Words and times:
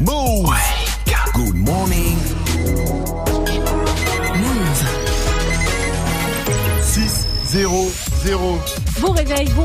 Move. 0.00 0.48
Good 1.34 1.54
morning. 1.54 2.16
Move. 4.36 4.82
6 6.82 7.26
0 7.44 7.88
0 8.24 8.58
Bon 9.00 9.12
réveil, 9.12 9.50
bon 9.50 9.64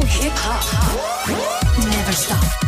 Never 1.78 2.12
stop. 2.12 2.63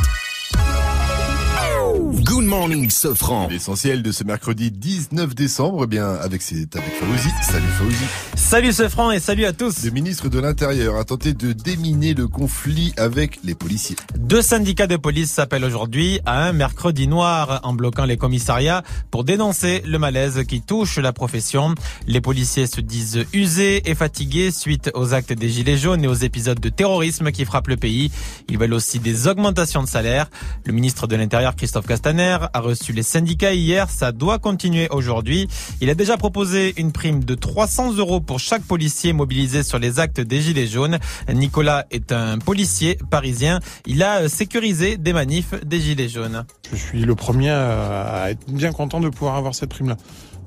Good 2.46 2.54
morning, 2.54 2.92
Sofran. 2.92 3.48
L'essentiel 3.48 4.04
de 4.04 4.12
ce 4.12 4.24
mercredi 4.24 4.70
19 4.70 5.34
décembre, 5.34 5.86
eh 5.86 5.88
bien, 5.88 6.14
avec, 6.14 6.44
c'est 6.44 6.76
avec 6.76 6.94
Fauzi. 6.94 7.30
Salut 7.42 7.66
Fauzi. 7.80 8.06
Salut 8.36 8.72
ce 8.72 8.88
franc 8.88 9.10
et 9.10 9.20
salut 9.20 9.46
à 9.46 9.54
tous. 9.54 9.84
Le 9.84 9.90
ministre 9.90 10.30
de 10.30 10.40
l'Intérieur 10.40 10.98
a 10.98 11.06
tenté 11.06 11.34
de 11.34 11.54
déminer 11.54 12.14
le 12.14 12.28
conflit 12.28 12.94
avec 12.98 13.40
les 13.44 13.56
policiers. 13.56 13.96
Deux 14.16 14.44
syndicats 14.44 14.86
de 14.86 14.96
police 14.96 15.32
s'appellent 15.32 15.66
aujourd'hui 15.66 16.20
à 16.28 16.46
un 16.46 16.54
mercredi 16.54 17.08
noir 17.08 17.62
en 17.64 17.74
bloquant 17.74 18.06
les 18.06 18.18
commissariats 18.18 18.84
pour 19.10 19.24
dénoncer 19.24 19.82
le 19.84 19.98
malaise 19.98 20.44
qui 20.48 20.62
touche 20.62 21.00
la 21.00 21.14
profession. 21.14 21.74
Les 22.06 22.22
policiers 22.22 22.68
se 22.68 22.80
disent 22.80 23.26
usés 23.34 23.90
et 23.90 23.96
fatigués 23.96 24.52
suite 24.52 24.92
aux 24.94 25.16
actes 25.16 25.34
des 25.34 25.50
Gilets 25.50 25.78
jaunes 25.78 26.04
et 26.04 26.08
aux 26.08 26.14
épisodes 26.14 26.60
de 26.60 26.70
terrorisme 26.70 27.32
qui 27.32 27.44
frappent 27.44 27.70
le 27.70 27.78
pays. 27.78 28.12
Ils 28.50 28.60
veulent 28.60 28.76
aussi 28.76 29.00
des 29.00 29.28
augmentations 29.28 29.82
de 29.82 29.90
salaire. 29.90 30.30
Le 30.66 30.74
ministre 30.74 31.08
de 31.08 31.16
l'Intérieur, 31.16 31.56
Christophe 31.56 31.88
Castaner, 31.88 32.35
a 32.54 32.60
reçu 32.60 32.94
les 32.94 33.04
syndicats 33.04 33.54
hier. 33.54 33.90
Ça 33.90 34.12
doit 34.12 34.40
continuer 34.40 34.88
aujourd'hui. 34.90 35.48
Il 35.82 35.90
a 35.90 35.96
déjà 35.96 36.18
proposé 36.18 36.74
une 36.78 36.92
prime 36.92 37.24
de 37.24 37.36
300 37.36 37.94
euros 37.98 38.20
pour 38.20 38.40
chaque 38.40 38.64
policier 38.64 39.14
mobilisé 39.14 39.64
sur 39.64 39.80
les 39.80 40.00
actes 40.00 40.22
des 40.22 40.42
Gilets 40.42 40.68
jaunes. 40.68 41.00
Nicolas 41.34 41.86
est 41.92 42.12
un 42.12 42.40
policier 42.40 42.98
parisien. 43.10 43.60
Il 43.86 44.04
a 44.04 44.30
sécurisé 44.30 44.98
des 44.98 45.14
manifs 45.14 45.54
des 45.66 45.80
Gilets 45.80 46.10
jaunes. 46.10 46.46
Je 46.72 46.78
suis 46.78 47.02
le 47.02 47.16
premier 47.16 47.50
à 47.50 48.32
être 48.32 48.50
bien 48.50 48.72
content 48.72 49.00
de 49.00 49.10
pouvoir 49.10 49.36
avoir 49.36 49.56
cette 49.56 49.70
prime-là. 49.70 49.98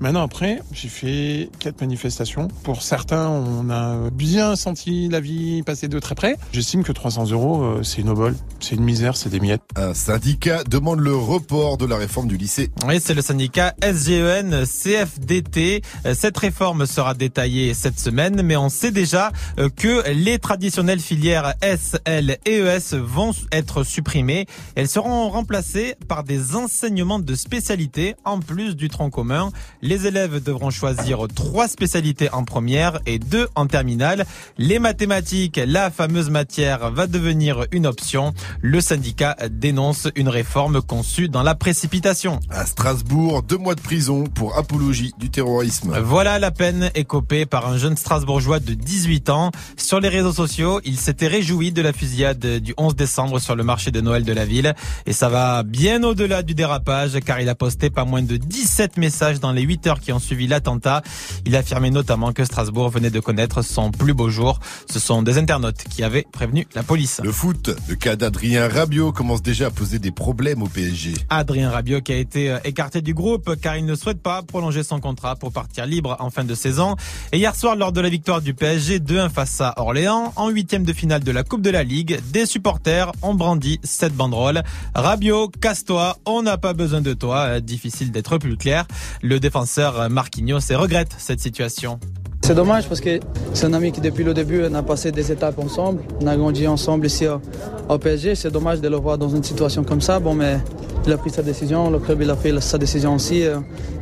Maintenant, 0.01 0.23
après, 0.23 0.63
j'ai 0.73 0.89
fait 0.89 1.51
quatre 1.59 1.81
manifestations. 1.81 2.47
Pour 2.63 2.83
certains, 2.83 3.29
on 3.29 3.69
a 3.69 4.11
bien 4.11 4.55
senti 4.55 5.09
la 5.09 5.19
vie 5.19 5.63
passer 5.65 5.89
de 5.89 5.99
très 5.99 6.15
près. 6.15 6.37
J'estime 6.53 6.85
que 6.85 6.93
300 6.93 7.31
euros, 7.33 7.63
euh, 7.63 7.83
c'est 7.83 8.01
une 8.03 8.09
obole, 8.09 8.37
c'est 8.61 8.77
une 8.77 8.85
misère, 8.85 9.17
c'est 9.17 9.29
des 9.29 9.41
miettes. 9.41 9.63
Un 9.75 9.95
syndicat 9.95 10.63
demande 10.63 11.01
le 11.01 11.17
report 11.17 11.79
de 11.79 11.87
la 11.87 11.97
réforme 11.97 12.29
du 12.29 12.37
lycée. 12.37 12.71
Oui, 12.87 13.01
c'est 13.03 13.15
le 13.15 13.23
syndicat 13.23 13.75
SGEN 13.83 14.65
CFDT. 14.65 15.83
Euh, 16.07 16.15
Cette 16.15 16.39
réforme 16.39 16.87
sera 16.87 17.15
détaillée 17.15 17.75
cette 17.75 17.99
semaine, 17.99 18.43
mais 18.43 18.57
on 18.57 18.69
sait 18.69 18.93
déjà 18.93 19.33
euh, 19.59 19.69
que 19.69 20.09
les 20.13 20.39
traditionnelles 20.39 21.01
filières 21.01 21.55
S, 21.61 21.97
L 22.05 22.39
et 22.47 22.59
ES 22.59 22.95
vont 22.97 23.33
être 23.51 23.83
supprimées. 23.83 24.47
Elles 24.77 24.89
seront 24.89 25.29
remplacées 25.29 25.97
par 26.07 26.23
des 26.23 26.55
enseignements 26.55 27.19
de 27.19 27.35
spécialité 27.35 28.15
en 28.25 28.39
plus 28.39 28.77
du 28.77 28.89
tronc 28.89 29.11
commun. 29.11 29.51
Les 29.89 30.07
élèves 30.07 30.43
devront 30.43 30.69
choisir 30.69 31.27
trois 31.35 31.67
spécialités 31.67 32.31
en 32.31 32.45
première 32.45 33.01
et 33.07 33.19
deux 33.19 33.49
en 33.55 33.67
terminale. 33.67 34.27
Les 34.59 34.79
mathématiques, 34.79 35.59
la 35.67 35.91
fameuse 35.91 36.29
matière, 36.29 36.91
va 36.91 37.07
devenir 37.07 37.65
une 37.73 37.87
option. 37.87 38.35
Le 38.61 38.83
syndicat 38.83 39.35
dénonce 39.51 40.09
une 40.15 40.29
réforme 40.29 40.83
conçue 40.83 41.31
dans 41.31 41.43
la 41.43 41.55
précipitation. 41.55 42.39
À 42.51 42.67
Strasbourg, 42.67 43.43
deux 43.43 43.57
mois 43.57 43.75
de 43.75 43.81
prison 43.81 44.25
pour 44.25 44.59
apologie 44.59 45.15
du 45.19 45.31
terrorisme. 45.31 45.99
Voilà 46.05 46.39
la 46.39 46.51
peine 46.51 46.91
écopée 46.95 47.47
par 47.47 47.67
un 47.67 47.79
jeune 47.79 47.97
Strasbourgeois 47.97 48.61
de 48.61 48.75
18 48.75 49.31
ans. 49.31 49.53
Sur 49.79 50.01
les 50.01 50.11
réseaux 50.11 50.35
sociaux, 50.35 50.83
il 50.85 50.99
s'était 50.99 51.29
réjoui 51.29 51.73
de 51.73 51.81
la 51.81 51.95
fusillade 51.95 52.45
du 52.45 52.75
11 52.77 52.95
décembre 52.95 53.39
sur 53.39 53.57
le 53.57 53.65
marché 53.65 53.91
de 53.91 54.03
Noël 54.03 54.25
de 54.25 54.35
la 54.35 54.45
ville. 54.45 54.75
Et 55.07 55.15
ça 55.15 55.31
va 55.31 55.63
bien 55.63 56.03
au-delà 56.03 56.43
du 56.43 56.55
dérapage 56.55 57.19
car 57.25 57.41
il 57.41 57.49
a 57.49 57.55
posté 57.55 57.89
pas 57.89 58.05
moins 58.05 58.21
de 58.21 58.37
17 58.37 58.99
messages 58.99 59.41
dans 59.41 59.53
les 59.53 59.63
8 59.63 59.78
heures 59.87 60.01
qui 60.01 60.13
ont 60.13 60.19
suivi 60.19 60.47
l'attentat. 60.47 61.03
Il 61.47 61.57
affirmait 61.57 61.91
notamment 61.91 62.33
que 62.33 62.45
Strasbourg 62.45 62.91
venait 62.91 63.11
de 63.11 63.21
connaître 63.21 63.63
son 63.63 63.91
plus 63.91 64.15
beau 64.15 64.29
jour. 64.29 64.59
Ce 64.91 64.99
sont 64.99 65.23
des 65.23 65.39
internautes 65.39 65.85
qui 65.89 66.03
avaient 66.03 66.27
prévenu 66.31 66.67
la 66.75 66.83
police. 66.83 67.21
Le 67.23 67.33
foot, 67.33 67.71
le 67.89 67.95
cas 67.95 68.17
d'Adrien 68.17 68.69
Rabiot 68.69 69.13
commence 69.13 69.43
déjà 69.43 69.67
à 69.67 69.71
poser 69.71 69.99
des 69.99 70.11
problèmes 70.11 70.63
au 70.63 70.67
PSG. 70.67 71.15
Adrien 71.29 71.71
Rabiot 71.71 72.01
qui 72.01 72.13
a 72.13 72.17
été 72.17 72.51
euh, 72.51 72.59
écarté 72.65 73.03
du 73.03 73.15
groupe 73.15 73.57
car 73.61 73.77
il 73.77 73.87
ne 73.87 73.95
souhaite 73.95 74.23
pas 74.23 74.43
prolonger 74.43 74.83
son 74.83 75.01
contrat 75.01 75.37
pour 75.37 75.53
partir 75.53 75.87
libre 75.87 76.17
en 76.19 76.31
fin 76.31 76.45
de 76.45 76.55
saison. 76.55 76.97
Et 77.33 77.39
hier 77.39 77.55
soir, 77.55 77.77
lors 77.77 77.93
de 77.93 78.01
la 78.01 78.09
victoire 78.09 78.41
du 78.41 78.55
PSG 78.55 78.99
2-1 79.01 79.31
face 79.31 79.61
à 79.61 79.75
Orléans, 79.77 80.33
en 80.37 80.49
huitième 80.49 80.85
de 80.85 80.93
finale 80.93 81.23
de 81.23 81.31
la 81.31 81.45
Coupe 81.45 81.63
de 81.63 81.71
la 81.71 81.85
Ligue, 81.85 82.19
des 82.33 82.47
supporters 82.47 83.13
ont 83.23 83.35
brandi 83.35 83.79
cette 83.85 84.15
banderole. 84.15 84.63
Rabiot, 84.95 85.49
casse-toi, 85.61 86.17
on 86.27 86.43
n'a 86.43 86.59
pas 86.59 86.73
besoin 86.73 87.01
de 87.01 87.15
toi. 87.15 87.39
Euh, 87.41 87.61
Difficile 87.61 88.11
d'être 88.11 88.39
plus 88.39 88.57
clair. 88.57 88.87
Le 89.23 89.39
défenseur 89.41 89.68
euh, 89.79 90.09
Marquinhos 90.09 90.61
regrette 90.71 91.15
cette 91.19 91.41
situation. 91.41 91.99
C'est 92.43 92.55
dommage 92.55 92.89
parce 92.89 93.01
que 93.01 93.21
c'est 93.53 93.67
un 93.67 93.75
ami 93.75 93.93
qui 93.93 94.01
depuis 94.01 94.25
le 94.25 94.33
début 94.33 94.65
a 94.65 94.83
passé 94.83 95.13
des 95.13 95.31
étapes 95.31 95.59
ensemble, 95.59 96.03
on 96.21 96.27
a 96.27 96.37
grandi 96.37 96.67
ensemble 96.67 97.07
ici 97.07 97.27
au, 97.27 97.41
au 97.89 97.99
PSG. 97.99 98.35
C'est 98.35 98.51
dommage 98.51 98.81
de 98.81 98.89
le 98.89 98.97
voir 98.97 99.19
dans 99.19 99.29
une 99.29 99.43
situation 99.43 99.85
comme 99.85 100.01
ça. 100.01 100.19
Bon, 100.19 100.35
mais 100.35 100.59
il 101.05 101.13
a 101.13 101.19
pris 101.19 101.31
sa 101.31 101.43
décision, 101.43 101.91
le 101.91 101.99
club 101.99 102.23
il 102.23 102.31
a 102.31 102.37
pris 102.37 102.53
sa 102.63 102.79
décision 102.79 103.15
aussi 103.15 103.45
euh, 103.45 103.59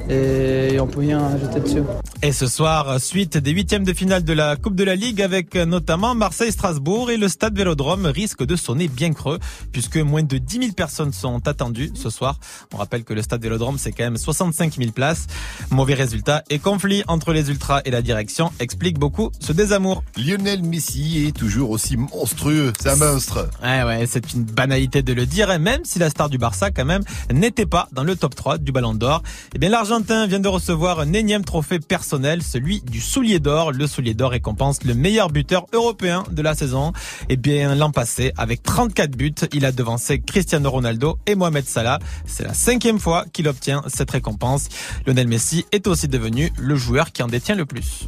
et 0.09 0.79
on 0.81 0.87
peut 0.87 1.01
rien 1.01 1.25
ajouter 1.25 1.61
dessus. 1.61 1.83
Et 2.23 2.33
ce 2.33 2.47
soir, 2.47 3.01
suite 3.01 3.37
des 3.37 3.51
huitièmes 3.51 3.85
de 3.85 3.93
finale 3.93 4.25
de 4.25 4.33
la 4.33 4.57
Coupe 4.57 4.75
de 4.75 4.85
la 4.85 4.97
Ligue 4.97 5.21
avec 5.21 5.55
notamment 5.55 6.15
Marseille-Strasbourg 6.15 7.11
et 7.11 7.17
le 7.17 7.29
stade 7.29 7.57
Vélodrome 7.57 8.07
risque 8.07 8.45
de 8.45 8.57
sonner 8.57 8.89
bien 8.89 9.13
creux 9.13 9.39
puisque 9.73 9.97
moins 9.97 10.23
de 10.23 10.39
10 10.39 10.59
000 10.59 10.73
personnes 10.73 11.13
sont 11.13 11.47
attendues 11.47 11.91
ce 11.95 12.11
soir. 12.11 12.39
On 12.73 12.79
rappelle 12.79 13.05
que 13.05 13.15
le 13.15 13.23
stade 13.23 13.43
Vélodrome 13.43 13.79
c'est 13.79 13.93
quand 13.93 14.05
même 14.05 14.17
65 14.17 14.77
000 14.77 14.93
places. 14.93 15.27
Mauvais 15.71 15.95
résultat 15.95 16.43
et 16.51 16.59
conflit 16.59 17.03
entre 17.09 17.33
les 17.33 17.51
ultras 17.51 17.81
et 17.85 17.91
la 17.91 18.03
direction 18.03 18.53
explique 18.61 18.99
beaucoup 18.99 19.31
ce 19.41 19.53
désamour. 19.53 20.03
Lionel 20.17 20.63
Messi 20.63 21.27
est 21.27 21.37
toujours 21.37 21.71
aussi 21.71 21.97
monstrueux. 21.97 22.73
C'est 22.81 22.91
un 22.91 22.97
monstre. 22.97 23.49
Ouais, 23.63 23.83
ouais, 23.83 24.07
c'est 24.07 24.33
une 24.33 24.45
banalité 24.45 25.03
de 25.03 25.13
le 25.13 25.27
dire, 25.27 25.51
et 25.51 25.59
même 25.59 25.85
si 25.85 25.99
la 25.99 26.11
star 26.11 26.29
du 26.29 26.39
Barça, 26.39 26.71
quand 26.71 26.85
même, 26.85 27.03
n'était 27.33 27.67
pas 27.67 27.89
dans 27.93 28.05
le 28.05 28.17
top 28.17 28.35
3 28.35 28.59
du 28.59 28.73
Ballon 28.73 28.95
d'Or. 28.95 29.23
Eh 29.55 29.59
bien, 29.59 29.71
l'Argentin 29.97 30.27
vient 30.27 30.41
de 30.41 30.49
recevoir 30.49 31.01
un 31.01 31.15
énième 31.15 31.43
trophée 31.43 31.79
personnel, 31.79 32.43
celui 32.43 32.83
du 32.83 33.01
soulier 33.01 33.39
d'or. 33.39 33.73
Le 33.73 33.87
soulier 33.87 34.13
d'or 34.13 34.33
récompense 34.33 34.85
le 34.85 34.93
meilleur 34.93 35.31
buteur 35.31 35.65
européen 35.73 36.23
de 36.31 36.43
la 36.43 36.55
saison. 36.55 36.93
Eh 37.31 37.39
bien, 37.39 37.75
l'an 37.75 37.91
passé, 37.93 38.31
avec 38.37 38.63
34 38.63 39.13
buts, 39.13 39.33
il 39.55 39.65
a 39.65 39.73
devancé 39.73 40.21
Cristiano 40.21 40.71
Ronaldo 40.71 41.19
et 41.27 41.35
Mohamed 41.35 41.67
Salah. 41.67 41.99
C'est 42.27 42.45
la 42.45 42.53
cinquième 42.53 43.01
fois 43.01 43.25
qu'il 43.33 43.49
obtient 43.49 43.83
cette 43.87 44.11
récompense. 44.11 44.69
Lionel 45.07 45.29
Messi 45.29 45.65
est 45.73 45.87
aussi 45.87 46.09
devenu 46.09 46.53
le 46.59 46.77
joueur 46.77 47.11
qui 47.11 47.23
en 47.23 47.29
détient 47.29 47.55
le 47.55 47.65
plus. 47.65 48.07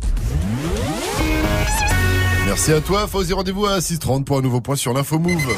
Merci 2.44 2.72
à 2.72 2.82
toi, 2.82 3.06
Fauzi. 3.06 3.32
Rendez-vous 3.32 3.65
à 3.65 3.78
6h30 3.78 4.25
pour 4.25 4.37
un 4.37 4.43
nouveau 4.43 4.60
point 4.60 4.77
sur 4.77 4.93
l'info 4.93 5.19
Move. 5.19 5.56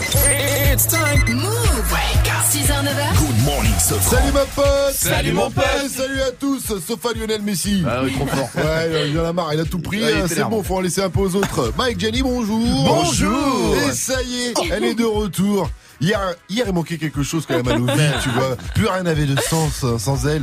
It's 0.72 0.86
time. 0.86 1.34
Move. 1.34 1.79
6h, 2.50 2.83
9h. 2.83 3.16
Good 3.16 3.44
morning, 3.44 3.72
Sofran. 3.78 4.16
Salut 4.19 4.33
ma 4.33 4.44
pote 4.44 4.66
Salut, 4.93 5.33
mon 5.33 5.50
pote. 5.53 5.65
Salut 5.88 6.21
à 6.21 6.33
tous, 6.33 6.61
sauf 6.61 7.06
à 7.06 7.16
Lionel 7.16 7.43
Messi. 7.43 7.84
Ah 7.88 8.00
oui, 8.03 8.12
trop 8.12 8.27
fort. 8.27 8.49
Ouais, 8.56 9.09
il 9.09 9.21
en 9.21 9.25
a 9.25 9.33
marre, 9.33 9.55
il 9.55 9.61
a 9.61 9.65
tout 9.65 9.78
pris. 9.78 10.03
Ouais, 10.03 10.15
euh, 10.15 10.27
c'est 10.28 10.43
bon, 10.43 10.61
faut 10.65 10.77
en 10.78 10.81
laisser 10.81 11.00
un 11.00 11.11
peu 11.11 11.21
aux 11.21 11.37
autres. 11.37 11.72
Mike 11.78 12.00
Jenny, 12.00 12.22
bonjour. 12.22 12.59
Bonjour. 12.59 13.77
Et 13.88 13.93
ça 13.93 14.21
y 14.25 14.47
est, 14.49 14.55
elle 14.72 14.84
est 14.84 14.94
de 14.94 15.05
retour. 15.05 15.71
Hier, 16.00 16.19
hier, 16.49 16.65
il 16.66 16.72
manquait 16.75 16.99
quelque 16.99 17.22
chose 17.22 17.44
quand 17.47 17.55
même 17.55 17.69
à 17.69 17.78
nos 17.78 17.87
vies, 17.87 18.11
tu 18.21 18.31
vois. 18.31 18.56
Plus 18.75 18.88
rien 18.88 19.05
n'avait 19.05 19.27
de 19.27 19.41
sens 19.41 19.84
euh, 19.84 19.97
sans 19.99 20.27
elle. 20.27 20.43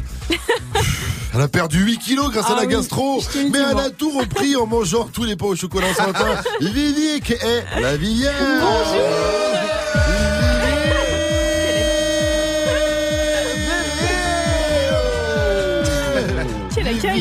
Elle 1.34 1.41
a 1.41 1.50
perdu 1.50 1.84
8 1.84 1.97
kilos 1.97 2.31
grâce 2.31 2.45
à 2.45 2.53
Ah 2.53 2.62
la 2.62 2.68
oui, 2.68 2.74
gastro, 2.74 3.22
mais 3.51 3.59
elle 3.69 3.79
a 3.79 3.89
tout 3.89 4.18
repris 4.18 4.56
en 4.56 4.66
mangeant 4.66 5.09
tous 5.12 5.25
les 5.25 5.35
pains 5.35 5.47
au 5.47 5.56
chocolat 5.57 5.88
ce 5.94 6.03
matin. 6.03 6.41
Vivique 6.62 7.31
est 7.31 7.81
la 7.81 7.97
Vivienne. 7.97 8.31
Quel 8.34 9.76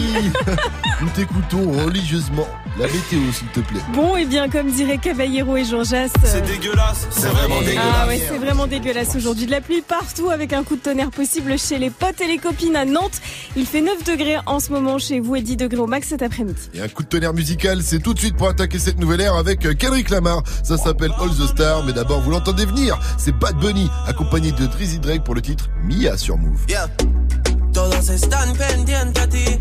Nous 1.01 1.09
t'écoutons 1.11 1.85
religieusement. 1.85 2.47
La 2.79 2.87
météo, 2.87 3.21
s'il 3.33 3.49
te 3.49 3.61
plaît. 3.61 3.81
Bon, 3.95 4.17
et 4.17 4.27
bien, 4.27 4.51
comme 4.51 4.71
dirait 4.71 4.99
Caballero 4.99 5.57
et 5.57 5.65
Jean 5.65 5.83
Jass. 5.83 6.11
C'est 6.25 6.43
dégueulasse. 6.43 7.07
C'est 7.11 7.29
vraiment 7.29 7.61
dégueulasse. 7.61 7.95
Ah 7.95 8.07
ouais, 8.07 8.21
c'est 8.29 8.39
vraiment 8.39 8.67
dégueulasse 8.67 9.17
aujourd'hui. 9.17 9.47
De 9.47 9.51
la 9.51 9.61
pluie 9.63 9.81
partout 9.81 10.29
avec 10.31 10.53
un 10.53 10.63
coup 10.63 10.77
de 10.77 10.83
tonnerre 10.83 11.11
possible 11.11 11.59
chez 11.59 11.79
les 11.79 11.89
potes 11.91 12.21
et 12.21 12.27
les 12.27 12.39
copines 12.39 12.77
à 12.77 12.85
Nantes. 12.85 13.21
Il 13.57 13.67
fait 13.67 13.81
9 13.81 14.05
degrés 14.05 14.37
en 14.45 14.61
ce 14.61 14.73
moment 14.73 14.99
chez 14.99 15.21
vous 15.21 15.37
et 15.37 15.43
10 15.43 15.57
degrés 15.57 15.81
au 15.81 15.87
max 15.87 16.09
cet 16.09 16.23
après-midi. 16.23 16.61
Et 16.75 16.81
un 16.83 16.89
coup 16.89 17.03
de 17.03 17.09
tonnerre 17.09 17.33
musical, 17.35 17.83
c'est 17.83 18.01
tout 18.01 18.13
de 18.13 18.19
suite 18.19 18.37
pour 18.37 18.49
attaquer 18.49 18.79
cette 18.79 18.99
nouvelle 18.99 19.23
ère 19.23 19.37
avec 19.37 19.65
euh, 19.65 19.75
Kendrick 19.75 20.11
Lamar. 20.11 20.43
Ça 20.63 20.77
s'appelle 20.77 21.13
All 21.19 21.31
the 21.31 21.49
Stars, 21.49 21.85
mais 21.85 21.95
d'abord 21.95 22.21
vous 22.21 22.31
l'entendez 22.31 22.67
venir. 22.67 22.99
C'est 23.17 23.33
Bad 23.33 23.57
Bunny, 23.59 23.91
accompagné 24.07 24.53
de 24.53 24.67
Drizzy 24.67 24.99
Drake 24.99 25.25
pour 25.25 25.35
le 25.35 25.41
titre 25.41 25.71
Mia 25.83 26.17
sur 26.19 26.37
Move. 26.37 26.61
Yeah. 26.69 26.89
Todos 27.77 28.09
están 28.09 28.57
pendientes 28.57 29.21
a 29.21 29.29
ti, 29.29 29.61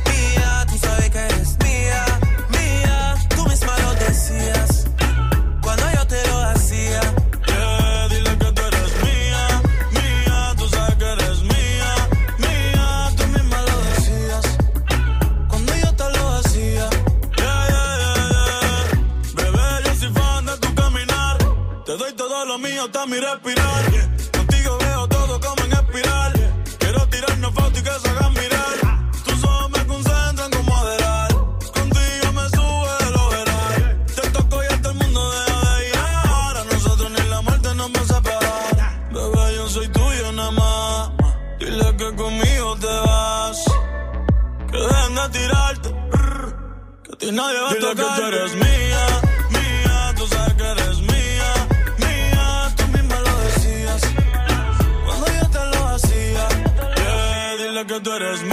doy 22.01 22.13
todo 22.13 22.45
lo 22.45 22.57
mío 22.57 22.83
hasta 22.85 23.05
mi 23.05 23.17
respirar. 23.19 23.83
Contigo 24.35 24.77
veo 24.79 25.07
todo 25.07 25.39
como 25.39 25.63
en 25.65 25.73
espiral. 25.73 26.33
Quiero 26.79 27.07
tirarnos 27.09 27.53
fotos 27.53 27.79
y 27.79 27.83
que 27.83 27.91
se 27.91 28.09
hagan 28.09 28.33
mirar. 28.33 28.75
Ah. 28.85 29.11
Tus 29.25 29.43
ojos 29.43 29.69
me 29.71 29.85
concentran 29.85 30.51
como 30.51 30.77
adelar. 30.77 31.29
Contigo 31.79 32.27
me 32.37 32.45
sube 32.55 32.93
el 33.07 33.15
overall. 33.25 33.77
Yeah. 33.77 34.05
Te 34.15 34.29
toco 34.31 34.63
y 34.63 34.67
hasta 34.73 34.89
el 34.89 34.95
mundo 34.95 35.31
deja 35.31 35.75
de 35.75 35.87
ir. 35.89 35.95
Ahora 36.25 36.63
nosotros 36.63 37.11
ni 37.11 37.29
la 37.29 37.41
muerte 37.41 37.75
nos 37.75 37.89
va 37.91 38.01
a 38.01 38.05
separar. 38.13 39.11
Bebé, 39.13 39.55
yo 39.55 39.69
soy 39.69 39.87
tuyo 39.89 40.31
nada 40.31 40.51
más. 40.51 41.11
Dile 41.59 41.97
que 41.97 42.15
conmigo 42.15 42.77
te 42.77 42.87
vas. 42.87 43.63
Que 44.71 44.77
dejen 44.77 45.15
de 45.15 45.29
tirarte. 45.37 45.89
Que 47.03 47.11
a 47.13 47.17
ti 47.17 47.31
nadie 47.31 47.59
va 47.61 47.69
a 47.71 47.75
tocar. 47.75 48.19
que 48.19 48.27
eres 48.27 48.55
mía. 48.55 49.20
But 58.11 58.23
as 58.23 58.43
me. 58.43 58.50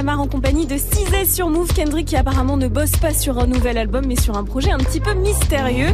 Lamar 0.00 0.18
en 0.22 0.28
compagnie 0.28 0.64
de 0.64 0.78
Cizet 0.78 1.26
sur 1.26 1.50
Move. 1.50 1.74
Kendrick 1.74 2.08
qui 2.08 2.16
apparemment 2.16 2.56
ne 2.56 2.68
bosse 2.68 2.92
pas 2.92 3.12
sur 3.12 3.38
un 3.38 3.46
nouvel 3.46 3.76
album 3.76 4.06
mais 4.06 4.16
sur 4.16 4.34
un 4.34 4.44
projet 4.44 4.70
un 4.70 4.78
petit 4.78 4.98
peu 4.98 5.12
mystérieux. 5.12 5.92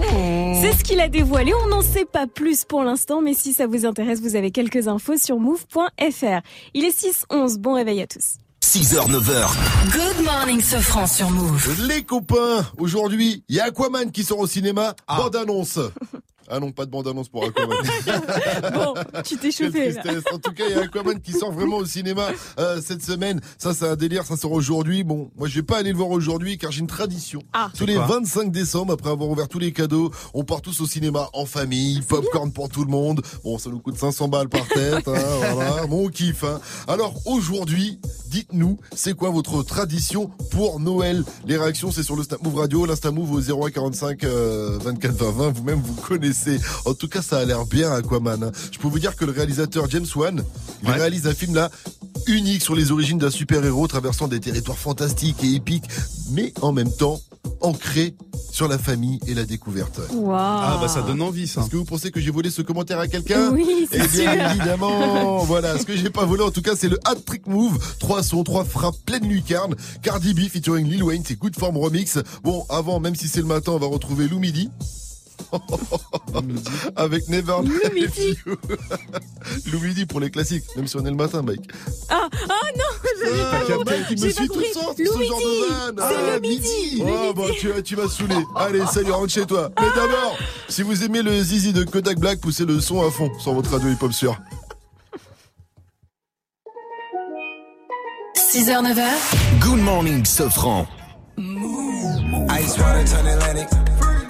C'est 0.62 0.75
ce 0.75 0.84
qu'il 0.84 1.00
a 1.00 1.08
dévoilé. 1.08 1.52
On 1.64 1.66
n'en 1.66 1.82
sait 1.82 2.04
pas 2.04 2.28
plus 2.28 2.64
pour 2.64 2.84
l'instant 2.84 3.20
mais 3.20 3.34
si 3.34 3.52
ça 3.52 3.66
vous 3.66 3.84
intéresse, 3.84 4.20
vous 4.20 4.36
avez 4.36 4.52
quelques 4.52 4.86
infos 4.86 5.16
sur 5.16 5.40
move.fr. 5.40 6.40
Il 6.75 6.84
est 6.84 6.96
6-11. 6.96 7.58
Bon 7.58 7.75
réveil 7.75 8.00
à 8.00 8.06
tous. 8.06 8.36
6h, 8.64 9.10
9h. 9.10 9.90
Good 9.90 10.25
morning, 10.25 10.60
Sofran 10.60 11.08
sur 11.08 11.28
Move. 11.28 11.88
Les 11.88 12.04
copains, 12.04 12.64
aujourd'hui, 12.78 13.42
il 13.48 13.56
y 13.56 13.60
a 13.60 13.64
Aquaman 13.64 14.12
qui 14.12 14.22
sort 14.22 14.38
au 14.38 14.46
cinéma. 14.46 14.94
Bande 15.08 15.34
annonce. 15.34 15.80
Ah 16.49 16.61
non, 16.61 16.71
pas 16.73 16.85
de 16.87 16.91
bande-annonce 16.91 17.29
pour 17.29 17.45
Aquaman. 17.45 17.76
Bon, 18.73 18.95
tu 19.25 19.37
t'es 19.37 19.50
chauffé. 19.50 19.95
En 20.33 20.38
tout 20.38 20.53
cas, 20.53 20.65
il 20.69 20.76
y 20.76 20.79
a 20.79 20.83
Aquaman 20.83 21.21
qui 21.21 21.33
sort 21.33 21.53
vraiment 21.53 21.76
au 21.79 21.85
cinéma 21.87 22.29
euh, 22.59 22.81
cette 22.85 23.03
semaine. 23.05 23.41
Ça, 23.59 23.75
c'est 23.75 23.87
un 23.88 23.97
délire. 23.97 24.25
Ça 24.25 24.37
sort 24.37 24.53
aujourd'hui. 24.53 25.03
Bon, 25.05 25.31
moi, 25.37 25.49
je 25.49 25.55
vais 25.57 25.62
pas 25.62 25.79
aller 25.79 25.91
le 25.91 25.97
voir 25.97 26.11
aujourd'hui 26.11 26.59
car 26.59 26.71
j'ai 26.73 26.81
une 26.81 26.87
tradition. 26.87 27.43
Ah. 27.53 27.71
Tous 27.76 27.87
les 27.87 27.97
25 27.97 28.50
décembre, 28.53 28.93
après 28.93 29.11
avoir 29.11 29.29
ouvert 29.29 29.49
tous 29.49 29.59
les 29.59 29.73
cadeaux, 29.73 30.11
on 30.35 30.45
part 30.45 30.61
tous 30.62 30.81
au 30.81 30.87
cinéma 30.87 31.29
en 31.33 31.47
famille, 31.47 32.00
popcorn 32.03 32.53
pour 32.53 32.69
tout 32.69 32.85
le 32.85 32.91
monde. 32.91 33.23
Bon, 33.45 33.59
ça 33.59 33.71
nous 33.71 33.79
coûte 33.81 33.99
500 33.99 34.29
balles 34.29 34.49
par 34.49 34.67
tête. 34.69 35.09
hein, 35.09 35.15
voilà. 35.55 35.87
Bon, 35.87 36.07
on 36.07 36.09
kiffe. 36.09 36.45
hein. 36.45 36.61
Alors 36.88 37.15
aujourd'hui, 37.26 37.99
dites-nous, 38.29 38.79
c'est 38.95 39.15
quoi 39.15 39.31
votre 39.31 39.62
tradition 39.62 40.31
pour 40.50 40.81
Noël? 40.81 41.25
Les 41.47 41.57
réactions, 41.57 41.91
c'est 41.91 42.03
sur 42.03 42.17
le 42.17 42.23
Snap 42.23 42.43
Move 42.43 42.57
Radio, 42.57 42.87
l'Insta 42.87 43.11
Move 43.11 43.33
au 43.33 43.41
01 43.67 43.71
45 43.71 44.25
euh, 44.25 44.79
24 44.83 45.12
20 45.15 45.31
20. 45.31 45.50
Vous-même, 45.50 45.81
vous 45.83 45.95
connaissez. 45.95 46.36
En 46.85 46.95
tout 46.95 47.09
cas, 47.09 47.23
ça 47.23 47.38
a 47.38 47.45
l'air 47.45 47.64
bien, 47.66 47.90
Aquaman. 47.93 48.45
hein. 48.45 48.52
Je 48.73 48.78
peux 48.78 48.88
vous 48.88 48.99
dire 48.99 49.16
que 49.16 49.25
le 49.25 49.33
réalisateur 49.33 49.88
James 49.90 50.07
Wan, 50.14 50.43
il 50.83 50.90
réalise 50.90 51.26
un 51.26 51.35
film 51.35 51.55
là 51.55 51.71
unique 52.26 52.62
sur 52.62 52.75
les 52.75 52.90
origines 52.93 53.19
d'un 53.19 53.31
super-héros 53.31 53.87
traversant 53.87 54.28
des 54.28 54.40
territoires 54.40 54.78
fantastiques 54.78 55.43
et 55.45 55.55
épiques, 55.55 55.85
mais 56.31 56.52
en 56.61 56.73
même 56.73 56.90
temps 56.90 57.21
ancré 57.61 58.14
sur 58.50 58.69
la 58.69 58.78
famille 58.78 59.21
et 59.26 59.35
la 59.35 59.45
découverte. 59.45 60.00
Waouh. 60.12 60.35
Ah 60.35 60.78
bah 60.81 60.88
ça 60.88 61.02
donne 61.02 61.21
envie 61.23 61.47
ça. 61.47 61.61
Est-ce 61.61 61.71
que 61.71 61.76
vous 61.76 61.85
pensez 61.85 62.11
que 62.11 62.21
j'ai 62.21 62.31
volé 62.31 62.50
ce 62.50 62.62
commentaire 62.62 62.99
à 62.99 63.07
quelqu'un? 63.07 63.50
Oui, 63.52 63.87
Eh 63.93 63.99
c'est 64.00 64.25
bien 64.25 64.33
sûr. 64.33 64.50
évidemment, 64.50 65.38
voilà. 65.45 65.78
Ce 65.78 65.85
que 65.85 65.95
j'ai 65.97 66.09
pas 66.11 66.25
volé 66.25 66.43
en 66.43 66.50
tout 66.50 66.62
cas, 66.62 66.75
c'est 66.75 66.88
le 66.88 66.99
hat 67.05 67.16
trick 67.26 67.47
move. 67.47 67.78
Trois 67.99 68.23
sons, 68.23 68.45
trois 68.45 68.64
frappes 68.64 68.97
pleine 69.05 69.28
lucarne. 69.28 69.75
Cardi 70.02 70.33
B 70.35 70.49
featuring 70.50 70.88
Lil 70.88 71.02
Wayne, 71.05 71.23
c'est 71.26 71.38
Good 71.38 71.57
Form 71.59 71.76
Remix. 71.76 72.19
Bon, 72.43 72.64
avant, 72.71 72.99
même 72.99 73.14
si 73.14 73.28
c'est 73.28 73.40
le 73.40 73.47
matin, 73.47 73.73
on 73.73 73.78
va 73.78 73.87
retrouver 73.87 74.26
Lou 74.26 74.38
Midi. 74.38 74.71
Avec 76.97 77.29
Never 77.29 77.57
Lou 77.65 77.73
Let 77.83 77.91
Midi. 77.95 78.38
You. 78.47 78.57
Lou 79.73 79.81
Midi 79.81 80.07
pour 80.07 80.21
les 80.21 80.31
classiques, 80.31 80.65
même 80.76 80.87
si 80.87 80.97
on 80.97 81.05
est 81.05 81.11
le 81.11 81.17
matin, 81.17 81.43
Mike. 81.43 81.71
Ah, 82.09 82.29
ah 82.49 82.55
non, 82.76 82.85
j'avais 83.25 83.41
Ah, 83.43 83.61
pas 83.67 83.75
compris. 83.75 83.95
Il 84.11 84.23
me 84.25 84.31
suit 84.31 84.49
tout 84.49 84.59
le 84.59 84.73
temps, 84.75 84.95
Lou 84.99 85.12
ce 85.12 85.25
genre 85.25 85.38
Midi. 85.38 85.61
de 85.61 85.75
vanne. 85.75 85.95
C'est 85.97 86.17
Ah, 86.17 86.35
le 86.35 86.41
midi. 86.41 86.99
Le 86.99 87.05
Oh, 87.29 87.35
bon, 87.35 87.47
tu, 87.59 87.71
tu 87.83 87.97
m'as 87.97 88.09
saoulé. 88.09 88.37
Allez, 88.57 88.85
salut, 88.87 89.12
rentre 89.12 89.33
chez 89.33 89.47
toi. 89.47 89.71
Mais 89.81 89.88
d'abord, 89.95 90.37
si 90.69 90.83
vous 90.83 91.03
aimez 91.05 91.23
le 91.23 91.41
zizi 91.43 91.73
de 91.73 91.85
Kodak 91.85 92.19
Black, 92.19 92.41
poussez 92.41 92.65
le 92.65 92.81
son 92.81 93.07
à 93.07 93.11
fond 93.11 93.31
sur 93.38 93.53
votre 93.55 93.71
radio 93.71 93.88
hip-hop 93.91 94.12
sûr. 94.12 94.37
6h, 98.53 98.83
9h. 98.83 99.61
Good 99.61 99.81
morning, 99.81 100.25
Sofran. 100.25 100.87
Ice 101.38 102.79
water 102.79 103.05
turn 103.05 103.26
Atlantic. 103.26 103.69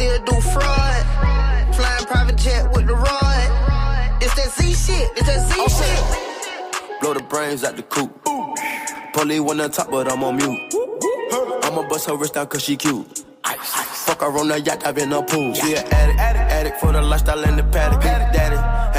still 0.00 0.18
do 0.24 0.40
fraud. 0.40 1.02
Flying 1.76 2.06
private 2.06 2.36
jet 2.36 2.64
with 2.74 2.86
the 2.86 2.94
rod. 2.94 3.48
It's 4.22 4.34
that 4.34 4.50
Z 4.56 4.72
shit. 4.72 5.10
It's 5.16 5.26
that 5.28 5.40
Z 5.48 5.52
shit. 5.76 7.00
Blow 7.00 7.12
the 7.12 7.22
brains 7.22 7.64
out 7.64 7.76
the 7.76 7.82
coop. 7.82 8.10
Polly 9.12 9.40
one 9.40 9.60
on 9.60 9.70
top, 9.70 9.90
but 9.90 10.10
I'm 10.10 10.24
on 10.24 10.36
mute. 10.36 10.74
I'ma 11.64 11.86
bust 11.88 12.08
her 12.08 12.16
wrist 12.16 12.34
down 12.34 12.46
cause 12.46 12.62
she 12.62 12.76
cute. 12.76 13.24
Fuck 13.44 14.22
her 14.22 14.38
on 14.38 14.48
the 14.48 14.60
yacht, 14.60 14.86
I've 14.86 14.94
been 14.94 15.12
a 15.12 15.22
pool. 15.22 15.52
She 15.54 15.74
an 15.74 15.84
addict, 15.92 16.18
addict 16.58 16.80
for 16.80 16.92
the 16.92 17.02
lifestyle 17.02 17.44
and 17.44 17.58
the 17.58 17.64
paddock. 17.64 18.00
Daddy, 18.00 18.29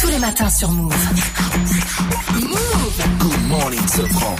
Tous 0.00 0.08
les 0.08 0.18
matins 0.18 0.48
sur 0.48 0.70
Move. 0.70 0.94
Move. 2.40 2.58
Good 3.18 3.48
morning, 3.48 3.86
Sofran. 3.86 4.36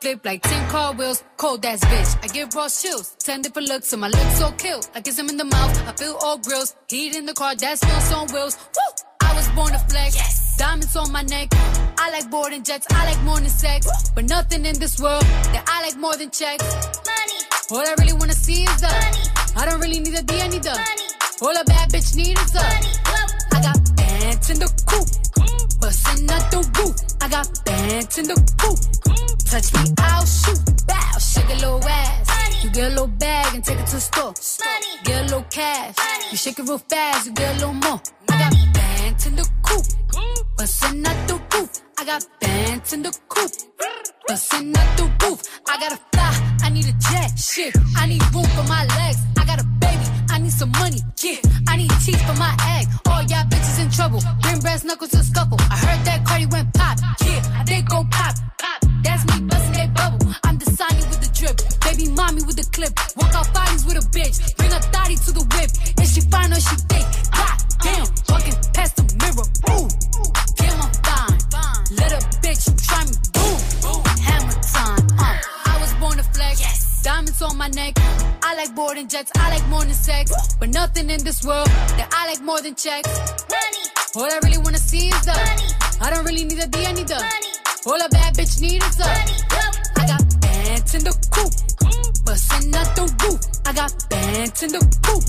Flip 0.00 0.24
like 0.24 0.42
10 0.42 0.68
car 0.70 0.92
wheels. 0.94 1.24
Cold 1.36 1.64
ass 1.64 1.80
bitch, 1.84 2.24
I 2.24 2.28
give 2.28 2.54
raw 2.54 2.68
chills. 2.68 3.16
10 3.20 3.42
different 3.42 3.68
looks, 3.68 3.92
and 3.92 4.00
my 4.00 4.08
lips 4.08 4.38
so 4.38 4.50
kill. 4.52 4.80
I 4.94 5.00
kiss 5.00 5.18
him 5.18 5.28
in 5.28 5.36
the 5.36 5.44
mouth, 5.44 5.88
I 5.88 5.92
feel 5.92 6.16
all 6.22 6.38
grills. 6.38 6.74
Heat 6.88 7.16
in 7.16 7.26
the 7.26 7.32
car, 7.32 7.54
that 7.54 7.78
smells 7.78 8.12
on 8.12 8.26
wheels. 8.32 8.56
Woo! 8.74 9.04
I 9.28 9.34
was 9.34 9.48
born 9.50 9.72
to 9.72 9.78
flex. 9.78 10.56
Diamonds 10.56 10.96
on 10.96 11.12
my 11.12 11.22
neck. 11.22 11.48
I 11.98 12.10
like 12.10 12.30
boarding 12.30 12.62
jets, 12.62 12.86
I 12.90 13.04
like 13.06 13.22
more 13.22 13.38
than 13.38 13.48
sex. 13.50 13.86
But 14.14 14.24
nothing 14.24 14.64
in 14.64 14.78
this 14.78 15.00
world 15.00 15.22
that 15.52 15.64
I 15.68 15.82
like 15.86 15.96
more 15.98 16.16
than 16.16 16.30
checks. 16.30 16.64
Money. 17.04 17.40
All 17.70 17.86
I 17.86 17.94
really 17.98 18.14
wanna 18.14 18.32
see 18.32 18.62
is 18.62 18.80
the 18.80 18.88
money. 18.88 19.24
I 19.56 19.66
don't 19.66 19.80
really 19.80 20.00
need 20.00 20.14
a 20.14 20.22
D, 20.22 20.40
I 20.40 20.48
need 20.48 20.62
the 20.62 20.70
money. 20.70 21.06
All 21.42 21.56
a 21.56 21.64
bad 21.64 21.90
bitch 21.90 22.16
need 22.16 22.38
is 22.38 22.52
the 22.52 22.60
money. 22.60 22.92
I 23.52 23.60
got 23.60 23.96
bands 23.96 24.50
in 24.50 24.58
the 24.58 24.70
coop, 24.88 25.08
bustin' 25.80 26.30
out 26.30 26.50
the 26.50 26.60
roof. 26.78 26.96
I 27.20 27.28
got 27.28 27.48
bands 27.64 28.18
in 28.18 28.28
the 28.28 28.36
coop. 28.60 28.95
Touch 29.50 29.72
me, 29.74 29.80
I'll 29.98 30.26
shoot. 30.26 30.60
Bow, 30.86 31.18
shake 31.18 31.50
a 31.50 31.54
little 31.54 31.82
ass. 31.84 32.64
You 32.64 32.70
get 32.70 32.86
a 32.86 32.88
little 32.90 33.06
bag 33.06 33.54
and 33.54 33.64
take 33.64 33.78
it 33.78 33.86
to 33.86 33.94
the 33.94 34.00
store. 34.00 34.34
Money. 34.64 35.02
Get 35.04 35.20
a 35.20 35.22
little 35.24 35.46
cash. 35.50 35.94
Money. 35.96 36.24
You 36.32 36.36
shake 36.36 36.58
it 36.58 36.68
real 36.68 36.78
fast, 36.78 37.26
you 37.26 37.32
get 37.32 37.50
a 37.50 37.54
little 37.54 37.74
more. 37.74 38.00
Money. 38.28 38.44
I 38.44 38.50
got 38.50 38.74
bands 38.74 39.26
in 39.26 39.36
the 39.36 39.48
coop, 39.62 39.86
bustin' 40.56 41.06
out 41.06 41.28
the 41.28 41.34
roof. 41.54 41.70
I 41.98 42.04
got 42.04 42.26
bands 42.40 42.92
in 42.92 43.02
the 43.02 43.18
coop, 43.28 43.50
bustin' 44.26 44.76
out 44.76 44.96
the 44.98 45.04
roof. 45.24 45.40
I 45.68 45.78
gotta 45.78 45.98
fly, 46.12 46.58
I 46.62 46.70
need 46.70 46.86
a 46.86 46.92
jet. 46.92 47.38
Shit, 47.38 47.74
I 47.96 48.06
need 48.06 48.22
room 48.34 48.44
for 48.56 48.64
my 48.64 48.84
legs. 48.98 49.18
I 49.38 49.44
got 49.46 49.60
a 49.60 49.64
baby, 49.64 50.04
I 50.28 50.38
need 50.38 50.52
some 50.52 50.72
money. 50.72 50.98
Yeah, 51.22 51.38
I 51.68 51.76
need 51.76 51.90
teeth 52.04 52.20
for 52.26 52.36
my 52.38 52.54
egg. 52.76 52.86
All 53.06 53.22
y'all 53.22 53.46
bitches 53.46 53.80
in 53.82 53.90
trouble. 53.90 54.20
Bring 54.42 54.58
brass 54.60 54.82
knuckles 54.84 55.10
to 55.10 55.22
scuffle. 55.22 55.58
I 55.70 55.76
heard 55.76 56.04
that 56.04 56.26
Cardi 56.26 56.46
went 56.46 56.74
pop. 56.74 56.98
Yeah, 57.24 57.64
they 57.64 57.82
go 57.82 58.04
pop, 58.10 58.34
pop. 58.58 58.85
The 62.66 62.72
clip. 62.76 62.92
Walk 63.16 63.34
out 63.34 63.52
bodies 63.54 63.84
with 63.84 63.96
a 63.96 64.06
bitch. 64.10 64.56
Bring 64.56 64.72
a 64.72 64.80
thotty 64.80 65.16
to 65.16 65.32
the 65.32 65.44
whip. 65.54 65.70
Is 66.02 66.14
she 66.14 66.20
fine 66.20 66.52
or 66.52 66.60
she 66.60 66.76
thick? 66.90 67.06
God 67.32 67.56
damn, 67.82 68.06
walking 68.28 68.56
past 68.74 68.96
the 68.96 69.04
mirror. 69.20 69.46
Ooh, 69.70 69.88
damn, 70.56 70.80
I'm 70.80 70.92
fine. 71.02 71.84
Little 71.90 72.22
bitch, 72.42 72.66
you 72.68 72.74
try 72.88 73.02
me. 73.04 73.14
Boom, 73.34 74.02
hammer 74.20 74.56
time. 74.74 75.06
Uh, 75.18 75.38
I 75.66 75.78
was 75.80 75.92
born 75.94 76.16
to 76.16 76.24
flex. 76.34 77.02
Diamonds 77.02 77.42
on 77.42 77.56
my 77.56 77.68
neck. 77.68 77.94
I 78.42 78.54
like 78.56 78.74
boarding 78.74 79.08
jets. 79.08 79.30
I 79.36 79.50
like 79.50 79.66
more 79.68 79.84
than 79.84 79.94
sex. 79.94 80.32
But 80.58 80.70
nothing 80.70 81.10
in 81.10 81.22
this 81.24 81.44
world 81.44 81.68
that 81.98 82.08
I 82.12 82.26
like 82.30 82.42
more 82.42 82.60
than 82.60 82.74
checks. 82.74 83.08
Money. 83.48 83.84
All 84.16 84.24
I 84.24 84.38
really 84.42 84.58
wanna 84.58 84.78
see 84.78 85.08
is 85.08 85.24
the 85.24 85.32
money. 85.32 85.68
I 86.00 86.10
don't 86.10 86.24
really 86.24 86.44
need 86.44 86.58
a 86.58 86.66
D, 86.66 86.86
I 86.86 86.92
need 86.92 87.08
the 87.08 87.14
money. 87.14 87.52
All 87.86 88.00
a 88.00 88.08
bad 88.08 88.34
bitch 88.34 88.60
need 88.60 88.82
is 88.82 88.96
the 88.96 89.04
money. 89.04 89.85
Bands 90.86 90.94
in 90.94 91.04
the 91.04 91.18
coop, 91.34 92.24
bustin' 92.24 92.74
out 92.76 92.94
the 92.94 93.02
roof. 93.24 93.40
I 93.66 93.72
got 93.72 94.08
bands 94.08 94.62
in 94.62 94.70
the 94.70 94.78
coop. 95.02 95.24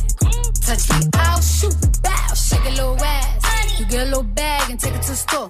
Touch 0.61 0.89
me, 0.91 1.09
I'll 1.15 1.41
shoot. 1.41 1.75
Bow, 2.03 2.33
shake 2.35 2.65
a 2.65 2.69
little 2.69 3.03
ass. 3.03 3.79
You 3.79 3.85
get 3.87 4.01
a 4.01 4.05
little 4.05 4.21
bag 4.21 4.69
and 4.69 4.79
take 4.79 4.93
it 4.93 5.01
to 5.01 5.11
the 5.11 5.15
store. 5.15 5.49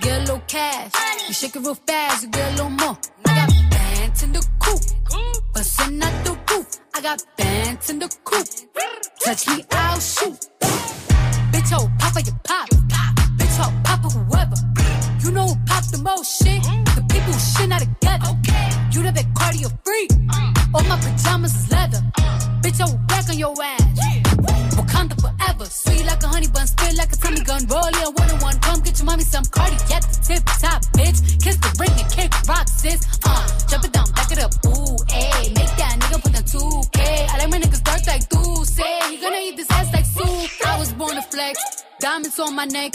Get 0.00 0.16
a 0.16 0.20
little 0.22 0.42
cash. 0.48 0.90
You 1.28 1.34
shake 1.34 1.54
it 1.54 1.60
real 1.60 1.76
fast, 1.76 2.24
you 2.24 2.30
get 2.30 2.48
a 2.48 2.56
little 2.56 2.70
more. 2.70 2.98
I 3.26 3.46
got 3.46 3.70
bands 3.70 4.22
in 4.24 4.32
the 4.32 4.44
coop, 4.58 4.80
bustin' 5.54 6.02
out 6.02 6.24
the 6.24 6.36
roof. 6.50 6.80
I 6.96 7.00
got 7.00 7.22
bands 7.36 7.90
in 7.90 8.00
the 8.00 8.08
coop. 8.24 8.46
Touch 9.20 9.46
me, 9.46 9.64
I'll 9.70 10.00
shoot. 10.00 10.48
Bitch, 11.52 11.70
oh, 11.74 11.88
papa, 12.00 12.22
you 12.22 12.32
pop. 12.42 12.68
Bitch, 13.38 13.56
oh, 13.60 13.72
papa, 13.84 14.08
whoever. 14.08 14.56
You 15.22 15.30
know 15.30 15.46
who 15.46 15.54
pop 15.64 15.84
the 15.92 15.98
most 15.98 16.42
shit? 16.42 16.60
People 17.08 17.32
shit 17.32 17.68
not 17.68 17.80
together. 17.80 18.28
Okay. 18.38 18.68
You 18.92 19.02
the 19.02 19.12
big 19.12 19.28
cardio 19.34 19.68
freak. 19.84 20.10
Uh. 20.32 20.74
All 20.74 20.84
my 20.84 20.96
pajamas 20.96 21.54
is 21.54 21.70
leather. 21.70 22.02
Uh. 22.18 22.38
Bitch, 22.62 22.80
I 22.80 22.86
will 22.90 22.98
back 23.08 23.28
on 23.28 23.38
your 23.38 23.54
ass. 23.62 23.82
Yeah. 23.96 24.22
Wakanda 24.78 25.14
forever. 25.20 25.64
Sweet 25.64 26.04
like 26.06 26.22
a 26.22 26.28
honey 26.28 26.48
bun, 26.48 26.66
spit 26.66 26.96
like 26.96 27.12
a 27.12 27.16
tummy 27.16 27.40
gun. 27.42 27.66
Roll 27.66 27.86
in 27.86 28.12
one 28.14 28.30
on 28.30 28.38
one. 28.40 28.58
Come 28.60 28.80
get 28.80 28.98
your 28.98 29.06
mommy 29.06 29.24
some 29.24 29.44
cardi. 29.46 29.76
Get 29.88 30.02
the 30.02 30.18
tip 30.26 30.44
top, 30.62 30.82
bitch. 30.96 31.18
Kiss 31.42 31.56
the 31.56 31.70
ring 31.80 31.94
and 31.98 32.10
kick 32.12 32.30
rocks, 32.48 32.72
sis. 32.82 33.00
Uh, 33.24 33.46
jump 33.68 33.84
it 33.84 33.92
down, 33.92 34.10
back 34.12 34.30
it 34.30 34.38
up. 34.38 34.52
Ooh, 34.66 34.96
ayy. 35.12 35.54
Make 35.56 35.74
that 35.80 35.96
nigga 36.00 36.22
put 36.22 36.32
the 36.32 36.44
2K. 36.44 37.00
I 37.32 37.38
like 37.38 37.50
my 37.50 37.58
niggas 37.58 37.82
dark 37.82 38.06
like 38.06 38.22
say 38.64 39.10
He 39.10 39.16
gonna 39.20 39.36
eat 39.42 39.56
this 39.56 39.70
ass 39.70 39.92
like 39.92 40.04
soup. 40.04 40.66
I 40.66 40.78
was 40.78 40.92
born 40.92 41.14
to 41.14 41.22
flex. 41.22 41.84
Diamonds 42.00 42.38
on 42.38 42.54
my 42.54 42.64
neck. 42.64 42.94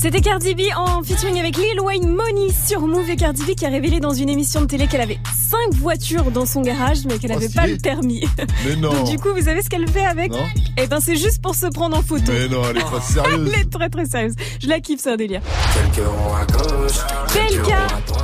C'était 0.00 0.20
Cardi 0.20 0.54
B 0.54 0.60
en 0.76 1.02
featuring 1.02 1.40
avec 1.40 1.56
Lil 1.56 1.80
Wayne 1.80 2.08
Money 2.08 2.48
sur 2.66 2.80
Move 2.82 3.10
et 3.10 3.16
Cardi 3.16 3.42
B 3.42 3.56
qui 3.56 3.66
a 3.66 3.68
révélé 3.68 3.98
dans 3.98 4.12
une 4.14 4.28
émission 4.28 4.60
de 4.60 4.66
télé 4.66 4.86
qu'elle 4.86 5.00
avait 5.00 5.18
cinq 5.50 5.74
voitures 5.74 6.30
dans 6.30 6.46
son 6.46 6.60
garage 6.62 6.98
mais 7.06 7.18
qu'elle 7.18 7.32
Oh, 7.32 7.40
n'avait 7.40 7.48
pas 7.48 7.66
le 7.66 7.76
permis. 7.78 8.24
Mais 8.64 8.76
non. 8.76 8.92
Donc 8.92 9.10
du 9.10 9.18
coup, 9.18 9.30
vous 9.34 9.42
savez 9.42 9.60
ce 9.60 9.68
qu'elle 9.68 9.88
fait 9.88 10.04
avec 10.06 10.30
Non. 10.30 10.38
Eh 10.76 10.86
ben 10.86 11.00
c'est 11.00 11.16
juste 11.16 11.42
pour 11.42 11.56
se 11.56 11.66
prendre 11.66 11.96
en 11.98 12.02
photo. 12.02 12.30
Mais 12.32 12.48
non, 12.48 12.62
elle 12.70 12.76
est 12.78 12.80
pas 12.90 13.00
sérieuse. 13.00 13.50
Elle 13.54 13.60
est 13.60 13.70
très 13.70 13.88
très 13.88 14.06
sérieuse. 14.06 14.34
Je 14.62 14.68
la 14.68 14.78
kiffe, 14.78 15.00
c'est 15.02 15.10
un 15.10 15.16
délire. 15.16 15.40
Quelques 15.74 16.06
ronds 16.06 16.34
à 16.36 16.44
gauche. 16.46 16.98
PLK 17.32 17.72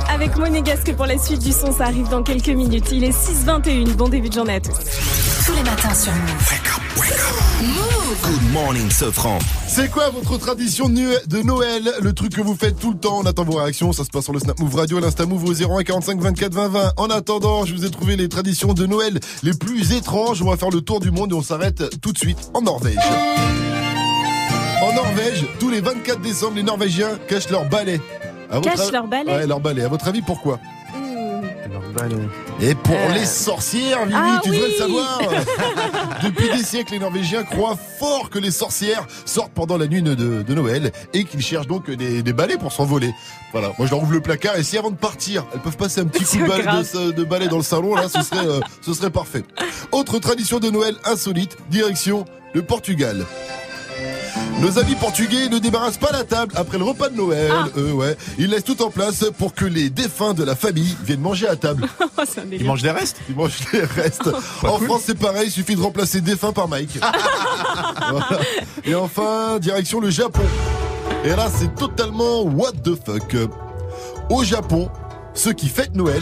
avec 0.09 0.37
Monégasque 0.37 0.93
pour 0.93 1.05
la 1.05 1.17
suite 1.17 1.43
du 1.43 1.51
son, 1.51 1.73
ça 1.73 1.85
arrive 1.85 2.07
dans 2.07 2.23
quelques 2.23 2.47
minutes. 2.49 2.85
Il 2.93 3.03
est 3.03 3.11
6h21, 3.11 3.93
bon 3.95 4.07
début 4.07 4.29
de 4.29 4.33
journée 4.33 4.55
à 4.55 4.59
tous. 4.61 4.71
Tous 5.45 5.53
les 5.53 5.63
matins 5.63 5.93
sur 5.93 6.13
Move. 6.13 6.53
Move 7.61 7.94
Good 8.23 8.51
morning, 8.53 8.89
Sofran. 8.89 9.39
C'est 9.67 9.89
quoi 9.89 10.09
votre 10.09 10.37
tradition 10.37 10.89
de 10.89 11.41
Noël? 11.43 11.91
Le 12.01 12.13
truc 12.13 12.33
que 12.35 12.41
vous 12.41 12.55
faites 12.55 12.79
tout 12.79 12.91
le 12.91 12.97
temps? 12.97 13.19
On 13.21 13.25
attend 13.25 13.43
vos 13.43 13.57
réactions. 13.57 13.91
Ça 13.93 14.03
se 14.03 14.09
passe 14.09 14.23
sur 14.25 14.33
le 14.33 14.39
Snap 14.39 14.59
Move 14.59 14.75
Radio, 14.75 14.99
l'Insta 14.99 15.25
Move 15.25 15.43
au 15.45 15.53
01 15.53 15.83
45 15.83 16.19
24 16.21 16.53
20 16.53 16.67
20. 16.69 16.93
En 16.97 17.07
attendant, 17.07 17.65
je 17.65 17.73
vous 17.75 17.85
ai 17.85 17.89
trouvé 17.91 18.15
les 18.15 18.29
traditions 18.29 18.73
de 18.73 18.85
Noël 18.85 19.19
les 19.43 19.53
plus 19.53 19.93
étranges. 19.93 20.41
On 20.41 20.49
va 20.49 20.57
faire 20.57 20.69
le 20.69 20.81
tour 20.81 20.99
du 20.99 21.11
monde 21.11 21.31
et 21.31 21.35
on 21.35 21.41
s'arrête 21.43 21.83
tout 22.01 22.11
de 22.13 22.17
suite 22.17 22.37
en 22.53 22.61
Norvège. 22.61 22.97
En 24.81 24.93
Norvège, 24.93 25.45
tous 25.59 25.69
les 25.69 25.81
24 25.81 26.21
décembre, 26.21 26.55
les 26.55 26.63
Norvégiens 26.63 27.17
cachent 27.27 27.49
leur 27.49 27.65
balai. 27.67 27.99
Cachent 28.63 28.91
leur 28.91 29.07
balai 29.07 29.31
Ouais, 29.31 29.47
leur 29.47 29.59
balai. 29.59 29.83
À 29.83 29.87
votre 29.87 30.07
avis, 30.07 30.21
pourquoi? 30.21 30.59
Et 32.61 32.75
pour 32.75 32.95
Euh. 32.95 33.13
les 33.13 33.25
sorcières, 33.25 34.05
Vivi, 34.05 34.15
Ah 34.17 34.39
tu 34.43 34.49
devrais 34.49 34.65
oui. 34.67 34.71
le 34.71 34.77
savoir. 34.77 35.19
Depuis 36.23 36.49
des 36.49 36.63
siècles, 36.63 36.93
les 36.93 36.99
Norvégiens 36.99 37.43
croient 37.43 37.77
fort 37.99 38.29
que 38.29 38.39
les 38.39 38.51
sorcières 38.51 39.05
sortent 39.25 39.51
pendant 39.53 39.77
la 39.77 39.87
nuit 39.87 40.01
de, 40.01 40.13
de 40.15 40.53
Noël 40.53 40.91
et 41.13 41.23
qu'ils 41.23 41.41
cherchent 41.41 41.67
donc 41.67 41.89
des, 41.89 42.21
des 42.23 42.33
balais 42.33 42.57
pour 42.57 42.71
s'envoler. 42.71 43.13
Voilà, 43.51 43.71
moi 43.77 43.85
je 43.87 43.91
leur 43.91 44.01
ouvre 44.03 44.11
le 44.13 44.21
placard 44.21 44.57
et 44.57 44.63
si 44.63 44.77
avant 44.77 44.91
de 44.91 44.95
partir, 44.97 45.45
elles 45.53 45.61
peuvent 45.61 45.77
passer 45.77 46.01
un 46.01 46.05
petit 46.05 46.25
coup 46.37 46.43
de, 46.43 46.47
balai, 46.47 46.79
de, 46.79 46.83
ce- 46.83 47.11
de 47.11 47.23
balai 47.23 47.47
dans 47.47 47.57
le 47.57 47.63
salon, 47.63 47.95
là, 47.95 48.07
ce 48.09 48.21
serait, 48.21 48.45
euh, 48.45 48.59
ce 48.81 48.93
serait 48.93 49.09
parfait. 49.11 49.43
Autre 49.91 50.19
tradition 50.19 50.59
de 50.59 50.69
Noël 50.69 50.95
insolite, 51.05 51.57
direction 51.69 52.25
le 52.53 52.61
Portugal. 52.61 53.25
Nos 54.61 54.79
amis 54.79 54.95
portugais 54.95 55.49
ne 55.49 55.59
débarrassent 55.59 55.97
pas 55.97 56.11
la 56.11 56.23
table 56.23 56.53
après 56.55 56.77
le 56.77 56.85
repas 56.85 57.09
de 57.09 57.17
Noël. 57.17 57.51
Ah. 57.51 57.67
Eux, 57.77 57.91
ouais. 57.91 58.15
Ils 58.37 58.49
laissent 58.49 58.63
tout 58.63 58.81
en 58.81 58.89
place 58.89 59.25
pour 59.37 59.53
que 59.53 59.65
les 59.65 59.89
défunts 59.89 60.33
de 60.33 60.43
la 60.43 60.55
famille 60.55 60.95
viennent 61.03 61.19
manger 61.19 61.47
à 61.47 61.55
table. 61.55 61.87
Délire. 62.37 62.61
Ils 62.61 62.65
mangent 62.65 62.83
les 62.83 62.91
restes? 62.91 63.17
Ils 63.29 63.35
mangent 63.35 63.59
les 63.73 63.83
restes. 63.83 64.29
en 64.63 64.79
France, 64.79 65.03
c'est 65.05 65.17
pareil, 65.17 65.47
il 65.47 65.51
suffit 65.51 65.75
de 65.75 65.81
remplacer 65.81 66.21
défunt 66.21 66.53
par 66.53 66.67
Mike. 66.67 66.99
Voilà. 68.09 68.39
Et 68.85 68.93
enfin, 68.93 69.57
direction 69.59 69.99
le 69.99 70.09
Japon. 70.09 70.43
Et 71.23 71.29
là, 71.29 71.49
c'est 71.53 71.73
totalement 71.75 72.43
what 72.43 72.71
the 72.83 72.95
fuck. 73.03 73.35
Au 74.29 74.43
Japon, 74.43 74.89
ceux 75.33 75.53
qui 75.53 75.67
fêtent 75.67 75.95
Noël, 75.95 76.21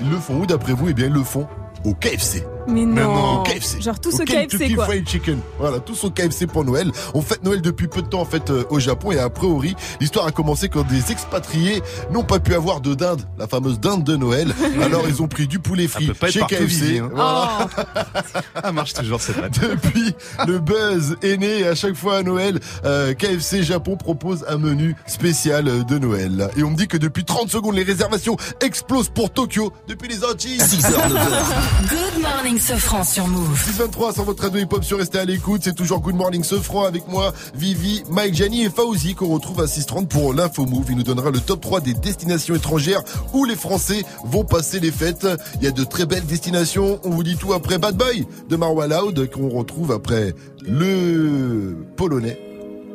ils 0.00 0.10
le 0.10 0.16
font 0.16 0.40
où 0.40 0.46
d'après 0.46 0.72
vous? 0.72 0.88
Eh 0.88 0.94
bien, 0.94 1.06
ils 1.06 1.12
le 1.12 1.24
font 1.24 1.46
au 1.84 1.92
KFC. 1.94 2.44
Mais 2.66 2.84
Mais 2.86 3.02
non. 3.02 3.40
au 3.40 3.42
KFC. 3.42 3.80
Genre 3.80 3.98
tous 4.00 4.14
Au 4.14 4.22
au 4.22 4.24
KFC 4.24 4.74
quoi. 4.74 4.84
Fried 4.86 5.08
Chicken. 5.08 5.38
Voilà, 5.58 5.80
tous 5.80 6.04
au 6.04 6.10
KFC 6.10 6.46
pour 6.46 6.64
Noël. 6.64 6.90
On 7.14 7.22
fête 7.22 7.42
Noël 7.44 7.60
depuis 7.60 7.88
peu 7.88 8.02
de 8.02 8.06
temps 8.08 8.20
en 8.20 8.24
fait 8.24 8.50
euh, 8.50 8.64
au 8.70 8.78
Japon 8.80 9.12
et 9.12 9.18
a 9.18 9.28
priori, 9.30 9.74
l'histoire 10.00 10.26
a 10.26 10.30
commencé 10.32 10.68
quand 10.68 10.86
des 10.86 11.12
expatriés 11.12 11.82
n'ont 12.12 12.24
pas 12.24 12.38
pu 12.40 12.54
avoir 12.54 12.80
de 12.80 12.94
dinde, 12.94 13.22
la 13.38 13.46
fameuse 13.46 13.78
dinde 13.80 14.04
de 14.04 14.16
Noël. 14.16 14.54
Alors 14.82 15.04
ils 15.08 15.22
ont 15.22 15.28
pris 15.28 15.46
du 15.46 15.58
poulet 15.58 15.86
frit 15.88 16.06
peut 16.06 16.14
pas 16.14 16.28
être 16.28 16.32
chez 16.34 16.40
KFC. 16.56 16.98
Hein. 16.98 17.10
Voilà. 17.12 17.68
Ah, 18.62 18.72
marche 18.72 18.94
toujours 18.94 19.20
cette 19.20 19.36
vanne. 19.36 19.50
Depuis, 19.60 20.14
le 20.46 20.58
buzz 20.58 21.16
est 21.22 21.36
né 21.36 21.66
à 21.66 21.74
chaque 21.74 21.94
fois 21.94 22.18
à 22.18 22.22
Noël, 22.22 22.60
euh, 22.84 23.12
KFC 23.12 23.62
Japon 23.62 23.96
propose 23.96 24.44
un 24.48 24.56
menu 24.58 24.94
spécial 25.06 25.68
euh, 25.68 25.82
de 25.82 25.98
Noël. 25.98 26.48
Et 26.56 26.62
on 26.62 26.70
me 26.70 26.76
dit 26.76 26.86
que 26.88 26.96
depuis 26.96 27.24
30 27.24 27.50
secondes, 27.50 27.74
les 27.74 27.82
réservations 27.82 28.36
explosent 28.60 29.08
pour 29.10 29.30
Tokyo 29.30 29.72
depuis 29.88 30.08
les 30.08 30.24
Antilles. 30.24 30.58
6h, 30.58 30.92
9h. 30.92 31.88
Good 31.88 32.22
morning, 32.22 32.53
Sofran 32.58 33.04
sur 33.04 33.26
Move. 33.26 33.70
23 33.78 34.12
sur 34.12 34.24
votre 34.24 34.42
radio 34.42 34.60
hip-hop 34.60 34.84
sur 34.84 34.98
Restez 34.98 35.18
à 35.18 35.24
l'écoute. 35.24 35.62
C'est 35.64 35.74
toujours 35.74 36.00
Good 36.00 36.14
Morning 36.14 36.44
Sofran 36.44 36.84
avec 36.84 37.08
moi, 37.08 37.32
Vivi, 37.54 38.02
Mike, 38.10 38.34
Gianni 38.34 38.64
et 38.64 38.70
Fauzi 38.70 39.14
qu'on 39.14 39.28
retrouve 39.28 39.60
à 39.60 39.64
6h30 39.64 40.06
pour 40.06 40.34
l'info 40.34 40.64
move. 40.66 40.86
Il 40.90 40.96
nous 40.96 41.02
donnera 41.02 41.30
le 41.30 41.40
top 41.40 41.60
3 41.60 41.80
des 41.80 41.94
destinations 41.94 42.54
étrangères 42.54 43.02
où 43.32 43.44
les 43.44 43.56
Français 43.56 44.04
vont 44.24 44.44
passer 44.44 44.80
les 44.80 44.90
fêtes. 44.90 45.26
Il 45.56 45.64
y 45.64 45.66
a 45.66 45.70
de 45.70 45.84
très 45.84 46.06
belles 46.06 46.26
destinations. 46.26 47.00
On 47.04 47.10
vous 47.10 47.22
dit 47.22 47.36
tout 47.36 47.52
après 47.52 47.78
Bad 47.78 47.96
Boy 47.96 48.26
de 48.48 48.56
Marwa 48.56 48.86
Loud 48.86 49.30
qu'on 49.30 49.48
retrouve 49.48 49.92
après 49.92 50.34
le 50.62 51.76
Polonais, 51.96 52.38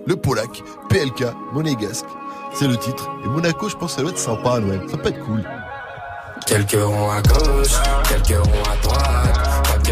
le 0.06 0.16
Polac, 0.16 0.64
PLK, 0.90 1.26
Monégasque. 1.54 2.06
C'est 2.54 2.68
le 2.68 2.78
titre. 2.78 3.10
Et 3.26 3.28
Monaco, 3.28 3.70
je 3.70 3.76
pense 3.76 3.92
que 3.92 3.96
ça 3.98 4.02
doit 4.02 4.12
être 4.12 4.20
sympa 4.20 4.54
à 4.54 4.60
Noël. 4.60 4.82
Ça 4.90 4.98
peut 4.98 5.10
être 5.10 5.24
cool. 5.26 5.44
Quelques 6.46 6.72
ronds 6.82 7.12
à 7.12 7.22
gauche, 7.22 7.76
quelques 8.08 8.40
ronds 8.40 8.72
à 8.72 8.76
droite. 8.82 9.39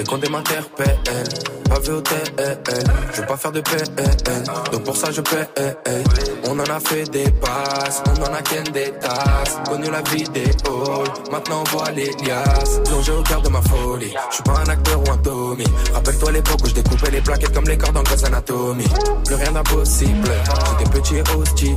Les 0.00 0.06
comptes 0.06 0.30
m'interpellent, 0.30 0.98
pas 1.68 1.78
vu 1.80 1.92
au 1.92 2.00
TL. 2.00 2.54
Je 3.12 3.20
veux 3.20 3.26
pas 3.26 3.36
faire 3.36 3.52
de 3.52 3.60
PN, 3.60 4.44
donc 4.72 4.82
pour 4.84 4.96
ça 4.96 5.10
je 5.10 5.20
paie. 5.20 5.46
On 6.48 6.58
en 6.58 6.64
a 6.64 6.80
fait 6.80 7.04
des 7.10 7.30
passes, 7.32 8.02
on 8.06 8.22
en 8.22 8.32
a 8.32 8.40
ken 8.40 8.64
des 8.72 8.92
tasses. 8.92 9.58
Connu 9.68 9.90
la 9.90 10.00
vidéo, 10.00 11.04
maintenant 11.30 11.62
on 11.66 11.76
voit 11.76 11.90
les 11.90 12.10
liasses. 12.24 12.80
Plongé 12.86 13.12
au 13.12 13.22
cœur 13.22 13.42
de 13.42 13.50
ma 13.50 13.60
folie, 13.60 14.14
je 14.30 14.34
suis 14.36 14.42
pas 14.42 14.62
un 14.66 14.70
acteur 14.70 15.00
ou 15.06 15.10
un 15.12 15.18
Tommy. 15.18 15.66
Rappelle-toi 15.92 16.32
l'époque 16.32 16.60
où 16.64 16.68
je 16.68 16.74
découpais 16.76 17.10
les 17.10 17.20
plaquettes 17.20 17.52
comme 17.52 17.68
les 17.68 17.76
cordes 17.76 17.94
dans 17.94 18.02
Grey's 18.02 18.24
Anatomy. 18.24 18.88
Plus 19.26 19.34
rien 19.34 19.52
d'impossible, 19.52 20.30
j'étais 20.78 20.90
petit 20.98 21.16
et 21.16 21.24
hostile. 21.36 21.76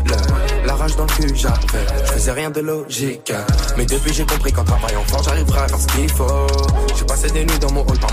La 0.65 0.75
rage 0.75 0.95
dans 0.95 1.03
le 1.03 1.11
cul 1.11 1.35
j'avais, 1.35 1.57
je 2.05 2.11
faisais 2.13 2.31
rien 2.31 2.49
de 2.49 2.61
logique. 2.61 3.33
Mais 3.75 3.85
depuis 3.85 4.13
j'ai 4.13 4.25
compris 4.25 4.53
qu'en 4.53 4.63
travaillant 4.63 5.03
fort 5.07 5.23
j'arriverai 5.23 5.59
à 5.59 5.67
faire 5.67 5.79
ce 5.81 5.87
qu'il 5.87 6.09
faut. 6.09 6.47
J'ai 6.97 7.05
passé 7.05 7.29
des 7.31 7.43
nuits 7.43 7.59
dans 7.59 7.71
mon 7.73 7.81
hall 7.81 7.99
par 7.99 8.12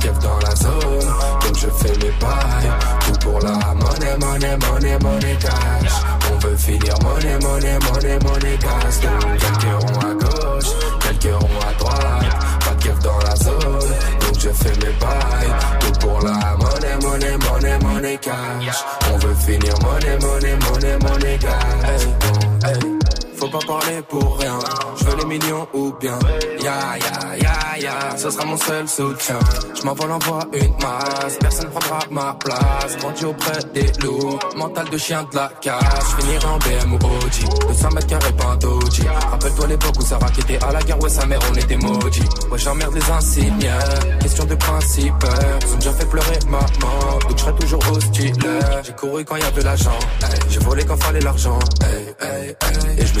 Keuf 0.00 0.18
dans 0.20 0.38
la 0.38 0.54
zone, 0.54 1.12
donc 1.42 1.56
je 1.56 1.68
fais 1.68 1.92
mes 1.98 2.12
bails. 2.20 2.72
Tout 3.00 3.18
pour 3.20 3.40
la 3.40 3.74
monnaie, 3.74 4.16
monnaie, 4.20 4.56
monnaie, 4.56 4.98
monnaie 5.00 5.36
cash. 5.40 5.92
On 6.30 6.38
veut 6.38 6.56
finir 6.56 6.94
monnaie, 7.02 7.38
monnaie, 7.40 7.78
monnaie, 7.80 8.18
monnaie. 8.20 8.58
Donc 8.58 9.38
quelques 9.38 9.82
ronds 9.82 10.00
à 10.00 10.14
gauche, 10.14 10.70
quelques 11.00 11.34
ronds 11.34 11.60
à 11.68 11.72
droite. 11.78 12.36
Pas 12.60 12.74
de 12.74 13.02
dans 13.02 13.18
la 13.18 13.36
zone, 13.36 13.94
donc 14.20 14.38
je 14.38 14.48
fais 14.50 14.86
mes 14.86 14.92
bails. 15.00 15.54
Tout 15.80 16.06
pour 16.06 16.20
la 16.20 16.56
monnaie, 16.56 16.96
monnaie, 17.02 17.36
monnaie, 17.36 17.78
monnaie 17.78 18.18
cash. 18.18 18.84
On 19.12 19.18
veut 19.18 19.34
finir 19.34 19.74
monnaie, 19.82 20.18
monnaie, 20.20 20.56
monnaie, 20.70 20.98
monnaie 20.98 21.38
gas. 21.38 22.27
Faut 23.38 23.48
pas 23.48 23.58
parler 23.66 24.02
pour 24.08 24.38
rien. 24.38 24.58
Je 24.96 25.04
veux 25.04 25.16
les 25.16 25.24
millions 25.24 25.68
ou 25.72 25.92
bien. 26.00 26.18
Ya 26.60 26.96
ya 26.98 27.36
ya 27.36 27.78
ya, 27.78 28.16
ce 28.16 28.30
sera 28.30 28.44
mon 28.44 28.56
seul 28.56 28.88
soutien. 28.88 29.38
Je 29.76 29.82
m'envole 29.84 30.10
envoie 30.10 30.40
une 30.52 30.74
masse, 30.82 31.36
personne 31.38 31.70
prendra 31.70 32.00
ma 32.10 32.34
place. 32.34 32.96
Grandi 32.98 33.24
auprès 33.24 33.62
des 33.72 33.92
loups, 34.02 34.38
mental 34.56 34.88
de 34.90 34.98
chien 34.98 35.24
de 35.30 35.36
la 35.36 35.52
casse. 35.60 35.84
Je 36.10 36.22
finirai 36.22 36.46
en 36.46 36.58
BM 36.58 36.92
ou 36.94 36.96
OG, 36.96 37.68
200 37.68 37.88
mètres 37.90 38.06
carrés 38.08 38.32
pas 38.32 38.58
un. 38.66 39.30
Rappelle-toi 39.30 39.66
l'époque 39.68 39.94
où 40.00 40.02
Sarah 40.02 40.30
qui 40.30 40.40
était 40.40 40.64
à 40.64 40.72
la 40.72 40.82
guerre, 40.82 41.00
ouais 41.00 41.08
sa 41.08 41.24
mère 41.26 41.40
on 41.48 41.54
était 41.54 41.76
maudits. 41.76 42.28
Ouais 42.50 42.58
j'emmerde 42.58 42.94
les 42.94 43.10
insignes, 43.10 43.70
question 44.20 44.44
de 44.46 44.54
principe. 44.56 45.24
Ils 45.62 45.74
ont 45.74 45.76
déjà 45.76 45.92
fait 45.92 46.06
pleurer 46.06 46.38
maman, 46.48 47.18
donc 47.22 47.36
je 47.36 47.42
serai 47.42 47.54
toujours 47.54 47.82
hostile. 47.92 48.34
J'ai 48.82 48.92
couru 48.94 49.24
quand 49.24 49.36
y 49.36 49.42
avait 49.42 49.62
l'argent, 49.62 49.98
j'ai 50.48 50.58
volé 50.58 50.84
quand 50.84 51.00
fallait 51.00 51.20
l'argent. 51.20 51.58
Et 52.98 53.06
je 53.06 53.14
me 53.14 53.20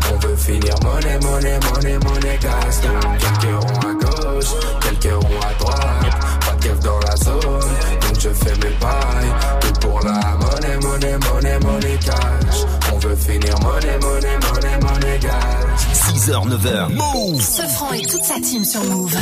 On 0.23 0.27
veut 0.27 0.35
finir 0.35 0.75
monnaie, 0.83 1.19
monnaie, 1.19 1.59
monnaie, 1.59 1.97
monnaie 1.99 2.37
cash. 2.39 2.81
Donc 2.81 3.17
quelques 3.17 3.63
ronds 3.63 3.89
à 3.89 3.93
gauche, 3.93 4.53
quelques 4.81 5.13
ronds 5.13 5.39
à 5.41 5.53
droite, 5.59 6.15
pas 6.45 6.55
de 6.55 6.63
keuf 6.63 6.79
dans 6.79 6.99
la 6.99 7.15
zone, 7.17 7.41
donc 7.41 8.19
je 8.19 8.29
fais 8.29 8.55
mes 8.55 8.75
pailles. 8.79 9.33
Tout 9.61 9.87
pour 9.87 9.99
la 10.01 10.19
monnaie, 10.37 10.77
monnaie, 10.81 11.17
monnaie, 11.17 11.59
monnaie 11.59 11.97
cash. 12.05 12.65
On 12.93 12.97
veut 12.99 13.15
finir 13.15 13.55
monnaie, 13.61 13.97
monnaie, 13.99 14.37
monnaie, 14.37 14.79
monnaie 14.81 15.19
cash. 15.19 15.81
6h, 16.13 16.47
9h. 16.49 16.93
Move 16.93 17.41
Ce 17.41 17.61
franc 17.63 17.91
et 17.93 18.01
toute 18.01 18.23
sa 18.23 18.35
team 18.35 18.63
sur 18.63 18.83
Move. 18.83 19.15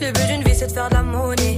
Le 0.00 0.12
but 0.12 0.26
d'une 0.28 0.42
vie 0.42 0.54
c'est 0.54 0.66
de 0.66 0.72
faire 0.72 0.88
de 0.88 0.94
la 0.94 1.02
monnaie. 1.02 1.57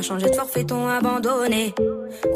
pas 0.00 0.06
changer 0.06 0.30
de 0.30 0.34
forfait, 0.34 0.64
ton 0.64 0.88
abandonné. 0.88 1.74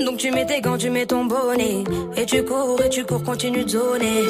Donc 0.05 0.18
tu 0.18 0.31
mets 0.31 0.44
tes 0.44 0.61
gants, 0.61 0.77
tu 0.77 0.90
mets 0.90 1.07
ton 1.07 1.24
bonnet. 1.24 1.85
Et 2.16 2.27
tu 2.27 2.44
cours, 2.44 2.81
et 2.85 2.90
tu 2.90 3.05
cours, 3.05 3.22
continue 3.22 3.64
de 3.64 3.70
zoner. 3.70 4.22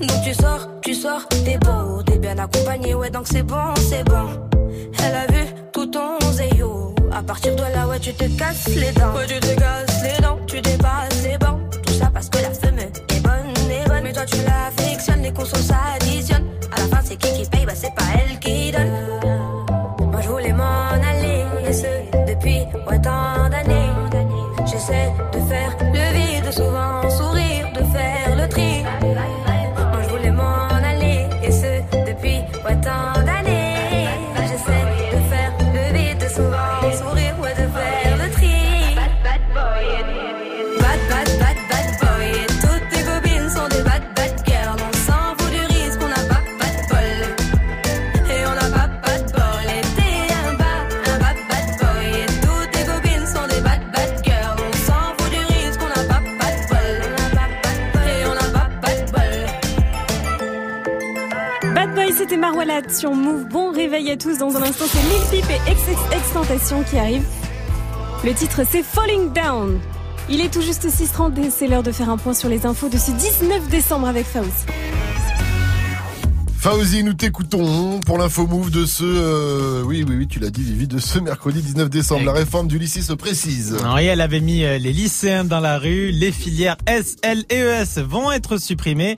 Donc 0.00 0.22
tu 0.24 0.34
sors, 0.34 0.68
tu 0.82 0.94
sors, 0.94 1.26
t'es 1.28 1.58
beau, 1.58 2.02
t'es 2.04 2.18
bien 2.18 2.36
accompagné, 2.38 2.94
ouais, 2.94 3.10
donc 3.10 3.26
c'est 3.28 3.44
bon, 3.44 3.74
c'est 3.76 4.04
bon. 4.04 4.39
Le 68.22 68.34
titre, 68.34 68.60
c'est 68.70 68.82
Falling 68.82 69.32
Down. 69.32 69.80
Il 70.28 70.42
est 70.42 70.52
tout 70.52 70.60
juste 70.60 70.86
6h30 70.86 71.42
et 71.42 71.50
c'est 71.50 71.66
l'heure 71.66 71.82
de 71.82 71.90
faire 71.90 72.10
un 72.10 72.18
point 72.18 72.34
sur 72.34 72.50
les 72.50 72.66
infos 72.66 72.90
de 72.90 72.98
ce 72.98 73.12
19 73.12 73.68
décembre 73.70 74.06
avec 74.06 74.26
Faust. 74.26 74.68
Fauzi, 76.58 77.02
nous 77.02 77.14
t'écoutons 77.14 78.00
pour 78.00 78.18
l'info 78.18 78.46
move 78.46 78.70
de 78.70 78.84
ce, 78.84 79.04
euh, 79.04 79.82
oui, 79.86 80.04
oui, 80.06 80.16
oui, 80.18 80.28
tu 80.28 80.38
l'as 80.38 80.50
dit, 80.50 80.62
Vivi, 80.62 80.86
de 80.86 80.98
ce 80.98 81.18
mercredi 81.18 81.62
19 81.62 81.88
décembre. 81.88 82.26
La 82.26 82.32
réforme 82.32 82.68
du 82.68 82.78
lycée 82.78 83.00
se 83.00 83.14
précise. 83.14 83.78
Elle 83.98 84.20
avait 84.20 84.40
mis 84.40 84.64
euh, 84.64 84.76
les 84.76 84.92
lycéens 84.92 85.44
dans 85.44 85.60
la 85.60 85.78
rue. 85.78 86.10
Les 86.10 86.30
filières 86.30 86.76
S, 86.86 87.16
L 87.22 87.46
et 87.48 87.60
ES 87.60 88.02
vont 88.02 88.30
être 88.30 88.58
supprimées. 88.58 89.16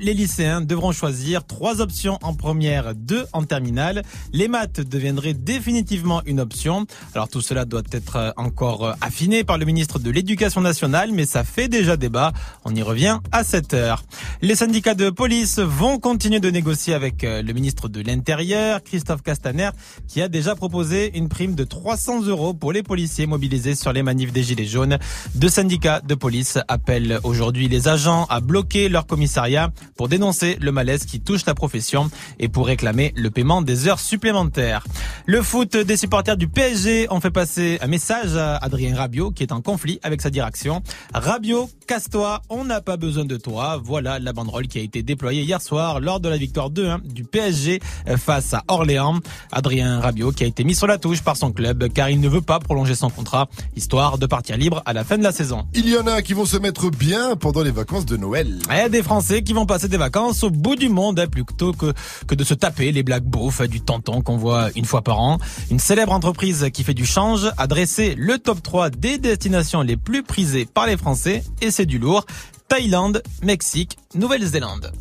Les 0.00 0.14
lycéens 0.14 0.60
devront 0.60 0.92
choisir 0.92 1.46
trois 1.46 1.80
options 1.80 2.18
en 2.22 2.34
première, 2.34 2.94
deux 2.94 3.26
en 3.32 3.44
terminale. 3.44 4.02
Les 4.32 4.48
maths 4.48 4.80
deviendraient 4.80 5.34
définitivement 5.34 6.22
une 6.26 6.40
option. 6.40 6.86
Alors 7.14 7.28
tout 7.28 7.40
cela 7.40 7.64
doit 7.64 7.82
être 7.92 8.32
encore 8.36 8.96
affiné 9.00 9.44
par 9.44 9.58
le 9.58 9.64
ministre 9.64 9.98
de 9.98 10.10
l'Éducation 10.10 10.60
nationale, 10.60 11.10
mais 11.12 11.26
ça 11.26 11.44
fait 11.44 11.68
déjà 11.68 11.96
débat. 11.96 12.32
On 12.64 12.74
y 12.74 12.82
revient 12.82 13.18
à 13.30 13.44
7 13.44 13.74
heures. 13.74 14.02
Les 14.42 14.54
syndicats 14.54 14.94
de 14.94 15.10
police 15.10 15.58
vont 15.58 15.98
continuer 15.98 16.40
de 16.40 16.50
négocier 16.50 16.94
avec 16.94 17.22
le 17.22 17.52
ministre 17.52 17.88
de 17.88 18.00
l'Intérieur, 18.00 18.82
Christophe 18.82 19.22
Castaner, 19.22 19.70
qui 20.08 20.22
a 20.22 20.28
déjà 20.28 20.54
proposé 20.54 21.16
une 21.16 21.28
prime 21.28 21.54
de 21.54 21.64
300 21.64 22.24
euros 22.24 22.54
pour 22.54 22.72
les 22.72 22.82
policiers 22.82 23.26
mobilisés 23.26 23.74
sur 23.74 23.92
les 23.92 24.02
manifs 24.02 24.32
des 24.32 24.42
Gilets 24.42 24.66
jaunes. 24.66 24.98
Deux 25.34 25.50
syndicats 25.50 26.00
de 26.00 26.14
police 26.14 26.58
appellent 26.68 27.20
aujourd'hui 27.22 27.68
les 27.68 27.86
agents 27.86 28.24
à 28.30 28.40
bloquer 28.40 28.88
leur 28.88 29.06
commissariat 29.06 29.70
pour 29.96 30.08
dénoncer 30.08 30.56
le 30.60 30.72
malaise 30.72 31.04
qui 31.04 31.20
touche 31.20 31.46
la 31.46 31.54
profession 31.54 32.10
et 32.38 32.48
pour 32.48 32.66
réclamer 32.66 33.12
le 33.16 33.30
paiement 33.30 33.62
des 33.62 33.88
heures 33.88 34.00
supplémentaires. 34.00 34.86
Le 35.26 35.42
foot 35.42 35.76
des 35.76 35.96
supporters 35.96 36.36
du 36.36 36.48
PSG 36.48 37.06
ont 37.10 37.20
fait 37.20 37.30
passer 37.30 37.78
un 37.80 37.86
message 37.86 38.36
à 38.36 38.56
Adrien 38.56 38.94
Rabiot 38.94 39.30
qui 39.30 39.42
est 39.42 39.52
en 39.52 39.60
conflit 39.60 40.00
avec 40.02 40.20
sa 40.20 40.30
direction. 40.30 40.82
Rabiot, 41.14 41.70
casse-toi, 41.86 42.42
on 42.48 42.64
n'a 42.64 42.80
pas 42.80 42.96
besoin 42.96 43.24
de 43.24 43.36
toi. 43.36 43.80
Voilà 43.82 44.18
la 44.18 44.32
banderole 44.32 44.68
qui 44.68 44.78
a 44.78 44.82
été 44.82 45.02
déployée 45.02 45.42
hier 45.42 45.62
soir 45.62 46.00
lors 46.00 46.20
de 46.20 46.28
la 46.28 46.36
victoire 46.36 46.70
2-1 46.70 47.00
du 47.02 47.24
PSG 47.24 47.80
face 48.16 48.52
à 48.54 48.64
Orléans. 48.68 49.20
Adrien 49.52 50.00
Rabiot 50.00 50.32
qui 50.32 50.44
a 50.44 50.46
été 50.46 50.64
mis 50.64 50.74
sur 50.74 50.86
la 50.86 50.98
touche 50.98 51.22
par 51.22 51.36
son 51.36 51.52
club 51.52 51.88
car 51.92 52.10
il 52.10 52.20
ne 52.20 52.28
veut 52.28 52.42
pas 52.42 52.58
prolonger 52.58 52.94
son 52.94 53.10
contrat, 53.10 53.48
histoire 53.76 54.18
de 54.18 54.26
partir 54.26 54.56
libre 54.56 54.82
à 54.84 54.92
la 54.92 55.04
fin 55.04 55.16
de 55.16 55.22
la 55.22 55.32
saison. 55.32 55.66
Il 55.74 55.88
y 55.88 55.96
en 55.96 56.06
a 56.06 56.20
qui 56.20 56.34
vont 56.34 56.44
se 56.44 56.56
mettre 56.56 56.90
bien 56.90 57.36
pendant 57.36 57.62
les 57.62 57.70
vacances 57.70 58.04
de 58.04 58.16
Noël. 58.16 58.58
Et 58.84 58.88
des 58.90 59.02
Français 59.02 59.42
qui 59.42 59.53
vont 59.54 59.66
passer 59.66 59.88
des 59.88 59.96
vacances 59.96 60.42
au 60.42 60.50
bout 60.50 60.76
du 60.76 60.88
monde 60.88 61.18
hein, 61.18 61.26
plutôt 61.26 61.72
que, 61.72 61.92
que 62.26 62.34
de 62.34 62.44
se 62.44 62.54
taper 62.54 62.92
les 62.92 63.02
blagues 63.02 63.24
beaufs 63.24 63.62
du 63.62 63.80
tonton 63.80 64.20
qu'on 64.20 64.36
voit 64.36 64.68
une 64.76 64.84
fois 64.84 65.02
par 65.02 65.20
an. 65.20 65.38
Une 65.70 65.78
célèbre 65.78 66.12
entreprise 66.12 66.68
qui 66.72 66.84
fait 66.84 66.94
du 66.94 67.06
change 67.06 67.50
a 67.56 67.66
dressé 67.66 68.14
le 68.16 68.38
top 68.38 68.62
3 68.62 68.90
des 68.90 69.18
destinations 69.18 69.82
les 69.82 69.96
plus 69.96 70.22
prisées 70.22 70.66
par 70.66 70.86
les 70.86 70.96
Français 70.96 71.42
et 71.60 71.70
c'est 71.70 71.86
du 71.86 71.98
lourd. 71.98 72.26
Thaïlande, 72.68 73.22
Mexique, 73.42 73.98
Nouvelle-Zélande. 74.14 74.92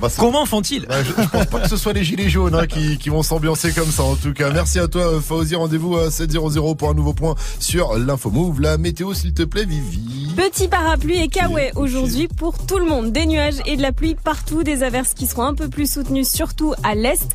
Bah, 0.00 0.08
Comment 0.18 0.46
font-ils 0.46 0.86
Bah, 0.86 1.02
je, 1.02 1.10
je 1.10 1.28
pense 1.28 1.46
pas 1.46 1.60
que 1.60 1.68
ce 1.68 1.76
soit 1.76 1.92
les 1.92 2.04
gilets 2.04 2.28
jaunes 2.28 2.54
hein, 2.54 2.66
qui, 2.66 2.98
qui 2.98 3.08
vont 3.08 3.22
s'ambiancer 3.22 3.72
comme 3.72 3.90
ça 3.90 4.02
en 4.02 4.16
tout 4.16 4.32
cas. 4.32 4.50
Merci 4.50 4.78
à 4.78 4.88
toi 4.88 5.02
euh, 5.02 5.20
Fauzi, 5.20 5.54
rendez-vous 5.54 5.96
à 5.96 6.08
7.00 6.08 6.76
pour 6.76 6.90
un 6.90 6.94
nouveau 6.94 7.12
point 7.12 7.34
sur 7.58 7.96
l'info 7.98 8.30
move. 8.30 8.60
La 8.60 8.78
météo 8.78 9.14
s'il 9.14 9.34
te 9.34 9.42
plaît 9.42 9.64
Vivi. 9.64 10.32
Petit 10.36 10.68
parapluie 10.68 11.18
et 11.20 11.28
kawaii 11.28 11.72
aujourd'hui 11.76 12.28
pour 12.28 12.64
tout 12.66 12.78
le 12.78 12.86
monde. 12.86 13.12
Des 13.12 13.26
nuages 13.26 13.60
et 13.66 13.76
de 13.76 13.82
la 13.82 13.92
pluie 13.92 14.14
partout, 14.14 14.62
des 14.62 14.82
averses 14.82 15.14
qui 15.14 15.26
seront 15.26 15.44
un 15.44 15.54
peu 15.54 15.68
plus 15.68 15.90
soutenues, 15.90 16.24
surtout 16.24 16.74
à 16.82 16.94
l'est. 16.94 17.28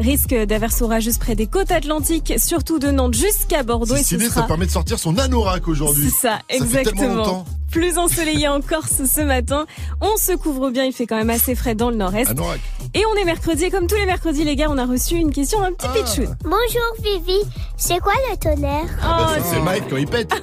Risque 0.00 0.34
d'averses 0.34 0.82
orageuses 0.82 1.18
près 1.18 1.34
des 1.34 1.46
côtes 1.46 1.70
atlantiques, 1.70 2.34
surtout 2.38 2.78
de 2.78 2.88
Nantes 2.88 3.14
jusqu'à 3.14 3.62
Bordeaux. 3.62 3.94
C'est 3.94 4.00
et 4.00 4.04
ce 4.04 4.04
stylé, 4.16 4.24
sera... 4.26 4.42
ça 4.42 4.46
permet 4.46 4.66
de 4.66 4.70
sortir 4.70 4.98
son 4.98 5.16
anorak 5.18 5.68
aujourd'hui. 5.68 6.10
C'est 6.10 6.28
ça, 6.28 6.38
fait 6.48 6.58
tellement 6.58 6.66
exactement. 6.66 7.14
longtemps. 7.14 7.44
Plus 7.70 7.98
ensoleillé 7.98 8.48
en 8.48 8.60
Corse 8.60 9.02
ce 9.04 9.20
matin. 9.20 9.66
On 10.00 10.16
se 10.16 10.32
couvre 10.36 10.70
bien, 10.70 10.84
il 10.84 10.92
fait 10.92 11.06
quand 11.06 11.16
même 11.16 11.30
assez 11.30 11.54
frais 11.54 11.74
dans 11.74 11.90
le 11.90 11.96
nord-est. 11.96 12.32
Et 12.94 13.02
on 13.06 13.14
est 13.20 13.24
mercredi, 13.24 13.64
et 13.64 13.70
comme 13.70 13.86
tous 13.86 13.96
les 13.96 14.06
mercredis, 14.06 14.44
les 14.44 14.56
gars, 14.56 14.68
on 14.70 14.78
a 14.78 14.86
reçu 14.86 15.16
une 15.16 15.32
question 15.32 15.62
un 15.62 15.72
petit 15.72 15.86
Ah. 15.90 15.94
pitchoun. 15.94 16.36
Bonjour 16.44 16.94
Vivi, 17.02 17.38
c'est 17.76 17.98
quoi 18.00 18.14
le 18.30 18.36
tonnerre 18.38 18.86
Bah, 19.02 19.18
Oh, 19.20 19.34
ça, 19.34 19.44
c'est 19.52 19.60
Mike 19.60 19.84
quand 19.90 19.96
il 19.98 20.06
pète. 20.06 20.32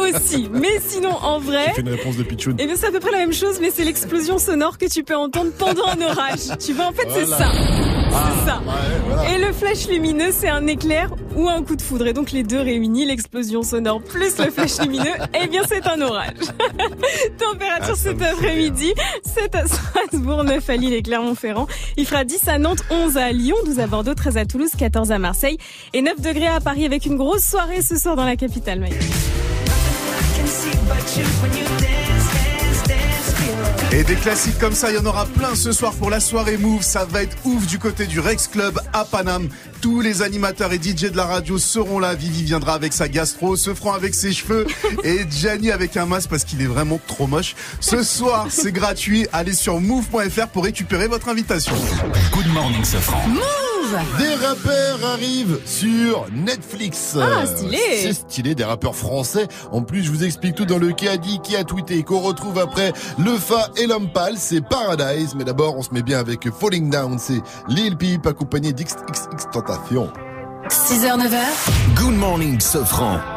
aussi. 0.00 0.48
Mais 0.52 0.80
sinon, 0.86 1.12
en 1.22 1.38
vrai. 1.38 1.72
Fait 1.74 1.80
une 1.80 1.88
réponse 1.88 2.16
de 2.16 2.22
Pichoun. 2.22 2.56
Eh 2.58 2.66
bien, 2.66 2.76
c'est 2.76 2.86
à 2.86 2.90
peu 2.90 3.00
près 3.00 3.10
la 3.12 3.18
même 3.18 3.32
chose, 3.32 3.58
mais 3.60 3.70
c'est 3.70 3.84
l'explosion 3.84 4.38
sonore 4.38 4.76
que 4.78 4.86
tu 4.86 5.02
peux 5.04 5.16
entendre 5.16 5.52
pendant 5.58 5.86
un 5.86 6.00
orage. 6.02 6.56
Tu 6.64 6.72
vois, 6.74 6.86
en 6.86 6.92
fait, 6.92 7.08
c'est 7.12 7.26
ça. 7.26 7.48
Ah, 8.14 8.30
C'est 8.40 8.46
ça. 8.50 8.56
ouais, 8.58 9.00
voilà. 9.06 9.30
Et 9.30 9.38
le 9.38 9.52
flash 9.52 9.88
lumineux, 9.88 10.30
c'est 10.32 10.48
un 10.48 10.66
éclair 10.66 11.10
ou 11.34 11.48
un 11.48 11.62
coup 11.62 11.76
de 11.76 11.82
foudre. 11.82 12.06
Et 12.06 12.12
donc, 12.12 12.30
les 12.32 12.42
deux 12.42 12.60
réunis, 12.60 13.06
l'explosion 13.06 13.62
sonore 13.62 14.02
plus 14.02 14.36
le 14.38 14.50
flash 14.50 14.78
lumineux, 14.80 15.14
eh 15.40 15.46
bien, 15.46 15.61
c'est 15.68 15.86
un 15.86 16.00
orage. 16.00 16.34
Température 17.38 17.94
Ah, 17.94 17.96
cet 17.96 18.22
après-midi, 18.22 18.92
7 19.24 19.54
à 19.54 19.66
Strasbourg, 19.66 20.44
9 20.44 20.70
à 20.70 20.76
Lille 20.76 20.94
et 20.94 21.02
Clermont-Ferrand. 21.02 21.66
Il 21.96 22.06
fera 22.06 22.24
10 22.24 22.48
à 22.48 22.58
Nantes, 22.58 22.82
11 22.90 23.16
à 23.16 23.32
Lyon, 23.32 23.56
12 23.66 23.80
à 23.80 23.86
Bordeaux, 23.86 24.14
13 24.14 24.36
à 24.36 24.44
Toulouse, 24.44 24.70
14 24.76 25.12
à 25.12 25.18
Marseille 25.18 25.58
et 25.92 26.02
9 26.02 26.20
degrés 26.20 26.48
à 26.48 26.60
Paris 26.60 26.84
avec 26.84 27.06
une 27.06 27.16
grosse 27.16 27.44
soirée 27.44 27.82
ce 27.82 27.96
soir 27.96 28.16
dans 28.16 28.24
la 28.24 28.36
capitale. 28.36 28.80
Mike. 28.80 28.94
Et 33.94 34.04
des 34.04 34.14
classiques 34.14 34.58
comme 34.58 34.72
ça, 34.72 34.90
il 34.90 34.96
y 34.96 34.98
en 34.98 35.04
aura 35.04 35.26
plein 35.26 35.54
ce 35.54 35.70
soir 35.70 35.92
pour 35.92 36.08
la 36.08 36.18
soirée 36.18 36.56
Move. 36.56 36.80
Ça 36.80 37.04
va 37.04 37.22
être 37.22 37.36
ouf 37.44 37.66
du 37.66 37.78
côté 37.78 38.06
du 38.06 38.20
Rex 38.20 38.46
Club 38.46 38.80
à 38.94 39.04
Paname. 39.04 39.50
Tous 39.82 40.00
les 40.00 40.22
animateurs 40.22 40.72
et 40.72 40.76
DJ 40.76 41.10
de 41.10 41.16
la 41.16 41.26
radio 41.26 41.58
seront 41.58 41.98
là. 41.98 42.14
Vivi 42.14 42.42
viendra 42.42 42.72
avec 42.72 42.94
sa 42.94 43.08
gastro, 43.08 43.54
se 43.54 43.74
feront 43.74 43.92
avec 43.92 44.14
ses 44.14 44.32
cheveux 44.32 44.66
et 45.04 45.26
Gianni 45.30 45.70
avec 45.70 45.98
un 45.98 46.06
masque 46.06 46.30
parce 46.30 46.44
qu'il 46.44 46.62
est 46.62 46.66
vraiment 46.66 46.98
trop 47.06 47.26
moche. 47.26 47.54
Ce 47.80 48.02
soir, 48.02 48.46
c'est 48.48 48.72
gratuit. 48.72 49.26
Allez 49.30 49.52
sur 49.52 49.78
move.fr 49.78 50.48
pour 50.48 50.64
récupérer 50.64 51.06
votre 51.06 51.28
invitation. 51.28 51.74
Good 52.32 52.46
morning, 52.46 52.84
Sofran. 52.84 53.20
Des 54.18 54.34
rappeurs 54.46 55.04
arrivent 55.04 55.58
sur 55.66 56.26
Netflix. 56.32 57.14
Ah, 57.20 57.44
stylé. 57.44 57.78
C'est 58.00 58.14
stylé, 58.14 58.54
des 58.54 58.64
rappeurs 58.64 58.96
français. 58.96 59.48
En 59.70 59.82
plus, 59.82 60.02
je 60.02 60.10
vous 60.10 60.24
explique 60.24 60.54
tout 60.54 60.64
dans 60.64 60.78
le 60.78 60.92
qui 60.92 61.08
a 61.08 61.18
dit, 61.18 61.40
qui 61.42 61.56
a 61.56 61.64
tweeté, 61.64 61.98
et 61.98 62.02
qu'on 62.02 62.20
retrouve 62.20 62.58
après 62.58 62.94
le 63.18 63.36
Fa 63.36 63.70
et 63.76 63.81
l'homme 63.86 64.10
pâle, 64.12 64.34
c'est 64.36 64.60
Paradise. 64.60 65.34
Mais 65.34 65.44
d'abord, 65.44 65.76
on 65.76 65.82
se 65.82 65.92
met 65.92 66.02
bien 66.02 66.18
avec 66.18 66.48
Falling 66.50 66.90
Down, 66.90 67.18
c'est 67.18 67.42
Lil 67.68 67.96
Peep 67.96 68.26
accompagné 68.26 68.72
d'XXX 68.72 69.50
Tentation. 69.52 70.12
6h, 70.68 71.18
9h, 71.18 71.96
Good 71.96 72.16
morning, 72.16 72.60
Sofran. 72.60 73.31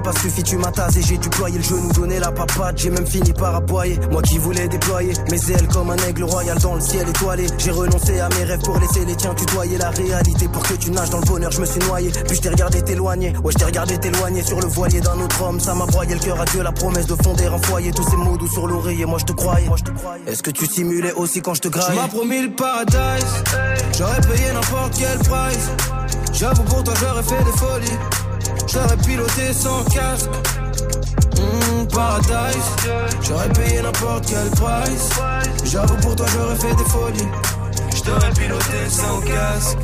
Le 0.00 0.04
coup 0.04 0.12
de 0.12 0.12
foudre 0.12 0.12
a 0.12 0.12
pas 0.12 0.20
suffi, 0.20 0.42
tu 0.42 0.56
m'as 0.56 0.70
tasé, 0.70 1.02
j'ai 1.02 1.18
déployé 1.18 1.58
le 1.58 1.64
genou, 1.64 1.92
donné 1.92 2.18
la 2.18 2.32
papade. 2.32 2.78
J'ai 2.78 2.90
même 2.90 3.06
fini 3.06 3.32
par 3.32 3.56
aboyer. 3.56 3.98
Moi 4.10 4.22
qui 4.22 4.38
voulais 4.38 4.68
déployer 4.68 5.12
mes 5.30 5.50
ailes 5.50 5.68
comme 5.68 5.90
un 5.90 5.96
aigle 6.08 6.24
royal 6.24 6.58
dans 6.58 6.74
le 6.74 6.80
ciel 6.80 7.08
étoilé. 7.08 7.46
J'ai 7.58 7.70
renoncé 7.70 8.20
à 8.20 8.28
mes 8.30 8.44
rêves 8.44 8.60
pour 8.60 8.78
laisser 8.78 9.04
les 9.04 9.16
tiens 9.16 9.34
tutoyer 9.34 9.78
la 9.78 9.90
réalité. 9.90 10.48
Pour 10.48 10.62
que 10.62 10.74
tu 10.74 10.90
nages 10.90 11.10
dans 11.10 11.20
le 11.20 11.26
bonheur, 11.26 11.50
je 11.50 11.60
me 11.60 11.66
suis 11.66 11.80
noyé. 11.80 12.10
Puis 12.26 12.36
je 12.36 12.40
t'ai 12.40 12.48
regardé 12.48 12.82
t'éloigner. 12.82 13.32
Ouais, 13.44 13.52
je 13.52 13.58
t'ai 13.58 13.64
regardé 13.64 13.98
t'éloigner 13.98 14.42
sur 14.42 14.60
le 14.60 14.66
voilier 14.66 15.00
d'un 15.00 15.20
autre 15.20 15.42
homme. 15.42 15.60
Ça 15.60 15.74
m'a 15.74 15.86
broyé 15.86 16.14
le 16.14 16.20
cœur 16.20 16.40
à 16.40 16.44
Dieu, 16.46 16.62
la 16.62 16.72
promesse 16.72 17.06
de 17.06 17.16
fonder 17.22 17.46
un 17.46 17.58
foyer. 17.58 17.92
Tous 17.92 18.08
ces 18.08 18.16
mots 18.16 18.36
doux 18.36 18.48
sur 18.48 18.66
l'oreiller, 18.66 19.06
moi 19.06 19.18
je 19.18 19.26
te 19.26 19.32
croyais. 19.32 19.68
Est-ce 20.26 20.42
que 20.42 20.50
tu 20.50 20.66
simulais 20.66 21.12
aussi 21.12 21.42
quand 21.42 21.54
je 21.54 21.60
te 21.60 21.68
graille? 21.68 21.96
M'as 21.96 22.08
promis 22.08 22.42
le 22.42 22.54
paradise, 22.54 23.44
j'aurais 23.98 24.20
payé 24.20 24.52
n'importe 24.52 24.94
quel 24.98 25.18
price. 25.18 25.68
J'avoue 26.32 26.62
pour 26.62 26.82
toi 26.84 26.94
j'aurais 27.00 27.22
fait 27.22 27.44
des 27.44 27.58
folies, 27.58 27.98
j'aurais 28.72 28.96
piloté 28.98 29.52
sans 29.52 29.84
casque. 29.84 30.30
Mmh, 31.36 31.86
paradise, 31.88 32.76
j'aurais 33.22 33.48
payé 33.50 33.82
n'importe 33.82 34.26
quel 34.26 34.50
price. 34.50 35.10
J'avoue 35.64 35.96
pour 35.96 36.16
toi 36.16 36.26
j'aurais 36.34 36.56
fait 36.56 36.74
des 36.74 36.84
folies, 36.84 37.28
j'aurais 38.04 38.32
piloté 38.32 38.88
sans 38.88 39.20
casque. 39.20 39.78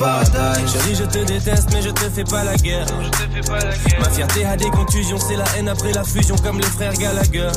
Paradise. 0.00 0.72
Chérie, 0.72 0.94
je 0.94 1.04
te 1.04 1.18
déteste, 1.26 1.68
mais 1.74 1.82
je 1.82 1.90
te 1.90 2.08
fais 2.08 2.24
pas 2.24 2.42
la 2.42 2.56
guerre. 2.56 2.86
Ma 4.00 4.08
fierté 4.08 4.46
a 4.46 4.56
des 4.56 4.70
contusions, 4.70 5.18
c'est 5.18 5.36
la 5.36 5.44
haine 5.58 5.68
après 5.68 5.92
la 5.92 6.04
fusion, 6.04 6.36
comme 6.42 6.56
les 6.56 6.66
frères 6.66 6.94
Gallagher. 6.94 7.50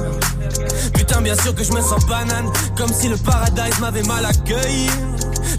Putain, 0.94 1.22
bien 1.22 1.36
sûr 1.38 1.56
que 1.56 1.64
je 1.64 1.72
me 1.72 1.82
sens 1.82 2.06
banane, 2.06 2.52
comme 2.76 2.92
si 2.92 3.08
le 3.08 3.16
paradise 3.16 3.80
m'avait 3.80 4.04
mal 4.04 4.26
accueilli. 4.26 4.88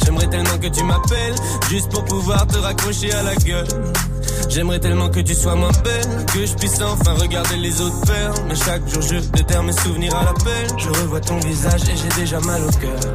J'aimerais 0.05 0.29
tellement 0.29 0.59
que 0.59 0.67
tu 0.67 0.85
m'appelles, 0.85 1.35
juste 1.71 1.89
pour 1.91 2.05
pouvoir 2.05 2.47
te 2.47 2.59
raccrocher 2.59 3.13
à 3.15 3.23
la 3.23 3.35
gueule. 3.37 3.67
J'aimerais 4.49 4.79
tellement 4.79 5.09
que 5.09 5.21
tu 5.21 5.35
sois 5.35 5.55
moins 5.57 5.73
belle, 5.83 6.27
que 6.33 6.47
je 6.47 6.55
puisse 6.55 6.81
enfin 6.81 7.15
regarder 7.15 7.57
les 7.57 7.81
autres 7.81 8.07
faire. 8.07 8.33
Mais 8.49 8.55
chaque 8.55 8.87
jour 8.89 9.03
je 9.03 9.17
déterre 9.31 9.63
mes 9.63 9.73
souvenirs 9.73 10.15
à 10.17 10.25
l'appel. 10.25 10.67
Je 10.79 10.89
revois 10.89 11.21
ton 11.21 11.39
visage 11.39 11.83
et 11.89 11.97
j'ai 11.97 12.21
déjà 12.21 12.41
mal 12.41 12.63
au 12.63 12.71
cœur. 12.71 13.15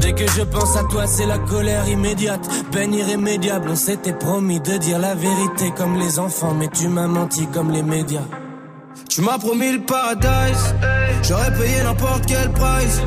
Dès 0.00 0.12
que 0.12 0.26
je 0.30 0.42
pense 0.42 0.76
à 0.76 0.84
toi, 0.84 1.06
c'est 1.06 1.26
la 1.26 1.38
colère 1.38 1.88
immédiate, 1.88 2.46
peine 2.70 2.94
irrémédiable. 2.94 3.68
On 3.70 3.76
s'était 3.76 4.12
promis 4.12 4.60
de 4.60 4.76
dire 4.76 4.98
la 4.98 5.14
vérité 5.14 5.72
comme 5.76 5.98
les 5.98 6.18
enfants, 6.18 6.54
mais 6.54 6.68
tu 6.68 6.88
m'as 6.88 7.08
menti 7.08 7.46
comme 7.48 7.72
les 7.72 7.82
médias. 7.82 8.26
Tu 9.08 9.22
m'as 9.22 9.38
promis 9.38 9.72
le 9.72 9.80
paradise, 9.80 10.74
j'aurais 11.22 11.52
payé 11.52 11.82
n'importe 11.82 12.26
quel 12.26 12.52
price. 12.52 13.00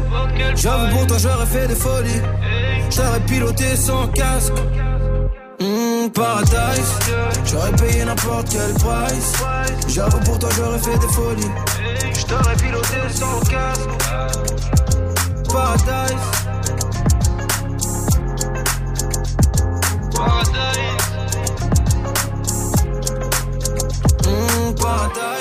J'avoue 0.55 0.95
pour 0.95 1.07
toi 1.07 1.17
j'aurais 1.19 1.45
fait 1.45 1.67
des 1.67 1.75
folies, 1.75 2.21
j'aurais 2.89 3.19
piloté 3.21 3.75
sans 3.75 4.07
casque. 4.07 4.53
Paradise, 6.09 6.99
j'aurais 7.45 7.71
payé 7.73 8.03
n'importe 8.05 8.47
quel 8.49 8.73
price. 8.73 9.33
J'avoue 9.87 10.19
pour 10.19 10.39
toi 10.39 10.49
j'aurais 10.55 10.79
fait 10.79 10.97
des 10.97 11.07
folies, 11.13 11.51
j'aurais 12.27 12.55
piloté 12.55 13.13
sans 13.13 13.39
casque. 13.41 13.89
Paradise. 15.51 16.15
Paradise. 20.15 20.61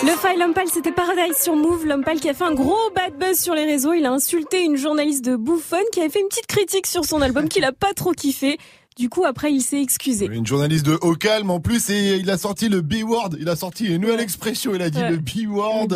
Le 0.03 0.17
file 0.17 0.41
Lompal, 0.41 0.69
c'était 0.73 0.93
Paradise 0.93 1.37
sur 1.41 1.57
Move. 1.57 1.87
Lompal 1.87 2.21
qui 2.21 2.29
a 2.29 2.35
fait 2.35 2.45
un 2.45 2.55
gros 2.55 2.91
bad 2.95 3.17
buzz 3.19 3.39
sur 3.39 3.55
les 3.55 3.65
réseaux. 3.65 3.93
Il 3.93 4.05
a 4.07 4.13
insulté 4.13 4.63
une 4.63 4.77
journaliste 4.77 5.25
de 5.25 5.37
bouffonne 5.37 5.85
qui 5.93 6.01
avait 6.01 6.11
fait 6.11 6.21
une 6.21 6.29
petite 6.29 6.47
critique 6.47 6.87
sur 6.87 7.05
son 7.05 7.23
album 7.23 7.49
qu'il 7.49 7.65
a 7.65 7.73
pas 7.73 7.93
trop 7.95 8.13
kiffé. 8.13 8.59
Du 8.99 9.09
coup, 9.09 9.25
après, 9.25 9.53
il 9.53 9.63
s'est 9.63 9.81
excusé. 9.81 10.27
Une 10.31 10.47
journaliste 10.47 10.85
de 10.85 10.99
haut 11.01 11.15
calme 11.15 11.51
en 11.51 11.61
plus 11.61 11.89
et 11.91 12.17
il 12.17 12.29
a 12.29 12.37
sorti 12.37 12.69
le 12.69 12.83
B-word, 12.83 13.31
il 13.39 13.49
a 13.49 13.57
sorti 13.57 13.87
une 13.87 14.03
nouvelle 14.03 14.21
expression, 14.21 14.75
il 14.75 14.83
a 14.83 14.91
dit 14.91 14.99
Ouais. 14.99 15.11
le 15.13 15.17
B-word. 15.19 15.87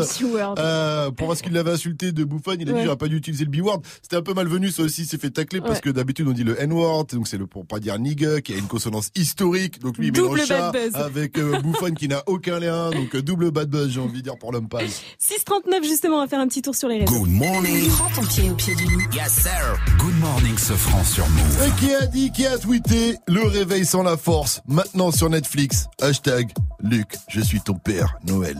Euh, 0.59 1.11
pour 1.11 1.29
parce 1.29 1.43
qu'il 1.43 1.53
l'avait 1.53 1.73
insulté 1.73 2.13
de 2.13 2.25
bouffonne, 2.25 2.61
il 2.61 2.69
a 2.69 2.73
dit 2.73 2.79
Ouais. 2.79 2.85
j'aurais 2.85 2.97
pas 2.97 3.09
dû 3.09 3.17
utiliser 3.17 3.45
le 3.45 3.51
B-word. 3.51 3.83
C'était 4.01 4.17
un 4.17 4.23
peu 4.23 4.33
malvenu, 4.33 4.71
ça 4.71 4.83
aussi 4.85 5.03
il 5.03 5.07
s'est 5.07 5.19
fait 5.19 5.31
tacler 5.31 5.61
parce 5.61 5.81
que 5.81 5.91
d'habitude 5.91 6.29
on 6.29 6.33
dit 6.33 6.45
le 6.45 6.59
N-word, 6.63 7.07
donc 7.13 7.27
c'est 7.29 7.37
le 7.37 7.47
pour 7.47 7.67
pas 7.67 7.79
dire 7.81 7.99
nigga 7.99 8.41
qui 8.41 8.55
a 8.55 8.57
une 8.57 8.69
consonance 8.69 9.11
historique, 9.17 9.81
donc 9.81 9.99
lui 9.99 10.07
il 10.07 10.13
Double 10.13 10.35
mélange 10.37 10.49
ça 10.49 10.71
bad 10.71 10.93
buzz. 10.93 10.95
avec 11.03 11.39
euh, 11.39 11.61
bouffonne 11.61 11.95
qui 11.97 12.09
n'a 12.09 12.23
aucun 12.27 12.59
lien, 12.61 12.91
donc 12.91 13.15
euh, 13.17 13.23
double 13.23 13.51
bad 13.51 13.69
buzz 13.69 13.91
j'ai 13.91 14.01
envie 14.01 14.19
de 14.19 14.23
dire 14.23 14.39
pour 14.39 14.53
l'homme 14.53 14.69
pâle. 14.69 14.87
639 15.19 15.83
justement, 15.85 16.17
on 16.19 16.21
va 16.23 16.29
faire 16.29 16.41
un 16.41 16.47
petit 16.49 16.63
tour 16.63 16.75
sur 16.75 16.89
les 16.89 17.01
réseaux. 17.01 17.13
Good 17.19 17.29
morning. 17.29 17.89
Prends 17.91 18.11
ton 18.23 18.27
pied 18.27 18.49
au 18.51 18.55
pied 18.55 18.75
du 18.77 18.85
lit. 18.85 19.05
Yes, 19.13 19.33
sir. 19.43 19.79
Good 19.99 20.19
morning, 20.21 20.57
Sofran 20.57 21.03
sur 21.05 21.29
Move. 21.29 21.67
Et 21.67 21.81
qui 21.85 21.93
a 21.95 22.07
dit, 22.07 22.31
qui 22.33 22.47
a 22.47 22.57
tweeté 22.57 22.94
Le 23.27 23.47
réveil 23.47 23.85
sans 23.85 24.05
la 24.05 24.17
force, 24.17 24.61
maintenant 24.69 25.11
sur 25.11 25.29
Netflix. 25.29 25.87
Hashtag 26.01 26.53
Luc, 26.81 27.17
je 27.29 27.41
suis 27.41 27.61
ton 27.61 27.75
père, 27.75 28.19
Noël. 28.25 28.57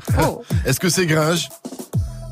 Est-ce 0.64 0.78
que 0.78 0.88
c'est 0.88 1.06
Gringe? 1.06 1.48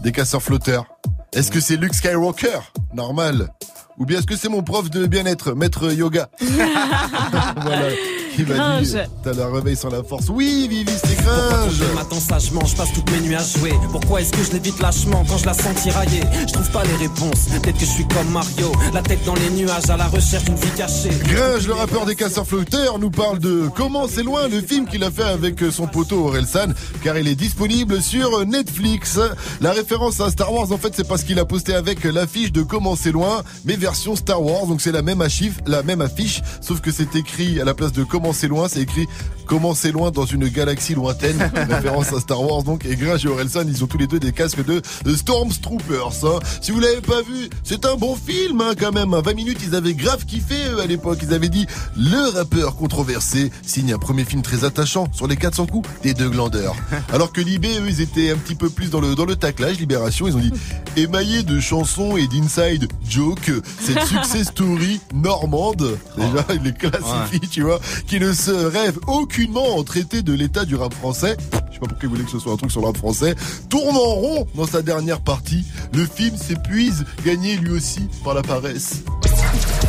Des 0.05 0.12
casseurs 0.12 0.43
flotteurs 0.43 0.84
Est-ce 1.32 1.51
que 1.51 1.61
c'est 1.61 1.76
Luke 1.76 1.95
Skywalker? 1.95 2.61
Normal. 2.95 3.53
Ou 3.99 4.07
bien 4.07 4.18
est-ce 4.18 4.26
que 4.26 4.36
c'est 4.36 4.49
mon 4.49 4.62
prof 4.62 4.88
de 4.90 5.07
bien-être, 5.07 5.53
maître 5.55 5.93
yoga? 5.93 6.28
Voilà. 6.40 7.88
Qui 8.35 8.43
m'a 8.43 8.80
dit, 8.80 8.93
Gringe. 8.93 9.07
t'as 9.22 9.33
le 9.33 9.45
réveil 9.45 9.76
sans 9.76 9.91
la 9.91 10.03
force. 10.03 10.26
Oui, 10.28 10.66
Vivi, 10.68 10.93
c'est 11.05 11.16
Gringe 11.22 11.72
Je 11.72 11.95
m'attends 11.95 12.20
sagement, 12.20 12.64
je 12.64 12.76
passe 12.76 12.93
toutes 12.93 13.11
mes 13.11 13.20
nuits 13.20 13.35
à 13.35 13.43
jouer. 13.45 13.72
Pourquoi 13.91 14.20
est-ce 14.20 14.33
que 14.33 14.43
je 14.43 14.53
l'évite 14.53 14.80
lâchement 14.80 15.24
quand 15.28 15.39
je 15.39 15.47
la 15.47 15.55
sens 15.55 15.74
tirailler? 15.83 16.22
Je 16.47 16.53
trouve 16.53 16.70
pas 16.70 16.85
les 16.85 16.97
réponses, 16.97 17.47
peut-être 17.61 17.74
que 17.78 17.85
je 17.85 17.91
suis 17.91 18.07
comme 18.09 18.30
Mario, 18.30 18.72
la 18.95 19.03
tête 19.03 19.24
dans 19.24 19.35
les 19.35 19.51
nuages 19.51 19.91
à 19.91 19.97
la 19.97 20.07
recherche 20.07 20.45
d'une 20.45 20.57
vie 20.57 20.70
cachée. 20.76 21.11
Gringe, 21.24 21.66
le 21.66 21.74
rappeur 21.74 22.07
des 22.07 22.14
casseurs 22.14 22.47
flotteurs, 22.47 22.99
nous 22.99 23.11
parle 23.11 23.39
de 23.39 23.68
Comment 23.74 24.07
c'est 24.09 24.22
loin, 24.22 24.49
le 24.49 24.61
film 24.61 24.87
qu'il 24.87 25.05
a 25.05 25.11
fait 25.11 25.22
avec 25.22 25.61
son 25.70 25.87
poteau 25.87 26.26
Orelsan, 26.28 26.72
car 27.03 27.18
il 27.18 27.28
est 27.28 27.35
disponible 27.35 28.01
sur 28.03 28.47
Netflix. 28.47 29.18
La 29.61 29.72
référence 29.72 30.20
à 30.20 30.30
Star 30.30 30.53
Wars, 30.53 30.72
en 30.72 30.78
fait, 30.78 30.93
c'est 30.97 31.07
parce 31.07 31.22
qu'il 31.22 31.39
a 31.39 31.45
posté 31.45 31.74
avec 31.74 32.05
l'affiche 32.05 32.53
de 32.53 32.62
Comment 32.62 32.97
c'est 32.97 33.12
loin, 33.12 33.43
mais 33.64 33.76
version 33.76 34.16
Star 34.16 34.43
Wars, 34.43 34.66
donc 34.66 34.80
c'est 34.80 34.93
la 34.93 35.03
même 35.03 35.20
affiche, 35.20 35.53
la 35.66 35.83
même 35.83 36.01
affiche, 36.01 36.41
sauf 36.61 36.80
que 36.80 36.91
c'est 36.91 37.14
écrit 37.16 37.61
à 37.61 37.64
la 37.64 37.74
place 37.74 37.93
de 37.93 38.05
Comment 38.05 38.21
c'est 38.32 38.46
loin, 38.46 38.68
c'est 38.68 38.82
écrit 38.82 39.08
Comment 39.46 39.74
c'est 39.74 39.90
loin 39.90 40.12
dans 40.12 40.24
une 40.24 40.48
galaxie 40.48 40.94
lointaine, 40.94 41.36
référence 41.68 42.12
à 42.12 42.20
Star 42.20 42.40
Wars, 42.40 42.62
donc, 42.62 42.86
et 42.86 42.94
Gringe 42.94 43.24
et 43.24 43.28
Orelsan, 43.28 43.64
ils 43.66 43.82
ont 43.82 43.86
tous 43.86 43.98
les 43.98 44.06
deux 44.06 44.20
des 44.20 44.32
casques 44.32 44.64
de, 44.64 44.80
de 45.04 45.16
Stormtroopers, 45.16 46.24
hein. 46.24 46.38
Si 46.60 46.70
vous 46.70 46.78
l'avez 46.78 47.00
pas 47.00 47.22
vu, 47.22 47.50
c'est 47.64 47.84
un 47.84 47.96
bon 47.96 48.14
film, 48.14 48.60
hein, 48.60 48.74
quand 48.78 48.92
même. 48.92 49.10
20 49.10 49.34
minutes, 49.34 49.58
ils 49.66 49.74
avaient 49.74 49.94
grave 49.94 50.24
kiffé, 50.24 50.54
eux, 50.70 50.80
à 50.80 50.86
l'époque. 50.86 51.18
Ils 51.22 51.34
avaient 51.34 51.48
dit, 51.48 51.66
le 51.96 52.30
rappeur 52.30 52.76
controversé 52.76 53.50
signe 53.62 53.92
un 53.92 53.98
premier 53.98 54.24
film 54.24 54.42
très 54.42 54.64
attachant 54.64 55.08
sur 55.12 55.26
les 55.26 55.36
400 55.36 55.66
coups 55.66 55.88
des 56.02 56.14
deux 56.14 56.30
glandeurs. 56.30 56.76
Alors 57.12 57.32
que 57.32 57.40
Libé, 57.40 57.68
eux, 57.78 57.88
ils 57.88 58.00
étaient 58.00 58.30
un 58.30 58.36
petit 58.36 58.54
peu 58.54 58.70
plus 58.70 58.90
dans 58.90 59.00
le, 59.00 59.14
dans 59.14 59.26
le 59.26 59.36
taclage, 59.36 59.78
Libération, 59.78 60.28
ils 60.28 60.36
ont 60.36 60.40
dit, 60.40 60.52
émaillé 60.96 61.42
de 61.42 61.58
chansons 61.58 62.16
et 62.16 62.28
d'inside 62.28 62.88
joke, 63.08 63.50
cette 63.80 64.02
success 64.04 64.48
story 64.48 65.00
normande, 65.12 65.98
déjà, 66.16 66.46
il 66.54 66.62
les 66.62 66.72
classifie, 66.72 67.40
tu 67.50 67.62
vois, 67.62 67.80
qui 68.12 68.20
ne 68.20 68.34
se 68.34 68.50
rêve 68.50 68.98
aucunement 69.06 69.78
en 69.78 69.84
traité 69.84 70.20
de 70.20 70.34
l'état 70.34 70.66
du 70.66 70.74
rap 70.74 70.92
français. 70.92 71.34
Je 71.70 71.72
sais 71.72 71.80
pas 71.80 71.86
pourquoi 71.86 71.96
ils 72.02 72.08
voulaient 72.10 72.24
que 72.24 72.30
ce 72.30 72.38
soit 72.38 72.52
un 72.52 72.58
truc 72.58 72.70
sur 72.70 72.82
le 72.82 72.88
rap 72.88 72.98
français. 72.98 73.34
Tourne 73.70 73.96
en 73.96 74.00
rond 74.00 74.46
dans 74.54 74.66
sa 74.66 74.82
dernière 74.82 75.22
partie. 75.22 75.64
Le 75.94 76.04
film 76.04 76.36
s'épuise, 76.36 77.06
gagné 77.24 77.56
lui 77.56 77.70
aussi 77.70 78.06
par 78.22 78.34
la 78.34 78.42
paresse. 78.42 78.96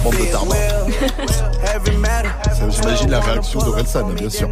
De 0.05 0.11
J'imagine 2.71 3.09
la 3.09 3.19
réaction 3.19 3.59
d'Orelsan, 3.59 4.09
bien 4.13 4.29
sûr. 4.29 4.47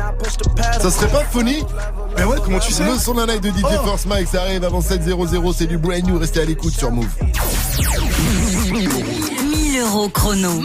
Ça 0.82 0.92
serait 0.92 1.08
pas 1.08 1.24
funny 1.24 1.64
Mais 2.18 2.26
ouais, 2.26 2.40
comment 2.44 2.60
tu 2.60 2.74
sais 2.74 2.84
Le 2.84 2.98
son 2.98 3.14
d'un 3.14 3.26
live 3.26 3.40
de 3.40 3.52
DJ 3.52 3.64
Oh. 3.64 3.86
Force 3.86 4.06
Mike, 4.06 4.28
ça 4.28 4.42
arrive 4.42 4.66
avant 4.66 4.82
7.00, 4.82 5.56
c'est 5.58 5.68
du 5.68 5.78
brand 5.78 6.04
new, 6.04 6.18
restez 6.18 6.42
à 6.42 6.46
l'écoute 6.46 6.74
sur 6.74 6.92
Move. 6.92 7.08
1000 8.70 9.80
euros 9.80 10.10
chrono. 10.10 10.62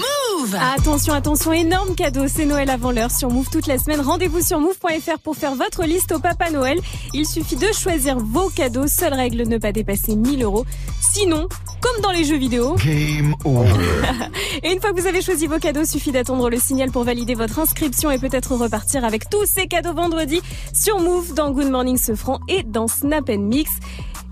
Move 0.46 0.58
Attention, 0.60 1.12
attention, 1.12 1.52
énorme 1.52 1.94
cadeau, 1.94 2.28
c'est 2.28 2.44
Noël 2.44 2.70
avant 2.70 2.92
l'heure 2.92 3.10
sur 3.10 3.30
Move 3.30 3.48
toute 3.50 3.66
la 3.66 3.78
semaine. 3.78 4.00
Rendez-vous 4.00 4.40
sur 4.40 4.60
move.fr 4.60 5.18
pour 5.22 5.36
faire 5.36 5.54
votre 5.54 5.84
liste 5.84 6.12
au 6.12 6.20
Papa 6.20 6.50
Noël. 6.50 6.78
Il 7.14 7.26
suffit 7.26 7.56
de 7.56 7.66
choisir 7.72 8.18
vos 8.18 8.48
cadeaux. 8.50 8.86
Seule 8.86 9.14
règle, 9.14 9.42
ne 9.48 9.58
pas 9.58 9.72
dépasser 9.72 10.14
1000 10.14 10.44
euros. 10.44 10.64
Sinon, 11.00 11.48
comme 11.80 12.00
dans 12.00 12.12
les 12.12 12.24
jeux 12.24 12.36
vidéo. 12.36 12.76
Game 12.76 13.34
over. 13.44 13.72
Et 14.62 14.72
une 14.72 14.80
fois 14.80 14.92
que 14.92 15.00
vous 15.00 15.06
avez 15.06 15.22
choisi 15.22 15.46
vos 15.46 15.58
cadeaux, 15.58 15.84
suffit 15.84 16.12
d'attendre 16.12 16.48
le 16.48 16.58
signal 16.58 16.92
pour 16.92 17.02
valider 17.02 17.34
votre 17.34 17.58
inscription 17.58 18.10
et 18.10 18.18
peut-être 18.18 18.54
repartir 18.54 19.04
avec 19.04 19.28
tous 19.28 19.46
ces 19.46 19.66
cadeaux 19.66 19.94
vendredi 19.94 20.40
sur 20.72 21.00
Move 21.00 21.34
dans 21.34 21.50
Good 21.50 21.70
Morning 21.70 21.96
Sofran 21.96 22.38
et 22.48 22.62
dans 22.62 22.86
Snap 22.86 23.28
Mix. 23.30 23.70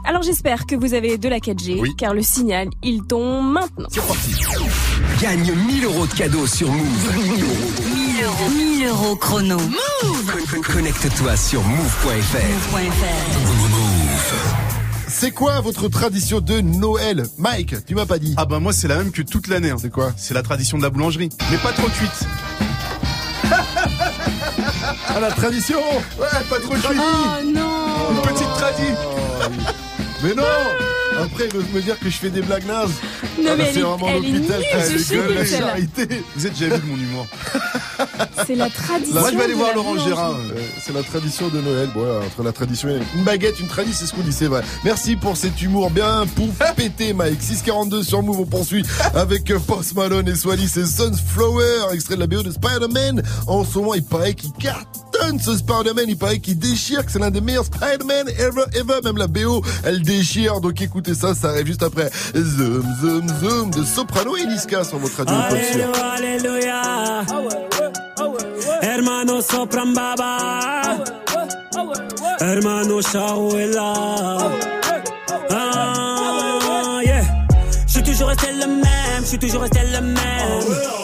Alors 0.06 0.22
j'espère 0.22 0.66
que 0.66 0.74
vous 0.76 0.92
avez 0.94 1.16
de 1.18 1.28
la 1.28 1.38
4G, 1.38 1.94
car 1.96 2.12
le 2.14 2.22
signal, 2.22 2.68
il 2.82 3.02
tombe 3.04 3.52
maintenant. 3.52 3.88
C'est 3.90 4.06
parti. 4.06 4.34
Gagne 5.20 5.52
1000 5.66 5.84
euros 5.84 6.06
de 6.06 6.12
cadeaux 6.12 6.46
sur 6.46 6.70
Move. 6.70 7.12
1000 7.16 7.42
euros. 7.44 7.54
1000 7.94 8.24
euros. 8.24 8.50
1000 8.50 8.86
euros 8.86 9.16
chrono. 9.16 9.56
Move 9.58 10.32
Con- 10.50 10.56
con- 10.62 10.72
Connecte-toi 10.74 11.36
sur 11.36 11.62
move.fr. 11.62 12.36
C'est 15.08 15.30
quoi 15.30 15.60
votre 15.60 15.88
tradition 15.88 16.40
de 16.40 16.60
Noël? 16.60 17.24
Mike, 17.38 17.84
tu 17.86 17.94
m'as 17.94 18.04
pas 18.06 18.18
dit. 18.18 18.34
Ah 18.36 18.44
bah 18.44 18.58
moi 18.60 18.72
c'est 18.72 18.88
la 18.88 18.96
même 18.96 19.10
que 19.12 19.22
toute 19.22 19.46
l'année. 19.48 19.72
C'est 19.80 19.90
quoi? 19.90 20.12
C'est 20.16 20.34
la 20.34 20.42
tradition 20.42 20.76
de 20.76 20.82
la 20.82 20.90
boulangerie. 20.90 21.30
Mais 21.50 21.56
pas 21.58 21.72
trop 21.72 21.88
cuite. 21.88 22.26
Ah 25.08 25.20
la 25.20 25.30
tradition? 25.30 25.78
Ouais, 26.18 26.26
pas 26.50 26.58
trop 26.60 26.74
cuite. 26.74 26.84
Oh 26.98 27.44
non 27.46 28.10
Une 28.16 28.22
petite 28.22 28.48
tradie. 28.54 28.92
Mais 30.24 30.34
non 30.34 30.42
Après, 31.22 31.48
il 31.50 31.56
ose 31.56 31.64
me 31.72 31.80
dire 31.82 31.98
que 31.98 32.08
je 32.10 32.16
fais 32.16 32.30
des 32.30 32.40
blagues 32.42 32.66
nazes. 32.66 32.90
Non, 33.38 33.50
Ah, 33.52 33.56
mais 33.56 33.56
bah, 33.56 33.64
elle 33.68 33.72
c'est 33.74 33.78
est- 33.80 33.82
vraiment 33.82 34.12
l'hôpital 34.12 34.62
la 35.34 35.44
charité. 35.44 36.22
Vous 36.34 36.46
êtes 36.46 36.52
déjà 36.58 36.74
vu 36.74 36.80
de 36.82 36.86
mon 36.86 36.96
humour. 36.96 37.26
C'est 38.46 38.56
la 38.56 38.68
tradition. 38.68 39.20
Moi 39.20 39.30
je 39.30 39.36
vais 39.36 39.44
aller 39.44 39.54
voir 39.54 39.68
la 39.68 39.74
Laurent. 39.76 39.96
Gérard. 39.98 40.32
Euh, 40.32 40.60
C'est 40.84 40.92
la 40.92 41.02
tradition 41.02 41.48
de 41.48 41.60
Noël. 41.60 41.88
Bon, 41.94 42.00
voilà, 42.04 42.26
entre 42.26 42.42
la 42.42 42.52
tradition 42.52 42.88
et 42.88 42.98
une 43.16 43.22
baguette, 43.24 43.58
une 43.60 43.68
tradition, 43.68 43.98
c'est 44.00 44.06
ce 44.06 44.14
qu'on 44.14 44.22
dit, 44.22 44.32
c'est 44.32 44.46
vrai. 44.46 44.62
Merci 44.84 45.16
pour 45.16 45.36
cet 45.36 45.62
humour 45.62 45.90
bien 45.90 46.24
pour 46.34 46.48
péter, 46.76 47.12
Mike. 47.12 47.40
642 47.40 48.02
sur 48.02 48.22
Move, 48.22 48.40
on 48.40 48.44
poursuit 48.46 48.84
avec 49.14 49.50
euh, 49.50 49.58
Post 49.58 49.94
Malone 49.94 50.28
et 50.28 50.34
Swally, 50.34 50.68
c'est 50.68 50.84
Sunflower, 50.86 51.92
extrait 51.94 52.16
de 52.16 52.20
la 52.20 52.26
BO 52.26 52.42
de 52.42 52.50
Spider-Man. 52.50 53.22
En 53.46 53.64
ce 53.64 53.78
moment, 53.78 53.94
il 53.94 54.04
paraît 54.04 54.34
qu'il 54.34 54.52
cartonne 55.14 55.38
ce 55.40 55.56
Spider-Man, 55.56 56.06
il 56.08 56.16
paraît 56.16 56.38
qu'il 56.38 56.58
déchire, 56.58 57.04
que 57.04 57.12
c'est 57.12 57.18
l'un 57.18 57.30
des 57.30 57.40
meilleurs 57.40 57.64
Spider-Man 57.64 58.28
ever, 58.38 58.64
ever. 58.74 59.00
Même 59.04 59.16
la 59.16 59.26
BO, 59.26 59.62
elle 59.84 60.02
déchire. 60.02 60.60
Donc 60.60 60.80
écoutez 60.80 61.14
ça, 61.14 61.34
ça 61.34 61.50
arrive 61.50 61.66
juste 61.66 61.82
après. 61.82 62.10
Zoom, 62.34 62.84
zoom, 63.00 63.28
zoom 63.40 63.70
de 63.70 63.84
Soprano 63.84 64.36
et 64.36 64.46
Niska 64.46 64.84
sur 64.84 64.98
votre 64.98 65.16
radio 65.16 65.34
Pop. 65.34 65.44
Alléluia, 65.50 66.02
alléluia. 66.16 67.24
Hermano 68.82 69.40
sopran 69.40 69.92
baba. 69.94 70.98
Hermano 72.40 73.00
Shahuela. 73.02 73.92
Ah, 75.50 77.00
yeah. 77.04 77.22
Je 77.86 77.92
suis 77.92 78.02
toujours 78.02 78.28
resté 78.28 78.48
le 78.52 78.66
même, 78.66 79.20
je 79.20 79.26
suis 79.26 79.38
toujours 79.38 79.62
resté 79.62 79.80
le 79.92 80.00
même. 80.00 81.03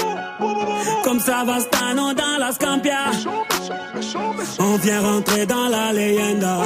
Comme 1.23 1.33
Savastano 1.35 2.13
dans 2.13 2.37
la 2.39 2.51
Scampia. 2.51 3.11
On 4.57 4.75
vient 4.77 5.01
rentrer 5.01 5.45
dans 5.45 5.67
la 5.67 5.93
leyenda. 5.93 6.57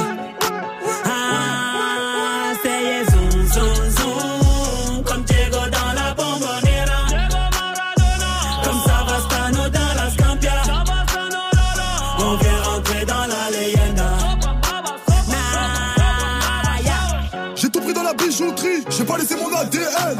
Ah, 1.04 2.52
c'est 2.62 3.04
zoom, 3.12 3.46
zoom, 3.48 3.90
zoom. 3.90 5.04
Comme 5.04 5.22
Diego 5.24 5.58
dans 5.58 5.92
la 5.94 6.14
bombonera. 6.14 7.00
Comme 8.64 8.80
Savastano 8.86 9.68
dans 9.68 9.94
la 9.94 10.10
Scampia. 10.10 10.62
On 12.18 12.36
vient 12.36 12.62
rentrer 12.62 13.04
dans 13.04 13.26
la 13.26 13.50
leyenda. 13.50 14.10
J'ai 17.56 17.68
tout 17.68 17.80
pris 17.80 17.92
dans 17.92 18.02
la 18.02 18.14
bijouterie, 18.14 18.84
j'ai 18.88 19.04
pas 19.04 19.18
laissé 19.18 19.34
mon 19.36 19.54
ADN. 19.54 20.18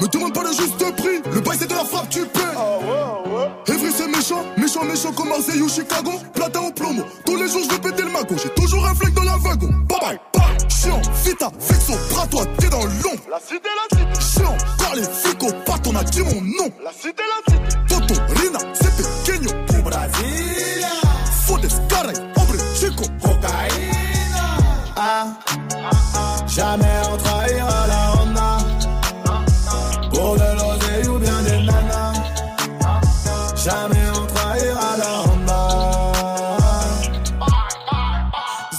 Me 0.00 0.08
demande 0.08 0.34
pas 0.34 0.42
le 0.42 0.52
juste 0.52 0.96
prix, 0.96 1.22
le 1.32 1.40
bail 1.40 1.56
c'est 1.58 1.68
de 1.68 1.74
la 1.74 1.84
frappe, 1.84 2.08
tu 2.10 2.20
paies. 2.26 2.40
Evry 2.40 2.98
c'est 3.12 3.29
méchant, 4.30 4.44
méchant, 4.56 4.84
méchant 4.84 5.12
comme 5.12 5.28
Marseille 5.28 5.60
ou 5.60 5.68
Chicago. 5.68 6.12
Platin 6.34 6.60
au 6.60 6.70
plomo, 6.70 7.02
tous 7.24 7.36
les 7.36 7.48
jours 7.48 7.62
je 7.64 7.70
vais 7.70 7.80
péter 7.80 8.02
le 8.02 8.10
magot. 8.10 8.36
J'ai 8.42 8.48
toujours 8.50 8.86
un 8.86 8.94
flingue 8.94 9.14
dans 9.14 9.24
la 9.24 9.36
wagon. 9.38 9.68
Bye 9.88 9.98
bye, 10.00 10.20
bye. 10.34 10.68
Chiant, 10.68 11.00
vita, 11.24 11.50
vexo, 11.58 11.92
bras 12.10 12.26
toi, 12.26 12.44
t'es 12.58 12.68
dans 12.68 12.82
l'ombre. 12.82 13.22
La 13.30 13.40
cité, 13.40 13.68
la 13.68 13.98
cité. 13.98 14.38
Chiant, 14.38 14.56
car 14.78 14.94
les 14.94 15.02
flics 15.02 15.42
au 15.42 15.52
on 15.86 15.96
a 15.96 16.04
dit 16.04 16.22
mon 16.22 16.40
nom. 16.40 16.70
La 16.84 16.92
cité, 16.92 17.22
la 17.28 17.52
cité. 17.52 17.76
Toto, 17.88 18.14
Rina, 18.40 18.58
c'est 18.74 18.96
pequeño. 18.96 19.50
Au 19.78 19.82
Brasilia. 19.82 20.88
Fodes, 21.46 21.68
caray, 21.88 22.16
hombre, 22.36 22.56
chico. 22.74 23.04
Cocaïna. 23.22 24.00
Ah, 24.96 25.26
jamais 26.46 26.84
on 27.10 27.16
trahira 27.16 27.86
la 27.86 28.12
Honda 28.20 28.58
Pour 30.12 30.34
de 30.34 30.40
l'oseille 30.40 31.08
ou 31.08 31.18
bien 31.18 31.40
des 31.42 31.64
nanas 31.64 32.12
Jamais 33.64 33.99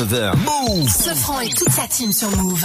9h. 0.00 0.32
Move 0.38 0.88
Sofran 0.88 1.40
et 1.40 1.50
toute 1.50 1.70
sa 1.70 1.86
team 1.86 2.10
sur 2.10 2.30
Move. 2.38 2.64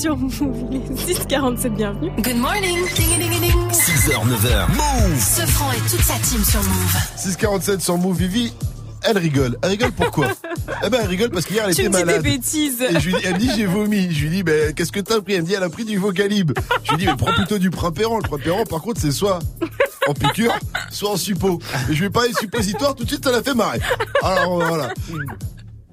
Sur 0.00 0.16
Move. 0.16 0.32
Il 0.70 0.76
est 0.78 1.14
6h47, 1.14 1.68
bienvenue. 1.76 2.10
Good 2.22 2.36
morning. 2.36 2.78
Ding, 2.96 3.08
ding, 3.18 3.30
ding, 3.30 3.40
ding. 3.40 3.70
6h, 3.70 4.12
9h. 4.12 4.68
Move 4.68 5.20
Ce 5.20 5.42
franc 5.46 5.70
et 5.72 5.90
toute 5.90 6.00
sa 6.02 6.14
team 6.14 6.42
sur 6.44 6.62
Move. 6.62 6.96
647 7.16 7.80
sur 7.82 7.98
Move 7.98 8.16
Vivi. 8.16 8.52
Elle 9.02 9.18
rigole. 9.18 9.56
Elle 9.62 9.70
rigole 9.70 9.92
pourquoi 9.92 10.28
Eh 10.84 10.90
ben, 10.90 11.00
elle 11.02 11.08
rigole 11.08 11.30
parce 11.30 11.46
qu'hier 11.46 11.64
elle 11.66 11.74
Tu 11.74 11.82
était 11.82 11.88
me 11.90 11.94
dis 11.94 12.00
des 12.00 12.04
malade. 12.06 12.22
bêtises. 12.22 12.80
Et 12.82 13.00
je 13.00 13.06
lui 13.10 13.14
dis, 13.14 13.20
elle 13.24 13.34
me 13.34 13.38
dit 13.38 13.50
j'ai 13.56 13.66
vomi. 13.66 14.12
Je 14.12 14.22
lui 14.22 14.30
dis 14.30 14.42
ben 14.42 14.72
qu'est-ce 14.74 14.92
que 14.92 15.00
t'as 15.00 15.20
pris? 15.20 15.34
Elle 15.34 15.42
me 15.42 15.46
dit 15.46 15.54
elle 15.54 15.62
a 15.62 15.70
pris 15.70 15.84
du 15.84 15.96
Vocalib. 15.98 16.52
Je 16.84 16.90
lui 16.92 16.98
dis 16.98 17.06
mais 17.06 17.16
prends 17.16 17.32
plutôt 17.32 17.58
du 17.58 17.70
Primpéran. 17.70 18.18
Le 18.18 18.22
Primpéran 18.28 18.64
par 18.64 18.80
contre 18.82 19.00
c'est 19.00 19.10
soit 19.12 19.38
en 20.06 20.12
piqûre, 20.14 20.52
soit 20.90 21.10
en 21.10 21.16
suppo. 21.16 21.60
Et 21.90 21.94
je 21.94 22.00
lui 22.00 22.06
ai 22.06 22.10
parlé 22.10 22.30
suppositoire 22.38 22.94
tout 22.94 23.04
de 23.04 23.08
suite 23.08 23.24
ça 23.24 23.32
l'a 23.32 23.42
fait 23.42 23.54
marrer. 23.54 23.80
Alors 24.22 24.56
voilà. 24.66 24.92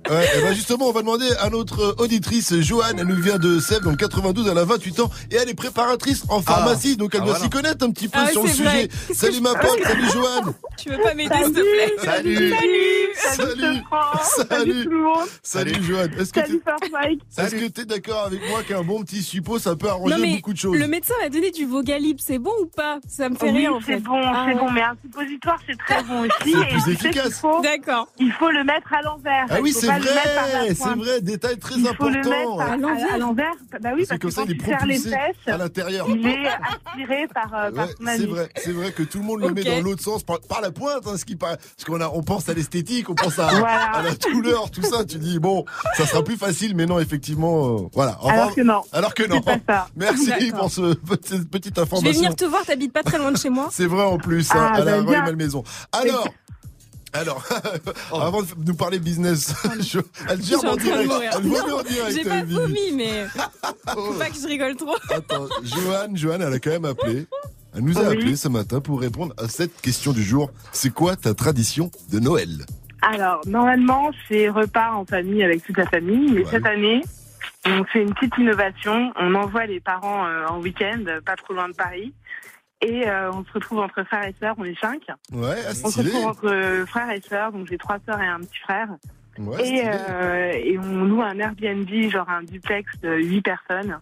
Ouais, 0.10 0.26
et 0.38 0.41
ben 0.41 0.53
justement, 0.53 0.88
on 0.88 0.91
va 0.91 1.01
demander 1.01 1.30
à 1.39 1.49
notre 1.49 1.95
auditrice 1.99 2.53
Joanne, 2.62 2.97
elle 2.99 3.08
nous 3.08 3.22
vient 3.22 3.38
de 3.38 3.60
Sèvres 3.60 3.82
dans 3.84 3.91
le 3.91 3.97
92, 3.97 4.47
elle 4.49 4.58
a 4.58 4.64
28 4.66 4.99
ans 5.01 5.12
et 5.32 5.36
elle 5.36 5.49
est 5.49 5.53
préparatrice 5.53 6.24
en 6.30 6.41
pharmacie, 6.41 6.95
donc 6.97 7.12
elle 7.14 7.22
Ah, 7.22 7.26
doit 7.26 7.34
voilà. 7.34 7.43
s'y 7.45 7.49
connaître 7.49 7.86
un 7.86 7.91
petit 7.91 8.08
peu 8.08 8.20
Ah, 8.22 8.30
sur 8.32 8.43
le 8.43 8.49
vrai. 8.49 8.55
sujet. 8.55 8.89
Salut 9.14 9.36
je 9.36 9.41
ma 9.41 9.53
peux 9.55 9.68
pote, 9.68 9.80
salut 9.84 10.10
Joanne. 10.14 10.53
Tu 10.78 10.89
veux 10.89 10.97
pas 11.01 11.14
m'aider, 11.14 11.36
s'il 11.43 11.53
te 11.53 11.60
plaît 11.60 11.93
Salut. 12.03 12.36
Salut. 12.36 13.08
Salut. 13.18 13.60
Salut. 13.60 13.82
tout 14.84 14.89
le 14.89 15.03
monde. 15.03 15.28
Salut 15.43 15.84
Joanne. 15.84 16.11
Est-ce 16.20 16.34
que 16.34 16.41
Salut 16.41 16.61
Mike. 16.91 17.22
est-ce 17.38 17.55
que 17.55 17.68
t'es 17.68 17.86
d'accord 17.86 18.26
avec 18.28 18.47
moi 18.49 18.63
qu'un 18.63 18.84
bon 18.84 19.01
petit 19.03 19.22
suppo 19.24 19.59
ça 19.59 19.76
peut 19.76 19.89
arranger 19.89 20.15
Non 20.15 20.22
mais 20.22 20.36
beaucoup 20.36 20.53
de 20.53 20.57
choses 20.57 20.78
le 20.78 20.88
médecin 20.88 21.13
m'a 21.22 21.30
donné 21.30 21.51
du 21.51 21.65
Vogalib, 21.65 22.18
c'est 22.20 22.39
bon 22.39 22.51
ou 22.61 22.65
pas? 22.65 22.99
Ça 23.07 23.30
me 23.30 23.36
fait 23.36 23.51
Oui, 23.51 23.68
en 23.68 23.80
fait. 23.80 23.95
c'est 23.95 23.99
bon, 24.03 24.20
Ah 24.24 24.45
c'est 24.47 24.53
ouais. 24.53 24.59
bon, 24.59 24.72
mais 24.72 24.82
un 24.82 24.95
suppositoire 25.01 25.59
c'est 25.68 25.78
très 25.78 26.03
bon 26.03 26.22
aussi. 26.22 26.53
C'est 26.53 26.68
plus 26.68 26.93
efficace. 26.93 27.41
D'accord. 27.63 28.07
Il 28.20 28.32
faut 28.34 28.49
le 28.51 28.63
mettre 28.63 28.93
à 28.93 29.01
l'envers. 29.01 29.45
Ah 29.49 29.57
oui, 29.61 29.72
c'est 29.74 29.88
vrai, 29.88 30.74
c'est 30.74 30.95
vrai, 30.95 31.22
détail 31.22 31.57
très 31.57 31.76
Il 31.76 31.86
faut 31.95 32.09
le 32.09 32.18
important. 32.20 32.57
mettre 32.57 33.13
à, 33.13 33.18
l'envers. 33.18 33.53
Bah 33.82 33.91
oui, 33.95 34.05
C'est 34.07 34.18
parce 34.18 34.36
comme 34.36 34.45
que 34.47 34.53
quand 34.53 34.53
il 34.53 34.61
serres 34.65 34.86
les 34.86 34.97
fesses, 34.97 35.36
à 35.47 35.57
l'intérieur. 35.57 36.07
il 36.09 36.26
est 36.26 36.47
aspiré 36.47 37.28
par, 37.34 37.53
euh, 37.53 37.72
c'est 38.05 38.26
vrai, 38.26 38.49
c'est 38.55 38.72
vrai 38.72 38.91
que 38.91 39.03
tout 39.03 39.20
le 39.20 39.26
monde 39.26 39.41
le 39.41 39.51
met 39.51 39.63
dans 39.63 39.82
l'autre 39.82 40.03
sens 40.03 40.24
par, 40.24 40.39
la 40.61 40.72
pointe, 40.72 41.05
hein, 41.07 41.18
ce 41.18 41.26
qui 41.26 41.36
parce 41.36 41.57
qu'on 41.86 42.01
a, 42.01 42.09
on 42.09 42.24
pense 42.24 42.49
à 42.49 42.53
l'esthétique, 42.53 43.09
on 43.09 43.15
pense 43.15 43.39
à 43.39 43.49
la 44.10 44.32
douleur, 44.32 44.70
tout 44.72 44.82
ça. 44.84 45.05
Tu 45.05 45.18
dis 45.18 45.39
bon, 45.39 45.66
ça 45.97 46.05
sera 46.05 46.24
plus 46.24 46.38
facile, 46.38 46.76
mais 46.76 46.86
non, 46.86 46.99
effectivement, 46.99 47.78
euh, 47.78 47.88
voilà. 47.93 48.18
Alors 48.24 48.53
que 48.55 48.62
non. 48.62 48.82
Alors 48.91 49.14
que 49.14 49.24
non. 49.28 49.41
pas 49.41 49.58
ça. 49.68 49.88
Merci 49.95 50.51
pour 50.58 50.72
ce, 50.72 50.95
cette 51.24 51.49
petite 51.49 51.76
Je 51.76 51.82
vais 51.82 51.84
information. 51.84 52.12
venir 52.22 52.36
te 52.36 52.45
voir, 52.45 52.66
t'habites 52.66 52.93
pas 52.93 53.03
très 53.03 53.18
loin 53.18 53.32
de 53.32 53.38
chez 53.38 53.49
moi. 53.49 53.70
C'est 53.72 53.86
vrai 53.88 54.03
en 54.03 54.18
plus, 54.18 54.49
hein, 54.51 54.72
Ah, 54.74 54.76
à 54.76 54.80
la 54.84 55.01
bah. 55.01 55.22
Malmaison. 55.24 55.64
Alors. 55.91 56.28
Alors, 57.14 57.41
Oh. 58.12 58.18
avant 58.20 58.41
de 58.41 58.47
nous 58.66 58.76
parler 58.76 58.99
business, 58.99 59.53
je- 59.80 59.99
elle 60.30 60.43
gère 60.43 60.64
en 60.66 60.76
direct. 60.76 61.12
Elle 61.36 61.47
Non, 61.47 61.80
en 61.80 61.84
direct. 61.84 62.12
J'ai 62.16 62.24
pas 62.26 62.43
vomi, 62.43 62.91
mais 62.95 63.26
faut 63.93 64.14
pas 64.14 64.30
que 64.30 64.36
je 64.39 64.45
rigole 64.47 64.76
trop. 64.76 64.95
Attends, 65.10 65.47
Joanne, 65.64 66.18
Joanne, 66.18 66.41
elle 66.41 66.53
a 66.53 66.60
quand 66.60 66.70
même 66.70 66.86
appelé. 66.86 67.26
Elle 67.76 67.84
nous 67.84 67.97
a 67.97 68.01
Oui. 68.01 68.08
appelé 68.18 68.36
ce 68.36 68.49
matin 68.49 68.82
pour 68.82 68.99
répondre 68.99 69.34
à 69.38 69.47
cette 69.47 69.80
question 69.82 70.12
du 70.12 70.22
jour. 70.24 70.51
C'est 70.74 70.89
quoi 70.93 71.16
ta 71.16 71.34
tradition 71.34 71.91
de 72.12 72.20
Noël? 72.20 72.66
Alors, 73.02 73.41
normalement, 73.45 74.12
c'est 74.28 74.50
repas 74.50 74.91
en 74.93 75.06
famille 75.06 75.43
avec 75.43 75.64
toute 75.64 75.78
la 75.78 75.86
famille, 75.86 76.32
mais 76.32 76.41
Ouais. 76.43 76.52
cette 76.52 76.66
année, 76.66 77.02
on 77.66 77.84
fait 77.86 78.02
une 78.02 78.14
petite 78.14 78.38
innovation. 78.38 79.12
On 79.18 79.36
envoie 79.36 79.66
les 79.66 79.80
parents 79.80 80.26
euh, 80.26 80.48
en 80.48 80.60
week-end, 80.60 81.04
pas 81.26 81.36
trop 81.36 81.54
loin 81.54 81.70
de 81.70 81.76
Paris. 81.76 82.14
Et 82.82 83.08
euh, 83.08 83.32
on 83.32 83.43
se 83.43 83.52
retrouve 83.54 83.80
entre 83.80 84.04
frères 84.04 84.26
et 84.28 84.36
sœurs, 84.39 84.56
on 84.58 84.64
est 84.64 84.80
cinq. 84.80 85.02
Ouais, 85.32 85.56
ah, 85.68 85.72
On 85.84 85.89
se 85.89 86.00
retrouve 86.02 86.26
entre 86.26 86.84
frères 86.88 87.10
et 87.12 87.22
sœurs, 87.22 87.52
donc 87.52 87.68
j'ai 87.68 87.78
trois 87.78 87.98
sœurs 88.08 88.22
et 88.22 88.28
un 88.28 88.39
petit 88.39 88.60
frère. 88.60 88.89
Ouais, 89.39 89.68
et, 89.68 89.84
euh, 89.88 90.52
et 90.54 90.78
on 90.80 91.04
loue 91.06 91.22
un 91.22 91.38
Airbnb, 91.39 91.88
genre 92.12 92.30
un 92.30 92.43
duplex 92.43 92.91
de 93.02 93.16
huit 93.16 93.41
personnes. 93.41 94.00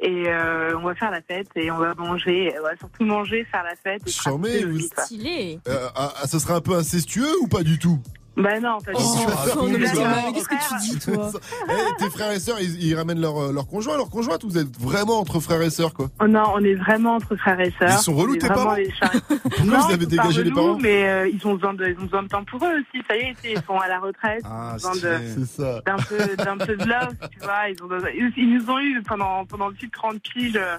Et 0.00 0.24
euh, 0.26 0.76
on 0.76 0.82
va 0.82 0.94
faire 0.96 1.12
la 1.12 1.22
fête 1.22 1.46
et 1.54 1.70
on 1.70 1.78
va 1.78 1.94
manger, 1.94 2.52
on 2.58 2.62
va 2.64 2.76
surtout 2.76 3.04
manger, 3.04 3.44
faire 3.44 3.62
la 3.62 3.76
fête. 3.76 4.02
Et 4.06 4.10
Charmé, 4.10 4.64
vous-. 4.64 4.80
Stylé. 4.80 5.60
Euh, 5.68 5.88
ah, 5.94 6.12
ah, 6.20 6.26
ça 6.26 6.40
serait 6.40 6.54
un 6.54 6.60
peu 6.60 6.74
incestueux 6.74 7.32
ou 7.42 7.46
pas 7.46 7.62
du 7.62 7.78
tout? 7.78 8.00
Bah 8.36 8.58
non, 8.60 8.78
pas 8.80 8.90
du 8.92 8.96
Oh, 8.98 9.16
tout. 9.52 9.66
qu'est-ce 9.68 10.48
que 10.48 10.54
tu 10.84 10.90
dis, 10.90 10.98
toi 10.98 11.30
Eh, 11.70 12.02
tes 12.02 12.10
frères 12.10 12.32
et 12.32 12.40
sœurs, 12.40 12.60
ils, 12.60 12.82
ils 12.84 12.94
ramènent 12.96 13.20
leur, 13.20 13.38
euh, 13.38 13.52
leur 13.52 13.66
conjoint, 13.68 13.96
leur 13.96 14.10
conjointe 14.10 14.42
ou 14.42 14.48
Vous 14.48 14.58
êtes 14.58 14.76
vraiment 14.78 15.20
entre 15.20 15.38
frères 15.38 15.62
et 15.62 15.70
sœurs, 15.70 15.94
quoi 15.94 16.08
Oh 16.20 16.26
non, 16.26 16.42
on 16.54 16.64
est 16.64 16.74
vraiment 16.74 17.14
entre 17.14 17.36
frères 17.36 17.60
et 17.60 17.72
sœurs. 17.78 17.90
Ils 17.92 18.02
sont 18.02 18.14
relous, 18.14 18.36
tes 18.36 18.48
parents 18.48 18.74
les. 18.74 18.92
Pourquoi 19.28 19.64
non, 19.64 19.86
vous 19.86 19.92
avez 19.92 20.06
dégagé 20.06 20.42
les 20.42 20.50
relous, 20.50 20.54
parents 20.66 20.78
Mais 20.80 21.08
euh, 21.08 21.28
ils, 21.28 21.46
ont 21.46 21.54
besoin 21.54 21.74
de, 21.74 21.86
ils 21.86 21.98
ont 21.98 22.04
besoin 22.04 22.22
de 22.24 22.28
temps 22.28 22.44
pour 22.44 22.64
eux 22.64 22.72
aussi. 22.80 23.04
Ça 23.08 23.16
y 23.16 23.20
est, 23.20 23.36
ils 23.44 23.62
sont 23.66 23.78
à 23.78 23.86
la 23.88 24.00
retraite. 24.00 24.42
Ah, 24.44 24.74
ils 24.78 24.86
ont 24.86 24.90
besoin 24.90 25.18
de, 25.20 25.24
C'est 25.46 25.62
ça. 25.62 25.80
d'un 25.86 25.96
peu, 25.96 26.36
d'un 26.44 26.58
peu 26.58 26.76
de 26.76 26.84
love, 26.84 27.14
tu 27.30 27.38
vois. 27.40 27.68
Ils, 27.70 27.82
ont 27.82 27.86
besoin- 27.86 28.10
ils, 28.10 28.32
ils 28.36 28.54
nous 28.58 28.68
ont 28.70 28.78
eu 28.80 29.00
pendant, 29.02 29.44
pendant 29.46 29.70
plus 29.72 29.86
de 29.86 29.92
30 29.92 30.20
piges 30.20 30.56
euh, 30.56 30.76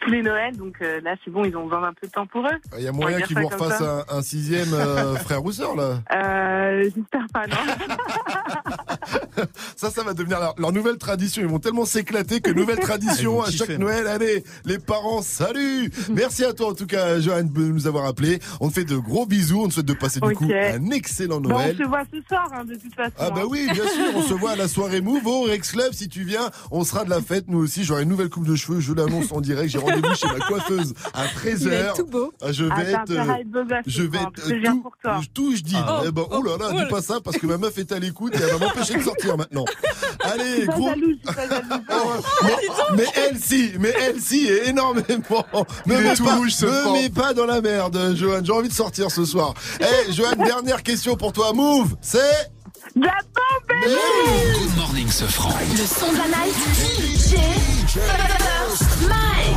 tous 0.00 0.10
les 0.10 0.22
Noëls. 0.22 0.56
Donc 0.56 0.76
euh, 0.82 1.00
là, 1.02 1.14
c'est 1.24 1.30
bon, 1.30 1.44
ils 1.44 1.56
ont 1.56 1.64
besoin 1.64 1.80
d'un 1.82 1.92
peu 1.92 2.06
de 2.06 2.12
temps 2.12 2.26
pour 2.26 2.44
eux. 2.46 2.58
Il 2.76 2.84
y 2.84 2.88
a 2.88 2.92
moyen 2.92 3.20
qu'ils 3.20 3.38
vous 3.38 3.48
refassent 3.48 3.80
un, 3.82 4.04
un 4.08 4.22
sixième 4.22 4.72
euh, 4.72 5.14
frère 5.16 5.44
ou 5.44 5.52
sœur, 5.52 5.76
là. 5.76 6.00
Euh, 6.14 6.84
J'espère 6.94 7.26
pas, 7.32 7.46
non. 7.46 7.56
Ça, 9.76 9.90
ça 9.90 10.02
va 10.02 10.14
devenir 10.14 10.40
leur, 10.40 10.54
leur 10.58 10.72
nouvelle 10.72 10.98
tradition. 10.98 11.42
Ils 11.42 11.48
vont 11.48 11.58
tellement 11.58 11.84
s'éclater 11.84 12.40
que 12.40 12.50
nouvelle 12.50 12.78
tradition 12.80 13.42
à 13.42 13.50
chaque 13.50 13.70
Noël. 13.70 14.06
Allez, 14.06 14.44
les 14.64 14.78
parents, 14.78 15.22
salut 15.22 15.90
Merci 16.10 16.44
à 16.44 16.52
toi 16.52 16.68
en 16.70 16.74
tout 16.74 16.86
cas, 16.86 17.18
Johan, 17.20 17.42
de 17.44 17.60
nous 17.62 17.86
avoir 17.86 18.06
appelé. 18.06 18.38
On 18.60 18.68
te 18.68 18.74
fait 18.74 18.84
de 18.84 18.96
gros 18.96 19.26
bisous. 19.26 19.62
On 19.64 19.68
te 19.68 19.74
souhaite 19.74 19.86
de 19.86 19.92
passer 19.94 20.20
du 20.20 20.34
coup 20.34 20.48
un 20.52 20.90
excellent 20.90 21.36
on 21.38 21.40
Noël. 21.40 21.76
se 21.76 21.84
voit 21.84 22.02
ce 22.12 22.20
soir, 22.28 22.48
hein, 22.54 22.64
de 22.64 22.74
toute 22.74 22.94
façon. 22.94 23.12
Ah 23.18 23.30
bah 23.30 23.42
hein. 23.42 23.48
oui, 23.48 23.66
bien 23.72 23.84
sûr, 23.86 24.12
on 24.14 24.22
se 24.22 24.34
voit 24.34 24.52
à 24.52 24.56
la 24.56 24.68
soirée 24.68 25.00
Move 25.00 25.26
au 25.26 25.42
Rex 25.42 25.72
Club. 25.72 25.92
Si 25.92 26.08
tu 26.08 26.24
viens, 26.24 26.50
on 26.70 26.84
sera 26.84 27.04
de 27.04 27.10
la 27.10 27.20
fête. 27.20 27.44
Nous 27.48 27.58
aussi, 27.58 27.84
j'aurai 27.84 28.02
une 28.02 28.08
nouvelle 28.08 28.28
coupe 28.30 28.46
de 28.46 28.56
cheveux. 28.56 28.80
Je 28.80 28.92
l'annonce 28.92 29.32
en 29.32 29.40
direct. 29.40 29.70
J'ai 29.70 29.78
rendez-vous 29.78 30.14
chez 30.14 30.26
ma 30.26 30.44
coiffeuse 30.46 30.94
à 31.14 31.26
13h. 31.26 31.58
Il 31.60 31.68
va 31.68 31.74
être 31.74 31.94
tout 31.96 32.06
beau. 32.06 32.32
Je 32.50 32.64
vais 32.64 32.70
Ah, 32.74 33.02
être, 33.04 33.12
je 33.86 34.02
vais 34.02 34.18
Franck, 34.18 34.38
être 34.38 34.70
tout, 34.72 34.82
pour 34.82 34.96
toi. 35.02 35.20
tout 35.34 35.54
je 35.56 35.62
dis. 35.62 35.76
Ah. 35.76 36.02
Eh 36.06 36.10
ben, 36.12 36.24
oh 36.30 36.42
là 36.42 36.56
là, 36.58 36.66
Oh, 36.70 36.74
dis 36.76 36.82
oh. 36.86 36.90
pas 36.90 37.02
ça 37.02 37.20
parce 37.20 37.38
que 37.38 37.46
ma 37.46 37.56
meuf 37.58 37.76
est 37.78 37.92
à 37.92 37.98
l'écoute 37.98 38.34
et 38.34 38.38
elle 38.42 38.58
va 38.58 38.66
m'empêcher 38.66 38.96
de 38.98 39.02
sortir 39.02 39.27
maintenant. 39.36 39.64
Je 40.24 40.28
Allez, 40.30 40.56
suis 40.56 40.66
pas 40.66 40.72
gros. 40.74 40.88
jalouse, 40.88 41.16
je 41.24 41.28
suis 41.28 41.36
pas 41.36 41.48
jalouse. 41.48 41.82
Mais, 42.42 42.56
mais 42.96 43.04
elle 43.16 43.38
si, 43.38 43.72
mais 43.78 43.92
elle 44.02 44.20
si, 44.20 44.46
et 44.46 44.68
énormément. 44.68 45.44
Me 45.86 45.98
mets 46.00 46.14
tout 46.14 46.24
pas, 46.24 46.34
rouge, 46.36 46.50
ce 46.52 46.66
me 46.66 46.92
mets 46.92 47.08
pas 47.08 47.32
dans 47.34 47.46
la 47.46 47.60
merde, 47.60 48.14
Johan. 48.14 48.40
J'ai 48.44 48.52
envie 48.52 48.68
de 48.68 48.74
sortir 48.74 49.10
ce 49.10 49.24
soir. 49.24 49.54
Eh, 49.80 50.12
Johan, 50.12 50.32
dernière 50.44 50.82
question 50.82 51.16
pour 51.16 51.32
toi. 51.32 51.52
Move, 51.54 51.96
c'est 52.02 52.50
La 52.96 53.12
bombe 53.34 53.78
Good 53.80 54.76
morning, 54.76 55.08
ce 55.10 55.24
franc. 55.24 55.54
Le 55.70 55.86
son 55.86 56.12
de 56.12 56.18
la 56.18 56.26
night. 56.26 56.54
DJ 56.76 57.36
First 57.88 59.08
Mike. 59.08 59.56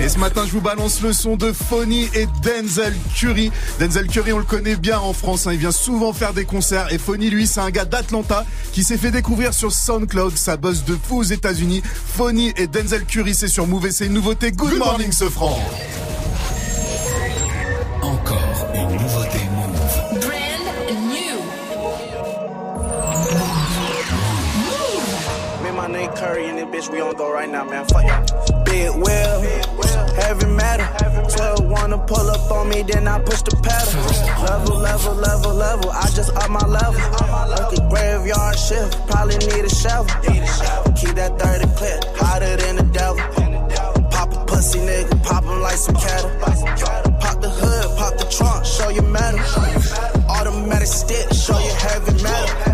Et 0.00 0.08
ce 0.08 0.18
matin, 0.18 0.42
je 0.46 0.52
vous 0.52 0.60
balance 0.60 1.00
le 1.00 1.12
son 1.14 1.36
de 1.36 1.50
Phony 1.52 2.10
et 2.14 2.26
Denzel 2.42 2.92
Curry. 3.16 3.50
Denzel 3.80 4.06
Curry, 4.06 4.32
on 4.34 4.38
le 4.38 4.44
connaît 4.44 4.76
bien 4.76 4.98
en 4.98 5.14
France. 5.14 5.46
hein. 5.46 5.52
Il 5.52 5.58
vient 5.58 5.70
souvent 5.70 6.12
faire 6.12 6.34
des 6.34 6.44
concerts. 6.44 6.92
Et 6.92 6.98
Phony, 6.98 7.30
lui, 7.30 7.46
c'est 7.46 7.60
un 7.60 7.70
gars 7.70 7.86
d'Atlanta 7.86 8.44
qui 8.72 8.84
s'est 8.84 8.98
fait 8.98 9.10
découvrir 9.10 9.54
sur 9.54 9.72
SoundCloud. 9.72 10.36
Ça 10.36 10.56
bosse 10.58 10.84
de 10.84 10.94
fou 11.02 11.20
aux 11.20 11.22
États-Unis. 11.22 11.82
Phony 12.16 12.52
et 12.56 12.66
Denzel 12.66 13.04
Curry, 13.06 13.34
c'est 13.34 13.48
sur 13.48 13.66
Move 13.66 13.86
et 13.86 13.92
c'est 13.92 14.06
une 14.06 14.12
nouveauté. 14.12 14.52
Good, 14.52 14.76
morning, 14.76 15.10
ce 15.10 15.30
franc. 15.30 15.58
Encore 18.02 18.68
une 18.74 18.90
nouveauté 18.96 19.38
Move. 19.56 20.20
Brand 20.20 21.08
new. 21.08 21.38
Me 25.62 25.68
and 25.70 25.76
my 25.76 25.86
name 25.88 26.10
Curry 26.14 26.50
and 26.50 26.58
this 26.58 26.88
bitch, 26.88 26.92
we 26.92 27.00
on 27.00 27.14
go 27.14 27.32
right 27.32 27.48
now, 27.50 27.64
man. 27.64 27.86
Fuck. 27.86 28.04
Big 28.66 28.90
heavy 30.14 30.46
metal. 30.46 30.86
12 31.28 31.66
wanna 31.68 31.98
pull 31.98 32.30
up 32.30 32.50
on 32.50 32.68
me, 32.68 32.82
then 32.82 33.06
I 33.08 33.20
push 33.20 33.42
the 33.42 33.56
pedal. 33.62 34.00
Level, 34.44 34.76
level, 34.76 35.14
level, 35.14 35.54
level. 35.54 35.90
I 35.90 36.06
just 36.10 36.32
up 36.34 36.50
my 36.50 36.66
level. 36.66 37.00
Like 37.50 37.72
a 37.78 37.80
graveyard 37.88 38.58
shift, 38.58 39.06
probably 39.08 39.36
need 39.38 39.64
a 39.64 39.68
shovel. 39.68 40.14
Keep 40.94 41.14
that 41.16 41.38
30 41.38 41.66
clip, 41.78 42.04
hotter 42.16 42.56
than 42.56 42.76
the 42.76 42.86
devil. 42.92 43.22
Pop 44.10 44.32
a 44.32 44.44
pussy 44.46 44.78
nigga, 44.80 45.22
pop 45.24 45.44
him 45.44 45.60
like 45.60 45.76
some 45.76 45.96
cattle. 45.96 46.30
Pop 47.20 47.40
the 47.40 47.50
hood, 47.50 47.98
pop 47.98 48.16
the 48.18 48.26
trunk, 48.30 48.64
show 48.64 48.88
you 48.90 49.02
metal. 49.02 49.40
Automatic 50.28 50.88
stick, 50.88 51.32
show 51.32 51.58
you 51.58 51.72
heavy 51.74 52.22
metal. 52.22 52.73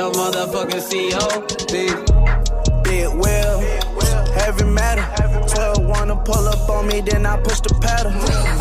Your 0.00 0.12
motherfucking 0.12 0.80
C.O.D. 0.80 1.72
Big 2.84 3.08
wheel, 3.20 3.56
heavy 4.32 4.64
metal. 4.64 5.04
12 5.46 5.86
wanna 5.86 6.16
pull 6.24 6.48
up 6.48 6.68
on 6.70 6.86
me, 6.88 7.02
then 7.02 7.26
I 7.26 7.36
push 7.42 7.60
the 7.60 7.74
pedal. 7.84 8.12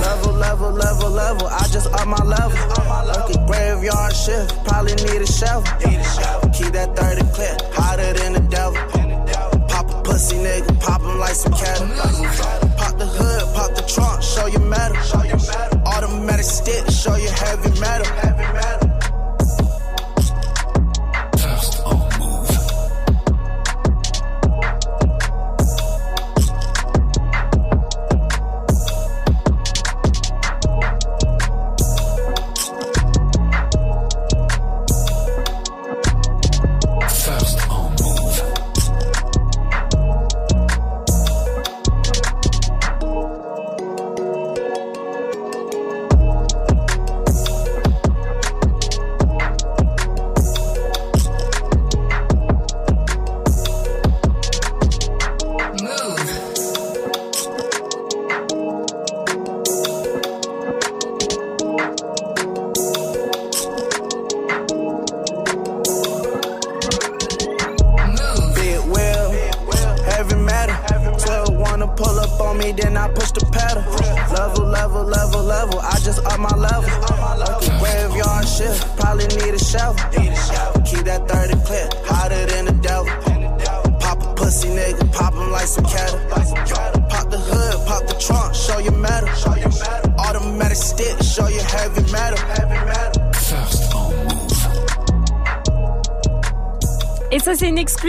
Level, 0.04 0.34
level, 0.34 0.72
level, 0.72 1.10
level. 1.10 1.48
I 1.48 1.64
just 1.72 1.88
up 1.94 2.08
my 2.08 2.22
level. 2.26 2.60
Like 3.08 3.30
a 3.36 3.40
graveyard 3.48 4.14
shift, 4.14 4.52
probably 4.66 4.96
need 4.96 5.22
a 5.22 5.28
shovel. 5.28 5.64
Keep 6.52 6.74
that 6.76 6.90
30 6.98 7.22
clip, 7.36 7.56
hotter 7.72 8.12
than 8.20 8.34
the 8.34 8.44
devil. 8.58 8.76
Pop 9.70 9.90
a 9.92 10.02
pussy 10.04 10.36
nigga, 10.36 10.78
pop 10.82 11.02
him 11.02 11.20
like 11.20 11.36
some 11.36 11.54
cattle. 11.54 11.88
Pop 12.76 12.98
the 12.98 13.06
hood, 13.06 13.56
pop 13.56 13.72
the 13.76 13.84
trunk, 13.88 14.22
show 14.22 14.48
you 14.48 14.60
metal. 14.60 14.98
Automatic 15.86 16.44
stick, 16.44 16.84
show 16.92 17.16
you 17.16 17.30
heavy 17.30 17.80
metal. 17.80 18.29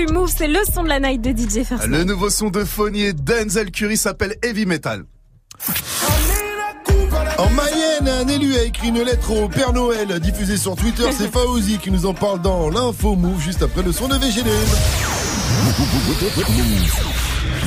C'est 0.07 0.13
move, 0.13 0.33
le 0.41 0.73
son 0.73 0.83
de 0.83 0.89
la 0.89 1.01
night 1.01 1.21
de 1.21 1.31
DJ 1.31 1.65
First. 1.65 1.87
Le 1.87 2.05
nouveau 2.05 2.31
son 2.31 2.49
de 2.49 2.65
Fournier 2.65 3.13
Denzel 3.13 3.71
Curry 3.71 3.97
s'appelle 3.97 4.37
Heavy 4.43 4.67
Metal. 4.67 5.05
En 7.39 7.51
Mayenne, 7.51 8.09
un 8.09 8.29
élu 8.29 8.55
a 8.57 8.63
écrit 8.63 8.89
une 8.89 9.03
lettre 9.03 9.31
au 9.33 9.49
Père 9.49 9.73
Noël 9.73 10.21
diffusée 10.21 10.57
sur 10.57 10.77
Twitter. 10.77 11.05
C'est 11.17 11.31
Faouzi 11.33 11.79
qui 11.79 11.91
nous 11.91 12.07
en 12.07 12.15
parle 12.15 12.41
dans 12.41 12.71
l'info 12.71 13.15
Move 13.17 13.41
juste 13.41 13.63
après 13.63 13.83
le 13.83 13.93
son 13.93 14.09
de 14.09 14.15
VGDM. 14.15 14.51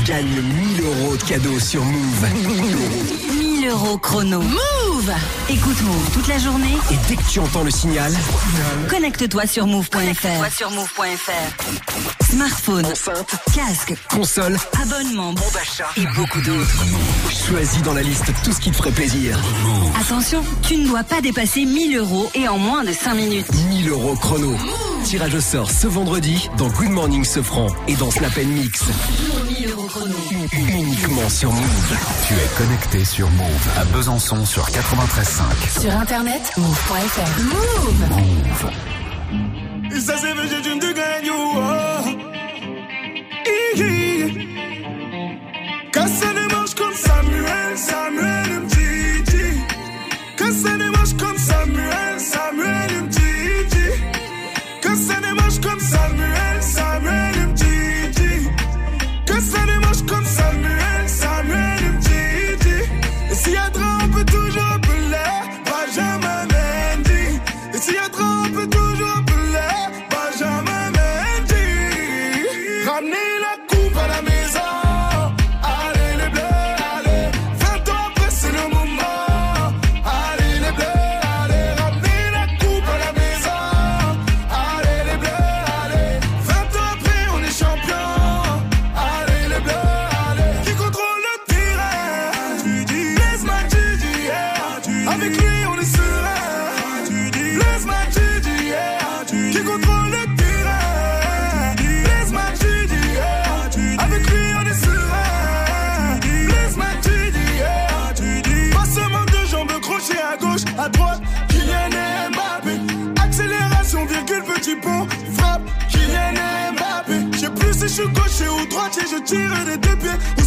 Gagne 0.05 0.25
1000 0.25 0.81
euros 0.85 1.15
de 1.15 1.23
cadeaux 1.23 1.59
sur 1.59 1.83
Move. 1.83 3.52
1000 3.63 3.69
euros 3.69 3.97
chrono. 3.97 4.41
Move 4.41 5.13
Écoute 5.49 5.81
Move 5.83 6.09
toute 6.13 6.27
la 6.27 6.37
journée. 6.37 6.75
Et 6.91 6.95
dès 7.07 7.15
que 7.15 7.23
tu 7.29 7.39
entends 7.39 7.63
le 7.63 7.71
signal, 7.71 8.13
Connecte-toi 8.89 9.47
sur 9.47 9.67
move.fr. 9.67 10.53
sur 10.53 10.69
move.fr. 10.71 12.23
Smartphone, 12.29 12.85
enceinte, 12.85 13.35
casque, 13.55 13.93
console, 14.09 14.57
abonnement, 14.81 15.31
bon 15.31 15.45
d'achat 15.53 15.87
et 15.95 16.05
beaucoup 16.15 16.41
d'autres. 16.41 16.83
Choisis 17.47 17.81
dans 17.83 17.93
la 17.93 18.01
liste 18.01 18.25
tout 18.43 18.51
ce 18.51 18.59
qui 18.59 18.71
te 18.71 18.75
ferait 18.75 18.91
plaisir. 18.91 19.39
Attention, 19.99 20.43
tu 20.63 20.75
ne 20.77 20.87
dois 20.87 21.03
pas 21.03 21.21
dépasser 21.21 21.63
1000 21.65 21.97
euros 21.97 22.29
et 22.35 22.47
en 22.49 22.57
moins 22.57 22.83
de 22.83 22.91
5 22.91 23.13
minutes. 23.13 23.47
1000 23.69 23.89
euros 23.89 24.15
chrono. 24.15 24.57
Tirage 25.05 25.35
au 25.35 25.41
sort 25.41 25.69
ce 25.71 25.87
vendredi 25.87 26.49
dans 26.57 26.67
Good 26.69 26.89
Morning 26.89 27.23
Sofran 27.23 27.67
et 27.87 27.95
dans 27.95 28.09
Snap 28.11 28.35
Mix. 28.37 28.83
1000 29.59 29.62
chrono. 29.87 30.15
Uniquement 30.51 31.29
sur 31.29 31.51
Move. 31.51 31.97
Tu 32.27 32.33
es 32.33 32.47
connecté 32.57 33.05
sur 33.05 33.29
Move 33.31 33.67
à 33.77 33.85
Besançon 33.85 34.45
sur 34.45 34.65
93.5. 34.67 35.81
Sur 35.81 35.95
internet, 35.95 36.51
move.fr. 36.57 37.43
Move 37.43 38.71
Et 39.95 39.99
ça 39.99 40.13
c'est 40.17 40.33
vrai, 40.33 40.47
j'ai 40.47 40.61
de 40.79 40.93
gagner. 40.93 41.31
oh. 41.31 42.09
Iggy. 43.75 44.47
Quand 45.93 46.07
ça 46.07 46.33
démarche 46.33 46.73
comme 46.75 46.93
Samuel, 46.93 47.77
Samuel 47.77 48.59
Mtiti. 48.61 49.61
Quand 50.37 50.51
ça 50.51 50.77
démarche 50.77 51.13
comme 51.19 51.37
Samuel 51.37 52.12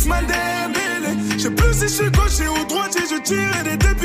Dembélé. 0.07 1.17
Je 1.37 1.43
sais 1.43 1.51
plus 1.51 1.75
si 1.75 1.81
je 1.83 2.03
suis 2.03 2.11
gaucher 2.11 2.49
ou 2.49 2.65
droitier, 2.67 3.03
je 3.11 3.21
tire 3.23 3.65
des 3.65 3.77
deux 3.77 3.96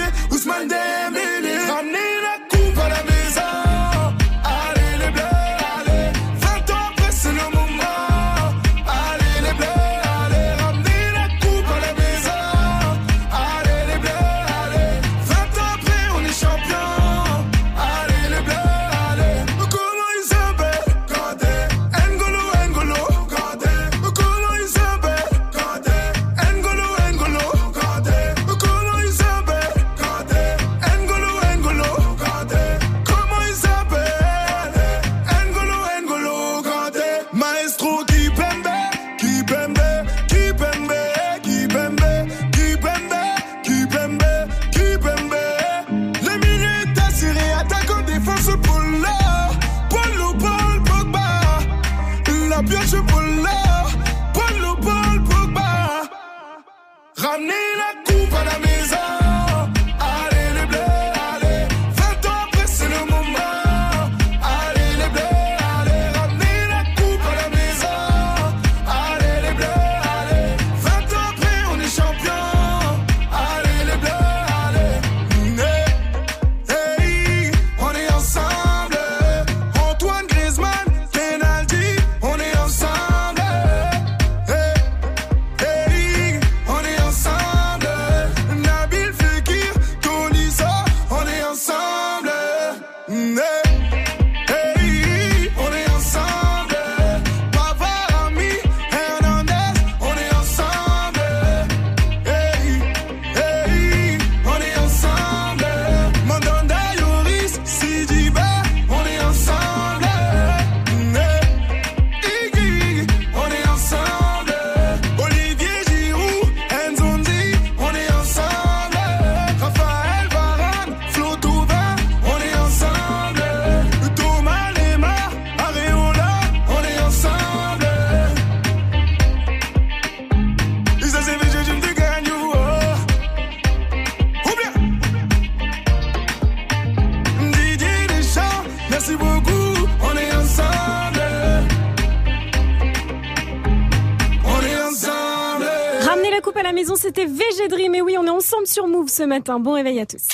sur 148.71 148.87
Move 148.87 149.09
ce 149.09 149.23
matin. 149.23 149.59
Bon 149.59 149.73
réveil 149.73 149.99
à 149.99 150.05
tous. 150.05 150.27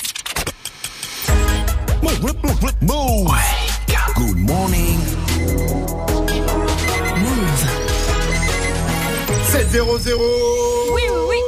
Move. 2.82 3.32
Good 4.14 4.38
morning. 4.38 4.98
7-0-0. 9.50 10.14
Oui, 10.92 11.02
oui, 11.10 11.20
oui. 11.28 11.38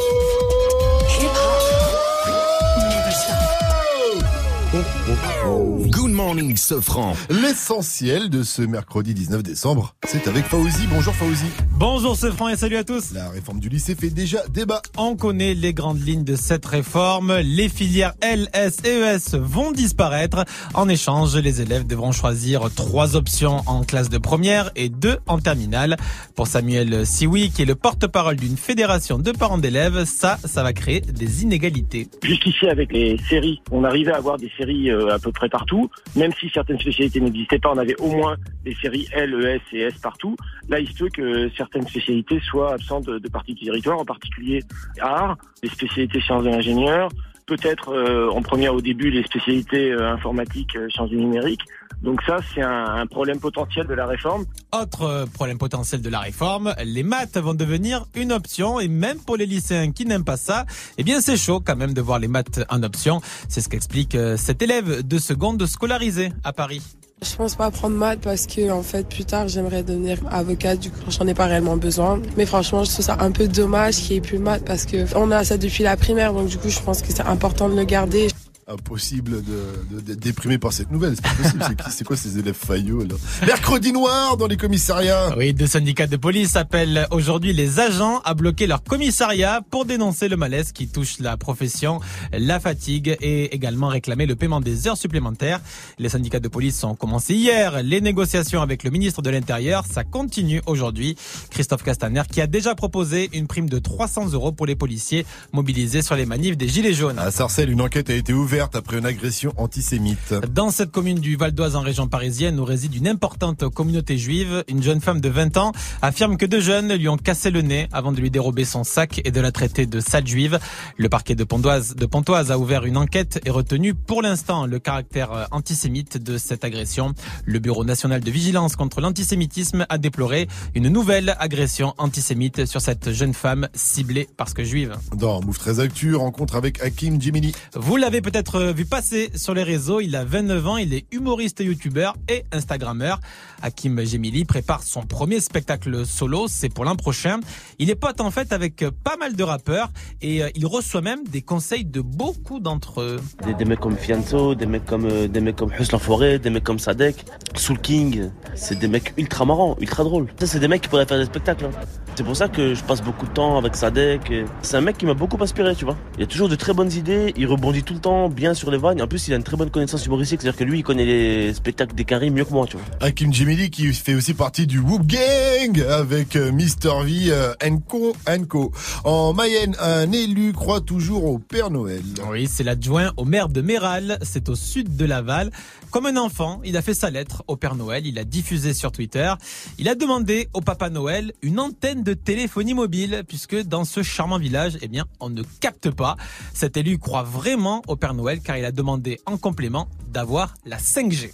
Good 5.90 6.10
morning, 6.10 6.56
Sofran. 6.56 7.14
L'essentiel 7.28 8.30
de 8.30 8.42
ce 8.42 8.62
mercredi 8.62 9.14
19 9.14 9.42
décembre, 9.42 9.94
c'est 10.12 10.26
avec 10.26 10.44
Fauzi. 10.46 10.88
Bonjour 10.88 11.14
Fauzi. 11.14 11.46
Bonjour 11.70 12.16
ce 12.16 12.32
franc 12.32 12.48
et 12.48 12.56
salut 12.56 12.76
à 12.76 12.82
tous. 12.82 13.12
La 13.12 13.28
réforme 13.28 13.60
du 13.60 13.68
lycée 13.68 13.94
fait 13.94 14.10
déjà 14.10 14.44
débat. 14.48 14.82
On 14.96 15.14
connaît 15.14 15.54
les 15.54 15.72
grandes 15.72 16.04
lignes 16.04 16.24
de 16.24 16.34
cette 16.34 16.66
réforme. 16.66 17.36
Les 17.36 17.68
filières 17.68 18.14
L, 18.20 18.48
S 18.52 18.78
et 18.84 18.88
ES 18.88 19.38
vont 19.38 19.70
disparaître. 19.70 20.44
En 20.74 20.88
échange, 20.88 21.36
les 21.36 21.60
élèves 21.60 21.86
devront 21.86 22.10
choisir 22.10 22.70
trois 22.74 23.14
options 23.14 23.62
en 23.66 23.84
classe 23.84 24.08
de 24.08 24.18
première 24.18 24.72
et 24.74 24.88
deux 24.88 25.18
en 25.28 25.38
terminale. 25.38 25.96
Pour 26.40 26.46
Samuel 26.46 27.04
Siwi, 27.04 27.50
qui 27.50 27.60
est 27.60 27.66
le 27.66 27.74
porte-parole 27.74 28.36
d'une 28.36 28.56
fédération 28.56 29.18
de 29.18 29.30
parents 29.30 29.58
d'élèves, 29.58 30.04
ça, 30.04 30.38
ça 30.38 30.62
va 30.62 30.72
créer 30.72 31.02
des 31.02 31.42
inégalités. 31.42 32.08
Jusqu'ici, 32.22 32.66
avec 32.66 32.94
les 32.94 33.18
séries, 33.28 33.60
on 33.70 33.84
arrivait 33.84 34.12
à 34.12 34.16
avoir 34.16 34.38
des 34.38 34.50
séries 34.56 34.90
euh, 34.90 35.14
à 35.14 35.18
peu 35.18 35.32
près 35.32 35.50
partout. 35.50 35.90
Même 36.16 36.32
si 36.40 36.48
certaines 36.48 36.78
spécialités 36.78 37.20
n'existaient 37.20 37.58
pas, 37.58 37.70
on 37.74 37.76
avait 37.76 38.00
au 38.00 38.10
moins 38.10 38.38
des 38.64 38.74
séries 38.76 39.06
L, 39.12 39.34
ES 39.34 39.76
et 39.76 39.80
S 39.80 39.98
partout. 39.98 40.34
Là, 40.70 40.80
il 40.80 40.88
se 40.88 40.94
peut 40.94 41.10
que 41.10 41.50
certaines 41.58 41.86
spécialités 41.86 42.40
soient 42.40 42.72
absentes 42.72 43.04
de, 43.04 43.18
de 43.18 43.28
partie 43.28 43.52
du 43.52 43.66
territoire, 43.66 43.98
en 43.98 44.06
particulier 44.06 44.62
art, 45.02 45.36
les 45.62 45.68
spécialités 45.68 46.22
sciences 46.22 46.44
de 46.44 46.48
l'ingénieur, 46.48 47.10
peut-être 47.50 47.88
euh, 47.92 48.30
en 48.30 48.42
première 48.42 48.74
au 48.74 48.80
début 48.80 49.10
les 49.10 49.24
spécialités 49.24 49.90
euh, 49.90 50.12
informatiques, 50.12 50.76
euh, 50.76 50.88
sciences 50.88 51.10
du 51.10 51.16
numérique. 51.16 51.62
Donc 52.02 52.20
ça, 52.26 52.38
c'est 52.54 52.62
un, 52.62 52.84
un 52.96 53.06
problème 53.06 53.38
potentiel 53.38 53.86
de 53.86 53.94
la 53.94 54.06
réforme. 54.06 54.46
Autre 54.72 55.02
euh, 55.02 55.26
problème 55.26 55.58
potentiel 55.58 56.00
de 56.00 56.08
la 56.08 56.20
réforme, 56.20 56.74
les 56.84 57.02
maths 57.02 57.36
vont 57.36 57.54
devenir 57.54 58.06
une 58.14 58.32
option 58.32 58.80
et 58.80 58.88
même 58.88 59.18
pour 59.18 59.36
les 59.36 59.46
lycéens 59.46 59.92
qui 59.92 60.06
n'aiment 60.06 60.24
pas 60.24 60.36
ça, 60.36 60.64
eh 60.96 61.02
bien 61.02 61.20
c'est 61.20 61.36
chaud 61.36 61.60
quand 61.60 61.76
même 61.76 61.92
de 61.92 62.00
voir 62.00 62.18
les 62.18 62.28
maths 62.28 62.60
en 62.70 62.82
option. 62.82 63.20
C'est 63.48 63.60
ce 63.60 63.68
qu'explique 63.68 64.14
euh, 64.14 64.36
cet 64.36 64.62
élève 64.62 65.06
de 65.06 65.18
seconde 65.18 65.64
scolarisé 65.66 66.32
à 66.44 66.52
Paris. 66.52 66.82
Je 67.22 67.36
pense 67.36 67.54
pas 67.54 67.70
prendre 67.70 67.96
maths 67.96 68.20
parce 68.20 68.46
que 68.46 68.70
en 68.70 68.82
fait 68.82 69.06
plus 69.06 69.26
tard 69.26 69.46
j'aimerais 69.46 69.82
devenir 69.82 70.18
avocate 70.30 70.80
du 70.80 70.90
coup 70.90 71.10
j'en 71.10 71.26
ai 71.26 71.34
pas 71.34 71.44
réellement 71.44 71.76
besoin 71.76 72.18
mais 72.38 72.46
franchement 72.46 72.82
je 72.82 72.90
trouve 72.92 73.04
ça 73.04 73.18
un 73.20 73.30
peu 73.30 73.46
dommage 73.46 73.96
qu'il 73.96 74.12
y 74.12 74.16
ait 74.16 74.22
plus 74.22 74.38
maths 74.38 74.64
parce 74.64 74.86
que 74.86 75.04
on 75.14 75.30
a 75.30 75.44
ça 75.44 75.58
depuis 75.58 75.82
la 75.82 75.98
primaire 75.98 76.32
donc 76.32 76.48
du 76.48 76.56
coup 76.56 76.70
je 76.70 76.80
pense 76.80 77.02
que 77.02 77.08
c'est 77.12 77.20
important 77.20 77.68
de 77.68 77.76
le 77.76 77.84
garder. 77.84 78.28
Impossible 78.72 79.42
de, 79.42 80.00
de- 80.00 80.14
déprimé 80.14 80.58
par 80.58 80.72
cette 80.72 80.90
nouvelle. 80.90 81.14
C'est 81.16 81.22
pas 81.22 81.30
possible. 81.42 81.64
C'est 81.66 81.76
qui, 81.84 81.90
c'est 81.90 82.04
quoi 82.04 82.16
ces 82.16 82.38
élèves 82.38 82.54
faillots 82.54 83.02
là? 83.04 83.14
Mercredi 83.46 83.92
noir 83.92 84.36
dans 84.36 84.46
les 84.46 84.56
commissariats. 84.56 85.34
Oui, 85.36 85.52
deux 85.52 85.66
syndicats 85.66 86.06
de 86.06 86.16
police 86.16 86.54
appellent 86.56 87.06
aujourd'hui 87.10 87.52
les 87.52 87.80
agents 87.80 88.20
à 88.24 88.34
bloquer 88.34 88.66
leur 88.68 88.82
commissariat 88.84 89.60
pour 89.70 89.84
dénoncer 89.86 90.28
le 90.28 90.36
malaise 90.36 90.70
qui 90.72 90.86
touche 90.88 91.18
la 91.18 91.36
profession, 91.36 92.00
la 92.32 92.60
fatigue 92.60 93.16
et 93.20 93.54
également 93.54 93.88
réclamer 93.88 94.26
le 94.26 94.36
paiement 94.36 94.60
des 94.60 94.86
heures 94.86 94.96
supplémentaires. 94.96 95.60
Les 95.98 96.08
syndicats 96.08 96.38
de 96.40 96.48
police 96.48 96.84
ont 96.84 96.94
commencé 96.94 97.34
hier 97.34 97.82
les 97.82 98.00
négociations 98.00 98.62
avec 98.62 98.84
le 98.84 98.90
ministre 98.90 99.20
de 99.22 99.30
l'Intérieur. 99.30 99.84
Ça 99.90 100.04
continue 100.04 100.62
aujourd'hui. 100.66 101.16
Christophe 101.50 101.82
Castaner 101.82 102.22
qui 102.30 102.40
a 102.40 102.46
déjà 102.46 102.74
proposé 102.74 103.30
une 103.32 103.46
prime 103.48 103.68
de 103.68 103.78
300 103.80 104.30
euros 104.32 104.52
pour 104.52 104.66
les 104.66 104.76
policiers 104.76 105.26
mobilisés 105.52 106.02
sur 106.02 106.14
les 106.14 106.26
manifs 106.26 106.56
des 106.56 106.68
Gilets 106.68 106.94
jaunes. 106.94 107.18
À 107.18 107.30
Sarcelles, 107.32 107.70
une 107.70 107.80
enquête 107.80 108.10
a 108.10 108.14
été 108.14 108.32
ouverte 108.32 108.59
après 108.60 108.98
une 108.98 109.06
agression 109.06 109.52
antisémite. 109.56 110.34
Dans 110.52 110.70
cette 110.70 110.90
commune 110.90 111.18
du 111.18 111.36
Val 111.36 111.52
d'Oise 111.52 111.76
en 111.76 111.80
région 111.80 112.08
parisienne 112.08 112.60
où 112.60 112.64
réside 112.64 112.94
une 112.94 113.08
importante 113.08 113.68
communauté 113.70 114.18
juive, 114.18 114.64
une 114.68 114.82
jeune 114.82 115.00
femme 115.00 115.20
de 115.20 115.28
20 115.28 115.56
ans 115.56 115.72
affirme 116.02 116.36
que 116.36 116.44
deux 116.44 116.60
jeunes 116.60 116.92
lui 116.92 117.08
ont 117.08 117.16
cassé 117.16 117.50
le 117.50 117.62
nez 117.62 117.88
avant 117.92 118.12
de 118.12 118.20
lui 118.20 118.30
dérober 118.30 118.64
son 118.64 118.84
sac 118.84 119.20
et 119.24 119.30
de 119.30 119.40
la 119.40 119.50
traiter 119.50 119.86
de 119.86 120.00
sale 120.00 120.26
juive. 120.26 120.58
Le 120.98 121.08
parquet 121.08 121.34
de 121.34 121.44
Pontoise, 121.44 121.96
de 121.96 122.06
Pontoise 122.06 122.50
a 122.50 122.58
ouvert 122.58 122.84
une 122.84 122.98
enquête 122.98 123.40
et 123.44 123.50
retenu 123.50 123.94
pour 123.94 124.20
l'instant 124.20 124.66
le 124.66 124.78
caractère 124.78 125.32
euh, 125.32 125.44
antisémite 125.50 126.18
de 126.18 126.36
cette 126.36 126.64
agression. 126.64 127.14
Le 127.46 127.58
Bureau 127.58 127.84
national 127.84 128.20
de 128.20 128.30
vigilance 128.30 128.76
contre 128.76 129.00
l'antisémitisme 129.00 129.86
a 129.88 129.96
déploré 129.96 130.48
une 130.74 130.88
nouvelle 130.88 131.34
agression 131.38 131.94
antisémite 131.98 132.66
sur 132.66 132.80
cette 132.80 133.12
jeune 133.12 133.34
femme 133.34 133.68
ciblée 133.74 134.28
parce 134.36 134.52
que 134.52 134.64
juive. 134.64 134.96
Dans 135.16 135.40
Move 135.40 135.58
13 135.58 135.80
Actu, 135.80 136.14
rencontre 136.14 136.56
avec 136.56 136.82
Hakim 136.82 137.20
Jimini. 137.20 137.52
Vous 137.74 137.96
l'avez 137.96 138.20
peut-être 138.20 138.49
vu 138.58 138.84
passer 138.84 139.30
sur 139.34 139.54
les 139.54 139.62
réseaux, 139.62 140.00
il 140.00 140.16
a 140.16 140.24
29 140.24 140.66
ans, 140.66 140.76
il 140.76 140.94
est 140.94 141.06
humoriste, 141.12 141.60
youtubeur 141.60 142.16
et 142.28 142.44
instagrammeur. 142.52 143.20
Hakim 143.62 144.00
Gemili 144.04 144.44
prépare 144.44 144.82
son 144.82 145.02
premier 145.02 145.40
spectacle 145.40 146.06
solo, 146.06 146.46
c'est 146.48 146.68
pour 146.68 146.84
l'an 146.84 146.96
prochain. 146.96 147.40
Il 147.78 147.90
est 147.90 147.94
pote 147.94 148.20
en 148.20 148.30
fait 148.30 148.52
avec 148.52 148.84
pas 149.04 149.16
mal 149.16 149.36
de 149.36 149.42
rappeurs 149.42 149.90
et 150.22 150.42
euh, 150.42 150.48
il 150.54 150.66
reçoit 150.66 151.02
même 151.02 151.24
des 151.24 151.42
conseils 151.42 151.84
de 151.84 152.00
beaucoup 152.00 152.60
d'entre 152.60 153.02
eux. 153.02 153.20
Des, 153.58 153.64
mecs 153.64 153.80
comme 153.80 153.96
Fianso, 153.96 154.54
des 154.54 154.66
mecs 154.66 154.86
comme 154.86 155.06
euh, 155.06 155.28
des 155.28 155.40
mecs 155.40 155.56
comme 155.56 155.72
Hus 155.78 155.96
Forêt, 155.98 156.38
des 156.38 156.50
mecs 156.50 156.64
comme 156.64 156.78
Sadek, 156.78 157.24
Soul 157.54 157.78
King, 157.78 158.30
c'est 158.54 158.78
des 158.78 158.88
mecs 158.88 159.12
ultra 159.18 159.44
marrants, 159.44 159.76
ultra 159.80 160.04
drôles. 160.04 160.28
Ça 160.38 160.46
c'est 160.46 160.60
des 160.60 160.68
mecs 160.68 160.82
qui 160.82 160.88
pourraient 160.88 161.06
faire 161.06 161.18
des 161.18 161.26
spectacles. 161.26 161.66
hein. 161.66 161.70
C'est 162.16 162.24
pour 162.24 162.36
ça 162.36 162.48
que 162.48 162.74
je 162.74 162.82
passe 162.82 163.02
beaucoup 163.02 163.26
de 163.26 163.32
temps 163.32 163.56
avec 163.56 163.76
Sadek. 163.76 164.32
C'est 164.62 164.76
un 164.76 164.80
mec 164.80 164.98
qui 164.98 165.06
m'a 165.06 165.14
beaucoup 165.14 165.42
inspiré, 165.42 165.74
tu 165.74 165.84
vois. 165.84 165.96
Il 166.18 166.24
a 166.24 166.26
toujours 166.26 166.48
de 166.48 166.56
très 166.56 166.72
bonnes 166.72 166.92
idées, 166.92 167.32
il 167.36 167.46
rebondit 167.46 167.82
tout 167.82 167.94
le 167.94 168.00
temps 168.00 168.28
bien 168.34 168.54
sur 168.54 168.70
les 168.70 168.78
vannes. 168.78 169.00
En 169.02 169.06
plus, 169.06 169.28
il 169.28 169.34
a 169.34 169.36
une 169.36 169.42
très 169.42 169.56
bonne 169.56 169.70
connaissance 169.70 170.04
humoristique, 170.06 170.40
c'est-à-dire 170.42 170.58
que 170.58 170.64
lui, 170.64 170.80
il 170.80 170.82
connaît 170.82 171.04
les 171.04 171.54
spectacles 171.54 171.94
des 171.94 172.04
Caries 172.04 172.30
mieux 172.30 172.44
que 172.44 172.52
moi, 172.52 172.66
tu 172.66 172.76
vois. 172.76 172.86
Hakim 173.00 173.32
Jemili 173.32 173.70
qui 173.70 173.92
fait 173.92 174.14
aussi 174.14 174.34
partie 174.34 174.66
du 174.66 174.78
Whoop 174.78 175.06
Gang 175.06 175.80
avec 175.88 176.36
euh, 176.36 176.52
Mr 176.52 177.04
V 177.04 177.30
euh, 177.30 177.52
Enco 177.64 178.14
Enco. 178.28 178.72
En 179.04 179.32
Mayenne, 179.32 179.76
un 179.80 180.10
élu 180.12 180.52
croit 180.52 180.80
toujours 180.80 181.24
au 181.24 181.38
Père 181.38 181.70
Noël. 181.70 182.02
Oui, 182.30 182.46
c'est 182.46 182.64
l'adjoint 182.64 183.12
au 183.16 183.24
maire 183.24 183.48
de 183.48 183.60
Méral, 183.60 184.18
c'est 184.22 184.48
au 184.48 184.54
sud 184.54 184.96
de 184.96 185.04
Laval. 185.04 185.50
Comme 185.90 186.06
un 186.06 186.16
enfant, 186.16 186.60
il 186.64 186.76
a 186.76 186.82
fait 186.82 186.94
sa 186.94 187.10
lettre 187.10 187.42
au 187.48 187.56
Père 187.56 187.74
Noël, 187.74 188.06
il 188.06 188.18
a 188.18 188.24
diffusé 188.24 188.74
sur 188.74 188.92
Twitter. 188.92 189.32
Il 189.78 189.88
a 189.88 189.96
demandé 189.96 190.48
au 190.52 190.60
Papa 190.60 190.88
Noël 190.88 191.32
une 191.42 191.58
antenne 191.58 192.04
de 192.04 192.14
téléphonie 192.14 192.74
mobile, 192.74 193.24
puisque 193.26 193.60
dans 193.64 193.84
ce 193.84 194.02
charmant 194.02 194.38
village, 194.38 194.78
eh 194.82 194.88
bien, 194.88 195.06
on 195.18 195.30
ne 195.30 195.42
capte 195.60 195.90
pas. 195.90 196.16
Cet 196.54 196.76
élu 196.76 196.98
croit 196.98 197.24
vraiment 197.24 197.82
au 197.88 197.96
Père 197.96 198.14
Noël 198.14 198.19
car 198.44 198.56
il 198.56 198.64
a 198.64 198.72
demandé 198.72 199.20
en 199.26 199.36
complément 199.36 199.88
d'avoir 200.12 200.54
la 200.66 200.76
5G. 200.78 201.30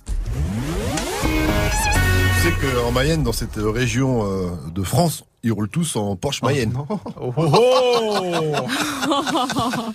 Tu 1.22 2.42
sais 2.42 2.52
qu'en 2.60 2.92
Mayenne, 2.92 3.22
dans 3.22 3.32
cette 3.32 3.56
région 3.56 4.24
euh, 4.24 4.50
de 4.72 4.82
France, 4.82 5.24
ils 5.42 5.52
roulent 5.52 5.68
tous 5.68 5.96
en 5.96 6.16
Porsche 6.16 6.42
Mayenne. 6.42 6.74
Oh, 7.20 7.32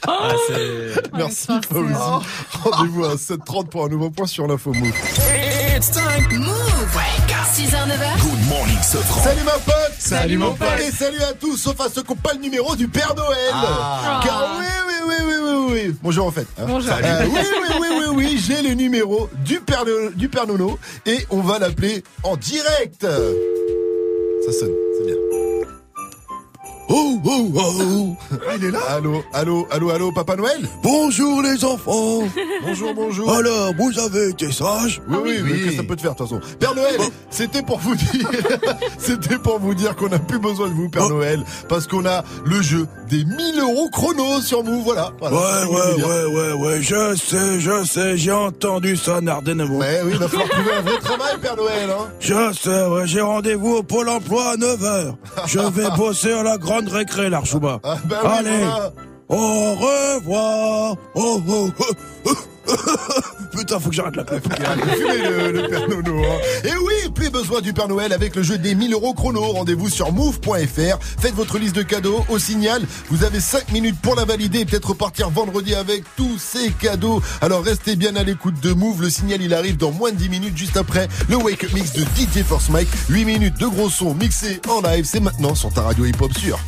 Ah, 0.07 0.33
Merci. 1.13 1.47
Rendez-vous 2.63 3.05
à 3.05 3.15
7h30 3.15 3.67
pour 3.67 3.85
un 3.85 3.89
nouveau 3.89 4.09
point 4.09 4.25
sur 4.27 4.47
l'info 4.47 4.73
Move. 4.73 4.93
It's 5.75 5.91
time. 5.91 6.39
Move. 6.39 6.97
6h, 7.53 7.67
9h. 7.69 8.21
Good 8.21 8.47
morning, 8.49 8.77
Sofran. 8.81 9.23
Salut 9.23 9.43
ma 9.43 9.51
pote 9.51 9.93
Salut, 9.99 10.37
mon 10.37 10.53
pote. 10.53 10.67
Et 10.79 10.91
salut 10.91 11.21
à 11.21 11.33
tous, 11.33 11.57
sauf 11.57 11.79
à 11.81 11.89
ceux 11.93 12.01
qui 12.01 12.09
n'ont 12.11 12.15
pas 12.15 12.33
le 12.33 12.39
numéro 12.39 12.75
du 12.77 12.87
Père 12.87 13.13
Noël 13.15 13.51
Ah. 13.53 14.21
Car 14.23 14.55
oui, 14.57 14.65
oui, 14.87 14.93
oui, 15.07 15.15
oui, 15.27 15.33
oui, 15.43 15.50
oui 15.71 15.95
Bonjour 16.01 16.27
en 16.27 16.31
fait. 16.31 16.47
Hein. 16.57 16.65
Bonjour. 16.67 16.91
Euh, 16.91 17.25
oui, 17.25 17.39
oui, 17.39 17.77
oui, 17.79 17.87
oui, 17.91 18.05
oui, 18.15 18.37
j'ai 18.45 18.61
le 18.61 18.73
numéro 18.73 19.29
du 19.45 19.59
Père, 19.59 19.85
du 20.15 20.29
Père 20.29 20.47
Nono 20.47 20.77
Et 21.05 21.19
on 21.29 21.41
va 21.41 21.59
l'appeler 21.59 22.03
en 22.23 22.35
direct. 22.35 23.01
Ça 23.01 24.51
sonne, 24.51 24.71
c'est 24.97 25.05
bien 25.05 25.50
Oh, 26.93 27.17
oh, 27.23 27.51
oh. 27.55 28.15
Ah, 28.33 28.55
Il 28.57 28.65
est 28.65 28.71
là. 28.71 28.79
Allô, 28.89 29.23
allô, 29.31 29.65
allô, 29.71 29.89
allô, 29.91 30.11
Papa 30.11 30.35
Noël 30.35 30.67
Bonjour 30.83 31.41
les 31.41 31.63
enfants. 31.63 32.23
Bonjour, 32.63 32.93
bonjour. 32.93 33.31
Alors, 33.31 33.73
vous 33.77 33.97
avez 33.97 34.29
été 34.31 34.51
sages 34.51 35.01
Oui, 35.07 35.17
oui, 35.23 35.39
mais 35.41 35.51
qu'est-ce 35.51 35.69
que 35.69 35.75
ça 35.77 35.83
peut 35.83 35.95
te 35.95 36.01
faire 36.01 36.13
de 36.13 36.17
toute 36.17 36.27
façon 36.27 36.41
Père 36.59 36.75
Noël, 36.75 36.99
c'était 37.29 37.61
pour 37.61 37.79
vous 37.79 37.95
dire, 37.95 38.29
c'était 38.97 39.37
pour 39.37 39.59
vous 39.59 39.73
dire 39.73 39.95
qu'on 39.95 40.09
n'a 40.09 40.19
plus 40.19 40.39
besoin 40.39 40.67
de 40.67 40.73
vous, 40.73 40.89
Père 40.89 41.07
Noël, 41.07 41.41
parce 41.69 41.87
qu'on 41.87 42.05
a 42.05 42.23
le 42.43 42.61
jeu 42.61 42.85
des 43.09 43.23
1000 43.23 43.59
euros 43.61 43.89
chrono 43.89 44.41
sur 44.41 44.61
vous, 44.63 44.81
voilà. 44.83 45.11
voilà 45.19 45.37
Ouais, 45.37 45.73
ouais, 45.73 46.03
ouais, 46.03 46.25
ouais, 46.25 46.53
ouais, 46.53 46.81
je 46.81 47.15
sais, 47.15 47.59
je 47.59 47.85
sais, 47.85 48.17
j'ai 48.17 48.31
entendu 48.33 48.97
ça, 48.97 49.21
Nardenemo. 49.21 49.77
Mais 49.79 50.01
oui, 50.03 50.11
il 50.13 50.17
va 50.17 50.27
falloir 50.27 50.49
trouver 50.49 50.73
un 50.73 50.81
vrai 50.81 50.97
travail, 50.99 51.37
Père 51.41 51.55
Noël, 51.55 51.89
hein. 51.89 52.07
Je 52.19 52.53
sais, 52.53 52.85
ouais, 52.85 53.07
j'ai 53.07 53.21
rendez-vous 53.21 53.75
au 53.77 53.83
Pôle 53.83 54.09
emploi 54.09 54.51
à 54.51 54.55
9h. 54.57 55.13
Je 55.47 55.59
vais 55.59 55.89
bosser 55.95 56.33
à 56.33 56.43
la 56.43 56.57
grande 56.57 56.80
récré, 56.89 57.29
l'Archouba. 57.29 57.79
bah 57.83 57.97
oui, 58.23 58.29
Allez, 58.29 58.57
voilà. 58.57 58.93
au 59.29 59.75
revoir. 59.75 60.95
Oh, 61.15 61.41
oh, 61.47 61.69
oh. 62.25 62.31
Putain, 63.57 63.79
faut 63.79 63.89
que 63.89 63.95
j'arrête 63.95 64.15
la 64.15 64.23
clope. 64.23 64.43
Fumez 64.95 65.17
le, 65.29 65.51
le 65.51 65.67
Père 65.67 65.87
Nono. 65.89 66.23
hein. 66.23 66.37
Et 66.63 66.75
oui, 66.77 67.11
plus 67.13 67.29
besoin 67.29 67.61
du 67.61 67.73
Père 67.73 67.87
Noël 67.87 68.13
avec 68.13 68.35
le 68.35 68.43
jeu 68.43 68.57
des 68.57 68.75
1000 68.75 68.93
euros 68.93 69.13
chrono. 69.13 69.41
Rendez-vous 69.41 69.89
sur 69.89 70.11
move.fr. 70.13 70.97
Faites 71.19 71.33
votre 71.35 71.57
liste 71.57 71.75
de 71.75 71.81
cadeaux 71.83 72.25
au 72.29 72.39
signal. 72.39 72.81
Vous 73.09 73.23
avez 73.23 73.39
5 73.39 73.71
minutes 73.71 73.99
pour 74.01 74.15
la 74.15 74.25
valider 74.25 74.59
et 74.59 74.65
peut-être 74.65 74.89
repartir 74.89 75.29
vendredi 75.29 75.75
avec 75.75 76.03
tous 76.15 76.37
ces 76.39 76.71
cadeaux. 76.71 77.21
Alors 77.41 77.63
restez 77.63 77.95
bien 77.95 78.15
à 78.15 78.23
l'écoute 78.23 78.59
de 78.61 78.73
Move. 78.73 79.01
Le 79.01 79.09
signal, 79.09 79.41
il 79.41 79.53
arrive 79.53 79.77
dans 79.77 79.91
moins 79.91 80.11
de 80.11 80.15
10 80.17 80.29
minutes 80.29 80.57
juste 80.57 80.77
après 80.77 81.07
le 81.29 81.35
Wake 81.37 81.63
Up 81.65 81.73
Mix 81.73 81.93
de 81.93 82.01
DJ 82.03 82.43
Force 82.47 82.69
Mike. 82.69 82.89
8 83.09 83.25
minutes 83.25 83.59
de 83.59 83.67
gros 83.67 83.89
sons 83.89 84.13
mixés 84.13 84.61
en 84.69 84.81
live. 84.81 85.05
C'est 85.05 85.19
maintenant 85.19 85.55
sur 85.55 85.73
ta 85.73 85.81
radio 85.81 86.05
hip-hop 86.05 86.31
sûre. 86.37 86.59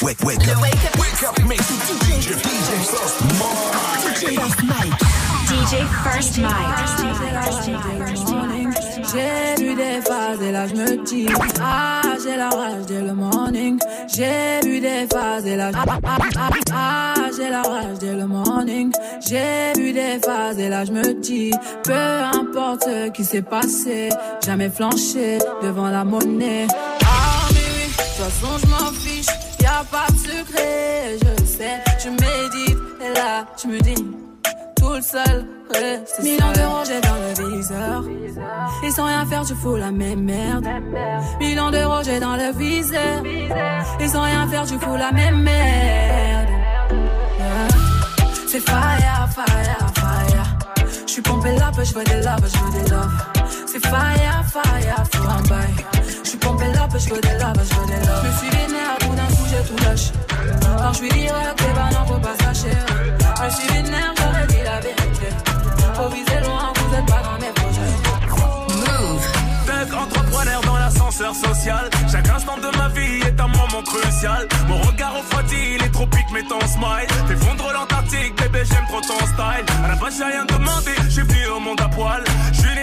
Wake, 0.00 0.20
wake, 0.22 0.38
wake 0.38 0.48
up. 0.48 0.62
Wake 0.62 1.22
up, 1.24 1.38
mix. 1.48 1.62
DJ, 2.06 2.34
DJ 2.38 2.70
First 2.86 3.18
Mike. 4.62 4.98
DJ 5.48 5.74
First 6.04 6.34
J'ai 9.12 9.64
vu 9.64 9.74
des 9.74 10.00
phases 10.02 10.42
et 10.42 10.52
là 10.52 10.68
je 10.68 10.74
me 10.74 11.04
dis 11.04 11.26
Ah 11.60 12.02
j'ai 12.22 12.36
la 12.36 12.48
rage 12.50 12.86
dès 12.86 13.00
le 13.00 13.12
morning. 13.14 13.78
J'ai 14.14 14.60
vu 14.64 14.80
des 14.80 15.06
phases 15.10 15.46
et 15.46 15.56
là 15.56 15.72
je... 15.72 15.76
ah, 15.78 15.84
ah, 15.88 15.98
ah, 16.04 16.50
ah, 16.72 17.14
j'ai 17.36 17.50
la 17.50 17.62
rage 17.62 17.98
dès 17.98 18.14
le 18.14 18.26
morning. 18.26 18.92
J'ai 19.26 19.72
vu 19.76 19.92
des 19.92 20.18
phases 20.24 20.58
et 20.58 20.68
là 20.68 20.84
je 20.84 20.92
me 20.92 21.14
dis 21.14 21.50
Peu 21.82 21.92
importe 21.92 22.84
ce 22.84 23.08
qui 23.10 23.24
s'est 23.24 23.42
passé 23.42 24.10
Jamais 24.44 24.70
flanché 24.70 25.38
devant 25.62 25.88
la 25.90 26.04
monnaie. 26.04 26.66
Ah 27.02 27.48
mais 27.52 27.56
oui, 27.58 27.88
de 27.88 27.96
toute 27.96 28.04
façon 28.04 28.58
je 28.58 28.66
m'en 28.66 28.92
fiche 28.92 29.47
y 29.60 29.66
a 29.66 29.84
pas 29.90 30.06
de 30.10 30.18
secret, 30.18 31.18
je 31.22 31.44
sais 31.44 31.82
Je 32.02 32.08
médite 32.10 32.78
et 33.00 33.14
là 33.14 33.46
je 33.60 33.68
me 33.68 33.80
dis 33.80 34.28
tout 34.78 34.94
le 34.94 35.02
seul. 35.02 35.46
reste 35.70 36.22
Millions 36.22 36.52
d'euros, 36.54 36.82
j'ai 36.86 37.00
dans 37.00 37.16
le 37.16 37.56
viseur. 37.56 38.04
Et 38.84 38.90
sans 38.90 39.06
rien 39.06 39.26
faire, 39.26 39.44
tu 39.44 39.54
fous 39.54 39.76
la 39.76 39.90
même 39.90 40.22
merde. 40.22 40.66
Millions 41.40 41.70
d'euros, 41.70 42.02
j'ai 42.04 42.20
dans 42.20 42.36
le 42.36 42.52
viseur. 42.52 43.22
Et 44.00 44.08
sans 44.08 44.22
rien 44.22 44.46
faire, 44.48 44.66
tu 44.66 44.78
fous 44.78 44.96
la 44.96 45.12
même 45.12 45.42
merde. 45.42 46.48
C'est 48.46 48.60
fire, 48.60 49.28
fire, 49.34 49.90
fire. 49.94 50.58
Je 51.06 51.12
suis 51.12 51.22
pompé 51.22 51.54
là, 51.56 51.70
je 51.76 51.94
veux 51.94 52.04
des 52.04 52.22
love, 52.22 52.48
je 52.52 52.58
veux 52.58 52.82
des 52.82 52.90
love. 52.90 53.37
Fire, 53.90 54.44
fire, 54.52 55.04
faut 55.12 55.28
un 55.28 55.42
bail. 55.48 55.74
Je 56.22 56.28
suis 56.28 56.38
pompé 56.38 56.66
là, 56.74 56.88
je 56.92 57.08
veux 57.08 57.20
des 57.20 57.38
love, 57.38 57.54
je 57.56 57.74
veux 57.74 57.86
des 57.86 58.06
love. 58.06 58.22
Je 58.22 58.28
me 58.28 58.32
suis 58.36 58.50
vénère, 58.50 58.98
tout 59.00 59.14
d'un 59.14 59.26
coup, 59.26 59.46
j'ai 59.50 59.62
tout 59.68 59.84
lâché. 59.84 60.12
Quand 60.78 60.92
je 60.92 60.98
suis 60.98 61.08
direct, 61.08 61.58
eh 61.58 61.74
ben 61.74 61.88
non, 61.92 62.06
faut 62.06 62.20
pas 62.20 62.36
se 62.38 62.42
lâcher. 62.44 62.76
Je 63.38 63.44
me 63.44 63.50
suis 63.50 63.68
vénère, 63.68 64.12
j'aurais 64.18 64.46
dit 64.46 64.62
la 64.64 64.80
vérité. 64.80 65.28
Faut 65.94 66.08
viser 66.10 66.40
loin, 66.44 66.72
vous 66.76 66.94
êtes 66.96 67.06
pas 67.06 67.22
dans 67.22 67.38
mes 67.40 67.52
projets. 67.54 67.94
Move. 68.76 69.26
Entrepreneur 69.94 70.60
dans 70.62 70.76
l'ascenseur 70.76 71.34
social. 71.34 71.88
Chaque 72.10 72.28
instant 72.28 72.58
de 72.58 72.76
ma 72.76 72.88
vie 72.88 73.20
est 73.26 73.40
un 73.40 73.48
moment 73.48 73.82
crucial. 73.86 74.46
Mon 74.68 74.78
regard 74.82 75.14
refroidi, 75.14 75.78
les 75.80 75.90
tropiques 75.90 76.30
met 76.32 76.42
ton 76.42 76.60
smile. 76.60 77.08
Fais 77.26 77.36
fondre 77.36 77.72
l'Antarctique, 77.72 78.34
bébé, 78.36 78.64
j'aime 78.70 78.84
trop 78.88 79.00
ton 79.00 79.18
style. 79.26 79.64
À 79.84 79.88
la 79.88 79.94
base, 79.94 80.14
j'ai 80.18 80.24
rien 80.24 80.44
demandé, 80.44 80.92
j'ai 81.08 81.22
venu 81.22 81.46
au 81.56 81.60
monde 81.60 81.80
à 81.80 81.88
poil. 81.88 82.22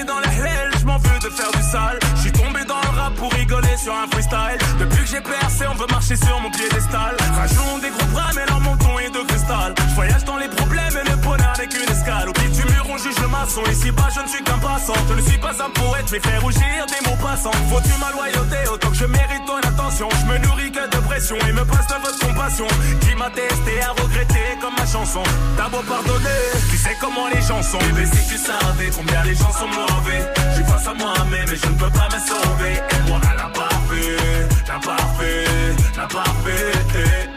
Dans 0.08 0.20
la 0.20 0.28
hell, 0.28 0.72
je 0.80 0.86
m'en 0.86 0.98
veux 0.98 1.20
de 1.20 1.30
faire 1.30 1.52
du 1.52 1.64
sale. 1.64 2.00
Je 2.16 2.22
suis 2.22 2.32
tombé 2.32 2.64
dans 2.66 2.80
le 2.82 3.00
rap 3.00 3.14
pour 3.16 3.32
rigoler 3.32 3.76
sur 3.78 3.94
un 3.94 4.08
freestyle. 4.12 4.60
Depuis 4.80 5.04
que 5.04 5.10
j'ai 5.10 5.22
percé, 5.22 5.66
on 5.68 5.76
veut 5.76 5.88
marcher 5.90 6.16
sur 6.16 6.40
mon 6.42 6.52
piédestal. 6.52 7.16
Rajoutons 7.36 7.80
des 7.80 7.90
gros 7.90 8.06
bras, 8.14 8.30
mais 8.36 8.46
leur 8.46 8.60
menton 8.60 9.00
est 9.00 9.10
de 9.10 9.26
cristal. 9.28 9.74
Je 9.90 9.96
voyage 9.96 10.24
dans 10.26 10.38
les 10.38 10.48
problèmes 10.50 10.75
juge 13.06 13.22
le 13.22 13.28
maçon. 13.28 13.62
Ici 13.72 13.92
bas, 13.92 14.10
je 14.14 14.22
ne 14.22 14.28
suis 14.28 14.44
qu'un 14.44 14.58
passant. 14.58 14.94
Je 15.10 15.14
ne 15.14 15.22
suis 15.22 15.38
pas 15.38 15.56
un 15.62 15.70
poète, 15.70 16.06
je 16.08 16.12
vais 16.14 16.20
faire 16.20 16.42
rougir 16.42 16.86
des 16.88 17.02
mots 17.08 17.18
passants. 17.22 17.58
Faut-tu 17.70 17.94
ma 18.00 18.12
loyauté 18.12 18.58
autant 18.72 18.90
que 18.90 18.96
je 18.96 19.06
mérite 19.06 19.46
ton 19.46 19.58
attention? 19.58 20.10
Je 20.22 20.26
me 20.26 20.38
nourris 20.40 20.72
que 20.72 20.84
de 20.90 21.02
pression 21.06 21.38
et 21.48 21.54
me 21.54 21.66
passe 21.66 21.88
de 21.88 21.98
votre 22.02 22.20
compassion. 22.20 22.68
Qui 23.02 23.16
m'a 23.16 23.30
testé 23.30 23.74
à 23.82 23.92
regretter 24.02 24.48
comme 24.62 24.76
ma 24.78 24.86
chanson. 24.86 25.24
T'as 25.58 25.70
beau 25.70 25.84
pardonner, 25.88 26.42
tu 26.70 26.78
sais 26.78 26.98
comment 27.00 27.28
les 27.34 27.42
gens 27.42 27.62
sont. 27.62 27.80
Bébé, 27.80 28.06
si 28.06 28.22
tu 28.30 28.38
savais 28.38 28.90
combien 28.96 29.24
les 29.24 29.36
gens 29.36 29.54
sont 29.54 29.70
mauvais. 29.70 30.22
Je 30.50 30.56
suis 30.56 30.66
face 30.66 30.88
à 30.88 30.94
moi-même 30.94 31.50
et 31.54 31.60
je 31.64 31.68
ne 31.68 31.78
peux 31.78 31.94
pas 32.00 32.10
me 32.14 32.20
sauver. 32.30 32.74
Et 32.96 33.10
moi, 33.10 33.20
à 33.30 33.36
la 33.36 33.50
parfait, 33.50 34.18
la 34.68 34.80
parfait, 34.80 35.46
la 35.98 36.08
parfait. 36.08 37.35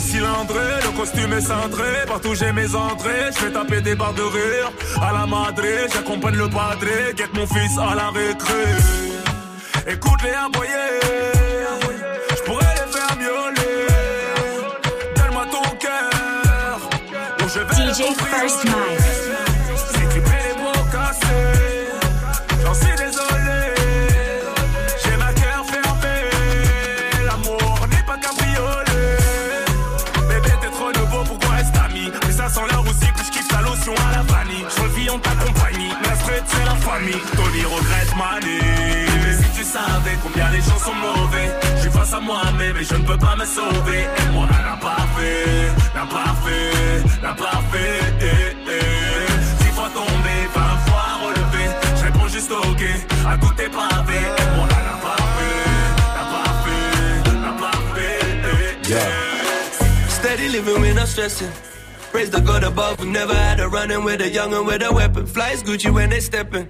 Cylindrée. 0.00 0.80
Le 0.84 0.96
costume 0.98 1.32
est 1.32 1.40
cintré, 1.40 2.06
partout 2.06 2.34
j'ai 2.34 2.52
mes 2.52 2.74
entrées. 2.74 3.30
Je 3.34 3.38
fais 3.38 3.52
taper 3.52 3.80
des 3.80 3.94
barres 3.94 4.14
de 4.14 4.22
rire 4.22 4.72
à 5.00 5.12
la 5.12 5.26
madré. 5.26 5.86
J'accompagne 5.92 6.36
le 6.36 6.48
padré, 6.48 7.14
guette 7.16 7.34
mon 7.34 7.46
fils 7.46 7.78
à 7.78 7.94
la 7.94 8.10
récré. 8.10 8.64
Écoute 9.86 10.22
les 10.22 10.32
aboyer, 10.32 11.00
je 12.36 12.42
pourrais 12.42 12.74
les 12.74 12.80
money. 38.16 38.60
Mais 39.24 39.34
si 39.40 39.48
tu 39.56 39.64
savais 39.64 40.16
combien 40.22 40.50
les 40.50 40.60
gens 40.60 40.78
sont 40.78 40.94
mauvais, 40.94 41.48
je 41.82 41.88
face 41.90 42.12
à 42.12 42.20
moi-même 42.20 42.76
et 42.76 42.84
je 42.84 42.94
ne 42.94 43.04
peux 43.04 43.18
pas 43.18 43.36
me 43.36 43.44
sauver. 43.44 44.02
Et 44.20 44.28
moi, 44.32 44.46
n'a 44.46 44.76
pas 44.76 45.04
fait, 45.16 45.68
n'a 45.94 46.06
pas 46.06 46.32
fait, 46.44 47.22
n'a 47.22 47.34
pas 47.34 47.60
fait. 47.70 48.00
Eh, 48.20 48.56
eh. 48.76 49.62
Dix 49.62 49.72
fois 49.76 49.90
tombé, 49.94 50.36
vingt 50.54 50.78
fois 50.86 51.08
relevé, 51.24 51.64
je 51.98 52.04
réponds 52.04 52.28
juste 52.28 52.50
ok 52.50 52.82
à 53.26 53.36
tous 53.38 53.54
tes 53.54 53.68
pavés. 53.68 54.26
Et 54.42 54.48
moi, 54.56 54.66
n'a 54.88 54.96
pas 55.06 55.22
fait, 55.36 55.68
n'a 56.16 56.24
pas 56.34 56.50
fait, 56.64 57.38
n'a 57.44 57.52
pas 57.64 57.78
fait. 57.94 58.20
eh, 58.90 58.92
eh. 58.92 60.10
Steady 60.18 60.48
living 60.48 60.80
when 60.80 60.98
I'm 60.98 61.06
stressing. 61.06 61.50
Praise 62.12 62.30
the 62.30 62.40
God 62.40 62.64
above, 62.64 62.98
we 63.00 63.06
never 63.06 63.34
had 63.34 63.60
a 63.60 63.68
running 63.68 64.02
with 64.02 64.20
a 64.20 64.28
youngin' 64.28 64.66
with 64.66 64.82
a 64.82 64.92
weapon. 64.92 65.26
Flies 65.26 65.62
Gucci 65.62 65.90
when 65.94 66.10
they 66.10 66.18
steppin'. 66.20 66.66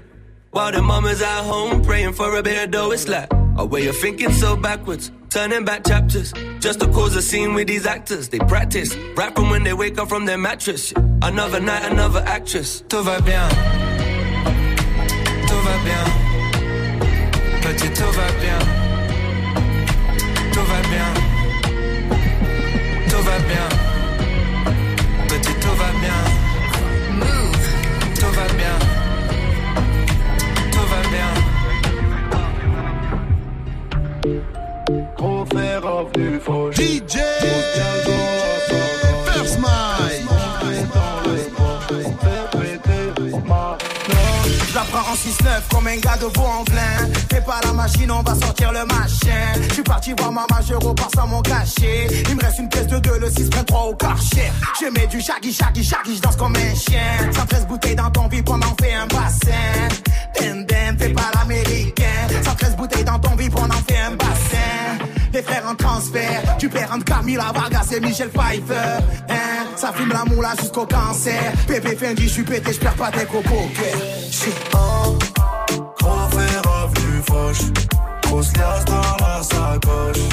While 0.53 0.73
the 0.73 0.83
mama's 0.83 1.23
at 1.23 1.43
home 1.45 1.81
praying 1.83 2.15
for 2.15 2.37
a 2.37 2.43
better 2.43 2.67
dough, 2.69 2.91
it's 2.91 3.07
like 3.07 3.29
a 3.57 3.65
way 3.65 3.87
of 3.87 3.97
thinking 3.97 4.33
so 4.33 4.57
backwards. 4.57 5.13
Turning 5.29 5.65
back 5.65 5.87
chapters 5.87 6.33
just 6.59 6.81
to 6.81 6.89
cause 6.89 7.15
a 7.15 7.23
scene 7.23 7.55
with 7.55 7.69
these 7.69 7.87
actors. 7.87 8.29
They 8.29 8.41
practice 8.41 8.97
rapping 9.15 9.49
when 9.49 9.63
they 9.63 9.75
wake 9.75 9.97
up 9.99 10.09
from 10.09 10.27
their 10.27 10.39
mattress. 10.39 10.93
Another 11.23 11.61
night, 11.61 11.85
another 11.93 12.25
actress. 12.27 12.83
Tout 12.89 13.05
va 13.05 13.21
bien. 13.21 13.49
Tout 15.47 15.63
va 15.67 15.79
bien. 15.85 16.05
Petit, 17.63 17.89
tout 17.95 18.13
va 18.13 18.27
bien. 18.41 18.59
Tout 20.53 20.65
va 20.65 20.83
bien. 20.91 21.30
DJ 35.51 37.19
First 39.27 39.59
Mike. 39.59 40.25
Je 44.69 44.75
la 44.75 44.83
prends 44.83 45.11
en 45.11 45.15
6-9 45.15 45.63
comme 45.73 45.87
un 45.89 45.97
gars 45.97 46.17
de 46.17 46.27
veau 46.27 46.45
en 46.47 46.65
plein. 46.65 46.81
Fais 47.29 47.41
pas 47.41 47.61
la 47.65 47.73
machine, 47.73 48.11
on 48.13 48.23
va 48.23 48.35
sortir 48.37 48.71
le 48.73 48.85
machin. 48.85 49.61
Je 49.69 49.75
suis 49.75 49.83
parti 49.83 50.13
voir 50.17 50.31
ma 50.31 50.47
majeure 50.55 50.87
au 50.87 50.95
par 50.95 51.09
sans 51.13 51.27
mon 51.27 51.43
cachet. 51.43 52.07
Il 52.29 52.37
me 52.37 52.41
reste 52.41 52.61
une 52.61 52.69
pièce 52.69 52.87
de 52.87 52.99
2, 53.01 53.19
le 53.19 53.29
6 53.29 53.51
prend 53.51 53.65
3 53.65 53.81
au 53.87 53.95
karcher. 53.97 54.53
Je 54.81 54.87
mets 54.87 55.09
du 55.09 55.21
shaggy, 55.21 55.53
shaggy, 55.53 55.83
shaggy, 55.83 56.17
je 56.17 56.21
danse 56.21 56.37
comme 56.37 56.55
un 56.55 56.75
chien. 56.77 57.33
113 57.33 57.67
bouteilles 57.67 57.97
dans 57.97 58.11
ton 58.11 58.29
vide, 58.29 58.49
on 58.49 58.55
en 58.55 58.77
fait 58.81 58.95
un 58.95 59.07
bassin. 59.07 59.89
Dem, 60.41 60.65
dem, 60.65 60.97
fais 60.97 61.09
pas 61.09 61.31
l'américain. 61.35 62.29
113 62.45 62.77
bouteilles 62.77 63.05
dans 63.05 63.19
ton 63.19 63.35
vide, 63.35 63.53
on 63.57 63.65
en 63.65 63.83
fait 63.89 63.99
un 63.99 64.13
bassin. 64.13 64.80
Les 65.33 65.43
frères 65.43 65.65
en 65.69 65.75
transfert, 65.77 66.57
tu 66.59 66.69
perds 66.69 66.93
entre 66.93 67.05
Camila 67.05 67.53
Vargas 67.55 67.87
et 67.95 68.01
Michel 68.01 68.31
Pfeiffer. 68.31 68.99
Hein, 69.29 69.67
ça 69.77 69.93
fume 69.93 70.13
la 70.13 70.25
moula 70.25 70.51
jusqu'au 70.61 70.87
cancer. 70.87 71.53
Pépé 71.67 71.95
Fendi, 71.95 72.25
je 72.25 72.33
suis 72.33 72.43
pété, 72.43 72.73
je 72.73 72.81
perds 72.81 72.95
pas 72.95 73.11
tes 73.11 73.27
copeaux. 73.27 73.69
Shit. 74.31 74.55
Gros 74.73 76.29
fer 76.31 76.63
revenu 76.65 77.23
fauche. 77.29 77.71
Grosse 78.23 78.57
liasse 78.57 78.85
dans 78.87 79.25
la 79.25 79.43
sacoche. 79.43 80.29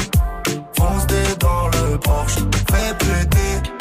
Fonce 0.77 1.07
des 1.07 1.35
dans 1.39 1.67
le 1.67 1.97
Porsche. 1.99 2.37
Fais 2.71 2.93
péter 2.97 3.76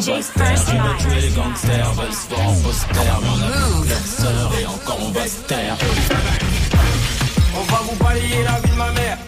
et 0.00 0.08
encore 0.08 0.08
on 0.08 0.08
DJ 0.08 0.08
va 0.08 0.22
se 0.22 0.32
taire. 0.32 0.48
First 0.48 0.72
Mike. 0.72 0.98
tuer 0.98 1.20
les 1.20 1.28
gangsters 1.30 1.92
veulent 1.92 2.12
se 2.12 2.28
voir 2.28 2.48
en 2.48 2.54
poster, 2.54 2.86
on 3.22 3.82
a 3.82 4.22
sœur 4.22 4.52
et 4.60 4.66
encore 4.66 4.98
on 5.00 5.10
va 5.10 5.26
se 5.26 5.40
taire. 5.42 5.76
On 7.54 7.72
va 7.72 7.78
vous 7.78 7.96
balayer 8.04 8.42
la 8.44 8.60
vie 8.60 8.70
de 8.70 8.76
ma 8.76 8.92
mère. 8.92 9.18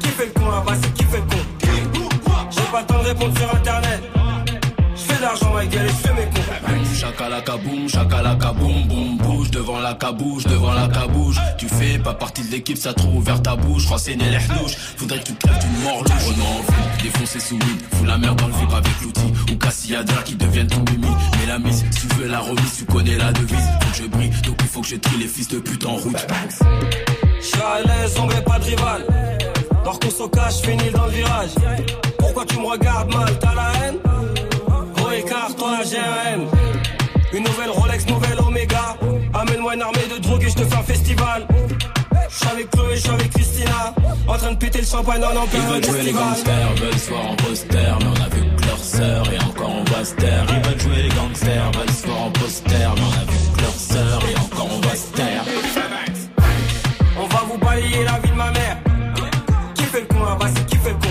Qui 0.00 0.08
fait 0.08 0.26
le 0.26 0.40
con 0.40 0.50
là-bas, 0.50 0.74
c'est 0.82 0.92
qui 0.94 1.04
fait 1.04 1.16
le 1.16 1.22
con? 1.22 2.08
J'ai 2.50 2.62
pas 2.72 2.80
le 2.80 2.86
temps 2.86 2.98
de 2.98 3.08
répondre 3.08 3.38
sur 3.38 3.54
internet. 3.54 4.19
De 5.20 5.26
l'argent, 5.26 5.52
ma 5.52 5.66
gueule, 5.66 5.84
et 5.84 5.88
je 5.88 5.92
fais 5.92 6.14
mes 6.14 6.24
cons. 6.30 6.98
Chakalaka 6.98 7.56
boum, 7.58 7.86
chakalaka 7.86 8.52
boum, 8.52 8.86
boum, 8.88 9.18
bouge 9.18 9.50
devant 9.50 9.78
la 9.78 9.92
cabouche, 9.92 10.44
devant 10.44 10.72
la 10.72 10.88
cabouche. 10.88 11.36
Tu 11.58 11.68
fais 11.68 11.98
pas 11.98 12.14
partie 12.14 12.42
de 12.42 12.50
l'équipe, 12.50 12.78
ça 12.78 12.94
trop 12.94 13.10
ouvert 13.10 13.42
ta 13.42 13.54
bouche. 13.54 13.86
Renseigner 13.86 14.30
les 14.30 14.38
hnouches, 14.38 14.76
faudrait 14.96 15.18
que 15.18 15.24
tu 15.24 15.34
crèves 15.34 15.58
d'une 15.58 15.82
mort 15.82 16.02
louche. 16.02 16.26
Renaud 16.26 16.42
en 16.42 17.02
défoncer 17.02 17.38
sous 17.38 17.56
weed, 17.56 17.82
fous 17.92 18.06
la 18.06 18.16
merde 18.16 18.38
dans 18.38 18.46
le 18.46 18.54
vip 18.54 18.72
avec 18.72 19.00
l'outil. 19.02 19.32
Ou 19.52 19.56
Cassiadra 19.56 20.22
qui 20.22 20.36
deviennent 20.36 20.68
ton 20.68 20.82
mimi. 20.90 21.12
Mais 21.38 21.46
la 21.46 21.58
mise, 21.58 21.84
si 21.90 22.08
tu 22.08 22.14
veux 22.14 22.26
la 22.26 22.38
remise, 22.38 22.76
tu 22.78 22.84
connais 22.86 23.18
la 23.18 23.30
devise. 23.32 23.68
Faut 23.82 23.90
que 23.90 23.96
je 23.96 24.08
brille, 24.08 24.30
donc 24.46 24.56
il 24.58 24.68
faut 24.68 24.80
que 24.80 24.88
je 24.88 24.96
trie 24.96 25.18
les 25.18 25.28
fils 25.28 25.48
de 25.48 25.58
pute 25.58 25.84
en 25.84 25.96
route. 25.96 26.26
Je 27.40 27.44
suis 27.44 27.60
à 27.60 27.82
l'aise, 27.86 28.14
on 28.18 28.26
met 28.26 28.40
pas 28.40 28.58
de 28.58 28.64
rival. 28.64 29.04
Dors 29.84 30.00
qu'on 30.00 30.10
se 30.10 30.28
cache, 30.28 30.62
finis 30.62 30.90
dans 30.94 31.04
le 31.04 31.12
virage. 31.12 31.50
Pourquoi 32.18 32.46
tu 32.46 32.58
me 32.58 32.64
regardes 32.64 33.14
mal, 33.14 33.38
t'as 33.38 33.54
la 33.54 33.72
haine? 33.84 33.98
Une 37.32 37.44
nouvelle 37.44 37.70
Rolex, 37.70 38.04
nouvelle 38.06 38.38
Omega. 38.40 38.96
Amène-moi 39.32 39.74
une 39.74 39.82
armée 39.82 40.08
de 40.12 40.20
drogue 40.20 40.42
et 40.42 40.48
je 40.48 40.54
te 40.54 40.64
fais 40.64 40.76
un 40.76 40.82
festival. 40.82 41.46
Je 42.28 42.36
suis 42.36 42.48
avec 42.48 42.70
Chloé, 42.70 42.96
je 42.96 43.00
suis 43.00 43.10
avec 43.10 43.30
Christina. 43.30 43.94
En 44.26 44.36
train 44.36 44.52
de 44.52 44.56
péter 44.56 44.80
le 44.80 44.86
champagne 44.86 45.22
en 45.22 45.36
en 45.36 45.44
Ils 45.44 45.50
plein 45.50 45.60
veulent 45.68 45.84
jouer 45.84 46.02
les 46.02 46.12
gangsters, 46.12 46.74
veulent 46.80 46.98
se 46.98 47.10
voir 47.10 47.30
en 47.30 47.36
poster, 47.36 47.78
mais 48.00 48.06
on 48.06 48.24
a 48.24 48.28
vu 48.34 48.42
que 48.56 48.66
leur 48.66 48.78
sœur 48.78 49.32
et 49.32 49.38
encore 49.38 49.70
on 49.70 49.84
va 49.84 50.04
se 50.04 50.14
taire. 50.16 50.46
Ils 50.48 50.68
veulent 50.68 50.80
jouer 50.80 51.02
les 51.02 51.08
gangsters, 51.08 51.70
veulent 51.72 51.90
se 51.90 52.06
voir 52.06 52.22
en 52.22 52.30
poster, 52.32 52.74
mais 52.74 53.02
on 53.02 53.12
a 53.12 53.24
vu 53.30 53.38
que 53.56 53.62
leur 53.62 53.74
sœur 53.74 54.20
et 54.30 54.36
encore 54.36 54.68
on 54.72 54.80
va 54.80 54.96
se 54.96 55.12
taire. 55.12 55.44
On 57.16 57.26
va 57.26 57.42
vous 57.46 57.58
balayer 57.58 58.02
la 58.04 58.18
vie 58.18 58.30
de 58.30 58.34
ma 58.34 58.50
mère. 58.50 58.78
Qui 59.76 59.84
fait 59.84 60.00
le 60.00 60.06
con 60.06 60.24
là-bas, 60.24 60.46
c'est 60.56 60.66
qui 60.66 60.76
fait 60.76 60.90
le 60.90 60.96
con? 60.96 61.08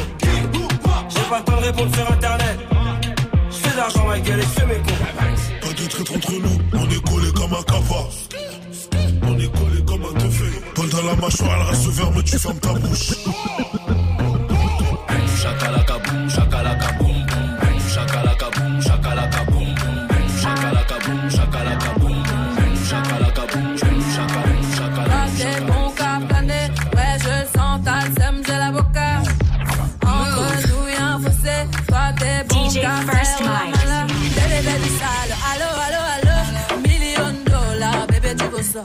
J'ai 1.08 1.22
pas 1.30 1.38
le 1.40 1.44
temps 1.46 1.58
de 1.62 1.66
répondre 1.66 1.96
sur 1.96 2.12
internet. 2.12 2.39
Pas 3.80 3.88
de 5.73 5.88
traître 5.88 6.14
entre 6.14 6.31
nous, 6.34 6.60
on 6.73 6.89
est 6.89 7.10
collé 7.10 7.31
comme 7.34 7.53
un 7.53 7.64
cava. 7.64 8.10
On 9.23 9.39
est 9.39 9.57
collé 9.57 9.85
comme 9.85 10.03
un 10.03 10.19
teufé. 10.19 10.51
Paul 10.76 10.89
dans 10.89 11.03
la 11.03 11.15
mâchoire, 11.15 11.57
elle 11.61 11.68
reste 11.69 11.91
ferme, 11.91 12.23
tu 12.23 12.38
fermes 12.38 12.60
ta 12.60 12.73
bouche. 12.73 13.11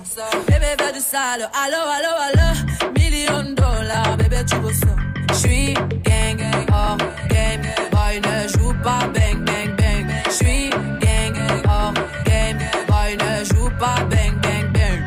Ça. 0.05 0.29
Bébé, 0.47 0.93
du 0.93 1.01
sale. 1.01 1.49
Allô, 1.53 1.83
allô, 1.97 2.13
allô. 2.27 2.93
Million 2.99 3.43
de 3.43 3.55
dollars, 3.55 4.17
bébé, 4.17 4.45
tu 4.49 4.57
veux 4.57 4.73
ça. 4.73 4.95
J'suis 5.35 5.75
gang, 5.75 6.41
hors 6.73 6.97
game. 7.29 7.63
Boy, 7.93 8.21
ne 8.21 8.49
joue 8.49 8.75
pas 8.83 9.07
bang, 9.15 9.45
bang, 9.45 9.77
bang. 9.77 10.07
J'suis 10.31 10.71
gang, 10.71 11.37
hors 11.69 11.95
game. 12.25 12.59
Boy, 12.89 13.17
ne 13.17 13.45
joue 13.45 13.71
pas 13.79 14.01
bang, 14.11 14.35
bang, 14.43 14.73
bang. 14.73 15.01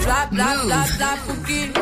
Flap, 0.00 0.32
flap, 0.32 0.56
flap, 0.64 0.86
flap, 0.86 1.18
cookie. 1.26 1.72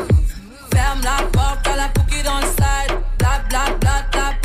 Ferme 0.73 1.01
la 1.03 1.25
porte 1.31 1.67
à 1.67 1.75
la 1.75 1.87
cookie 1.89 2.23
dans 2.23 2.39
le 2.39 2.45
side. 2.45 2.97
Flap, 3.19 3.49
flap, 3.49 3.83
flap, 3.83 4.11
flap, 4.11 4.38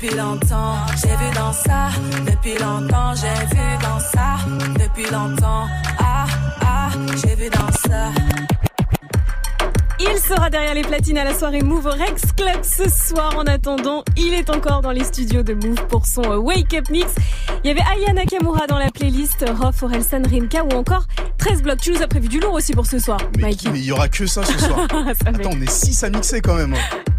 depuis 0.00 0.16
longtemps, 0.16 0.76
j'ai 1.02 1.08
vu 1.08 1.34
dans 1.34 1.52
ça. 1.52 1.88
Depuis 2.24 2.56
longtemps, 2.56 3.14
j'ai 3.16 3.56
vu 3.56 3.62
dans 3.82 3.98
ça. 3.98 4.36
Depuis 4.78 5.10
longtemps, 5.10 5.66
ah, 5.98 6.24
ah, 6.60 6.88
j'ai 7.16 7.34
vu 7.34 7.50
dans 7.50 7.72
ça. 7.72 8.12
Il 9.98 10.16
sera 10.18 10.50
derrière 10.50 10.74
les 10.74 10.82
platines 10.82 11.18
à 11.18 11.24
la 11.24 11.34
soirée 11.34 11.62
Move 11.62 11.86
Rex 11.86 12.32
Club 12.36 12.62
ce 12.62 12.88
soir. 12.88 13.34
En 13.36 13.44
attendant, 13.46 14.04
il 14.16 14.34
est 14.34 14.50
encore 14.50 14.82
dans 14.82 14.92
les 14.92 15.02
studios 15.02 15.42
de 15.42 15.54
Move 15.54 15.84
pour 15.88 16.06
son 16.06 16.22
euh, 16.30 16.36
Wake 16.36 16.74
Up 16.74 16.88
Mix. 16.90 17.12
Il 17.64 17.68
y 17.68 17.70
avait 17.70 17.80
Aya 17.80 18.12
Nakamura 18.12 18.68
dans 18.68 18.78
la 18.78 18.92
playlist, 18.92 19.44
Rof, 19.58 19.82
Orelsan, 19.82 20.22
Rimka 20.30 20.64
ou 20.64 20.70
encore 20.76 21.08
13 21.38 21.62
blocs. 21.62 21.80
Tu 21.80 21.90
nous 21.90 22.02
as 22.02 22.06
prévu 22.06 22.28
du 22.28 22.38
lourd 22.38 22.54
aussi 22.54 22.72
pour 22.72 22.86
ce 22.86 23.00
soir, 23.00 23.18
Mikey. 23.36 23.70
Mais 23.72 23.80
il 23.80 23.86
y 23.86 23.92
aura 23.92 24.08
que 24.08 24.26
ça 24.26 24.44
ce 24.44 24.56
soir. 24.58 24.86
Ça 24.92 25.30
Attends, 25.30 25.50
on 25.54 25.60
est 25.60 25.70
6 25.70 26.04
à 26.04 26.10
mixer 26.10 26.40
quand 26.40 26.54
même. 26.54 26.76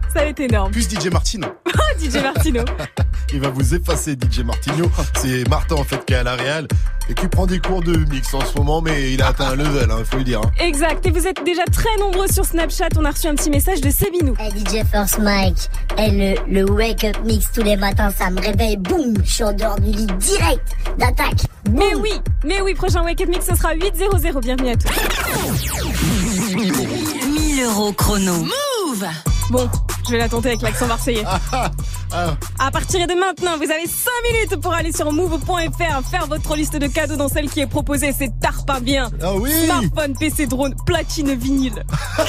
Hein. 0.10 0.14
Ça 0.14 0.20
va 0.22 0.26
être 0.28 0.40
énorme. 0.40 0.72
Plus 0.72 0.90
DJ 0.90 1.08
Martino. 1.12 1.48
DJ 2.00 2.16
Martino. 2.24 2.64
Il 3.34 3.40
va 3.42 3.50
vous 3.50 3.76
effacer, 3.76 4.14
DJ 4.14 4.40
Martino. 4.40 4.90
C'est 5.22 5.48
Martin, 5.50 5.76
en 5.76 5.84
fait, 5.84 6.04
qui 6.06 6.14
est 6.14 6.18
à 6.18 6.24
la 6.24 6.36
Real 6.36 6.68
et 7.10 7.14
qui 7.14 7.28
prend 7.28 7.46
des 7.48 7.60
cours 7.60 7.82
de 7.84 7.96
mix 8.12 8.34
en 8.34 8.44
ce 8.46 8.56
moment, 8.58 8.82
mais 8.82 9.12
il 9.14 9.22
a 9.22 9.28
atteint 9.28 9.50
un 9.50 9.56
level, 9.56 9.88
il 9.98 10.06
faut 10.06 10.18
le 10.18 10.24
dire. 10.24 10.42
hein. 10.44 10.52
Exact. 10.60 11.06
Et 11.06 11.12
vous 11.12 11.26
êtes 11.28 11.44
déjà 11.44 11.64
très 11.72 11.96
nombreux 12.00 12.28
sur 12.28 12.46
Snapchat. 12.46 12.90
On 12.98 13.06
a 13.06 13.12
reçu 13.12 13.28
un 13.28 13.36
petit 13.36 13.50
message 13.50 13.82
de 13.82 13.90
Sébinou. 13.90 14.36
Hey 14.40 14.52
DJ 14.52 14.84
First 14.92 15.18
Mike, 15.20 15.70
hey, 15.98 16.12
le, 16.12 16.54
le 16.54 16.70
wake 16.72 17.04
up 17.06 17.18
mix 17.26 17.52
tous 17.52 17.64
les 17.64 17.78
matins, 17.78 18.12
ça 18.16 18.30
me 18.30 18.40
réveille, 18.40 18.78
boum, 18.78 19.14
je 19.24 19.30
suis 19.32 19.44
en 19.44 19.54
dehors 19.54 19.80
du 19.80 19.92
lit 19.92 20.08
direct 20.20 20.68
d'attaque. 21.00 21.42
Mais 21.72 21.94
oui, 21.96 22.12
mais 22.46 22.62
oui, 22.62 22.74
prochain 22.76 23.04
Wake 23.04 23.22
Up 23.22 23.30
Mix, 23.30 23.46
ce 23.46 23.56
sera 23.56 23.74
8-0-0. 23.76 24.42
Bienvenue 24.42 24.70
à 24.72 24.76
tous. 24.76 24.90
1000 27.28 27.64
euros 27.64 27.92
chrono. 27.94 28.34
Move 28.44 29.06
Bon, 29.52 29.70
je 30.10 30.14
vais 30.16 30.20
la 30.20 30.28
tenter 30.30 30.50
avec 30.50 30.64
l'accent 30.64 30.88
marseillais. 30.88 31.24
Ah, 32.12 32.36
À 32.58 32.72
partir 32.72 33.06
de 33.06 33.14
maintenant, 33.14 33.58
vous 33.58 33.72
avez 33.72 33.86
5 33.86 34.10
minutes 34.32 34.56
pour 34.60 34.74
aller 34.74 34.92
sur 34.92 35.12
move.fr, 35.12 36.10
faire 36.10 36.26
votre 36.28 36.56
liste 36.56 36.76
de 36.78 36.88
cadeaux 36.88 37.16
dans 37.16 37.30
celle 37.30 37.48
qui 37.48 37.60
est 37.60 37.68
proposée. 37.68 38.12
C'est 38.18 38.32
tarpin 38.40 38.80
bien. 38.80 39.12
Ah 39.22 39.36
oui 39.36 39.52
Smartphone, 39.66 40.18
PC, 40.18 40.48
drone, 40.48 40.74
platine, 40.84 41.36
vinyle. 41.36 41.86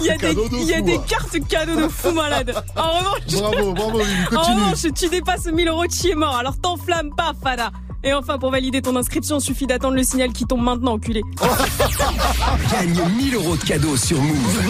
Il 0.00 0.06
y 0.06 0.10
a, 0.10 0.16
des, 0.16 0.18
cadeaux 0.18 0.48
de 0.48 0.54
il 0.56 0.64
y 0.64 0.72
a 0.72 0.78
fou, 0.78 0.84
des 0.84 0.94
hein. 0.94 1.04
cartes 1.06 1.48
cadeaux 1.48 1.76
de 1.76 1.88
fou 1.88 2.12
malade. 2.12 2.54
En 2.76 2.98
revanche, 2.98 3.20
Bravo, 3.32 3.72
bravo, 3.74 4.00
en 4.36 4.42
revanche, 4.42 4.86
tu 4.94 5.08
dépasses 5.08 5.46
1000 5.46 5.68
euros, 5.68 5.86
tu 5.86 6.10
es 6.10 6.14
mort. 6.14 6.36
Alors 6.36 6.58
t'enflamme 6.58 7.10
pas, 7.14 7.32
Fada. 7.42 7.70
Et 8.04 8.12
enfin, 8.12 8.38
pour 8.38 8.50
valider 8.50 8.82
ton 8.82 8.94
inscription, 8.96 9.40
suffit 9.40 9.66
d'attendre 9.66 9.94
le 9.96 10.02
signal 10.04 10.30
qui 10.32 10.44
tombe 10.44 10.62
maintenant, 10.62 10.92
enculé. 10.94 11.22
Gagne 12.70 13.00
1000 13.16 13.34
euros 13.34 13.56
de 13.56 13.64
cadeaux 13.64 13.96
sur 13.96 14.20
Move. 14.20 14.62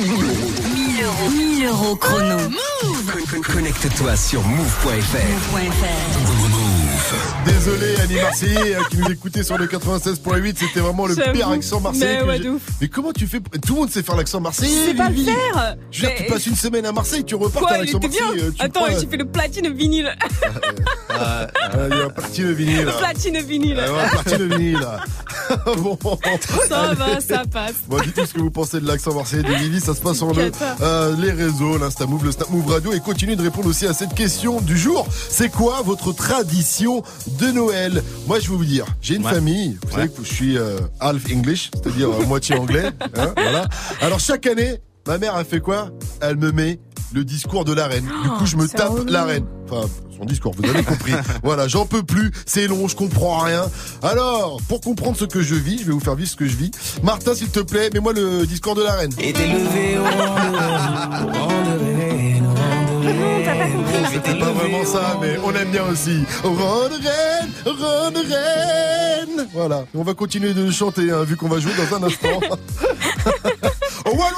1000 0.74 1.04
euros. 1.04 1.30
1000 1.30 1.66
euros 1.66 1.96
chrono. 1.96 2.36
Con- 3.30 3.40
Connecte-toi 3.52 4.16
sur 4.16 4.42
move.fr. 4.42 5.18
Désolé, 7.46 7.94
Annie 8.02 8.14
Marseillais, 8.20 8.74
hein, 8.74 8.82
qui 8.90 8.96
nous 8.98 9.10
écoutait 9.10 9.42
sur 9.42 9.58
le 9.58 9.66
96.8, 9.66 10.56
c'était 10.58 10.80
vraiment 10.80 11.06
le 11.06 11.14
pire 11.14 11.48
accent 11.48 11.80
marseillais. 11.80 12.18
Mais 12.18 12.22
que 12.22 12.26
ouais, 12.28 12.36
j'ai- 12.38 12.44
de 12.44 12.50
ouf. 12.50 12.62
Mais 12.80 12.88
comment 12.88 13.12
tu 13.12 13.26
fais 13.26 13.40
Tout 13.40 13.74
le 13.74 13.80
monde 13.80 13.90
sait 13.90 14.02
faire 14.02 14.16
l'accent 14.16 14.40
marseillais. 14.40 14.86
Sais 14.86 14.94
pas 14.94 15.08
le 15.10 15.16
faire. 15.16 15.76
Je 15.90 16.02
veux 16.02 16.08
dire, 16.08 16.16
tu 16.16 16.24
passes 16.32 16.46
une 16.46 16.56
semaine 16.56 16.86
à 16.86 16.92
Marseille, 16.92 17.24
tu 17.24 17.34
repars, 17.34 17.62
il 17.76 17.84
l'accent 17.84 18.00
marseillais. 18.00 18.42
euh, 18.44 18.50
tu 18.56 18.62
Attends, 18.62 18.86
tu 19.00 19.06
fais 19.06 19.16
le 19.16 19.26
platine 19.26 19.72
vinyle. 19.74 20.14
Ah, 21.10 21.46
Il 21.90 21.96
y 21.96 22.00
a 22.00 22.04
un 22.06 22.10
parti 22.10 22.42
de 22.42 22.48
vinyle. 22.48 22.88
Platine 22.98 23.40
vinyle. 23.42 23.80
Ah, 23.86 23.92
ouais, 23.92 24.00
un 24.04 24.08
parti 24.08 24.36
de 24.36 24.44
vinyle. 24.44 24.86
bon. 25.78 25.98
Ça 26.68 26.94
va, 26.94 27.20
ça 27.20 27.42
passe. 27.50 27.74
Bon, 27.86 27.98
dites-nous 28.00 28.26
ce 28.26 28.32
que 28.34 28.40
vous 28.40 28.50
pensez 28.50 28.80
de 28.80 28.86
l'accent 28.86 29.14
marseillais 29.14 29.42
de 29.42 29.52
Vivi. 29.54 29.80
Ça 29.80 29.94
se 29.94 30.00
passe 30.00 30.16
sur 30.16 30.32
le, 30.32 30.50
euh, 30.80 31.14
les 31.18 31.30
réseaux, 31.32 31.78
l'Insta 31.78 32.06
Move, 32.06 32.24
le 32.24 32.32
Snap 32.32 32.50
Move 32.50 32.66
Radio. 32.70 32.92
Et 32.92 33.00
continuez 33.00 33.36
de 33.36 33.42
répondre 33.42 33.68
aussi 33.68 33.86
à 33.86 33.94
cette 33.94 34.14
question 34.14 34.60
du 34.60 34.76
jour. 34.76 35.06
C'est 35.28 35.50
quoi 35.50 35.82
votre 35.84 36.12
tradition 36.12 37.02
de 37.38 37.46
Noël 37.52 38.02
Moi, 38.26 38.40
je 38.40 38.50
vais 38.50 38.56
vous 38.56 38.64
dire, 38.64 38.86
j'ai 39.00 39.16
une 39.16 39.24
Ouais. 39.24 39.32
famille. 39.32 39.78
Vous 39.86 39.92
savez 39.94 40.08
que 40.08 40.22
je 40.24 40.32
suis 40.32 40.58
euh, 40.58 40.78
half 41.00 41.22
English, 41.32 41.70
c'est-à-dire 41.74 42.10
euh, 42.10 42.24
moitié 42.26 42.56
anglais. 42.56 42.90
hein, 43.16 43.32
voilà. 43.36 43.68
Alors, 44.00 44.20
chaque 44.20 44.46
année, 44.46 44.78
ma 45.06 45.18
mère 45.18 45.34
a 45.36 45.44
fait 45.44 45.60
quoi? 45.60 45.90
Elle 46.20 46.36
me 46.36 46.52
met 46.52 46.78
le 47.12 47.24
discours 47.24 47.64
de 47.64 47.72
la 47.72 47.86
reine. 47.86 48.04
Du 48.22 48.28
coup, 48.30 48.46
je 48.46 48.56
me 48.56 48.68
tape 48.68 49.08
la 49.08 49.24
reine. 49.24 49.44
Enfin, 49.68 49.88
son 50.16 50.24
discours, 50.24 50.54
vous 50.56 50.68
avez 50.68 50.82
compris. 50.82 51.12
voilà, 51.42 51.68
j'en 51.68 51.86
peux 51.86 52.02
plus, 52.02 52.30
c'est 52.46 52.66
long, 52.66 52.88
je 52.88 52.96
comprends 52.96 53.38
rien. 53.40 53.64
Alors, 54.02 54.60
pour 54.68 54.80
comprendre 54.80 55.16
ce 55.16 55.24
que 55.24 55.42
je 55.42 55.54
vis, 55.54 55.78
je 55.80 55.84
vais 55.84 55.92
vous 55.92 56.00
faire 56.00 56.14
vivre 56.14 56.30
ce 56.30 56.36
que 56.36 56.46
je 56.46 56.56
vis. 56.56 56.70
Martin, 57.02 57.34
s'il 57.34 57.48
te 57.48 57.60
plaît, 57.60 57.90
mets-moi 57.92 58.12
le 58.12 58.46
discours 58.46 58.74
de 58.74 58.82
la 58.82 58.92
reine. 58.92 59.12
Et 59.18 59.32
levé 59.32 59.98
au. 59.98 60.04
C'était 64.12 64.38
pas 64.38 64.52
vraiment 64.52 64.84
ça, 64.84 65.18
mais 65.20 65.36
on 65.44 65.52
aime 65.54 65.70
bien 65.70 65.84
aussi. 65.84 66.20
Ron 66.44 66.88
reine, 66.88 67.50
Ron 67.66 68.12
reine. 68.14 69.48
Voilà. 69.52 69.84
On 69.94 70.02
va 70.02 70.14
continuer 70.14 70.54
de 70.54 70.70
chanter, 70.70 71.10
hein, 71.10 71.24
vu 71.24 71.36
qu'on 71.36 71.48
va 71.48 71.58
jouer 71.58 71.72
dans 71.76 71.96
un 71.96 72.02
instant. 72.04 72.40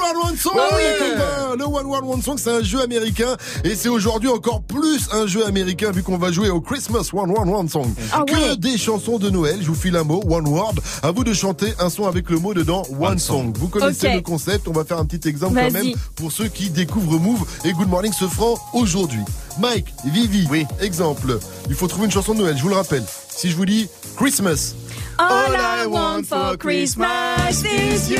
One 0.09 0.15
One 0.15 0.27
One 0.29 0.37
Song, 0.37 0.53
les 0.77 0.97
copains. 0.99 1.55
Le 1.57 1.65
One 1.65 1.85
One 1.85 2.03
One 2.05 2.21
Song, 2.21 2.37
c'est 2.37 2.49
un 2.51 2.63
jeu 2.63 2.81
américain 2.81 3.35
et 3.63 3.75
c'est 3.75 3.89
aujourd'hui 3.89 4.29
encore 4.29 4.61
plus 4.61 5.07
un 5.11 5.27
jeu 5.27 5.45
américain 5.45 5.91
vu 5.91 6.01
qu'on 6.03 6.17
va 6.17 6.31
jouer 6.31 6.49
au 6.49 6.61
Christmas 6.61 7.09
One 7.13 7.31
One 7.31 7.49
One 7.49 7.67
Song. 7.69 7.93
Ah 8.13 8.23
que 8.25 8.33
ouais. 8.33 8.55
des 8.57 8.77
chansons 8.77 9.17
de 9.17 9.29
Noël. 9.29 9.57
Je 9.61 9.67
vous 9.67 9.75
file 9.75 9.95
un 9.97 10.03
mot, 10.03 10.21
One 10.29 10.47
Word. 10.47 10.75
À 11.03 11.11
vous 11.11 11.23
de 11.23 11.33
chanter 11.33 11.73
un 11.79 11.89
son 11.89 12.07
avec 12.07 12.29
le 12.29 12.37
mot 12.39 12.53
dedans, 12.53 12.83
One, 12.99 13.19
Song. 13.19 13.53
Vous 13.57 13.67
connaissez 13.67 14.13
le 14.13 14.21
concept. 14.21 14.67
On 14.67 14.71
va 14.71 14.85
faire 14.85 14.97
un 14.99 15.05
petit 15.05 15.27
exemple 15.27 15.55
quand 15.55 15.71
même 15.71 15.93
pour 16.15 16.31
ceux 16.31 16.47
qui 16.47 16.69
découvrent 16.69 17.19
Move 17.19 17.45
et 17.65 17.73
Good 17.73 17.89
Morning 17.89 18.13
se 18.13 18.27
feront 18.27 18.57
aujourd'hui. 18.73 19.21
Mike, 19.59 19.87
Vivi, 20.05 20.47
Oui. 20.49 20.65
exemple. 20.79 21.39
Il 21.69 21.75
faut 21.75 21.87
trouver 21.87 22.05
une 22.05 22.11
chanson 22.11 22.33
de 22.33 22.39
Noël, 22.39 22.55
je 22.57 22.61
vous 22.61 22.69
le 22.69 22.75
rappelle. 22.75 23.03
Si 23.29 23.49
je 23.49 23.55
vous 23.55 23.65
dis 23.65 23.89
Christmas. 24.15 24.73
All 25.19 25.55
I 25.55 25.87
want 25.87 26.27
for 26.27 26.57
Christmas 26.57 27.63
is 27.63 28.09
you. 28.09 28.17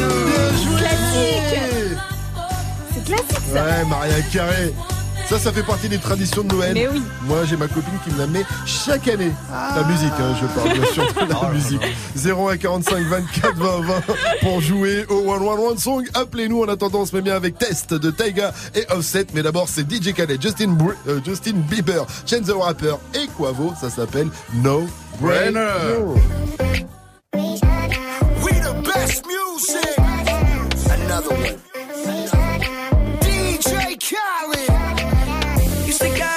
Classique. 0.78 1.98
C'est 2.94 3.04
classique 3.06 3.40
ça. 3.54 3.64
Ouais, 3.64 3.86
Maria 3.86 4.22
Carré. 4.34 4.74
Ça, 5.30 5.38
ça 5.38 5.52
fait 5.52 5.64
partie 5.64 5.90
des 5.90 5.98
traditions 5.98 6.42
de 6.42 6.54
Noël. 6.54 6.72
Mais 6.74 6.88
oui. 6.88 7.02
Moi, 7.24 7.40
j'ai 7.46 7.58
ma 7.58 7.68
copine 7.68 8.00
qui 8.06 8.12
me 8.14 8.18
la 8.20 8.28
met 8.28 8.46
chaque 8.66 9.10
année. 9.10 9.34
La 9.52 9.84
musique, 9.84 10.14
hein, 10.18 10.34
je 10.42 10.46
parle 10.48 10.78
bien 10.80 10.86
sûr 10.94 11.06
de 11.14 11.20
la 11.44 11.50
musique. 11.52 11.82
01 12.16 12.56
45 12.58 12.98
24 13.06 13.56
20 13.58 13.82
20 13.82 14.02
pour 14.42 14.62
jouer 14.62 15.06
au 15.10 15.30
One 15.30 15.42
One 15.44 15.60
One 15.72 15.78
Song. 15.78 16.08
Appelez-nous 16.14 16.64
en 16.64 16.70
attendant, 16.70 17.00
on 17.02 17.06
se 17.06 17.14
met 17.14 17.22
bien 17.22 17.36
avec 17.36 17.58
Test 17.58 17.94
de 17.94 18.10
Taiga 18.10 18.54
et 18.74 18.86
Offset. 18.90 19.28
Mais 19.34 19.44
d'abord, 19.44 19.68
c'est 19.68 19.82
DJ 19.92 20.14
Khaled, 20.14 20.42
Justin, 20.42 20.68
Br- 20.78 20.96
euh, 21.10 21.20
Justin 21.26 21.56
Bieber, 21.70 22.06
Chance 22.26 22.48
the 22.48 22.54
Rapper 22.58 22.96
et 23.14 23.28
Quavo. 23.38 23.74
Ça 23.82 23.90
s'appelle 23.90 24.30
No 24.64 24.88
Brainer. 25.20 25.68
We 27.34 28.54
the 28.62 28.74
best 28.82 29.26
music. 29.28 29.98
Another 30.90 31.32
one. 31.32 31.58
DJ 33.22 33.98
Khaled. 34.00 34.67
You 36.00 36.37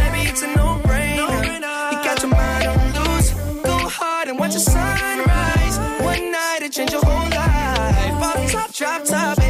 drop 8.81 9.03
top, 9.03 9.40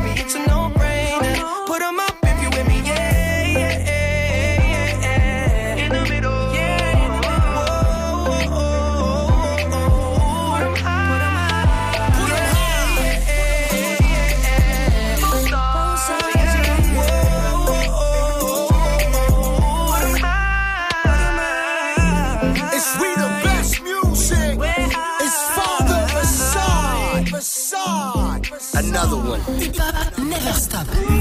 never 30.43 30.59
stop. 30.59 31.20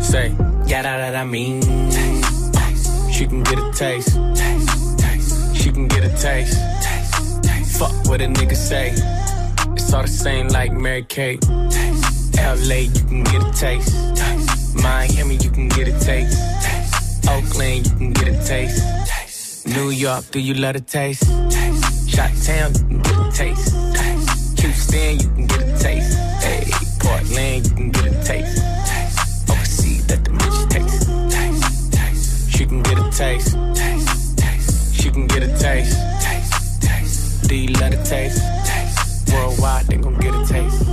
Say, 0.00 0.34
yeah, 0.66 0.82
that, 0.82 0.96
that 1.12 1.16
I 1.16 1.24
mean. 1.24 1.62
She 3.12 3.26
can 3.26 3.42
get 3.42 3.58
a 3.58 3.70
taste. 3.72 4.16
taste, 4.34 4.98
taste. 4.98 5.56
She 5.56 5.70
can 5.70 5.88
get 5.88 6.04
a 6.04 6.08
taste. 6.16 6.58
taste. 6.82 7.78
Fuck 7.78 7.92
what 8.06 8.20
a 8.20 8.26
nigga 8.26 8.56
say. 8.56 8.92
It's 9.74 9.92
all 9.92 10.02
the 10.02 10.08
same 10.08 10.48
like 10.48 10.72
Mary 10.72 11.04
Kate. 11.04 11.40
Taste, 11.70 12.36
LA, 12.36 12.76
you 12.76 13.04
can 13.08 13.24
get 13.24 13.42
a 13.42 13.52
taste. 13.52 14.16
taste. 14.16 14.76
Miami, 14.82 15.36
you 15.36 15.50
can 15.50 15.68
get 15.68 15.88
a 15.88 15.98
taste. 16.00 17.28
Oakland, 17.28 17.86
you 17.86 17.96
can 17.96 18.12
get 18.12 18.28
a 18.28 18.44
taste. 18.44 19.66
New 19.66 19.90
York, 19.90 20.24
do 20.30 20.40
you 20.40 20.54
love 20.54 20.76
a 20.76 20.80
taste? 20.80 21.24
Shot 22.08 22.30
Town, 22.44 22.72
you 22.74 22.98
can 22.98 23.02
get 23.02 23.18
a 23.18 23.30
taste. 23.32 23.74
taste. 23.94 24.60
Houston, 24.60 25.20
you 25.20 25.28
can 25.28 25.46
get 25.46 25.62
a 25.62 25.78
taste. 25.78 26.18
Hey. 26.42 26.70
Portland, 26.98 27.66
you 27.66 27.74
can 27.74 27.90
get 27.90 28.06
a 28.06 28.24
taste. 28.24 28.59
Taste. 33.20 33.56
taste. 33.74 34.38
taste. 34.38 34.94
She 34.94 35.10
can 35.10 35.26
get 35.26 35.42
a 35.42 35.48
taste. 35.58 35.98
taste. 36.22 36.82
taste. 36.82 37.48
Do 37.48 37.54
you 37.54 37.68
love 37.74 37.90
the 37.90 38.02
taste? 38.02 38.40
taste. 38.64 39.32
Worldwide, 39.32 39.86
they 39.88 39.96
gon' 39.96 40.18
get 40.20 40.32
a 40.34 40.44
taste. 40.46 40.84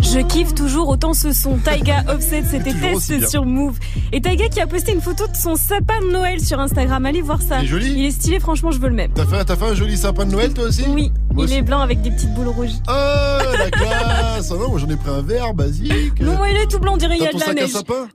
Je 0.00 0.20
kiffe 0.20 0.54
toujours 0.54 0.88
autant 0.88 1.12
ce 1.14 1.32
son. 1.32 1.56
Taiga 1.58 2.04
Offset, 2.08 2.42
c'était 2.50 2.72
test 2.74 3.28
sur 3.28 3.44
Move. 3.44 3.78
Et 4.12 4.20
Taiga 4.20 4.48
qui 4.48 4.60
a 4.60 4.66
posté 4.66 4.92
une 4.92 5.00
photo 5.00 5.26
de 5.26 5.36
son 5.36 5.56
sapin 5.56 6.00
de 6.00 6.10
Noël 6.10 6.40
sur 6.40 6.58
Instagram. 6.58 7.04
Allez 7.06 7.22
voir 7.22 7.40
ça. 7.42 7.60
Il 7.60 7.64
est 7.64 7.68
joli. 7.68 7.92
Il 7.92 8.04
est 8.06 8.10
stylé, 8.10 8.40
franchement, 8.40 8.70
je 8.70 8.78
veux 8.78 8.88
le 8.88 8.94
même. 8.94 9.12
T'as 9.14 9.24
fait, 9.26 9.44
t'as 9.44 9.56
fait 9.56 9.66
un 9.66 9.74
joli 9.74 9.96
sapin 9.96 10.24
de 10.26 10.32
Noël 10.32 10.52
toi 10.54 10.64
aussi 10.64 10.84
Oui, 10.88 11.12
Moi 11.32 11.44
il 11.44 11.50
aussi. 11.50 11.54
est 11.54 11.62
blanc 11.62 11.80
avec 11.80 12.00
des 12.02 12.10
petites 12.10 12.32
boules 12.34 12.48
rouges. 12.48 12.72
Oh 12.88 13.56
la 13.58 13.70
classe 13.70 14.50
Ah 14.50 14.54
non, 14.58 14.68
moi 14.70 14.78
j'en 14.78 14.88
ai 14.88 14.96
pris 14.96 15.10
un 15.10 15.22
verre 15.22 15.54
basique. 15.54 16.20
Non, 16.20 16.44
il 16.46 16.56
est 16.56 16.66
tout 16.66 16.78
blanc, 16.78 16.94
on 16.94 16.98
dirait 16.98 17.16
il 17.16 17.22
y 17.24 17.26
a 17.26 17.32
de 17.32 17.38
la 17.40 17.54
neige. 17.54 17.70
sapin 17.70 18.08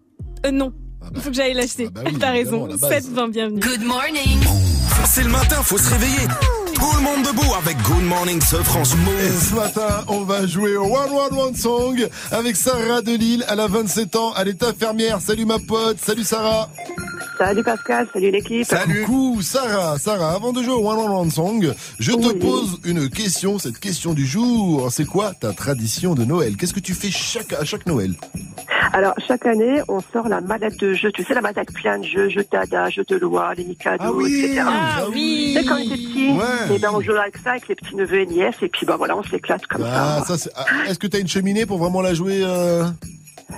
Euh, 0.45 0.51
non. 0.51 0.73
Il 1.15 1.21
faut 1.21 1.29
que 1.29 1.35
j'aille 1.35 1.53
l'acheter. 1.53 1.89
bah 1.89 2.01
oui, 2.05 2.17
T'as 2.19 2.31
raison. 2.31 2.65
la 2.67 2.77
base. 2.77 3.07
7-20, 3.09 3.31
bienvenue. 3.31 3.59
Good 3.59 3.81
morning. 3.83 4.39
C'est 5.09 5.23
le 5.23 5.29
matin, 5.29 5.57
faut 5.63 5.77
se 5.77 5.89
réveiller. 5.89 6.27
Tout 6.75 6.95
le 6.95 7.01
monde 7.01 7.23
debout 7.25 7.53
avec 7.59 7.75
Good 7.81 8.03
Morning 8.03 8.39
ce 8.41 8.57
France 8.57 8.93
Et 8.93 8.97
Move. 8.97 9.43
ce 9.49 9.55
matin, 9.55 10.03
on 10.09 10.21
va 10.21 10.45
jouer 10.45 10.75
au 10.77 10.85
One 10.85 11.11
One 11.11 11.39
One 11.39 11.55
Song 11.55 12.07
avec 12.31 12.55
Sarah 12.55 13.01
de 13.01 13.13
Lille. 13.13 13.43
Elle 13.49 13.59
a 13.59 13.67
27 13.67 14.15
ans, 14.15 14.33
elle 14.37 14.49
est 14.49 14.61
infirmière. 14.61 15.19
Salut 15.19 15.45
ma 15.45 15.57
pote, 15.59 15.97
salut 16.03 16.23
Sarah. 16.23 16.69
Salut 17.37 17.63
Pascal, 17.63 18.07
salut 18.11 18.31
l'équipe. 18.31 18.65
Coucou 19.05 19.41
Sarah. 19.41 19.97
Sarah, 19.99 20.31
avant 20.33 20.53
de 20.53 20.63
jouer 20.63 20.73
au 20.73 20.87
One 20.89 20.97
One 20.97 21.11
One 21.11 21.29
Song, 21.31 21.71
je 21.99 22.11
te 22.11 22.33
pose 22.33 22.79
une 22.83 23.09
question, 23.09 23.59
cette 23.59 23.79
question 23.79 24.13
du 24.13 24.25
jour. 24.25 24.91
C'est 24.91 25.05
quoi 25.05 25.33
ta 25.39 25.53
tradition 25.53 26.15
de 26.15 26.25
Noël? 26.25 26.57
Qu'est-ce 26.57 26.73
que 26.73 26.79
tu 26.79 26.93
fais 26.95 27.11
chaque, 27.11 27.53
à 27.53 27.63
chaque 27.63 27.85
Noël? 27.85 28.13
Alors, 28.93 29.13
chaque 29.27 29.45
année, 29.45 29.81
on 29.87 29.99
sort 30.13 30.27
la 30.29 30.41
mallette 30.41 30.79
de 30.79 30.93
jeux. 30.93 31.11
Tu 31.11 31.23
sais, 31.23 31.33
la 31.35 31.41
mallette 31.41 31.57
avec 31.57 31.73
plein 31.73 31.99
de 31.99 32.05
jeux, 32.05 32.29
jeux 32.29 32.43
Tada, 32.49 32.89
jeux 32.89 33.03
de 33.07 33.17
loi, 33.17 33.53
les 33.55 33.65
Mikado, 33.65 33.97
Ah 34.03 34.11
oui, 34.13 34.45
etc. 34.45 34.61
ah 34.65 35.03
oui. 35.13 35.53
Tu 35.55 35.59
sais, 35.61 35.65
quand 35.67 35.75
on 35.75 35.79
était 35.79 35.89
petits, 35.95 36.31
Ouais. 36.31 36.75
et 36.75 36.79
ben, 36.79 36.89
on 36.93 37.01
joue 37.01 37.11
avec 37.11 37.37
ça, 37.37 37.51
avec 37.51 37.67
les 37.67 37.75
petits 37.75 37.95
neveux 37.95 38.21
et 38.21 38.25
nièces, 38.25 38.55
et 38.61 38.69
puis, 38.69 38.85
ben 38.85 38.95
voilà, 38.97 39.15
on 39.17 39.23
s'éclate 39.23 39.65
comme 39.67 39.83
Ah, 39.85 40.23
ça. 40.27 40.35
ah, 40.55 40.65
Est-ce 40.89 40.97
que 40.97 41.07
t'as 41.07 41.19
une 41.19 41.27
cheminée 41.27 41.65
pour 41.65 41.77
vraiment 41.77 42.01
la 42.01 42.13
jouer 42.13 42.41
euh? 42.43 42.85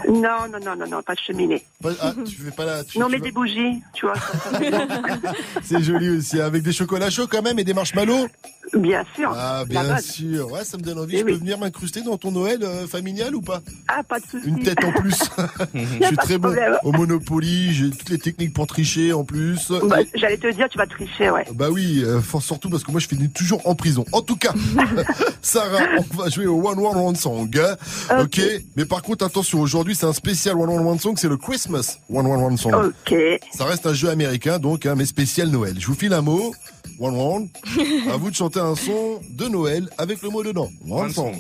Non, 0.08 0.48
non, 0.52 0.60
non, 0.64 0.76
non, 0.78 0.88
non, 0.90 1.02
pas 1.02 1.16
de 1.16 1.20
cheminée. 1.20 1.64
pas- 1.82 1.90
ah, 2.02 2.14
tu 2.26 2.36
fais 2.36 2.52
pas 2.52 2.66
la. 2.66 2.84
tu- 2.84 3.00
non, 3.00 3.08
tu 3.08 3.12
mais 3.14 3.18
vas- 3.18 3.24
des 3.26 3.32
bougies, 3.32 3.82
tu 3.94 4.06
vois. 4.06 4.14
C'est 5.64 5.82
joli 5.82 6.10
aussi, 6.10 6.40
avec 6.40 6.64
des 6.64 6.72
chocolats 6.74 7.10
chauds 7.10 7.28
quand 7.28 7.42
même 7.42 7.60
et 7.60 7.64
des 7.64 7.74
marshmallows. 7.74 8.28
Bien 8.76 9.04
sûr. 9.16 9.32
Ah, 9.36 9.60
la 9.62 9.66
bien 9.66 9.84
base. 9.96 10.06
sûr. 10.06 10.52
Ouais, 10.52 10.64
ça 10.64 10.78
me 10.78 10.84
donne 10.84 11.00
envie. 11.00 11.16
Eh 11.16 11.20
je 11.20 11.24
peux 11.26 11.32
oui. 11.32 11.40
venir 11.40 11.58
m'incruster 11.58 12.02
dans 12.04 12.18
ton 12.18 12.32
Noël 12.32 12.60
euh, 12.62 12.86
familial 12.86 13.34
ou 13.36 13.42
pas? 13.42 13.62
Ah, 13.88 14.04
pas 14.04 14.20
de 14.20 14.26
souci. 14.28 14.48
Une 14.48 14.62
tête 14.62 14.78
en 14.84 14.92
plus. 14.92 15.18
je 15.74 16.06
suis 16.06 16.18
très 16.18 16.38
bon 16.38 16.50
problème. 16.50 16.78
au 16.84 16.92
Monopoly. 16.92 17.74
J'ai 17.74 17.90
toutes 17.90 18.10
les 18.10 18.20
techniques 18.20 18.54
pour 18.54 18.68
tricher 18.68 19.12
en 19.12 19.24
plus. 19.24 19.72
Bah, 19.86 19.98
J'allais 20.14 20.38
te 20.38 20.52
dire, 20.54 20.70
tu 20.70 20.78
vas 20.78 20.86
tricher, 20.86 21.32
ouais. 21.32 21.46
bah 21.56 21.70
oui, 21.72 22.04
euh, 22.06 22.22
for- 22.22 22.44
surtout 22.44 22.70
parce 22.70 22.84
que 22.84 22.92
moi 22.92 23.00
je 23.00 23.08
finis 23.08 23.30
toujours 23.32 23.68
en 23.68 23.74
prison. 23.74 24.06
En 24.12 24.22
tout 24.22 24.36
cas, 24.36 24.54
Sarah, 25.42 25.80
on 25.98 26.16
va 26.18 26.30
jouer 26.30 26.46
au 26.46 26.62
One 26.68 26.78
One 26.78 26.98
One 26.98 27.16
Song. 27.16 27.50
hein. 27.58 28.20
ok. 28.22 28.40
Mais 28.76 28.86
par 28.86 29.02
contre, 29.02 29.26
attention, 29.26 29.62
aujourd'hui 29.62 29.79
c'est 29.96 30.06
un 30.06 30.14
spécial 30.14 30.56
One 30.58 30.70
One 30.70 30.86
One 30.86 31.00
Song, 31.00 31.16
c'est 31.18 31.28
le 31.28 31.38
Christmas 31.38 31.98
One 32.12 32.26
One 32.26 32.42
One 32.44 32.58
Song. 32.58 32.74
Ok. 32.74 33.16
Ça 33.52 33.66
reste 33.66 33.86
un 33.88 33.94
jeu 33.94 34.10
américain, 34.10 34.60
donc, 34.60 34.86
hein, 34.86 34.96
mais 34.96 35.06
spécial 35.06 35.50
Noël. 35.50 35.76
Je 35.80 35.88
vous 35.88 35.96
file 35.96 36.14
un 36.14 36.22
mot. 36.22 36.54
One 37.00 37.16
One. 37.16 37.50
À 38.12 38.18
vous 38.18 38.30
de 38.30 38.36
chanter 38.36 38.60
un 38.60 38.76
son 38.76 39.20
de 39.30 39.48
Noël 39.48 39.90
avec 39.98 40.22
le 40.22 40.30
mot 40.30 40.44
dedans. 40.44 40.70
One, 40.90 41.12
song. 41.12 41.34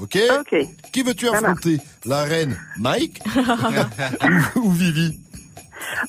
Ok 0.00 0.18
Ok. 0.40 0.54
Qui 0.92 1.02
veux-tu 1.02 1.28
affronter? 1.28 1.78
La 2.04 2.22
reine 2.24 2.56
Mike 2.78 3.20
ou, 4.56 4.58
ou 4.60 4.70
Vivi? 4.70 5.18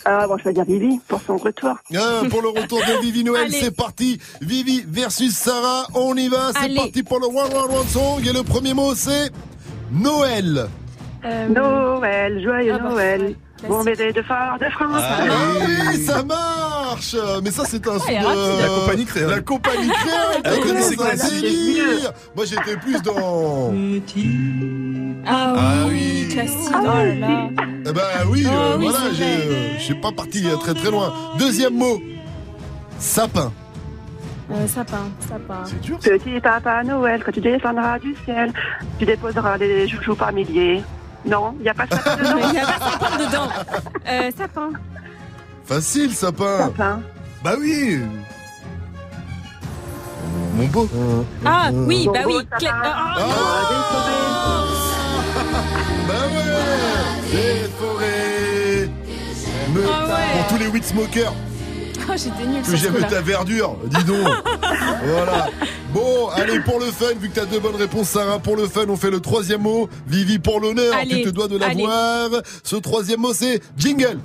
Ah, 0.06 0.28
bon, 0.28 0.38
je 0.38 0.44
vais 0.46 0.54
dire 0.54 0.66
Vivi 0.66 1.00
pour 1.08 1.22
son 1.22 1.38
retour. 1.38 1.76
Ah, 1.96 2.22
Pour 2.30 2.42
le 2.42 2.50
retour 2.50 2.80
de 2.80 3.02
Vivi 3.02 3.24
Noël, 3.24 3.46
Allez. 3.46 3.60
c'est 3.62 3.72
parti. 3.76 4.20
Vivi 4.42 4.84
versus 4.88 5.36
Sarah, 5.36 5.88
on 5.94 6.16
y 6.16 6.28
va. 6.28 6.52
C'est 6.54 6.66
Allez. 6.66 6.76
parti 6.76 7.04
pour 7.04 7.20
le 7.20 7.28
One 7.28 7.54
One 7.54 7.78
One 7.78 7.88
Song. 7.88 8.26
Et 8.28 8.34
le 8.34 8.44
premier 8.44 8.74
mot, 8.74 8.94
c'est 8.96 9.32
Noël. 9.92 10.68
Noël, 11.24 12.42
joyeux 12.44 12.74
ah 12.76 12.80
bah, 12.80 12.90
Noël. 12.90 13.36
Bon 13.68 13.84
bébé 13.84 14.14
de 14.14 14.22
phare 14.22 14.58
de 14.58 14.66
France. 14.70 15.02
Ah 15.04 15.20
oui, 15.92 15.98
ça 15.98 16.24
marche 16.24 17.16
Mais 17.44 17.52
ça, 17.52 17.64
c'est 17.66 17.86
un 17.88 18.00
son 18.00 18.08
de... 18.08 18.62
La 18.62 18.68
compagnie 18.70 19.06
créole. 19.06 19.30
La 19.32 19.42
compagnie 19.42 19.90
créole 19.90 20.42
Ah, 20.46 20.50
connu 20.64 20.82
c'est 20.82 20.96
ça, 20.96 21.04
classique. 21.10 21.42
délire 21.42 22.14
Moi, 22.36 22.46
j'étais 22.46 22.78
plus 22.78 23.02
dans... 23.02 23.74
Ah, 25.28 25.54
Ah 25.58 25.74
oui, 25.90 26.26
oui. 26.30 26.34
classique. 26.34 26.72
Oh 26.74 26.86
là 26.86 27.16
là. 27.16 27.50
Eh 27.86 27.92
ben 27.92 28.02
oui, 28.30 28.46
Oh 28.48 28.52
euh, 28.54 28.78
oui, 28.78 28.88
voilà, 28.90 29.06
euh, 29.08 29.74
je 29.78 29.84
suis 29.84 29.96
pas 29.96 30.12
parti 30.14 30.46
euh, 30.48 30.56
très 30.56 30.74
très 30.74 30.90
loin. 30.90 31.14
Deuxième 31.38 31.74
mot, 31.76 32.00
sapin. 32.98 33.52
Euh, 34.52 34.68
sapin, 34.68 35.10
sapin. 35.28 35.64
C'est 35.66 35.82
dur. 35.82 36.00
Petit 36.00 36.40
papa 36.40 36.84
Noël, 36.84 37.22
quand 37.26 37.32
tu 37.34 37.42
descendras 37.42 38.00
du 38.00 38.16
ciel, 38.26 38.54
tu 38.98 39.06
déposeras 39.06 39.58
des 39.58 39.88
joujoux 39.88 40.16
par 40.16 40.32
milliers. 40.32 40.82
Non, 41.26 41.54
il 41.60 41.64
n'y 41.64 41.70
a 41.70 41.74
pas 41.74 41.86
sapin 41.88 42.16
dedans. 42.18 42.38
Il 42.44 42.52
n'y 42.52 42.60
a 42.60 42.66
pas 42.66 42.80
sapin 42.92 43.18
dedans. 43.18 43.50
Euh, 44.08 44.32
sapin. 44.38 44.70
Facile, 45.66 46.14
sapin. 46.14 46.58
Sapin. 46.60 47.02
Bah 47.44 47.54
oui. 47.60 48.00
Mon 50.56 50.66
beau. 50.68 50.90
Ah 51.46 51.70
oui, 51.72 52.08
bah 52.14 52.20
oui. 52.26 52.46
Clé- 52.58 52.68
sapin. 52.68 52.82
Ah, 52.84 53.16
Ah, 53.18 53.24
Bah 56.08 56.14
ouais 56.32 57.32
Les 57.32 57.70
forêts 57.80 58.90
Me- 59.74 59.84
Ah 59.88 60.06
ouais. 60.08 60.40
Pour 60.40 60.48
tous 60.48 60.58
les 60.64 60.68
weed 60.68 60.84
smokers 60.84 61.34
oh, 61.34 61.49
j'étais 62.18 62.46
nulle 62.46 62.64
j'aime 62.76 62.94
coup-là. 62.94 63.08
ta 63.08 63.22
verdure, 63.22 63.76
dis 63.86 64.04
donc. 64.04 64.18
Voilà. 65.06 65.48
Bon, 65.94 66.30
allez, 66.36 66.60
pour 66.60 66.80
le 66.80 66.86
fun, 66.88 67.14
vu 67.20 67.30
que 67.30 67.36
t'as 67.36 67.46
deux 67.46 67.60
bonnes 67.60 67.76
réponses, 67.76 68.10
Sarah, 68.10 68.38
pour 68.40 68.56
le 68.56 68.68
fun, 68.68 68.86
on 68.90 68.96
fait 68.98 69.10
le 69.10 69.20
troisième 69.20 69.62
mot. 69.62 69.90
Vivi, 70.08 70.38
pour 70.40 70.60
l'honneur, 70.60 70.94
tu 71.10 71.24
te 71.24 71.30
dois 71.30 71.48
de 71.48 71.58
l'avoir. 71.58 72.30
Ce 72.64 72.76
troisième 72.76 73.22
mot, 73.22 73.34
c'est 73.34 73.60
jingle. 73.78 74.20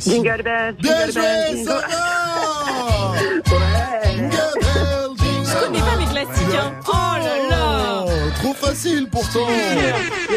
Jingle 0.00 0.42
bells, 0.42 0.76
Bien 0.80 1.06
jingle 1.06 1.12
joué, 1.12 1.64
Sarah. 1.64 3.14
Jingle 3.46 4.30
bell, 4.60 5.10
jingle. 5.18 5.46
Je 5.46 5.64
connais 5.64 5.78
pas 5.78 5.96
mes 5.96 6.06
classiques, 6.06 6.54
hein. 6.58 6.72
Oh 6.88 6.92
là 7.18 7.48
là 7.50 8.04
Oh, 8.06 8.10
Trop 8.42 8.54
facile 8.54 9.08
pourtant. 9.10 9.46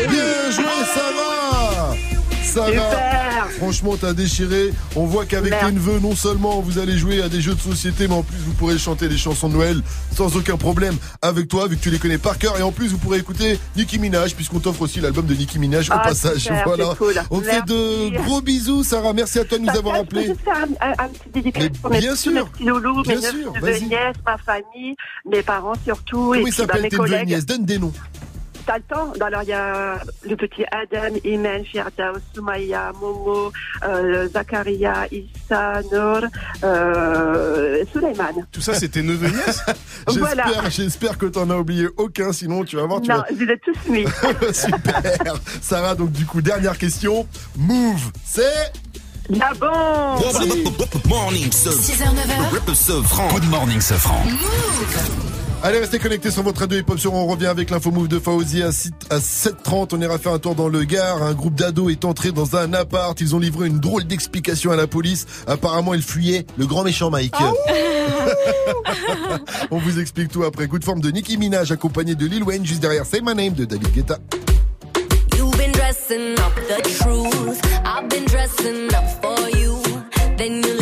Bien 0.10 0.52
joué 0.52 0.64
Sarah 0.94 1.94
Sarah. 2.54 3.48
Franchement 3.58 3.96
t'as 4.00 4.14
déchiré. 4.14 4.72
On 4.96 5.06
voit 5.06 5.26
qu'avec 5.26 5.54
les 5.64 5.72
neveux 5.72 6.00
non 6.00 6.16
seulement 6.16 6.62
vous 6.62 6.80
allez 6.80 6.98
jouer 6.98 7.22
à 7.22 7.30
des 7.30 7.42
jeux 7.42 7.56
de 7.56 7.60
société 7.60 8.08
Mais 8.08 8.14
en 8.16 8.24
plus 8.24 8.38
vous 8.38 8.54
pourrez 8.54 8.78
chanter 8.78 9.08
des 9.08 9.18
chansons 9.18 9.50
de 9.50 9.54
Noël 9.56 9.82
Sans 10.16 10.36
aucun 10.38 10.56
problème 10.58 10.96
avec 11.22 11.48
toi 11.48 11.68
Vu 11.68 11.78
que 11.78 11.82
tu 11.84 11.90
les 11.90 12.00
connais 12.00 12.18
par 12.18 12.38
cœur. 12.38 12.58
Et 12.58 12.62
en 12.62 12.72
plus 12.72 12.88
vous 12.90 12.98
pourrez 12.98 13.18
écouter 13.20 13.60
Nicki 13.76 14.00
Minaj 14.00 14.36
Puisqu'on 14.36 14.60
t'offre 14.60 14.82
aussi 14.84 15.00
l'album 15.02 15.26
de 15.26 15.34
Nicki 15.34 15.60
Minaj 15.60 15.90
au 15.90 15.94
Ah, 15.96 16.00
passage. 16.00 16.38
super, 16.40 16.64
Voilà. 16.66 16.96
cool. 16.98 17.14
On 17.32 17.40
te 17.40 17.46
fait 17.46 17.66
de 17.66 18.18
gros 18.24 18.42
bisous 18.42 18.84
Sarah. 18.84 19.14
Merci 19.14 19.40
à 19.40 19.46
toi 19.46 19.58
de 19.58 19.64
nous 19.64 19.70
avoir 19.78 19.96
fait, 19.96 20.02
je 20.02 20.06
peux 20.10 20.18
appelés 20.20 20.28
juste 20.28 20.42
faire 20.44 20.58
un, 20.82 20.90
un- 20.92 21.06
un 21.06 21.10
petit 21.10 21.30
dédicace 21.34 21.70
pour 21.82 21.92
mes, 21.92 22.00
bien 22.00 22.16
sûr. 22.16 22.32
mes 22.34 22.42
petits 22.44 22.64
loulous, 22.64 23.02
Bien 23.04 23.16
mes 23.16 23.22
sûr, 23.22 23.54
neveux 23.54 23.80
nièces, 23.80 24.16
ma 24.26 24.38
famille, 24.38 24.96
mes 25.30 25.42
parents 25.42 25.74
surtout, 25.84 26.18
Comment 26.18 26.36
et 26.36 26.40
ils 26.40 26.46
bah, 26.46 26.52
s'appellent 26.52 26.90
tes 26.90 26.98
neveux 26.98 27.14
et 27.14 27.26
nièces? 27.26 27.46
Donne 27.46 27.66
des 27.66 27.78
noms 27.80 27.94
T'as 28.66 28.78
le 28.78 28.84
temps 28.84 29.14
Alors, 29.22 29.44
il 29.44 29.50
y 29.50 29.54
a 29.54 30.00
le 30.28 30.36
petit 30.36 30.64
Adam, 30.72 31.16
Imen, 31.24 31.64
Firdaus, 31.66 32.20
Soumaya, 32.34 32.92
Momo, 33.00 33.52
euh, 33.84 34.28
Zakaria, 34.30 35.08
Issa, 35.12 35.82
Nour, 35.92 36.22
euh, 36.64 37.84
Suleiman. 37.92 38.46
Tout 38.52 38.62
ça, 38.62 38.74
c'était 38.74 39.02
neveu 39.02 39.30
nièce 39.30 39.64
Voilà. 40.08 40.46
J'espère, 40.70 41.18
que 41.18 41.26
t'en 41.26 41.50
as 41.50 41.56
oublié 41.58 41.88
aucun, 41.98 42.32
sinon 42.32 42.64
tu 42.64 42.76
vas 42.76 42.86
voir, 42.86 43.02
tu 43.02 43.10
Non, 43.10 43.18
vas... 43.18 43.26
je 43.32 43.44
les 43.44 43.54
ai 43.54 43.60
tous 43.60 43.90
mis. 43.92 44.06
Super 44.54 45.02
Sarah, 45.62 45.96
donc 45.96 46.12
du 46.12 46.26
coup, 46.26 46.42
dernière 46.42 46.78
question. 46.78 47.28
Move, 47.58 48.12
c'est... 48.26 48.72
La 49.30 49.54
bombe 49.54 50.24
Morning, 51.08 51.52
ce 51.52 51.70
6h, 51.70 52.04
9h. 52.04 52.74
ce 52.74 53.02
franc. 53.04 53.28
Good 53.32 53.50
morning, 53.50 53.80
ce 53.80 53.94
franc. 53.94 54.24
Allez, 55.62 55.80
restez 55.80 56.00
connectés 56.00 56.32
sur 56.32 56.42
votre 56.42 56.62
radio 56.62 56.80
hip-hop 56.80 56.98
sur 56.98 57.14
On 57.14 57.28
revient 57.28 57.48
avec 57.48 57.70
l'info 57.70 57.92
move 57.92 58.08
de 58.08 58.18
Fauzi 58.18 58.64
à 58.64 58.72
6 58.72 58.92
à 59.10 59.18
7h30. 59.18 59.90
On 59.92 60.00
ira 60.00 60.18
faire 60.18 60.32
un 60.32 60.40
tour 60.40 60.56
dans 60.56 60.70
le 60.70 60.86
Gard. 60.86 61.22
Un 61.22 61.34
groupe 61.34 61.56
d'ados 61.56 61.92
est 61.92 62.06
entré 62.06 62.32
dans 62.32 62.56
un 62.56 62.72
appart. 62.72 63.20
Ils 63.20 63.36
ont 63.36 63.40
livré 63.40 63.68
une 63.68 63.80
drôle 63.80 64.06
d'explication 64.06 64.72
à 64.72 64.78
la 64.78 64.88
police. 64.88 65.26
Apparemment, 65.48 65.94
ils 65.94 66.02
fuyaient 66.02 66.46
le 66.58 66.66
grand 66.66 66.86
méchant 66.86 67.10
Mike. 67.10 67.36
On 69.72 69.80
vous 69.80 70.00
explique 70.00 70.32
tout 70.32 70.46
après. 70.46 70.70
Coup 70.70 70.80
de 70.80 70.86
forme 70.86 71.02
de 71.02 71.12
Nicki 71.12 71.38
Minaj 71.38 71.74
accompagné 71.74 72.16
de 72.16 72.26
Lil 72.26 72.44
Wayne 72.44 72.66
juste 72.66 72.80
derrière 72.82 73.06
Say 73.06 73.20
My 73.22 73.36
Name 73.36 73.52
de 73.54 73.66
David 73.66 73.92
Guetta. 73.92 74.18
You've 75.38 75.58
been 75.58 75.74
dressing 75.74 76.40
up 76.40 76.56
the 76.70 76.82
truth. 77.04 77.60
I've 77.86 78.08
been 78.08 78.24
dressing 78.28 78.88
up 78.94 79.04
for 79.22 79.50
you. 79.60 79.76
Then 80.38 80.64
you 80.64 80.79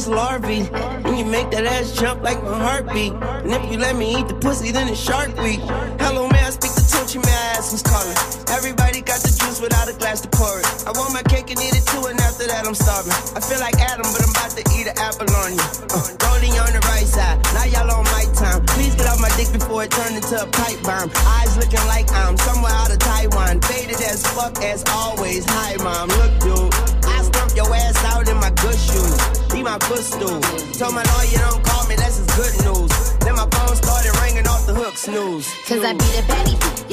just 0.00 0.08
larvae. 0.08 0.64
And 1.04 1.18
you 1.18 1.24
make 1.26 1.50
that 1.50 1.64
ass 1.64 1.92
jump 1.92 2.22
like 2.22 2.42
my 2.42 2.56
heartbeat. 2.56 3.12
And 3.44 3.52
if 3.52 3.70
you 3.70 3.76
let 3.76 3.96
me 3.96 4.16
eat 4.16 4.28
the 4.28 4.34
pussy, 4.34 4.72
then 4.72 4.88
it's 4.88 5.00
Shark 5.00 5.36
Week. 5.44 5.60
Hello, 6.00 6.24
may 6.28 6.40
I 6.40 6.50
speak 6.56 6.72
to 6.72 6.84
Tunchi? 6.88 7.20
May 7.20 7.36
I 7.36 7.60
ask 7.60 7.72
who's 7.72 7.84
calling? 7.84 8.16
Everybody 8.48 9.04
got 9.04 9.20
the 9.20 9.28
juice 9.28 9.60
without 9.60 9.92
a 9.92 9.94
glass 10.00 10.24
to 10.24 10.28
pour 10.32 10.56
it. 10.60 10.64
I 10.88 10.96
want 10.96 11.12
my 11.12 11.20
cake 11.28 11.52
and 11.52 11.60
eat 11.60 11.76
it 11.76 11.84
too, 11.84 12.08
and 12.08 12.16
after 12.20 12.48
that 12.48 12.64
I'm 12.64 12.72
starving. 12.72 13.12
I 13.36 13.40
feel 13.44 13.60
like 13.60 13.76
Adam, 13.76 14.08
but 14.08 14.24
I'm 14.24 14.32
about 14.32 14.52
to 14.56 14.64
eat 14.72 14.88
an 14.88 14.96
apple 14.96 15.28
on 15.44 15.52
you. 15.52 15.66
Uh, 15.92 16.08
rolling 16.24 16.56
on 16.56 16.72
the 16.72 16.80
right 16.88 17.04
side, 17.04 17.36
now 17.52 17.68
y'all 17.68 17.92
on 17.92 18.04
my 18.08 18.24
time. 18.32 18.64
Please 18.72 18.96
get 18.96 19.04
off 19.04 19.20
my 19.20 19.32
dick 19.36 19.52
before 19.52 19.84
it 19.84 19.92
turned 19.92 20.16
into 20.16 20.40
a 20.40 20.48
pipe 20.48 20.80
bomb. 20.80 21.12
Eyes 21.36 21.60
looking 21.60 21.84
like 21.92 22.08
I'm 22.16 22.40
somewhere 22.40 22.72
out 22.72 22.88
of 22.88 23.00
Taiwan. 23.04 23.60
Faded 23.68 24.00
as 24.00 24.24
fuck 24.32 24.64
as 24.64 24.80
always. 24.96 25.44
Hi, 25.44 25.76
mom. 25.84 26.08
Look, 26.16 26.32
dude. 26.40 26.72
I 27.04 27.20
stump 27.20 27.52
your 27.52 27.68
ass 27.68 28.00
out 28.16 28.24
in 28.28 28.40
my 28.40 28.48
good 28.64 28.80
shoes. 28.80 29.39
My 29.62 29.78
footstool. 29.80 30.40
Told 30.72 30.94
my 30.94 31.02
lawyer 31.02 31.38
don't 31.38 31.62
call 31.62 31.86
me, 31.86 31.94
that's 31.94 32.16
his 32.16 32.26
good 32.34 32.54
news. 32.64 33.18
Then 33.18 33.34
my 33.34 33.46
phone 33.52 33.76
started 33.76 33.89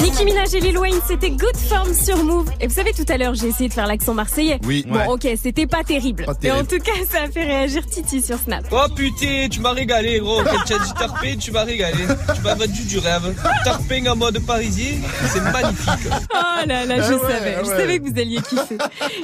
Nicki 0.01 0.23
Minaj 0.25 0.53
et 0.53 0.59
Lil 0.59 0.77
Wayne, 0.77 0.99
c'était 1.07 1.29
Good 1.31 1.57
Form 1.69 1.93
sur 1.93 2.23
Move. 2.23 2.49
Et 2.61 2.67
vous 2.67 2.73
savez, 2.73 2.93
tout 2.93 3.05
à 3.09 3.17
l'heure, 3.17 3.33
j'ai 3.33 3.47
essayé 3.47 3.67
de 3.69 3.73
faire 3.73 3.87
l'accent 3.87 4.13
marseillais. 4.13 4.59
Oui. 4.65 4.85
Bon, 4.87 4.97
Ouais. 4.97 5.05
ok, 5.07 5.27
c'était 5.41 5.67
pas 5.67 5.83
terrible. 5.83 6.25
Pas 6.25 6.33
Mais 6.41 6.51
en 6.51 6.63
tout 6.63 6.77
cas, 6.79 6.91
ça 7.11 7.23
a 7.23 7.27
fait 7.27 7.43
réagir 7.43 7.85
Titi 7.85 8.21
sur 8.21 8.37
Snap. 8.39 8.65
Oh 8.71 8.85
putain, 8.95 9.47
tu 9.49 9.59
m'as 9.59 9.71
régalé, 9.73 10.19
gros. 10.19 10.41
Quand 10.43 10.63
tu 10.65 10.73
as 10.73 10.79
dit 10.79 10.93
tarpé, 10.93 11.35
tu 11.37 11.51
m'as 11.51 11.63
régalé. 11.63 11.97
Tu 12.35 12.41
m'as 12.41 12.55
vendu 12.55 12.83
du 12.83 12.99
rêve. 12.99 13.33
Tarping 13.63 14.07
en 14.07 14.15
mode 14.15 14.39
parisien, 14.45 14.93
c'est 15.31 15.41
magnifique. 15.41 16.09
Oh 16.11 16.67
là 16.67 16.85
là, 16.85 16.97
je 16.97 17.13
Ah 17.13 17.15
ouais, 17.15 17.33
savais. 17.33 17.55
ah 17.57 17.63
Je 17.63 17.69
ouais. 17.69 17.77
savais 17.77 17.99
que 17.99 18.03
vous 18.09 18.19
alliez 18.19 18.41
kiffer. 18.41 18.77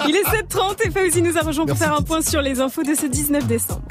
Il 0.07 0.15
est 0.15 0.23
7h30 0.23 0.76
et 0.88 0.91
Fauzi 0.91 1.22
nous 1.22 1.38
a 1.38 1.41
rejoint 1.41 1.65
pour 1.65 1.77
faire 1.77 1.93
un 1.95 2.01
point 2.01 2.22
sur 2.22 2.41
les 2.41 2.60
infos 2.60 2.84
de 2.84 2.93
ce 2.95 3.05
19 3.05 3.45
décembre. 3.47 3.81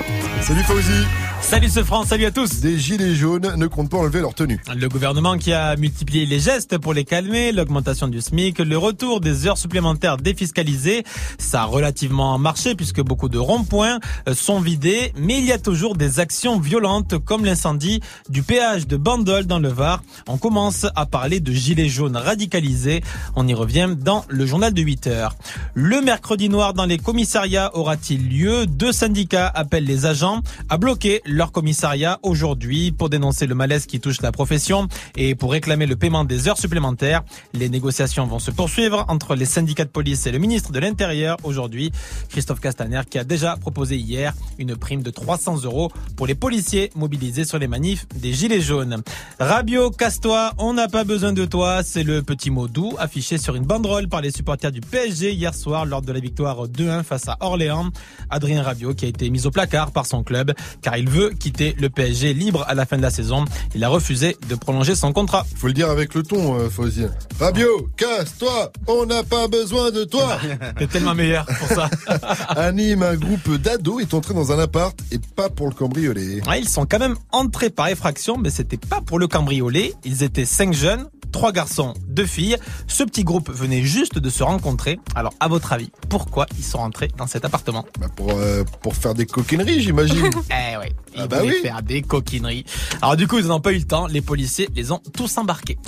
Salut 0.43 0.62
Fauzi. 0.64 1.05
Salut 1.40 1.69
ce 1.69 1.82
France, 1.82 2.09
salut 2.09 2.27
à 2.27 2.31
tous. 2.31 2.60
Des 2.60 2.78
gilets 2.78 3.14
jaunes 3.14 3.55
ne 3.56 3.66
comptent 3.66 3.81
enlever 3.92 4.20
leur 4.20 4.34
tenue. 4.34 4.60
Le 4.74 4.88
gouvernement 4.88 5.38
qui 5.38 5.52
a 5.52 5.76
multiplié 5.76 6.26
les 6.26 6.40
gestes 6.40 6.78
pour 6.78 6.94
les 6.94 7.04
calmer, 7.04 7.52
l'augmentation 7.52 8.09
du 8.09 8.20
SMIC, 8.20 8.59
le 8.59 8.78
retour 8.78 9.20
des 9.20 9.46
heures 9.46 9.59
supplémentaires 9.59 10.16
défiscalisées, 10.16 11.04
ça 11.38 11.62
a 11.62 11.64
relativement 11.64 12.38
marché 12.38 12.74
puisque 12.74 13.00
beaucoup 13.00 13.28
de 13.28 13.38
ronds-points 13.38 13.98
euh, 14.28 14.34
sont 14.34 14.60
vidés, 14.60 15.12
mais 15.16 15.38
il 15.38 15.44
y 15.44 15.52
a 15.52 15.59
toujours 15.59 15.96
des 15.96 16.20
actions 16.20 16.59
violentes 16.59 17.18
comme 17.18 17.44
l'incendie 17.44 18.00
du 18.28 18.42
péage 18.42 18.86
de 18.86 18.96
Bandol 18.96 19.46
dans 19.46 19.59
le 19.59 19.68
Var. 19.68 20.02
On 20.28 20.38
commence 20.38 20.86
à 20.94 21.06
parler 21.06 21.40
de 21.40 21.52
gilets 21.52 21.88
jaunes 21.88 22.16
radicalisés. 22.16 23.02
On 23.36 23.46
y 23.48 23.54
revient 23.54 23.94
dans 23.98 24.24
le 24.28 24.46
journal 24.46 24.72
de 24.72 24.82
8 24.82 25.06
heures. 25.06 25.36
Le 25.74 26.00
mercredi 26.00 26.48
noir 26.48 26.74
dans 26.74 26.86
les 26.86 26.98
commissariats 26.98 27.70
aura-t-il 27.74 28.28
lieu? 28.28 28.66
Deux 28.66 28.92
syndicats 28.92 29.50
appellent 29.54 29.84
les 29.84 30.06
agents 30.06 30.40
à 30.68 30.76
bloquer 30.76 31.20
leur 31.24 31.52
commissariat 31.52 32.18
aujourd'hui 32.22 32.92
pour 32.92 33.09
dénoncer 33.09 33.46
le 33.46 33.54
malaise 33.54 33.72
qui 33.81 34.01
touche 34.01 34.20
la 34.20 34.32
profession 34.32 34.89
et 35.16 35.35
pour 35.35 35.53
réclamer 35.53 35.86
le 35.86 35.97
paiement 35.97 36.24
des 36.24 36.49
heures 36.49 36.59
supplémentaires. 36.59 37.23
Les 37.55 37.69
négociations 37.69 38.27
vont 38.27 38.39
se 38.39 38.51
poursuivre 38.51 39.05
entre 39.09 39.35
les 39.35 39.44
syndicats 39.44 39.85
de 39.85 39.90
police 39.90 40.27
et 40.27 40.32
le 40.32 40.39
ministre 40.39 40.73
de 40.73 40.78
l'Intérieur 40.78 41.36
aujourd'hui, 41.44 41.90
Christophe 42.28 42.61
Castaner, 42.61 43.03
qui 43.09 43.19
a 43.19 43.24
déjà 43.24 43.57
proposé 43.57 43.97
hier 43.97 44.35
une 44.59 44.77
prime 44.77 45.03
de 45.03 45.11
300 45.11 45.65
euros 45.65 45.90
pour 46.16 46.27
les 46.27 46.35
policiers 46.35 46.90
mobilisés 46.94 47.44
sur 47.44 47.59
les 47.59 47.69
manifs 47.69 48.07
des 48.15 48.32
Gilets 48.32 48.61
jaunes. 48.61 49.03
Rabio, 49.39 49.90
casse-toi, 49.90 50.53
on 50.59 50.74
n'a 50.74 50.89
pas 50.89 51.05
besoin 51.05 51.32
de 51.32 51.44
toi, 51.44 51.82
c'est 51.82 52.03
le 52.03 52.23
petit 52.23 52.51
mot 52.51 52.69
doux 52.69 52.94
affiché 52.99 53.39
sur 53.39 53.55
une 53.55 53.65
banderole 53.65 54.09
par 54.09 54.20
les 54.20 54.31
supporters 54.31 54.73
du 54.73 54.81
PSG 54.81 55.32
hier 55.32 55.55
soir 55.55 55.86
lors 55.86 56.03
de 56.03 56.12
la 56.12 56.20
victoire 56.20 56.69
2-1 56.69 57.03
face 57.03 57.28
à 57.28 57.36
Orléans. 57.40 57.90
Adrien 58.31 58.62
Rabiot 58.62 58.94
qui 58.94 59.05
a 59.05 59.09
été 59.09 59.31
mis 59.31 59.47
au 59.47 59.51
placard 59.51 59.93
par 59.93 60.07
son 60.07 60.23
club 60.23 60.53
car 60.81 60.97
il 60.97 61.09
veut 61.09 61.31
quitter 61.31 61.74
le 61.78 61.90
PSG 61.90 62.35
libre 62.35 62.65
à 62.69 62.74
la 62.74 62.86
fin 62.86 62.97
de 62.97 63.03
la 63.03 63.11
saison. 63.11 63.44
Il 63.74 63.84
a 63.84 63.89
refusé 63.89 64.36
de 64.48 64.55
prolonger 64.55 64.94
son 64.94 65.12
contrat. 65.12 65.47
Faut 65.56 65.66
le 65.66 65.72
dire 65.72 65.90
avec 65.90 66.14
le 66.14 66.22
ton, 66.22 66.59
euh, 66.59 66.68
Fauzi. 66.68 67.05
Rabio, 67.40 67.89
casse-toi, 67.97 68.72
on 68.86 69.06
n'a 69.06 69.22
pas 69.22 69.48
besoin 69.48 69.90
de 69.90 70.05
toi. 70.05 70.39
T'es 70.78 70.86
tellement 70.86 71.14
meilleur 71.14 71.47
pour 71.47 71.68
ça. 71.68 71.89
À 72.48 72.72
Nîmes, 72.72 73.02
un 73.02 73.16
groupe 73.16 73.56
d'ados 73.56 74.02
est 74.02 74.14
entré 74.14 74.34
dans 74.34 74.52
un 74.52 74.59
appart 74.59 74.97
et 75.10 75.18
pas 75.18 75.48
pour 75.48 75.68
le 75.68 75.74
cambrioler. 75.74 76.40
Ouais, 76.48 76.60
ils 76.60 76.68
sont 76.68 76.86
quand 76.86 76.98
même 76.98 77.16
entrés 77.30 77.70
par 77.70 77.89
effraction, 77.89 78.36
mais 78.39 78.51
c'était 78.51 78.76
pas 78.76 79.01
pour 79.01 79.18
le 79.18 79.26
cambrioler. 79.26 79.94
Ils 80.05 80.22
étaient 80.22 80.44
cinq 80.44 80.72
jeunes, 80.74 81.09
trois 81.30 81.52
garçons, 81.52 81.94
deux 82.09 82.26
filles. 82.26 82.56
Ce 82.89 83.02
petit 83.05 83.24
groupe 83.24 83.51
venait 83.51 83.82
juste 83.82 84.18
de 84.18 84.30
se 84.30 84.43
rencontrer. 84.43 84.98
Alors, 85.14 85.32
à 85.40 85.48
votre 85.48 85.72
avis, 85.72 85.90
pourquoi 86.09 86.47
ils 86.59 86.64
sont 86.64 86.78
rentrés 86.78 87.09
dans 87.16 87.26
cet 87.26 87.44
appartement? 87.44 87.86
Bah 87.98 88.09
pour, 88.14 88.32
euh, 88.32 88.64
pour 88.82 88.94
faire 88.97 89.14
des 89.14 89.26
coquineries, 89.26 89.80
j'imagine. 89.80 90.30
Eh 90.51 90.76
ouais, 90.76 90.93
ils 91.14 91.20
Ah 91.22 91.26
bah 91.26 91.40
voulaient 91.40 91.55
oui. 91.55 91.60
faire 91.62 91.82
des 91.82 92.02
coquineries. 92.02 92.64
Alors 93.01 93.16
du 93.16 93.26
coup, 93.26 93.39
ils 93.39 93.51
n'ont 93.53 93.61
pas 93.61 93.73
eu 93.73 93.79
le 93.79 93.85
temps. 93.85 94.07
Les 94.07 94.20
policiers 94.23 94.69
les 94.74 94.93
ont 94.93 95.01
tous 95.12 95.37
embarqués. 95.39 95.79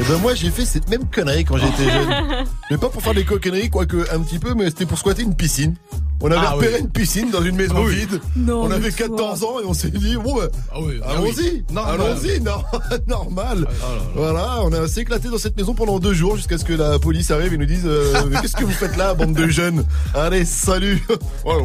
Et 0.00 0.02
ben 0.08 0.16
moi 0.18 0.34
j'ai 0.34 0.50
fait 0.50 0.64
cette 0.64 0.88
même 0.88 1.04
connerie 1.06 1.44
quand 1.44 1.58
j'étais 1.58 1.84
jeune. 1.90 2.08
Mais 2.70 2.78
pas 2.78 2.88
pour 2.88 3.02
faire 3.02 3.12
des 3.14 3.24
coquonneries, 3.24 3.68
quoique 3.68 4.06
un 4.14 4.20
petit 4.20 4.38
peu, 4.38 4.54
mais 4.54 4.66
c'était 4.66 4.86
pour 4.86 4.96
squatter 4.98 5.22
une 5.22 5.34
piscine. 5.34 5.74
On 6.22 6.30
avait 6.30 6.40
Ah 6.46 6.50
repéré 6.52 6.74
oui. 6.74 6.80
une 6.82 6.90
piscine 6.90 7.30
dans 7.30 7.42
une 7.42 7.56
maison 7.56 7.74
Ah 7.78 7.82
oui. 7.82 7.94
vide. 7.96 8.20
Non, 8.36 8.62
on 8.64 8.70
avait 8.70 8.90
toi. 8.92 9.08
14 9.08 9.42
ans 9.42 9.60
et 9.62 9.66
on 9.66 9.72
s'est 9.72 9.88
dit, 9.90 10.16
bon, 10.16 10.36
bah, 10.36 10.48
Ah 10.70 10.76
oui, 10.82 11.00
ah 11.02 11.12
allons-y, 11.12 11.64
allons-y, 11.74 12.40
non, 12.42 12.62
normal. 13.08 13.66
Voilà, 14.14 14.58
on 14.62 14.72
a 14.74 14.80
assez 14.80 15.00
éclaté 15.00 15.28
dans 15.30 15.38
cette 15.38 15.56
maison 15.56 15.72
pendant 15.74 15.98
deux 15.98 16.12
jours 16.12 16.36
jusqu'à 16.36 16.58
ce 16.58 16.64
que 16.66 16.74
la 16.74 16.98
police 16.98 17.30
arrive 17.30 17.54
et 17.54 17.56
nous 17.56 17.64
dise, 17.64 17.84
euh, 17.86 18.12
Mais 18.30 18.38
qu'est-ce 18.42 18.54
que 18.54 18.64
vous 18.64 18.70
faites 18.70 18.98
là, 18.98 19.14
bande 19.14 19.32
de 19.32 19.48
jeunes? 19.48 19.84
Allez, 20.14 20.44
salut. 20.44 21.02
Ouais, 21.44 21.54
on, 21.54 21.62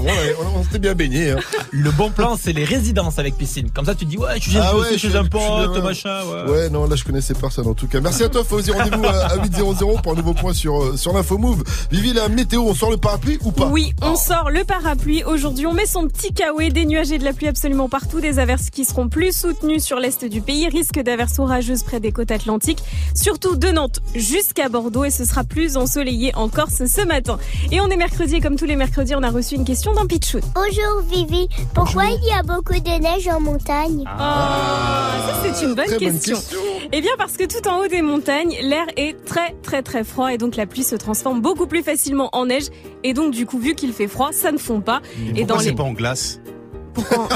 on- 0.56 0.60
on 0.60 0.64
s'était 0.64 0.80
bien 0.80 0.96
baigné. 0.96 1.32
Hein. 1.32 1.40
Le 1.72 1.92
bon 1.92 2.10
plan, 2.10 2.38
c'est 2.42 2.54
les 2.54 2.64
résidences 2.64 3.20
avec 3.20 3.36
piscine. 3.38 3.70
Comme 3.72 3.86
ça, 3.86 3.94
tu 3.94 4.06
te 4.06 4.10
dis, 4.10 4.18
ouais, 4.18 4.36
je 4.40 4.50
suis 4.50 4.58
Ah 4.58 4.72
chez- 4.98 5.16
un 5.18 5.26
pote, 5.26 5.84
machin, 5.84 6.22
ouais. 6.26 6.50
Ouais, 6.52 6.70
non, 6.70 6.88
là 6.88 6.96
je 6.96 7.04
connaissais 7.04 7.34
personne 7.34 7.68
en 7.68 7.74
tout 7.74 7.88
cas. 7.88 8.00
Merci 8.00 8.24
à 8.26 8.30
toi, 8.30 8.44
Fauzi. 8.44 8.72
Rendez-vous 8.72 9.06
à, 9.06 9.10
à 9.34 9.38
8.00 9.38 10.02
pour 10.02 10.12
un 10.12 10.16
nouveau 10.16 10.34
point 10.34 10.54
sur, 10.54 10.82
euh, 10.84 10.98
sur 10.98 11.14
l'info 11.14 11.38
move. 11.38 11.64
Vivi, 11.92 12.12
la 12.14 12.28
météo, 12.28 12.62
on 12.62 12.74
sort 12.74 12.90
le 12.92 12.98
parapluie 12.98 13.38
ou 13.44 13.52
pas? 13.52 13.68
Oui, 13.68 13.94
on 14.02 14.16
sort 14.16 14.50
le 14.50 14.64
parapluie. 14.64 15.24
Aujourd'hui, 15.24 15.66
on 15.68 15.74
met 15.74 15.86
son 15.86 16.08
petit 16.08 16.34
kawaii, 16.34 16.70
des 16.72 16.86
nuages 16.86 17.12
et 17.12 17.18
de 17.20 17.24
la 17.24 17.34
pluie 17.34 17.48
absolument 17.48 17.88
partout, 17.88 18.20
des 18.20 18.40
averses 18.40 18.70
qui 18.72 18.84
seront 18.84 19.08
plus 19.10 19.32
soutenues 19.36 19.80
sur 19.80 20.00
l'est 20.00 20.26
du 20.26 20.42
pays, 20.42 20.68
risque 20.68 21.00
d'averses 21.00 21.38
orageuses 21.40 21.84
près 21.84 22.00
des 22.00 22.12
côtes 22.12 22.32
atlantiques, 22.32 22.84
surtout 23.14 23.56
de 23.56 23.68
Nantes 23.68 24.00
jusqu'à 24.16 24.70
Bordeaux 24.70 25.04
et 25.04 25.12
ce 25.12 25.24
sera 25.24 25.44
plus 25.44 25.78
ensoleillé 25.78 26.34
en 26.36 26.50
Corse 26.50 26.84
ce 26.86 27.06
matin. 27.06 27.38
Et 27.72 27.80
on 27.80 27.88
est 27.90 27.98
mercredi 27.98 28.36
et 28.36 28.42
comme 28.42 28.56
tous 28.56 28.66
les 28.66 28.76
mercredis, 28.76 29.14
on 29.16 29.24
a 29.24 29.30
reçu 29.30 29.56
une 29.56 29.66
question 29.66 29.94
d'un 29.94 30.06
pitchoun. 30.08 30.42
Bonjour 30.56 31.02
Vivi, 31.12 31.48
pourquoi 31.74 32.06
il 32.06 32.24
y 32.28 32.32
a 32.32 32.42
beaucoup 32.42 32.74
de 32.74 33.02
neige 33.02 33.28
en 33.28 33.40
montagne? 33.40 34.04
Ah, 34.08 35.12
ça 35.28 35.36
c'est 35.44 35.66
une 35.66 35.76
bonne 35.76 35.86
Très 35.86 36.00
bonne 36.00 36.14
question. 36.14 36.36
question. 36.38 36.60
Eh 36.92 37.02
bien 37.02 37.12
parce 37.18 37.34
que 37.34 37.44
tout 37.46 37.68
en 37.68 37.80
haut 37.80 37.88
des 37.88 38.02
l'air 38.62 38.86
est 38.98 39.24
très 39.26 39.54
très 39.62 39.82
très 39.82 40.04
froid 40.04 40.34
et 40.34 40.38
donc 40.38 40.56
la 40.56 40.66
pluie 40.66 40.84
se 40.84 40.96
transforme 40.96 41.42
beaucoup 41.42 41.68
plus 41.68 41.84
facilement 41.84 42.30
en 42.34 42.46
neige 42.46 42.66
et 43.04 43.14
donc 43.14 43.32
du 43.34 43.46
coup 43.46 43.60
vu 43.60 43.76
qu'il 43.76 43.94
fait 43.94 44.08
froid, 44.08 44.32
ça 44.32 44.52
ne 44.52 44.58
fond 44.58 44.82
pas. 44.82 45.02
Et 45.18 45.40
Pourquoi 45.40 45.46
dans 45.46 45.60
c'est 45.60 45.70
les 45.70 45.76
pas 45.76 45.84
en 45.84 45.94
glace? 45.94 46.40
Pourquoi 46.96 47.28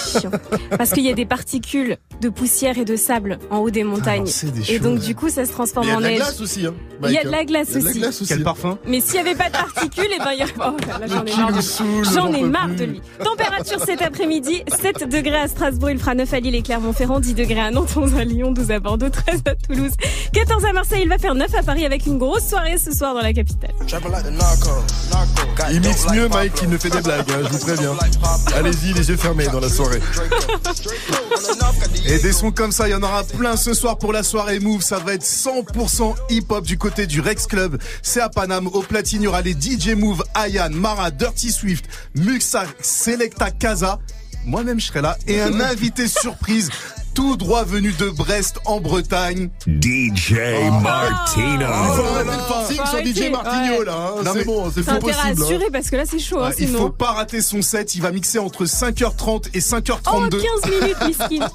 parce 0.78 0.90
qu'il 0.90 1.04
y 1.04 1.10
a 1.10 1.14
des 1.14 1.26
particules 1.26 1.96
de 2.20 2.28
poussière 2.28 2.78
et 2.78 2.84
de 2.84 2.96
sable 2.96 3.38
en 3.50 3.58
haut 3.58 3.70
des 3.70 3.84
montagnes. 3.84 4.20
alors 4.22 4.28
c'est 4.28 4.50
des 4.52 4.60
et 4.60 4.64
choses. 4.64 4.80
donc 4.80 4.98
du 5.00 5.14
coup 5.14 5.28
ça 5.28 5.44
se 5.46 5.52
transforme 5.52 5.86
il 5.88 5.94
en 5.94 6.00
neige. 6.00 6.16
glace 6.16 6.40
aussi, 6.40 6.66
hein, 6.66 6.74
Il 7.04 7.10
y 7.12 7.18
a 7.18 7.24
de 7.24 7.30
la 7.30 7.44
glace 7.44 7.68
il 7.70 7.74
y 7.74 7.78
a 7.78 7.80
de 7.80 7.84
la 7.84 7.90
aussi. 7.90 7.98
glace 8.00 8.22
aussi. 8.22 8.28
Quel 8.34 8.42
parfum? 8.42 8.78
Mais 8.86 9.00
s'il 9.00 9.14
n'y 9.14 9.18
avait 9.20 9.34
pas 9.34 9.48
de 9.48 9.52
particules, 9.52 10.12
et 10.14 10.18
ben 10.18 10.32
il 10.32 10.38
y 10.38 10.42
a... 10.42 10.46
oh, 10.58 10.76
j'en 11.06 11.24
ai 11.24 11.36
marre. 11.36 11.52
de- 11.52 12.04
J'en 12.14 12.32
ai 12.32 12.42
marre 12.42 12.68
de 12.68 12.84
lui. 12.84 13.00
Température 13.24 13.80
cet 13.84 14.02
après-midi, 14.02 14.62
7 14.80 15.08
degrés 15.08 15.36
à 15.40 15.48
Strasbourg, 15.48 15.90
il 15.90 15.98
fera 15.98 16.14
9 16.14 16.32
à 16.34 16.40
Lille 16.40 16.54
et 16.54 16.62
Clermont-Ferrand, 16.62 17.20
10 17.20 17.34
degrés 17.34 17.60
à 17.60 17.70
Nantes, 17.70 17.94
11 17.96 18.14
à 18.16 18.24
Lyon, 18.24 18.52
12 18.52 18.70
à 18.70 18.80
Bordeaux, 18.80 19.08
13 19.10 19.40
à 19.46 19.54
Toulouse, 19.54 19.92
14 20.32 20.64
à 20.64 20.72
Marseille, 20.72 21.00
il 21.02 21.08
va 21.08 21.18
faire 21.18 21.34
9 21.34 21.54
à 21.54 21.62
Paris 21.62 21.84
avec 21.86 22.06
une 22.06 22.18
grosse 22.18 22.46
soirée 22.48 22.76
ce 22.78 22.92
soir 22.92 23.14
dans 23.14 23.20
la 23.22 23.32
capitale. 23.32 23.70
Il 25.72 25.80
mixe 25.80 26.06
mieux, 26.12 26.28
Mike, 26.28 26.54
qu'il 26.54 26.68
ne 26.68 26.78
fait 26.78 26.90
des 26.90 27.00
blagues, 27.00 27.30
hein, 27.30 27.40
je 27.44 27.48
vous 27.48 27.58
préviens. 27.58 27.92
Allez-y, 28.54 28.92
les 28.92 29.08
yeux 29.08 29.16
fermés 29.16 29.46
dans 29.48 29.60
la 29.60 29.68
soirée. 29.68 30.00
Et 32.06 32.18
des 32.18 32.32
sons 32.32 32.50
comme 32.50 32.72
ça, 32.72 32.88
il 32.88 32.92
y 32.92 32.94
en 32.94 33.02
aura 33.02 33.24
plein 33.24 33.56
ce 33.56 33.74
soir 33.74 33.98
pour 33.98 34.12
la 34.12 34.22
soirée 34.22 34.60
Move. 34.60 34.82
Ça 34.82 34.98
va 34.98 35.14
être 35.14 35.24
100% 35.24 36.14
hip-hop 36.30 36.64
du 36.64 36.76
côté 36.78 37.06
du 37.06 37.20
Rex 37.20 37.46
Club. 37.46 37.80
C'est 38.02 38.20
à 38.20 38.28
Paname. 38.28 38.66
Au 38.68 38.82
platine, 38.82 39.22
il 39.22 39.24
y 39.24 39.28
aura 39.28 39.42
les 39.42 39.52
DJ 39.52 39.94
Move, 39.96 40.22
Ayan, 40.34 40.70
Mara, 40.70 41.10
Dirty 41.10 41.52
Swift, 41.52 41.86
Muxa, 42.14 42.64
Selecta 42.80 43.50
Casa. 43.50 43.98
Moi-même, 44.44 44.80
je 44.80 44.86
serai 44.86 45.02
là. 45.02 45.16
Et 45.26 45.40
un 45.40 45.60
invité 45.60 46.08
surprise. 46.08 46.70
Tout 47.20 47.36
droit 47.36 47.64
venu 47.64 47.92
de 47.92 48.08
Brest 48.08 48.56
en 48.64 48.80
Bretagne. 48.80 49.50
DJ 49.66 50.32
Martino. 50.82 51.58
Il 51.60 51.94
faut 51.94 52.02
arrêter 52.02 52.30
le 52.30 52.42
forcing 52.48 52.76
sur 52.76 52.84
arrêter, 52.86 53.12
DJ 53.12 53.30
Martigno, 53.30 53.78
ouais. 53.80 53.84
là. 53.84 53.92
hein, 53.94 54.22
Non, 54.24 54.30
c'est 54.32 54.38
mais- 54.38 54.44
bon, 54.44 54.72
c'est 54.74 54.82
fou 54.82 54.98
possible. 54.98 55.18
hein. 55.22 55.32
assurer 55.44 55.66
parce 55.70 55.90
que 55.90 55.96
là 55.96 56.04
c'est 56.10 56.18
chaud, 56.18 56.38
hein, 56.40 56.48
Ouais, 56.48 56.54
il 56.58 56.66
sinon. 56.68 56.78
faut 56.78 56.88
pas 56.88 57.12
rater 57.12 57.42
son 57.42 57.60
set. 57.60 57.94
Il 57.94 58.00
va 58.00 58.10
mixer 58.10 58.38
entre 58.38 58.64
5h30 58.64 59.48
et 59.52 59.58
Oh, 59.58 59.60
5h32. 59.60 60.40
15 60.62 60.70
minutes, 60.80 60.96
miskin. 61.06 61.46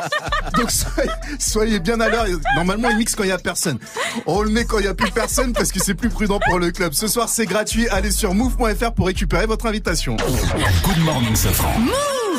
Donc 0.58 0.70
soyez, 0.72 1.10
soyez 1.38 1.78
bien 1.78 2.00
à 2.00 2.08
l'heure. 2.08 2.26
Normalement, 2.56 2.90
il 2.90 2.96
mixe 2.96 3.14
quand 3.14 3.22
il 3.22 3.28
y 3.28 3.32
a 3.32 3.38
personne. 3.38 3.78
On 4.26 4.42
le 4.42 4.50
met 4.50 4.64
quand 4.64 4.80
il 4.80 4.84
y 4.86 4.88
a 4.88 4.94
plus 4.94 5.12
personne 5.12 5.52
parce 5.52 5.70
que 5.70 5.78
c'est 5.78 5.94
plus 5.94 6.08
prudent 6.10 6.40
pour 6.44 6.58
le 6.58 6.72
club. 6.72 6.92
Ce 6.92 7.06
soir, 7.06 7.28
c'est 7.28 7.46
gratuit. 7.46 7.86
Allez 7.90 8.10
sur 8.10 8.34
move.fr 8.34 8.90
pour 8.92 9.06
récupérer 9.06 9.46
votre 9.46 9.66
invitation. 9.66 10.16
Good 10.16 11.04
morning, 11.04 11.36
Safran. 11.36 11.72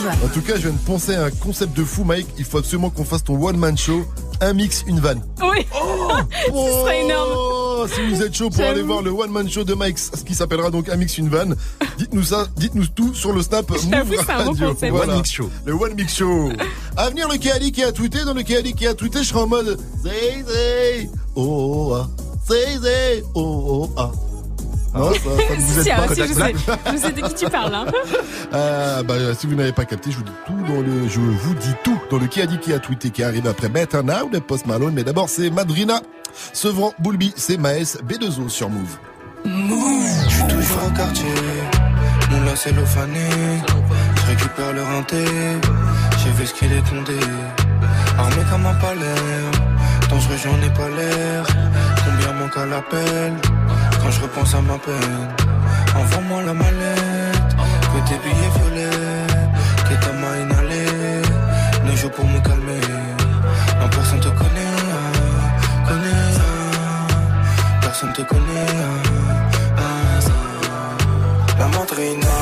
En 0.08 0.28
tout 0.28 0.42
cas, 0.42 0.54
je 0.56 0.62
viens 0.62 0.72
de 0.72 0.86
penser 0.86 1.16
à 1.16 1.26
un 1.26 1.32
concept 1.32 1.76
de 1.76 1.84
fou, 1.84 2.04
Mike. 2.04 2.28
Il 2.38 2.46
faut 2.46 2.60
absolument 2.60 2.90
qu'on 2.90 3.06
fasse 3.06 3.24
ton 3.24 3.42
one-man 3.42 3.78
show. 3.78 4.06
Un 4.42 4.54
mix, 4.54 4.84
une 4.88 5.00
vanne. 5.00 5.22
Oui. 5.42 5.66
Ce 6.46 6.52
serait 6.52 7.02
énorme. 7.04 7.32
Oh, 7.36 7.86
si 7.88 8.02
vous 8.08 8.22
êtes 8.22 8.36
chaud 8.36 8.50
pour 8.50 8.64
aller 8.64 8.82
voir 8.82 9.02
le 9.02 9.12
one 9.12 9.32
man 9.32 9.50
show 9.50 9.64
de 9.64 9.74
Mike, 9.74 9.98
ce 9.98 10.24
qui 10.24 10.36
s'appellera 10.36 10.70
donc 10.70 10.90
un 10.90 10.96
mix 10.96 11.18
une 11.18 11.30
vanne, 11.30 11.56
dites-nous 11.98 12.24
ça, 12.24 12.48
dites-nous 12.56 12.88
tout 12.88 13.14
sur 13.14 13.32
le 13.34 13.42
snap 13.42 13.70
Move 13.70 13.80
bon 13.90 14.16
Radio. 14.28 14.74
concept. 14.74 14.92
Voilà. 14.92 15.14
One 15.14 15.18
Mix 15.18 15.32
Show. 15.32 15.50
Le 15.66 15.74
one 15.74 15.94
mix 15.96 16.16
show. 16.16 16.50
À 16.98 17.10
venir 17.10 17.28
le 17.28 17.38
Kéali 17.38 17.72
qui 17.72 17.84
a 17.84 17.92
tweeté, 17.92 18.24
dans 18.24 18.34
le 18.34 18.44
Kéali 18.44 18.74
qui 18.74 18.88
a 18.88 18.94
tweeté, 18.94 19.20
je 19.20 19.30
serai 19.30 19.40
en 19.42 19.48
mode 19.48 19.78
Zay 20.02 20.44
Zay 20.48 21.10
oh 21.36 21.90
oh 21.90 21.94
ah 21.96 22.08
Zay 22.48 22.78
Zay 22.80 23.24
oh 23.34 23.90
oh 23.90 23.90
ah. 23.98 24.12
Non, 24.96 25.14
ça, 25.14 25.20
ça 25.20 25.30
ne 25.30 25.62
vous 25.62 25.82
Si, 25.84 25.90
aide 25.90 25.96
ah, 25.98 26.08
pas. 26.08 26.16
si, 26.16 26.22
je 26.22 26.34
sais, 26.34 26.54
je 26.92 26.98
sais 26.98 27.12
de 27.12 27.22
qui 27.28 27.34
tu 27.36 27.50
parles. 27.50 27.76
Hein. 27.76 27.86
Euh, 28.54 29.04
bah, 29.04 29.16
si 29.38 29.48
vous 29.48 29.56
n'avez 29.56 29.74
pas 29.74 29.84
capté, 29.84 30.12
je 30.12 30.18
vous 30.18 30.24
dis 30.24 30.32
tout 30.46 30.54
dans 30.74 30.80
le, 30.80 31.10
je 31.10 31.20
vous 31.20 31.54
dis 31.56 31.74
tout 31.84 32.00
dans 32.10 32.18
le 32.18 32.28
qui 32.28 32.42
a 32.42 32.46
dit 32.46 32.58
qui 32.58 32.72
a 32.72 32.80
tweeté 32.80 33.10
qui 33.10 33.22
arrive 33.22 33.48
après 33.48 33.68
Better 33.68 34.02
Now 34.02 34.30
de 34.32 34.40
Post 34.40 34.66
Malone. 34.66 34.94
Mais 34.94 35.04
d'abord, 35.04 35.28
c'est 35.28 35.50
Madrina, 35.50 36.00
Sevran, 36.54 36.94
Boulby, 37.00 37.34
c'est 37.36 37.58
Maes, 37.58 37.98
B2O 38.08 38.48
sur 38.48 38.70
Move. 38.70 38.98
Je 39.44 40.34
suis 40.34 40.44
toujours 40.48 40.86
au 40.88 40.92
quartier, 40.92 41.26
mon 42.32 42.42
là 42.46 42.56
cellophané. 42.56 43.28
Je 44.16 44.26
récupère 44.28 44.74
le 44.74 44.84
rinté, 44.84 45.26
j'ai 46.24 46.32
vu 46.32 46.46
ce 46.46 46.54
qu'il 46.54 46.72
est 46.72 46.90
condé. 46.90 47.20
Armé 48.18 48.42
comme 48.50 48.66
un 48.66 48.74
palais, 48.76 50.10
dangereux 50.10 50.36
j'en 50.42 50.66
ai 50.66 50.70
pas 50.74 50.90
l'air. 50.90 51.46
Combien 52.06 52.34
manque 52.40 52.58
à 52.58 52.66
l'appel? 52.66 53.34
Quand 54.06 54.12
je 54.12 54.22
repense 54.22 54.54
à 54.54 54.62
ma 54.62 54.78
peine. 54.78 55.28
Envoie-moi 55.96 56.44
la 56.44 56.54
mallette, 56.54 57.52
que 57.92 58.00
tes 58.08 58.18
billets 58.24 58.54
violets, 58.56 59.28
que 59.88 59.96
ta 60.04 60.12
main 60.22 60.36
inhalée. 60.44 61.22
Ne 61.86 61.96
joue 61.96 62.10
pour 62.10 62.26
me 62.26 62.40
calmer, 62.40 62.82
non 63.80 63.90
personne 63.90 64.20
te 64.20 64.28
connaît, 64.28 64.76
ah, 64.96 65.88
connaît. 65.88 66.34
ah. 66.40 67.82
Personne 67.82 68.14
te 68.14 68.22
connaît. 68.22 68.74
ah, 69.78 69.80
ah. 69.80 71.60
La 71.60 71.68
madrina 71.68 72.36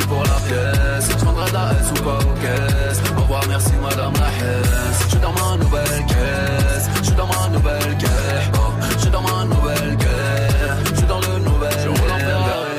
pour 0.00 0.22
la 0.22 0.38
pièce. 0.46 1.08
Je 1.18 1.24
vendrai 1.24 1.48
de 1.48 1.54
la 1.54 1.72
S 1.80 1.90
ou 1.90 2.02
pas 2.02 2.18
aux 2.18 2.34
caisses 2.40 3.02
Au 3.16 3.20
revoir 3.22 3.42
merci 3.48 3.72
madame 3.82 4.12
la 4.14 4.28
Hesse 4.28 5.02
Je 5.04 5.08
suis 5.10 5.18
dans 5.18 5.32
ma 5.32 5.56
nouvelle 5.56 6.04
caisse. 6.06 6.88
Je 6.98 7.04
suis 7.04 7.14
dans 7.16 7.26
ma 7.26 7.48
nouvelle 7.48 7.96
caisse. 7.98 8.50
Oh, 8.54 8.72
Je 8.92 8.98
suis 8.98 9.10
dans 9.10 9.22
ma 9.22 9.44
nouvelle 9.44 9.96
caisse. 9.96 10.90
Je 10.90 10.96
suis 10.96 11.06
dans 11.06 11.20
le 11.20 11.38
nouvel 11.38 11.72
Je 11.82 11.88
roule 11.88 12.10
en 12.12 12.18
Ferrari. 12.18 12.76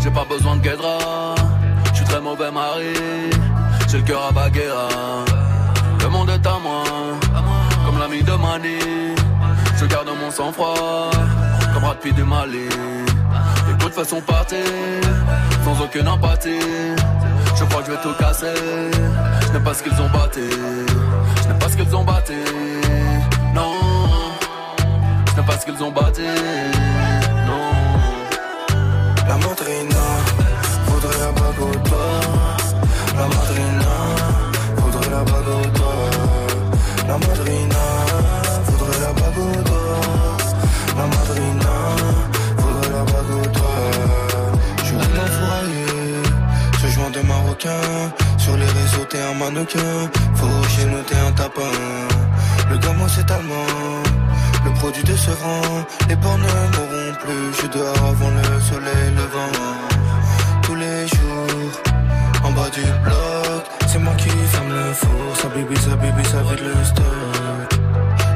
J'ai 0.00 0.10
pas 0.10 0.24
besoin 0.28 0.56
de 0.56 0.62
guédra. 0.62 0.98
Je 1.92 1.96
suis 1.96 2.04
très 2.04 2.20
mauvais 2.20 2.50
mari. 2.50 2.94
J'ai 3.88 3.98
le 3.98 4.04
cœur 4.04 4.22
à 4.28 4.32
Baguera. 4.32 4.88
Le 6.02 6.08
monde 6.08 6.30
est 6.30 6.46
à 6.46 6.58
moi. 6.62 6.84
Comme 7.84 7.98
l'ami 7.98 8.22
de 8.22 8.32
Mani. 8.32 8.78
Je 9.78 9.86
garde 9.86 10.08
mon 10.22 10.30
sang-froid. 10.30 11.10
Comme 11.72 11.82
Brad 11.82 11.98
Pitt 11.98 12.14
du 12.14 12.24
Mali 12.24 12.68
Écoute 13.70 13.94
façon 13.94 14.20
partir 14.20 14.58
Sans 15.64 15.84
aucune 15.84 16.08
empathie. 16.08 16.60
Je 17.56 17.64
crois 17.64 17.82
que 17.82 17.86
je 17.86 17.92
vais 17.92 18.02
tout 18.02 18.14
casser. 18.18 18.46
Je 19.42 19.52
n'aime 19.52 19.62
pas 19.62 19.74
ce 19.74 19.82
qu'ils 19.82 20.00
ont 20.00 20.08
batté 20.08 20.48
Je 21.42 21.48
n'aime 21.48 21.58
pas 21.58 21.68
ce 21.68 21.76
qu'ils 21.76 21.96
ont 21.96 22.04
batté 22.04 22.34
Non. 23.54 23.74
Je 25.28 25.36
n'aime 25.36 25.46
pas 25.46 25.58
ce 25.58 25.64
qu'ils 25.64 25.82
ont 25.82 25.90
batté 25.90 26.22
un 49.18 49.34
mannequin. 49.34 50.10
Faut 50.34 50.46
nous 50.46 51.02
t'es 51.02 51.16
un 51.16 51.32
tapin. 51.32 51.72
Le 52.70 52.78
gamin 52.78 53.08
c'est 53.08 53.28
allemand. 53.30 54.02
Le 54.64 54.70
produit 54.72 55.02
décevant, 55.04 55.84
les 56.08 56.16
bornes 56.16 56.42
ne 56.42 56.76
mourront 56.76 57.14
plus. 57.20 57.62
Je 57.62 57.66
dors 57.66 57.96
avant 57.96 58.30
le 58.30 58.60
soleil 58.60 59.10
levant. 59.16 59.58
Tous 60.62 60.74
les 60.74 61.08
jours, 61.08 61.70
en 62.44 62.50
bas 62.52 62.70
du 62.70 62.82
bloc, 63.04 63.62
c'est 63.88 63.98
moi 63.98 64.12
qui 64.14 64.28
ferme 64.28 64.68
le 64.68 64.92
four. 64.92 65.36
Ça 65.40 65.48
bibi, 65.48 65.76
ça 65.80 65.96
bibi, 65.96 66.24
ça 66.24 66.42
vide 66.42 66.62
le 66.62 66.84
stock. 66.84 67.80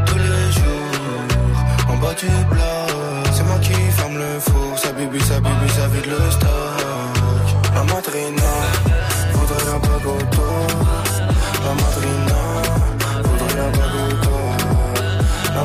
Tous 0.06 0.18
les 0.18 0.52
jours, 0.58 1.90
en 1.90 1.96
bas 1.96 2.14
du 2.14 2.28
bloc, 2.50 3.26
c'est 3.32 3.44
moi 3.44 3.58
qui 3.60 3.74
ferme 3.96 4.18
le 4.18 4.40
four. 4.40 4.78
Ça 4.78 4.92
bibi, 4.92 5.20
ça 5.20 5.40
bibi, 5.40 5.68
ça 5.76 5.86
vide 5.88 6.06
le 6.06 6.30
stock. 6.30 7.46
La 7.74 7.82
madrina. 7.84 8.93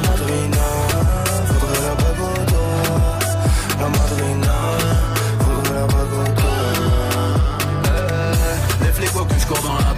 Madrina, 0.08 0.66
voudrait 1.48 1.82
la 1.88 1.96
bagoto. 2.02 2.64
La 3.80 3.88
madrina, 3.98 4.58
voudrait 5.40 5.74
la 5.76 5.86
bagoto. 5.88 6.52
Les 8.82 8.92
flics 8.92 9.16
au 9.16 9.26
cul, 9.26 9.40
je 9.40 9.48
cours 9.48 9.64
dans 9.64 9.78
la 9.78 9.94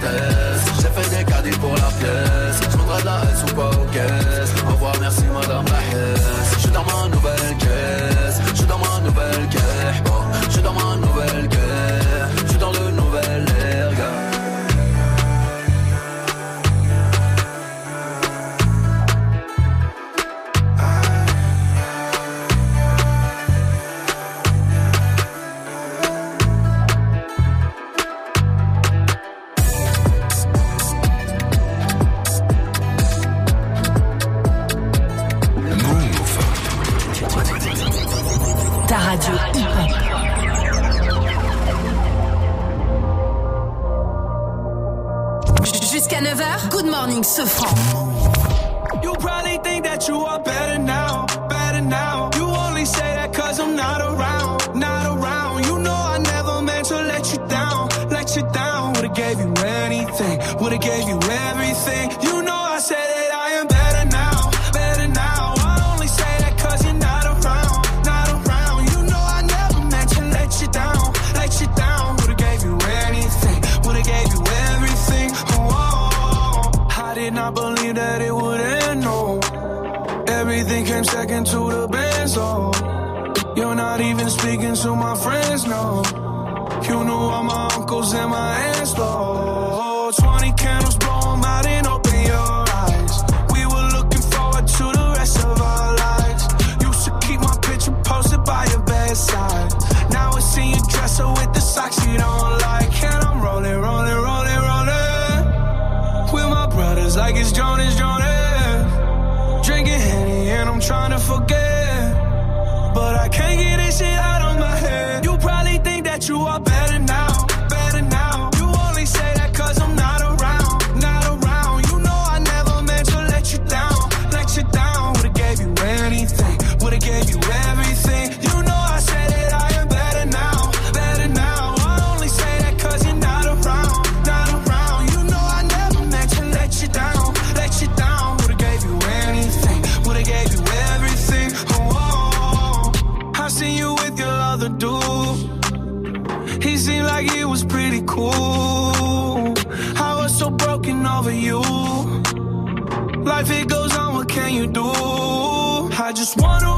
just 156.22 156.38
wonder 156.38 156.70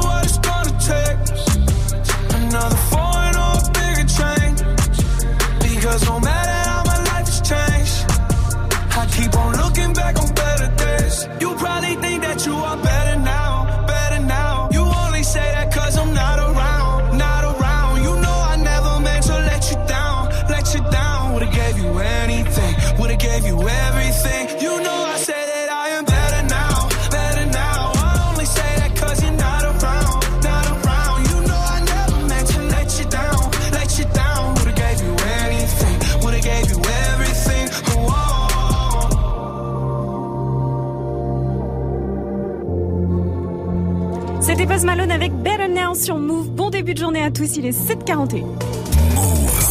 Sur 45.95 46.18
Move. 46.18 46.49
Bon 46.49 46.72
début 46.72 46.95
de 46.95 46.99
journée 46.99 47.24
à 47.24 47.30
tous, 47.30 47.56
il 47.56 47.65
est 47.65 47.72
7h41. 47.72 48.45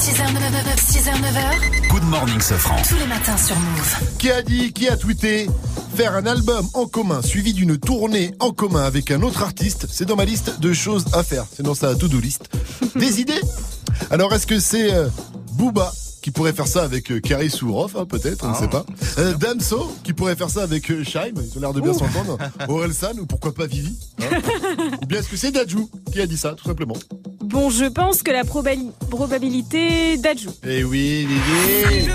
6h, 0.02 0.22
9h, 0.24 0.76
6h, 0.78 1.10
9h. 1.10 1.88
Good 1.88 2.04
morning, 2.04 2.40
Sofran. 2.40 2.76
Tous 2.88 2.94
les 2.96 3.06
matins 3.06 3.36
sur 3.36 3.56
Move. 3.56 3.96
Qui 4.18 4.30
a 4.30 4.40
dit, 4.42 4.72
qui 4.72 4.88
a 4.88 4.96
tweeté 4.96 5.48
Faire 5.96 6.14
un 6.14 6.24
album 6.26 6.66
en 6.74 6.86
commun 6.86 7.22
suivi 7.22 7.52
d'une 7.52 7.76
tournée 7.76 8.34
en 8.38 8.52
commun 8.52 8.84
avec 8.84 9.10
un 9.10 9.22
autre 9.22 9.42
artiste, 9.42 9.86
c'est 9.90 10.04
dans 10.04 10.16
ma 10.16 10.24
liste 10.24 10.60
de 10.60 10.72
choses 10.72 11.06
à 11.12 11.24
faire. 11.24 11.44
C'est 11.54 11.64
dans 11.64 11.74
sa 11.74 11.94
to-do 11.94 12.20
list. 12.20 12.48
Des 12.96 13.20
idées? 13.20 13.40
Alors 14.10 14.32
est-ce 14.32 14.46
que 14.46 14.60
c'est 14.60 14.94
euh, 14.94 15.08
Booba 15.52 15.92
qui 16.22 16.30
pourrait 16.30 16.52
faire 16.52 16.68
ça 16.68 16.84
avec 16.84 17.10
euh, 17.10 17.20
Karis 17.20 17.58
ou 17.62 17.72
Rof, 17.72 17.96
hein, 17.96 18.06
peut-être, 18.06 18.44
on 18.44 18.48
ne 18.50 18.54
Ah. 18.54 18.58
sait 18.58 18.68
pas. 18.68 18.86
Euh, 19.18 19.34
Damso 19.34 19.92
qui 20.04 20.12
pourrait 20.12 20.36
faire 20.36 20.48
ça 20.50 20.62
avec 20.62 20.90
euh, 20.90 21.02
Shaim, 21.04 21.32
ils 21.36 21.58
ont 21.58 21.60
l'air 21.60 21.72
de 21.74 21.80
bien 21.80 21.92
s'entendre. 21.92 22.38
Orelsan 22.68 23.18
ou 23.20 23.26
pourquoi 23.26 23.52
pas 23.52 23.66
Vivi 23.66 23.94
hein. 24.20 24.24
Ou 25.02 25.06
bien 25.06 25.18
est-ce 25.20 25.28
que 25.28 25.36
c'est 25.36 25.50
Dajou 25.50 25.90
qui 26.12 26.20
a 26.20 26.26
dit 26.26 26.36
ça, 26.38 26.52
tout 26.54 26.64
simplement 26.64 26.96
Bon, 27.42 27.68
je 27.70 27.84
pense 27.84 28.22
que 28.22 28.30
la 28.30 28.44
probabilité 28.44 30.16
d'Adjou. 30.16 30.50
Eh 30.66 30.84
oui, 30.84 31.26
Vivi 31.26 32.08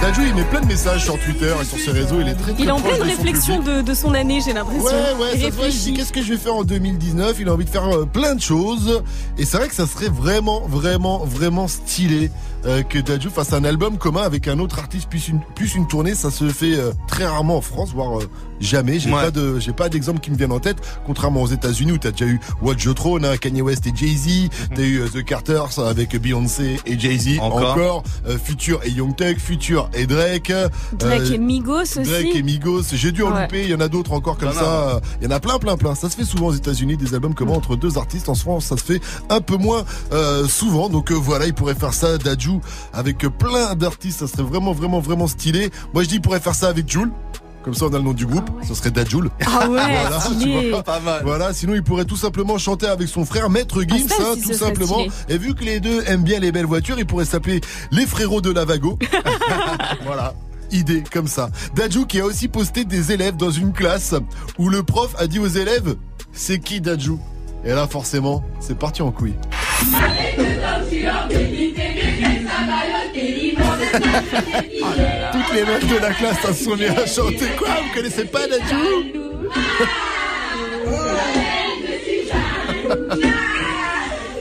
Dajou, 0.00 0.20
il 0.24 0.34
met 0.34 0.44
plein 0.44 0.60
de 0.60 0.66
messages 0.66 1.04
sur 1.04 1.18
Twitter 1.18 1.52
et 1.60 1.64
sur 1.64 1.76
ses 1.76 1.90
réseaux, 1.90 2.20
il 2.20 2.28
est 2.28 2.34
très 2.34 2.52
très 2.52 2.62
Il 2.62 2.68
est 2.68 2.70
en 2.70 2.80
pleine 2.80 2.98
de 2.98 3.02
réflexion 3.02 3.58
de, 3.60 3.82
de 3.82 3.94
son 3.94 4.14
année, 4.14 4.40
j'ai 4.44 4.52
l'impression. 4.52 4.84
Ouais, 4.84 4.92
ouais, 5.20 5.30
il 5.34 5.52
ça 5.52 5.68
il 5.68 5.72
dit 5.76 5.92
qu'est-ce 5.94 6.12
que 6.12 6.22
je 6.22 6.34
vais 6.34 6.38
faire 6.38 6.54
en 6.54 6.62
2019 6.62 7.36
Il 7.40 7.48
a 7.48 7.52
envie 7.52 7.64
de 7.64 7.70
faire 7.70 7.88
euh, 7.88 8.04
plein 8.04 8.36
de 8.36 8.40
choses. 8.40 9.02
Et 9.38 9.44
c'est 9.44 9.56
vrai 9.56 9.66
que 9.66 9.74
ça 9.74 9.88
serait 9.88 10.08
vraiment, 10.08 10.60
vraiment, 10.68 11.24
vraiment 11.24 11.66
stylé 11.66 12.30
euh, 12.66 12.82
que 12.82 12.98
Dadju 12.98 13.30
fasse 13.30 13.52
un 13.52 13.64
album 13.64 13.98
commun 13.98 14.22
avec 14.22 14.48
un 14.48 14.58
autre 14.58 14.78
artiste 14.78 15.08
plus 15.08 15.28
une, 15.28 15.40
plus 15.54 15.74
une 15.74 15.86
tournée. 15.86 16.14
Ça 16.14 16.30
se 16.30 16.48
fait 16.48 16.74
euh, 16.76 16.92
très 17.06 17.26
rarement 17.26 17.58
en 17.58 17.60
France, 17.60 17.90
voire 17.94 18.18
euh, 18.18 18.28
jamais. 18.60 18.98
J'ai 18.98 19.08
Ouais. 19.12 19.22
pas 19.22 19.30
de, 19.30 19.58
j'ai 19.58 19.72
pas 19.72 19.88
d'exemple 19.88 20.20
qui 20.20 20.30
me 20.30 20.36
viennent 20.36 20.52
en 20.52 20.60
tête. 20.60 20.78
Contrairement 21.06 21.42
aux 21.42 21.46
États-Unis 21.48 21.92
où 21.92 21.98
t'as 21.98 22.10
déjà 22.10 22.26
eu 22.26 22.40
Watch 22.62 22.84
the 22.84 22.94
Throne, 22.94 23.24
hein, 23.24 23.36
Kanye 23.36 23.62
West 23.62 23.86
et 23.86 23.92
Jay 23.94 24.14
Z. 24.14 24.48
T'as 24.74 24.82
eu 24.82 25.00
euh, 25.00 25.08
The 25.08 25.24
Carters 25.24 25.78
avec 25.78 26.16
Beyoncé 26.20 26.80
et 26.86 26.98
Jay 26.98 27.16
Z. 27.18 27.38
Encore. 27.40 28.02
euh, 28.26 28.36
Future 28.42 28.80
et 28.84 28.90
Young 28.90 29.14
Thug, 29.16 29.38
Future 29.38 29.88
et 29.94 30.06
Drake. 30.06 30.52
Drake 30.92 31.20
euh, 31.20 31.32
et 31.34 31.38
Migos 31.38 31.80
aussi. 31.82 32.02
Drake 32.02 32.34
et 32.34 32.42
Migos, 32.42 32.82
j'ai 32.92 33.12
dû 33.12 33.22
en 33.22 33.32
Ouais. 33.32 33.42
louper, 33.42 33.62
il 33.64 33.70
y 33.70 33.74
en 33.74 33.80
a 33.80 33.88
d'autres 33.88 34.12
encore 34.12 34.36
comme 34.38 34.48
Non, 34.48 34.54
ça. 34.54 35.00
Il 35.20 35.24
y 35.28 35.32
en 35.32 35.34
a 35.36 35.40
plein, 35.40 35.58
plein, 35.58 35.76
plein. 35.76 35.94
Ça 35.94 36.08
se 36.10 36.16
fait 36.16 36.24
souvent 36.24 36.46
aux 36.46 36.54
États-Unis, 36.54 36.96
des 36.96 37.14
albums 37.14 37.34
communs 37.34 37.52
entre 37.54 37.76
deux 37.76 37.98
artistes. 37.98 38.28
En 38.28 38.34
France, 38.34 38.66
ça 38.66 38.76
se 38.76 38.82
fait 38.84 39.00
un 39.30 39.40
peu 39.40 39.56
moins 39.56 39.84
euh, 40.12 40.46
souvent. 40.48 40.88
Donc 40.88 41.10
euh, 41.10 41.14
voilà, 41.14 41.46
il 41.46 41.54
pourrait 41.54 41.74
faire 41.74 41.94
ça, 41.94 42.18
Avec 42.92 43.18
plein 43.18 43.74
d'artistes. 43.74 44.20
Ça 44.20 44.26
serait 44.26 44.42
vraiment, 44.42 44.72
vraiment, 44.72 45.00
vraiment 45.00 45.26
stylé. 45.26 45.70
Moi, 45.94 46.02
je 46.02 46.08
dis, 46.08 46.14
il 46.16 46.20
pourrait 46.20 46.40
faire 46.40 46.54
ça 46.54 46.68
avec 46.68 46.88
Jules. 46.90 47.10
Comme 47.64 47.74
ça, 47.74 47.86
on 47.86 47.92
a 47.92 47.98
le 47.98 48.04
nom 48.04 48.12
du 48.14 48.24
groupe. 48.24 48.48
Ce 48.66 48.72
serait 48.72 48.90
Dajul. 48.90 49.30
Ah 49.44 49.68
ouais, 49.68 49.80
voilà, 50.00 50.20
stylé. 50.20 50.70
vois. 50.70 50.82
Pas 50.82 51.00
mal. 51.00 51.22
Voilà, 51.24 51.52
sinon 51.52 51.74
il 51.74 51.82
pourrait 51.82 52.04
tout 52.06 52.16
simplement 52.16 52.56
chanter 52.56 52.86
avec 52.86 53.08
son 53.08 53.24
frère 53.26 53.50
Maître 53.50 53.82
Gims, 53.82 54.06
Ah, 54.10 54.22
hein, 54.22 54.34
tout 54.42 54.54
simplement. 54.54 55.00
stylé. 55.00 55.10
Et 55.28 55.36
vu 55.38 55.54
que 55.54 55.64
les 55.64 55.80
deux 55.80 56.02
aiment 56.06 56.22
bien 56.22 56.38
les 56.38 56.50
belles 56.52 56.64
voitures, 56.66 56.98
ils 56.98 57.04
pourraient 57.04 57.24
s'appeler 57.26 57.60
les 57.90 58.06
frérots 58.06 58.40
de 58.40 58.50
Lavago. 58.52 58.98
voilà. 60.06 60.34
Idée 60.70 61.02
comme 61.12 61.26
ça. 61.26 61.50
Dajou 61.74 62.06
qui 62.06 62.20
a 62.20 62.24
aussi 62.24 62.46
posté 62.48 62.84
des 62.84 63.12
élèves 63.12 63.36
dans 63.36 63.50
une 63.50 63.72
classe 63.72 64.14
où 64.58 64.68
le 64.70 64.82
prof 64.82 65.14
a 65.18 65.26
dit 65.26 65.38
aux 65.40 65.46
élèves 65.48 65.96
C'est 66.32 66.60
qui 66.60 66.80
Dajou 66.80 67.18
Et 67.64 67.70
là 67.72 67.86
forcément, 67.86 68.44
c'est 68.60 68.78
parti 68.78 69.02
en 69.02 69.10
couille. 69.10 69.34
Toutes 75.32 75.54
les 75.54 75.64
meufs 75.64 75.86
de 75.88 75.98
la 75.98 76.12
classe 76.12 76.40
se 76.46 76.64
sont 76.64 76.76
mis 76.76 76.84
à 76.86 77.06
chanter. 77.06 77.46
Quoi 77.58 77.68
Vous 77.82 77.94
connaissez 77.94 78.24
pas 78.24 78.46
Dajou 78.46 79.04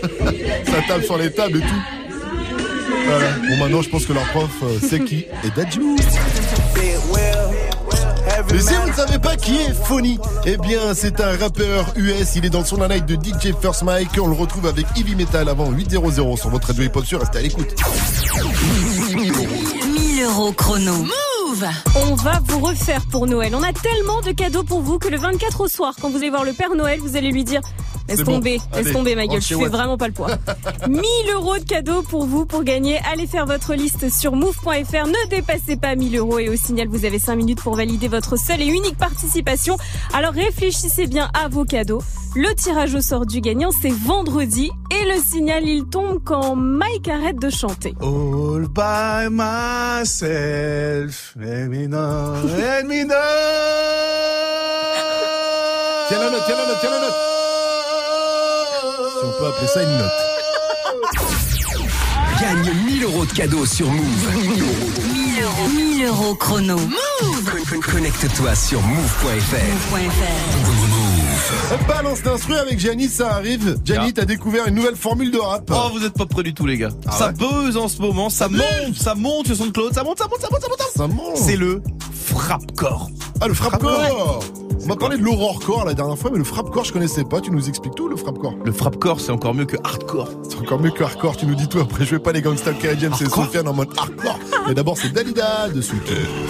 Ça 0.65 0.81
tape 0.87 1.03
sur 1.03 1.17
les 1.17 1.31
tables 1.31 1.57
et 1.57 1.61
tout. 1.61 1.81
Bon 3.49 3.57
maintenant 3.57 3.81
je 3.81 3.89
pense 3.89 4.05
que 4.05 4.13
leur 4.13 4.25
prof 4.31 4.49
euh, 4.63 4.77
c'est 4.81 4.99
qui? 5.03 5.25
Et 5.43 5.49
Dajou 5.55 5.95
mais 8.51 8.59
si 8.59 8.73
vous 8.73 8.87
ne 8.87 8.93
savez 8.93 9.19
pas 9.19 9.35
qui 9.35 9.55
est 9.55 9.73
Phony, 9.73 10.19
eh 10.45 10.57
bien 10.57 10.93
c'est 10.93 11.19
un 11.21 11.37
rappeur 11.37 11.85
US, 11.95 12.35
il 12.35 12.45
est 12.45 12.49
dans 12.49 12.63
son 12.63 12.77
line 12.87 13.05
de 13.05 13.15
DJ 13.15 13.53
First 13.61 13.83
Mike, 13.83 14.11
on 14.21 14.27
le 14.27 14.35
retrouve 14.35 14.67
avec 14.67 14.85
Heavy 14.95 15.15
Metal 15.15 15.47
avant 15.49 15.71
8.00 15.71 16.37
sur 16.37 16.49
votre 16.49 16.67
radio 16.67 16.83
hip-hop 16.83 17.05
sur, 17.05 17.19
restez 17.19 17.39
à 17.39 17.41
l'écoute. 17.41 17.75
1000 19.13 20.23
euros 20.23 20.51
chrono. 20.51 20.93
Move 20.93 21.67
On 21.95 22.15
va 22.15 22.39
vous 22.45 22.59
refaire 22.59 23.01
pour 23.11 23.25
Noël. 23.25 23.55
On 23.55 23.63
a 23.63 23.73
tellement 23.73 24.21
de 24.21 24.31
cadeaux 24.31 24.63
pour 24.63 24.81
vous 24.81 24.99
que 24.99 25.07
le 25.07 25.17
24 25.17 25.61
au 25.61 25.67
soir, 25.67 25.93
quand 26.01 26.09
vous 26.09 26.17
allez 26.17 26.29
voir 26.29 26.43
le 26.43 26.53
Père 26.53 26.75
Noël, 26.75 26.99
vous 26.99 27.15
allez 27.15 27.31
lui 27.31 27.43
dire 27.43 27.61
Laisse 28.07 28.23
bon. 28.23 28.33
tomber, 28.35 28.61
laisse 28.73 28.93
tomber 28.93 29.15
ma 29.15 29.27
gueule, 29.27 29.41
je 29.41 29.55
fais 29.55 29.67
vraiment 29.67 29.97
pas 29.97 30.07
le 30.07 30.13
poids. 30.13 30.29
1000 30.87 31.01
euros 31.33 31.57
de 31.57 31.63
cadeaux 31.63 32.01
pour 32.03 32.25
vous 32.25 32.45
pour 32.45 32.63
gagner. 32.63 32.99
Allez 33.11 33.27
faire 33.27 33.45
votre 33.45 33.73
liste 33.73 34.09
sur 34.09 34.33
move.fr. 34.35 35.07
Ne 35.07 35.29
dépassez 35.29 35.75
pas 35.75 35.95
1000 35.95 36.17
euros 36.17 36.39
et 36.39 36.47
au 36.49 36.55
signal, 36.55 36.87
vous 36.87 37.03
avez 37.05 37.19
5 37.19 37.35
minutes 37.35 37.61
pour 37.61 37.75
valider 37.75 38.07
votre 38.07 38.37
seule 38.37 38.61
et 38.61 38.65
unique 38.65 38.97
participation. 38.97 39.77
Alors 40.13 40.33
réfléchissez 40.33 41.07
bien 41.07 41.29
à 41.33 41.47
vos 41.49 41.65
cadeaux. 41.65 42.01
Le 42.35 42.53
tirage 42.53 42.93
au 42.93 43.01
sort 43.01 43.25
du 43.25 43.41
gagnant, 43.41 43.71
c'est 43.81 43.89
vendredi 43.91 44.69
et 44.91 45.05
le 45.05 45.19
signal, 45.21 45.67
il 45.67 45.85
tombe 45.85 46.19
quand 46.23 46.55
Mike 46.55 47.07
arrête 47.07 47.39
de 47.39 47.49
chanter. 47.49 47.95
All 48.01 48.67
by 48.67 49.27
myself. 49.31 51.33
Let 51.35 51.67
me 51.69 51.87
know, 51.87 52.35
let 52.57 52.83
me 52.83 53.03
know. 53.05 53.15
Tiens 56.09 56.19
la 56.19 56.29
note, 56.29 56.43
tiens 56.45 56.55
la 56.57 56.67
note, 56.67 56.77
tiens 56.79 56.91
la 56.91 56.99
note. 56.99 57.15
Peut 59.39 59.47
appeler 59.47 59.67
ça 59.67 59.83
une 59.83 59.97
note. 59.97 60.11
Gagne 62.41 62.71
1000 62.85 63.03
euros 63.03 63.25
de 63.25 63.31
cadeaux 63.31 63.65
sur 63.65 63.89
Move. 63.91 64.35
1000 64.35 65.43
euros. 65.43 65.67
1000 65.75 66.05
euros 66.05 66.35
chrono. 66.35 66.77
Move 66.77 67.43
Con- 67.45 67.63
con- 67.81 67.91
Connecte-toi 67.91 68.55
sur 68.55 68.81
move.fr. 68.81 69.91
Move.fr. 69.91 71.87
Balance 71.87 72.21
d'instru 72.23 72.55
avec 72.55 72.79
Gianni, 72.79 73.07
ça 73.07 73.33
arrive. 73.35 73.77
Gianni, 73.85 74.13
t'as 74.13 74.25
découvert 74.25 74.67
une 74.67 74.75
nouvelle 74.75 74.95
formule 74.95 75.31
de 75.31 75.39
rap. 75.39 75.69
Oh, 75.73 75.89
vous 75.93 76.03
êtes 76.05 76.13
pas 76.13 76.25
près 76.25 76.43
du 76.43 76.53
tout, 76.53 76.65
les 76.65 76.77
gars. 76.77 76.89
Ah 77.07 77.11
ça 77.11 77.27
ouais 77.27 77.33
buzz 77.33 77.77
en 77.77 77.87
ce 77.87 78.01
moment, 78.01 78.29
ça 78.29 78.49
monte, 78.49 78.95
ça 78.99 79.15
monte 79.15 79.47
sur 79.47 79.55
son 79.55 79.71
Claude, 79.71 79.93
ça 79.93 80.03
monte, 80.03 80.19
ça 80.19 80.25
monte, 80.29 80.41
ça 80.41 80.47
monte, 80.51 80.61
ça 80.61 80.67
monte. 80.69 80.81
Ça 80.95 81.07
monte. 81.07 81.37
C'est 81.37 81.55
le 81.57 81.81
frappe-corps. 82.27 83.09
Ah, 83.41 83.47
le 83.47 83.53
frappe-corps 83.53 84.43
On 84.83 84.87
m'a 84.87 84.95
parlé 84.95 85.17
de 85.17 85.23
l'aurore-corps 85.23 85.85
la 85.85 85.93
dernière 85.93 86.17
fois, 86.17 86.29
mais 86.31 86.37
le 86.37 86.43
frappe-corps, 86.43 86.83
je 86.83 86.93
connaissais 86.93 87.23
pas. 87.23 87.41
Tu 87.41 87.51
nous 87.51 87.67
expliques 87.69 87.95
tout, 87.95 88.07
le 88.07 88.15
frappe-corps? 88.15 88.55
Le 88.65 88.71
frappe-corps, 88.71 89.19
c'est 89.19 89.31
encore 89.31 89.53
mieux 89.53 89.65
que 89.65 89.77
hardcore. 89.83 90.29
C'est 90.47 90.57
encore 90.57 90.79
mieux 90.79 90.91
que 90.91 91.03
hardcore, 91.03 91.37
tu 91.37 91.45
nous 91.45 91.55
dis 91.55 91.67
tout. 91.67 91.79
Après, 91.79 92.05
je 92.05 92.11
vais 92.11 92.19
pas 92.19 92.31
les 92.31 92.41
gangsters 92.41 92.77
canadiens, 92.77 93.11
c'est 93.17 93.29
Sofiane 93.29 93.67
en 93.67 93.73
mode 93.73 93.89
hardcore. 93.97 94.39
Mais 94.67 94.73
d'abord, 94.73 94.97
c'est 94.97 95.09
Dalida 95.13 95.69
de 95.69 95.81
Soul. 95.81 95.99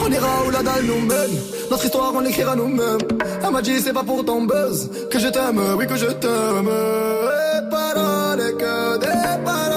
On 0.05 0.11
ira 0.11 0.27
où 0.47 0.51
la 0.51 0.63
dalle 0.63 0.85
nous 0.85 1.05
mène 1.05 1.37
Notre 1.69 1.85
histoire 1.85 2.11
on 2.15 2.19
l'écrira 2.21 2.55
nous-mêmes 2.55 2.99
Elle 3.43 3.51
m'a 3.51 3.61
dit 3.61 3.79
c'est 3.79 3.93
pas 3.93 4.03
pour 4.03 4.23
ton 4.25 4.43
buzz 4.45 4.89
Que 5.11 5.19
je 5.19 5.27
t'aime, 5.27 5.61
oui 5.77 5.85
que 5.87 5.95
je 5.95 6.05
t'aime 6.07 6.67
Et 6.67 7.69
paroles 7.69 8.39
et 8.39 8.53
que 8.53 8.97
des 8.99 9.43
paroles 9.43 9.76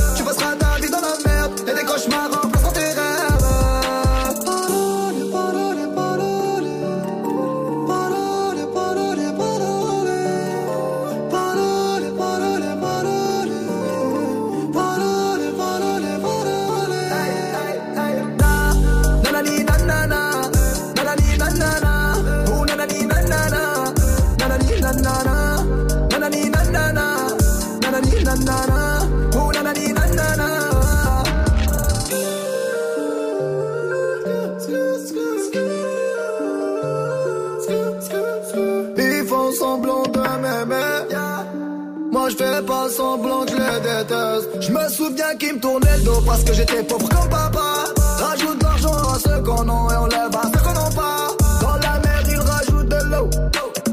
Je 42.29 42.35
fais 42.35 42.61
pas 42.61 42.87
semblant 42.89 43.45
que 43.45 43.51
je 43.51 43.57
les 43.57 43.79
déteste. 43.79 44.49
Je 44.61 44.71
me 44.71 44.89
souviens 44.89 45.35
qu'ils 45.39 45.55
me 45.55 45.59
tournaient 45.59 45.97
le 45.97 46.03
dos 46.03 46.21
Parce 46.25 46.43
que 46.43 46.53
j'étais 46.53 46.83
pauvre 46.83 47.09
comme 47.09 47.29
papa. 47.29 47.85
Rajoute 48.19 48.59
de 48.59 48.63
l'argent 48.63 48.93
à 48.93 49.19
ceux 49.19 49.41
qu'on 49.41 49.63
a 49.63 49.93
Et 49.93 49.97
on 49.97 50.05
lève 50.05 50.35
à 50.35 50.43
ceux 50.43 50.63
qu'on 50.63 50.73
n'a 50.73 50.89
pas. 50.95 51.27
Dans 51.61 51.75
la 51.77 51.99
mer 51.99 52.23
ils 52.29 52.39
rajoutent 52.39 52.89
de 52.89 53.03
l'eau. 53.09 53.29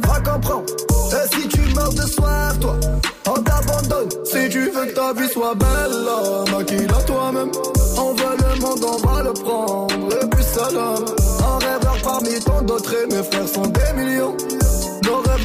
Va 0.07 0.21
comprendre. 0.21 0.65
Et 1.13 1.35
si 1.35 1.49
tu 1.49 1.61
meurs 1.75 1.93
de 1.93 2.03
soif 2.03 2.61
toi 2.61 2.77
On 3.27 3.43
t'abandonne. 3.43 4.09
Si 4.25 4.49
tu 4.51 4.71
veux 4.71 4.87
que 4.87 4.95
ta 4.95 5.13
vie 5.15 5.29
soit 5.33 5.55
belle 5.55 6.53
Maquille-la 6.53 7.03
toi-même. 7.05 7.51
On 7.97 8.13
veut 8.13 8.37
le 8.39 8.61
monde 8.61 8.85
on 8.85 9.07
va 9.07 9.23
le 9.23 9.33
prendre. 9.33 9.95
Et 10.23 10.27
puis 10.29 10.45
salam 10.45 11.05
Un 11.41 11.59
rêveur 11.65 11.97
parmi 12.05 12.39
tant 12.41 12.63
d'autres 12.63 12.95
Et 12.95 13.07
mes 13.07 13.23
frères 13.23 13.49
sont 13.49 13.67
des 13.67 13.93
millions 13.97 14.37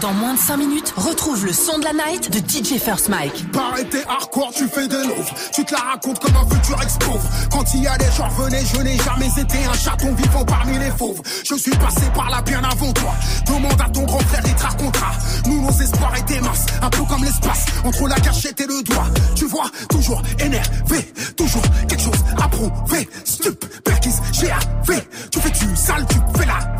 Dans 0.00 0.12
moins 0.12 0.34
de 0.34 0.38
5 0.38 0.56
minutes, 0.56 0.92
retrouve 0.96 1.44
le 1.44 1.52
son 1.52 1.78
de 1.78 1.84
la 1.84 1.92
night 1.92 2.30
de 2.30 2.38
DJ 2.38 2.78
First 2.78 3.08
Mike. 3.08 3.50
Pareil, 3.52 3.86
hardcore, 4.08 4.52
tu 4.54 4.68
fais 4.68 4.86
de 4.88 4.96
l'ouvre. 4.96 5.34
Tu 5.52 5.64
te 5.64 5.72
la 5.72 5.80
racontes 5.80 6.18
comme 6.18 6.36
un 6.36 6.48
futur 6.48 6.80
ex-pauvre. 6.82 7.28
Quand 7.50 7.64
il 7.74 7.82
y 7.82 7.86
a 7.86 7.96
des 7.98 8.10
gens 8.16 8.28
revenaient, 8.28 8.64
je 8.64 8.80
n'ai 8.82 8.96
jamais 8.98 9.28
été 9.28 9.64
un 9.64 9.74
chaton 9.74 10.14
vivant 10.14 10.44
parmi 10.44 10.78
les 10.78 10.90
fauves. 10.90 11.20
Je 11.44 11.54
suis 11.54 11.72
passé 11.72 12.02
par 12.14 12.30
là 12.30 12.42
bien 12.42 12.62
avant 12.62 12.92
toi. 12.92 13.14
Demande 13.46 13.80
à 13.80 13.88
ton 13.90 14.04
grand 14.04 14.20
frère, 14.20 14.42
il 14.46 14.54
te 14.54 14.62
racontera. 14.62 15.12
Nous, 15.46 15.60
nos 15.62 15.72
espoirs 15.72 16.16
étaient 16.16 16.40
minces, 16.40 16.66
un 16.82 16.90
peu 16.90 17.02
comme 17.04 17.24
l'espace 17.24 17.64
entre 17.84 18.08
la 18.08 18.20
cachette 18.20 18.60
et 18.60 18.66
le 18.66 18.82
doigt. 18.82 19.06
Tu 19.34 19.46
vois, 19.46 19.70
toujours 19.88 20.22
énervé, 20.38 21.12
toujours 21.36 21.62
quelque 21.88 22.02
chose 22.02 22.24
à 22.42 22.48
prouver. 22.48 23.08
Stup, 23.24 23.64
perquis, 23.82 24.14
GAV. 24.40 25.00
Tu 25.30 25.40
fais 25.40 25.50
tu 25.50 25.76
sale, 25.76 26.06
tu 26.08 26.38
fais 26.38 26.46
la. 26.46 26.73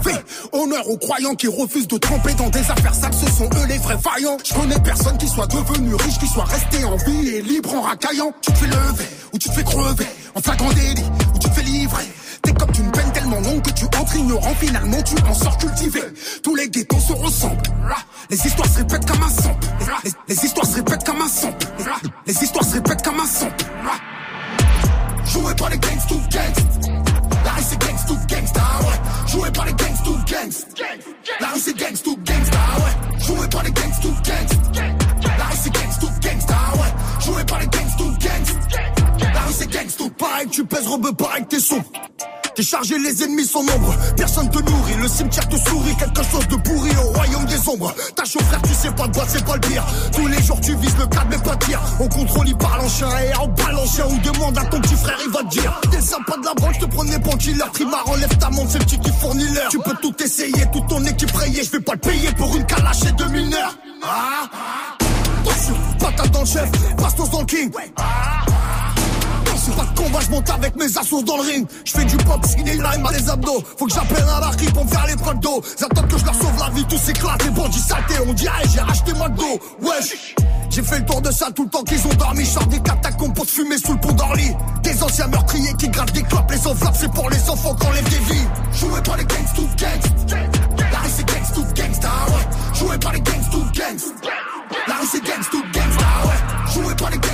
Honneur 0.55 0.89
aux 0.89 0.97
croyants 0.97 1.35
qui 1.35 1.49
refusent 1.49 1.89
de 1.89 1.99
tremper 1.99 2.33
dans 2.35 2.49
des 2.49 2.61
affaires 2.61 2.95
sales, 2.95 3.13
ce 3.13 3.27
sont 3.27 3.47
eux 3.47 3.67
les 3.69 3.79
vrais 3.79 3.97
vaillants. 3.97 4.37
Je 4.45 4.55
connais 4.55 4.79
personne 4.79 5.19
qui 5.19 5.27
soit 5.27 5.49
devenu 5.49 5.97
riche, 5.97 6.17
qui 6.21 6.29
soit 6.29 6.45
resté 6.45 6.85
en 6.85 6.95
vie 6.95 7.29
et 7.29 7.43
libre 7.43 7.75
en 7.75 7.81
racaillant. 7.81 8.33
Tu 8.41 8.53
te 8.53 8.59
fais 8.59 8.67
lever, 8.67 9.09
ou 9.33 9.39
tu 9.39 9.49
te 9.49 9.55
fais 9.55 9.65
crever, 9.65 10.07
en 10.33 10.41
flagrant 10.41 10.73
délit, 10.73 11.03
ou 11.35 11.39
tu 11.41 11.49
te 11.49 11.55
fais 11.55 11.63
livrer. 11.63 12.05
T'es 12.43 12.53
comme 12.53 12.71
une 12.79 12.93
peine 12.93 13.11
tellement 13.13 13.41
longue 13.41 13.63
que 13.63 13.71
tu 13.71 13.85
entres 13.85 14.15
ignorant, 14.15 14.55
finalement 14.55 15.03
tu 15.03 15.17
en 15.29 15.35
sors 15.35 15.59
cultivé. 15.59 16.03
Tous 16.45 16.55
les 16.55 16.69
ghettos 16.69 17.01
se 17.01 17.13
ressemblent. 17.15 17.63
Les 18.31 18.47
histoires 18.47 18.69
se 18.69 18.79
répètent 18.79 19.07
comme 19.07 19.23
un 19.25 19.43
son. 19.43 19.57
Les, 20.05 20.11
les 20.29 20.45
histoires 20.45 20.67
se 20.67 20.77
répètent 20.77 21.05
comme 21.05 21.21
un 21.21 21.29
son. 21.29 21.53
Les 22.29 22.45
histoires 22.45 22.65
se 22.65 22.75
répètent 22.75 23.03
comme 23.03 23.19
un 23.19 23.27
son. 23.27 23.49
Joué 25.27 25.53
par 25.57 25.69
les 25.71 25.79
gangs 25.79 26.07
to 26.09 26.15
gangs. 26.31 26.74
Joué 29.35 29.51
par 29.51 29.65
les 29.65 29.73
gangs 29.73 30.03
to 30.05 30.13
gangs. 30.29 30.65
La 31.41 31.49
rue 31.49 31.59
c'est 31.59 31.77
gangs 31.77 32.03
to 32.05 32.17
gangsta, 32.25 32.59
ouais. 32.79 33.19
Joué 33.27 33.49
par 33.49 33.65
les 33.65 33.73
gangs 33.73 34.01
to 34.01 34.09
gangs. 34.23 34.83
La 35.25 35.45
rue 35.47 35.57
c'est 35.61 35.75
gangs 35.75 35.99
to 36.01 36.07
gangsta, 36.23 36.55
ouais. 36.75 37.25
Joué 37.25 37.45
par 37.45 37.59
les 37.59 37.67
gangs 37.67 37.97
to 37.99 38.05
gangs. 38.21 38.94
C'est 39.57 39.71
gangs 39.71 39.87
to 39.97 40.11
pareil, 40.11 40.49
tu 40.51 40.65
pèses 40.65 40.87
robe 40.89 41.17
pareil 41.17 41.45
t'es 41.49 41.61
sombre. 41.61 41.85
T'es 42.57 42.63
chargé, 42.63 42.99
les 42.99 43.23
ennemis 43.23 43.47
sont 43.47 43.63
nombreux. 43.63 43.95
Personne 44.17 44.49
te 44.51 44.59
nourrit, 44.59 44.95
le 45.01 45.09
cimetière 45.09 45.49
te 45.49 45.57
sourit. 45.57 45.95
Quelque 45.97 46.23
chose 46.25 46.47
de 46.49 46.57
pourri 46.57 46.91
au 47.03 47.13
royaume 47.13 47.45
des 47.47 47.69
ombres. 47.69 47.95
Ta 48.15 48.25
chaud 48.25 48.41
frère, 48.49 48.63
tu 48.63 48.75
sais 48.75 48.91
pas 48.91 49.07
de 49.09 49.15
quoi, 49.15 49.25
c'est 49.29 49.45
pas 49.45 49.55
le 49.55 49.61
pire. 49.61 49.85
Tous 50.13 50.27
les 50.27 50.43
jours, 50.43 50.61
tu 50.61 50.75
vises 50.77 50.97
le 50.99 51.07
cadre, 51.07 51.27
mais 51.31 51.39
pas 51.39 51.57
de 51.57 51.65
tir. 51.65 51.81
On 52.01 52.09
contrôle, 52.09 52.49
il 52.49 52.57
parle 52.57 52.81
en 52.81 52.89
chien 52.89 53.09
et 53.09 53.35
en 53.37 53.49
balle 53.49 53.77
en 53.77 53.87
chien. 53.87 54.05
Ou 54.09 54.19
demande 54.21 54.59
à 54.59 54.65
ton 54.65 54.81
petit 54.81 54.95
frère, 54.95 55.19
il 55.25 55.33
va 55.33 55.41
te 55.41 55.49
dire. 55.49 55.81
T'es 55.91 56.01
sympa 56.01 56.37
de 56.37 56.45
la 56.45 56.55
branche, 56.55 56.79
te 56.79 56.87
prenais 56.87 57.19
pour 57.19 57.39
killer. 57.39 57.65
Trimar, 57.73 58.09
enlève 58.09 58.39
ta 58.39 58.51
montre, 58.51 58.71
c'est 58.71 58.79
le 58.79 58.85
petit 58.85 58.99
qui 58.99 59.11
fournit 59.21 59.49
l'heure. 59.49 59.69
Tu 59.71 59.79
peux 59.79 59.95
tout 60.01 60.15
essayer, 60.23 60.65
toute 60.73 60.89
ton 60.89 61.05
équipe 61.05 61.33
rayée. 61.33 61.63
Je 61.65 61.71
vais 61.71 61.81
pas 61.81 61.97
te 61.97 62.09
payer 62.09 62.31
pour 62.33 62.55
une 62.57 62.67
calache 62.67 63.01
deux 63.19 63.29
mineurs. 63.29 63.77
Ah, 64.03 64.49
attention, 65.43 65.75
patate 65.99 66.31
dans 66.31 66.41
le 66.41 66.47
chef, 66.47 66.71
bastos 66.97 67.31
dans 67.31 67.41
le 67.41 67.47
king. 67.47 67.71
De 67.71 67.77
combat, 70.05 70.21
je 70.21 70.31
monte 70.31 70.51
avec 70.51 70.77
mes 70.77 70.99
assos 70.99 71.23
dans 71.23 71.37
le 71.37 71.43
ring. 71.43 71.67
Je 71.85 71.93
fais 71.93 72.05
du 72.05 72.17
pop, 72.19 72.45
skinny 72.45 72.73
lime 72.73 73.07
à 73.07 73.13
les 73.13 73.29
abdos. 73.29 73.63
Faut 73.79 73.87
que 73.87 73.95
j'appelle 73.95 74.25
un 74.25 74.41
baril 74.41 74.73
pour 74.73 74.85
me 74.85 74.91
faire 74.91 75.07
les 75.07 75.17
potes 75.17 75.41
d'eau. 75.41 75.63
Ils 75.79 75.85
attendent 75.85 76.09
que 76.09 76.19
je 76.19 76.25
leur 76.25 76.35
sauve 76.35 76.59
la 76.59 76.71
vie, 76.71 76.85
tous 76.85 76.99
s'éclatent. 76.99 77.45
Les 77.45 77.51
bandits 77.51 77.81
saletés, 77.81 78.21
on 78.27 78.33
dirait 78.33 78.63
j'ai 78.73 78.81
racheté 78.81 79.13
McDo. 79.13 79.61
Wesh, 79.83 80.35
j'ai 80.71 80.83
fait 80.83 80.99
le 80.99 81.07
tour 81.07 81.21
de 81.23 81.31
ça 81.31 81.51
tout 81.55 81.65
le 81.65 81.71
temps 81.71 81.83
qu'ils 81.85 82.07
ont 82.07 82.15
dormi. 82.15 82.45
Je 82.45 82.51
sors 82.51 82.67
des 82.67 82.81
catacombes 82.81 83.35
pour 83.35 83.47
fumer 83.47 83.79
sous 83.79 83.93
le 83.93 84.01
pont 84.01 84.13
d'Orly. 84.13 84.51
Des 84.83 85.03
anciens 85.03 85.27
meurtriers 85.29 85.75
qui 85.79 85.89
grattent 85.89 86.13
des 86.13 86.23
clopes. 86.23 86.51
Les 86.51 86.67
enveloppes, 86.67 86.97
c'est 86.99 87.13
pour 87.13 87.31
les 87.31 87.51
enfants 87.51 87.75
qu'on 87.75 87.91
lève 87.93 88.09
des 88.09 88.35
vies. 88.35 88.49
Joué 88.73 89.01
par 89.03 89.17
les 89.17 89.25
gangs 89.25 89.55
to 89.55 89.63
gangs. 89.77 90.37
La 90.93 90.99
rue 90.99 91.11
c'est 91.17 91.27
gangs 91.27 91.55
to 91.55 91.63
gangsta, 91.75 92.09
ouais. 92.09 92.79
Joué 92.79 92.99
par 92.99 93.13
les 93.13 93.21
gangs 93.21 93.51
to 93.51 93.59
gangs. 93.73 94.05
La 94.87 94.95
rue 94.97 95.07
c'est 95.11 95.25
gangs 95.25 95.49
to 95.51 95.59
gangsta, 95.73 96.07
ouais. 96.27 96.73
Joué 96.73 96.95
par 96.95 97.11
les 97.11 97.19
gangs 97.19 97.34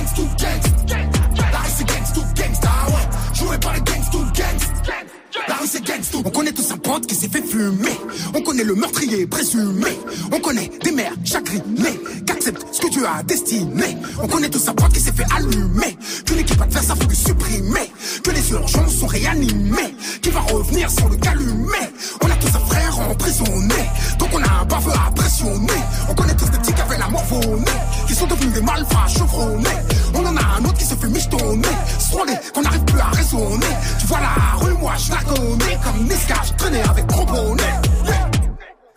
On 6.25 6.29
connaît 6.29 6.51
tous 6.51 6.69
un 6.71 6.77
pote 6.77 7.07
qui 7.07 7.15
s'est 7.15 7.29
fait 7.29 7.41
fumer. 7.41 7.97
On 8.35 8.41
connaît 8.41 8.63
le 8.63 8.75
meurtrier 8.75 9.25
présumé. 9.25 9.97
On 10.31 10.39
connaît 10.39 10.69
des 10.83 10.91
mères 10.91 11.13
chagrinées 11.23 11.99
qu'acceptent 12.25 12.65
ce 12.71 12.81
que 12.81 12.89
tu 12.89 13.05
as 13.05 13.23
destiné. 13.23 13.97
On 14.21 14.27
connaît 14.27 14.49
tous 14.49 14.67
un 14.67 14.73
pote 14.73 14.91
qui 14.91 14.99
s'est 14.99 15.13
fait 15.13 15.25
allumer. 15.35 15.97
Qu'une 16.25 16.39
équipe 16.39 16.61
adverse 16.61 16.89
a 16.89 16.95
voulu 16.95 17.15
supprimer. 17.15 17.91
Que 18.23 18.31
les 18.31 18.51
urgences 18.51 18.95
sont 18.95 19.07
réanimées. 19.07 19.95
Qui 20.21 20.29
va 20.29 20.41
revenir 20.41 20.89
sans 20.89 21.07
le 21.07 21.15
calumer. 21.15 21.87
On 22.21 22.29
a 22.29 22.35
tous 22.35 22.55
un 22.55 22.65
frère 22.65 22.99
emprisonné. 22.99 23.89
Donc 24.19 24.29
on 24.33 24.43
a 24.43 24.61
un 24.61 24.65
baveux 24.65 24.91
à 24.91 25.11
pressionner. 25.11 25.81
On 26.09 26.13
connaît 26.13 26.35
tous 26.35 26.49
des 26.49 26.57
petits 26.57 26.73
qui 26.73 26.81
avaient 26.81 26.97
la 26.97 27.07
nez. 27.07 27.65
Qui 28.07 28.13
sont 28.13 28.27
devenus 28.27 28.53
des 28.53 28.61
malfrats 28.61 29.07
chevronnés. 29.07 29.69
On 30.13 30.25
en 30.25 30.35
a 30.35 30.59
un 30.59 30.65
autre 30.65 30.77
qui 30.77 30.85
se 30.85 30.95
fait 30.95 31.07
michetonner. 31.07 31.67
Strolé, 31.99 32.33
qu'on 32.53 32.61
n'arrive 32.61 32.83
plus 32.83 32.99
à 32.99 33.07
raisonner. 33.07 33.73
Tu 33.99 34.07
vois 34.07 34.19
la 34.19 34.57
rue, 34.57 34.73
moi 34.73 34.93
je 34.97 35.11
la 35.11 35.23
connais. 35.23 35.60
Comme 35.83 36.03
Niska, 36.07 36.35
je 36.47 36.53
traînais 36.53 36.81
avec 36.81 37.05
gros 37.07 37.25
bonnet. 37.25 37.63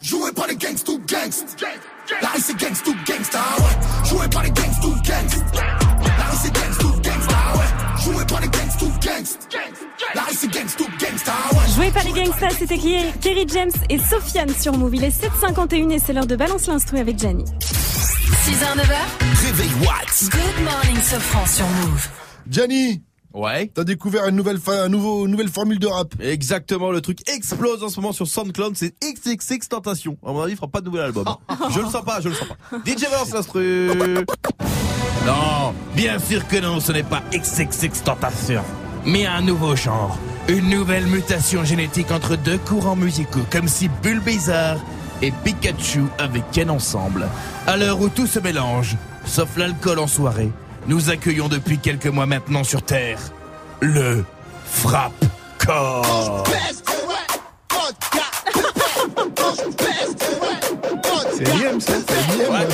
Joué 0.01 0.32
par 0.32 0.47
les 0.47 0.57
gangs 0.57 0.82
to 0.85 0.99
gangs. 1.07 1.45
La 2.20 2.28
rue 2.28 2.41
c'est 2.41 2.57
gangs 2.57 2.82
to 2.85 2.93
gangsta, 3.07 3.39
ouais. 3.59 4.09
Joué 4.09 4.28
par 4.28 4.43
les 4.43 4.51
gangs 4.51 4.81
to 4.82 4.91
gangs. 5.03 5.45
La 5.55 6.24
rue 6.31 6.36
c'est 6.43 6.53
gangs 6.53 6.78
to 6.78 6.89
gangsta, 7.01 7.36
ouais. 7.57 8.03
Joué 8.05 8.24
par 8.27 8.41
les 8.41 8.49
gangs 8.49 8.77
to 8.78 8.86
gangs. 9.01 9.39
La 10.15 10.23
rue 10.23 10.35
c'est 10.36 10.51
gangs 10.53 10.77
to 10.77 10.85
gangsta, 11.01 11.32
ouais. 11.53 11.74
Joué 11.74 11.91
par 11.91 12.05
les 12.05 12.12
gangsters, 12.12 12.53
c'était 12.59 12.77
Kerry 12.77 13.12
Kerry 13.23 13.47
James 13.49 13.73
et 13.89 13.99
Sofiane 13.99 14.55
sur 14.55 14.77
Move. 14.77 14.95
Il 14.95 15.05
est 15.05 15.23
7h51 15.23 15.91
et 15.91 15.99
c'est 15.99 16.12
l'heure 16.12 16.27
de 16.27 16.36
balance 16.36 16.66
l'instru 16.66 16.99
avec 16.99 17.19
Gianni. 17.19 17.45
6h, 17.45 18.77
9h. 18.77 19.47
Réveil 19.47 19.70
Watts. 19.81 20.28
Good 20.31 20.65
morning, 20.65 21.03
Sofran 21.03 21.47
sur 21.47 21.66
Move. 21.66 22.09
Gianni 22.51 23.03
Ouais. 23.35 23.69
T'as 23.74 23.82
découvert 23.82 24.28
une 24.28 24.36
nouvelle, 24.36 24.59
un 24.69 24.89
nouveau, 24.89 25.27
nouvel 25.27 25.48
formule 25.48 25.81
de 25.81 25.89
rap. 25.89 26.15
Exactement, 26.20 26.93
le 26.93 27.01
truc 27.01 27.28
explose 27.28 27.82
en 27.82 27.89
ce 27.89 28.01
moment 28.01 28.12
sur 28.12 28.28
SoundCloud, 28.28 28.77
c'est 28.77 28.94
XXX 29.02 29.69
Tentation. 29.69 30.16
À 30.24 30.31
mon 30.31 30.40
avis, 30.40 30.52
il 30.52 30.56
fera 30.56 30.69
pas 30.69 30.81
de 30.81 30.86
nouvel 30.86 31.02
album. 31.02 31.24
je 31.70 31.81
le 31.81 31.86
sens 31.86 32.05
pas, 32.05 32.20
je 32.20 32.28
le 32.28 32.35
sens 32.35 32.47
pas. 32.47 32.78
DJ 32.86 33.01
Verse 33.11 33.32
l'instru. 33.32 33.90
Non, 35.27 35.73
bien 35.97 36.19
sûr 36.19 36.47
que 36.47 36.61
non, 36.61 36.81
ce 36.81 36.93
n'est 36.93 37.02
pas 37.02 37.23
XXX 37.32 38.02
Tentation, 38.05 38.62
mais 39.06 39.24
un 39.24 39.40
nouveau 39.40 39.74
genre, 39.74 40.19
une 40.48 40.69
nouvelle 40.69 41.06
mutation 41.06 41.65
génétique 41.65 42.11
entre 42.11 42.36
deux 42.36 42.59
courants 42.59 42.94
musicaux, 42.94 43.40
comme 43.51 43.66
si 43.66 43.89
Bulbizarre 44.02 44.77
et 45.23 45.32
Pikachu 45.43 46.02
avaient 46.19 46.43
Ken 46.52 46.69
ensemble. 46.69 47.27
À 47.66 47.78
l'heure 47.78 48.02
où 48.02 48.11
tout 48.11 48.27
se 48.27 48.39
mélange, 48.39 48.98
sauf 49.24 49.56
l'alcool 49.56 49.98
en 49.98 50.06
soirée, 50.06 50.51
nous 50.86 51.11
accueillons 51.11 51.48
depuis 51.48 51.78
quelques 51.78 52.06
mois 52.06 52.27
maintenant 52.27 52.65
sur 52.65 52.82
Terre 52.82 53.19
le 53.81 54.24
frappe 54.65 55.24
corps. 55.59 56.44
C'est 61.36 61.44
Liam, 61.59 61.81
ça 61.81 61.93
C'est 62.06 62.39
Liam. 62.39 62.69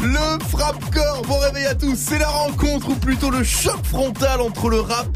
Le, 0.00 0.06
le 0.06 0.44
frappe-corps, 0.48 1.22
bon 1.26 1.38
réveil 1.38 1.66
à 1.66 1.74
tous, 1.74 1.96
c'est 1.96 2.18
la 2.18 2.28
rencontre 2.28 2.88
ou 2.90 2.94
plutôt 2.94 3.30
le 3.30 3.42
choc 3.44 3.84
frontal 3.84 4.40
entre 4.40 4.68
le 4.68 4.80
rap 4.80 5.06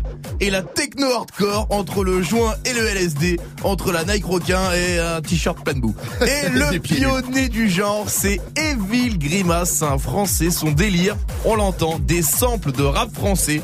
et 0.41 0.51
la 0.51 0.63
techno-hardcore, 0.63 1.67
entre 1.71 2.05
le 2.05 2.23
joint 2.23 2.55
et 2.65 2.73
le 2.73 2.87
LSD, 2.87 3.41
entre 3.63 3.93
la 3.93 4.05
Nike 4.05 4.25
requin 4.25 4.73
et 4.73 4.99
un 4.99 5.21
t-shirt 5.21 5.63
plein 5.63 5.75
de 5.75 5.81
boue. 5.81 5.95
Et 6.23 6.49
le 6.49 6.79
pionnier 6.79 7.49
du 7.49 7.69
genre, 7.69 8.09
c'est 8.09 8.41
Evil 8.57 9.19
Grimace, 9.19 9.83
un 9.83 9.99
français, 9.99 10.51
son 10.51 10.71
délire, 10.71 11.17
on 11.45 11.57
l'entend, 11.57 11.99
des 11.99 12.23
samples 12.23 12.73
de 12.73 12.85
rap 12.85 13.13
français 13.13 13.63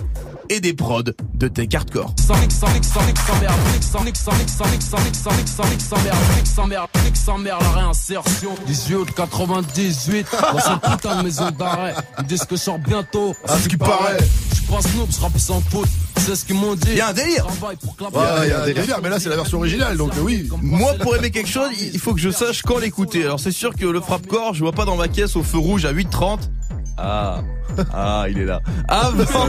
et 0.50 0.60
des 0.60 0.74
prods 0.74 1.02
de 1.34 1.48
tech 1.48 1.68
hardcore. 1.74 2.14
La 7.64 7.70
réinsertion. 7.70 8.54
18 8.66 8.94
août 8.94 9.08
98, 9.16 10.26
dans 10.32 10.58
cette 10.58 10.90
putain 10.90 11.16
de 11.16 11.22
maison 11.22 11.50
d'arrêt. 11.50 11.94
Ils 12.18 12.26
disent 12.26 12.44
que 12.44 12.56
je 12.56 12.60
sors 12.60 12.78
bientôt. 12.78 13.34
À 13.48 13.58
ce 13.58 13.68
qui 13.68 13.76
paraît. 13.76 14.18
Je 14.50 14.56
suis 14.56 14.66
pas 14.66 14.82
snoop, 14.82 15.08
je 15.10 15.20
rappe 15.20 15.38
sans 15.38 15.60
pote. 15.62 15.88
C'est 16.16 16.36
ce 16.36 16.44
qu'ils 16.44 16.56
m'ont 16.56 16.74
dit. 16.74 16.88
Il 16.92 16.96
y 16.96 17.00
a 17.00 17.08
un 17.08 17.12
délire. 17.12 17.46
Ouais, 17.62 18.48
y 18.48 18.52
a 18.52 18.62
un 18.62 18.66
délire, 18.66 18.98
mais 19.02 19.08
là 19.10 19.18
c'est 19.20 19.28
la 19.28 19.36
version 19.36 19.58
originale, 19.58 19.96
donc 19.96 20.12
euh, 20.16 20.20
oui. 20.22 20.48
Moi, 20.62 20.94
pour 21.00 21.14
aimer 21.16 21.30
quelque 21.30 21.48
chose, 21.50 21.68
il 21.80 21.98
faut 21.98 22.14
que 22.14 22.20
je 22.20 22.30
sache 22.30 22.62
quand 22.62 22.78
l'écouter. 22.78 23.24
Alors, 23.24 23.40
c'est 23.40 23.52
sûr 23.52 23.74
que 23.74 23.84
le 23.84 24.00
frappe-corps, 24.00 24.54
je 24.54 24.60
vois 24.60 24.72
pas 24.72 24.84
dans 24.84 24.96
ma 24.96 25.08
caisse 25.08 25.36
au 25.36 25.42
feu 25.42 25.58
rouge 25.58 25.84
à 25.84 25.92
8,30. 25.92 26.38
Ah. 26.96 27.42
Ah, 27.92 28.26
il 28.30 28.38
est 28.38 28.44
là. 28.44 28.60
Avant, 28.88 29.24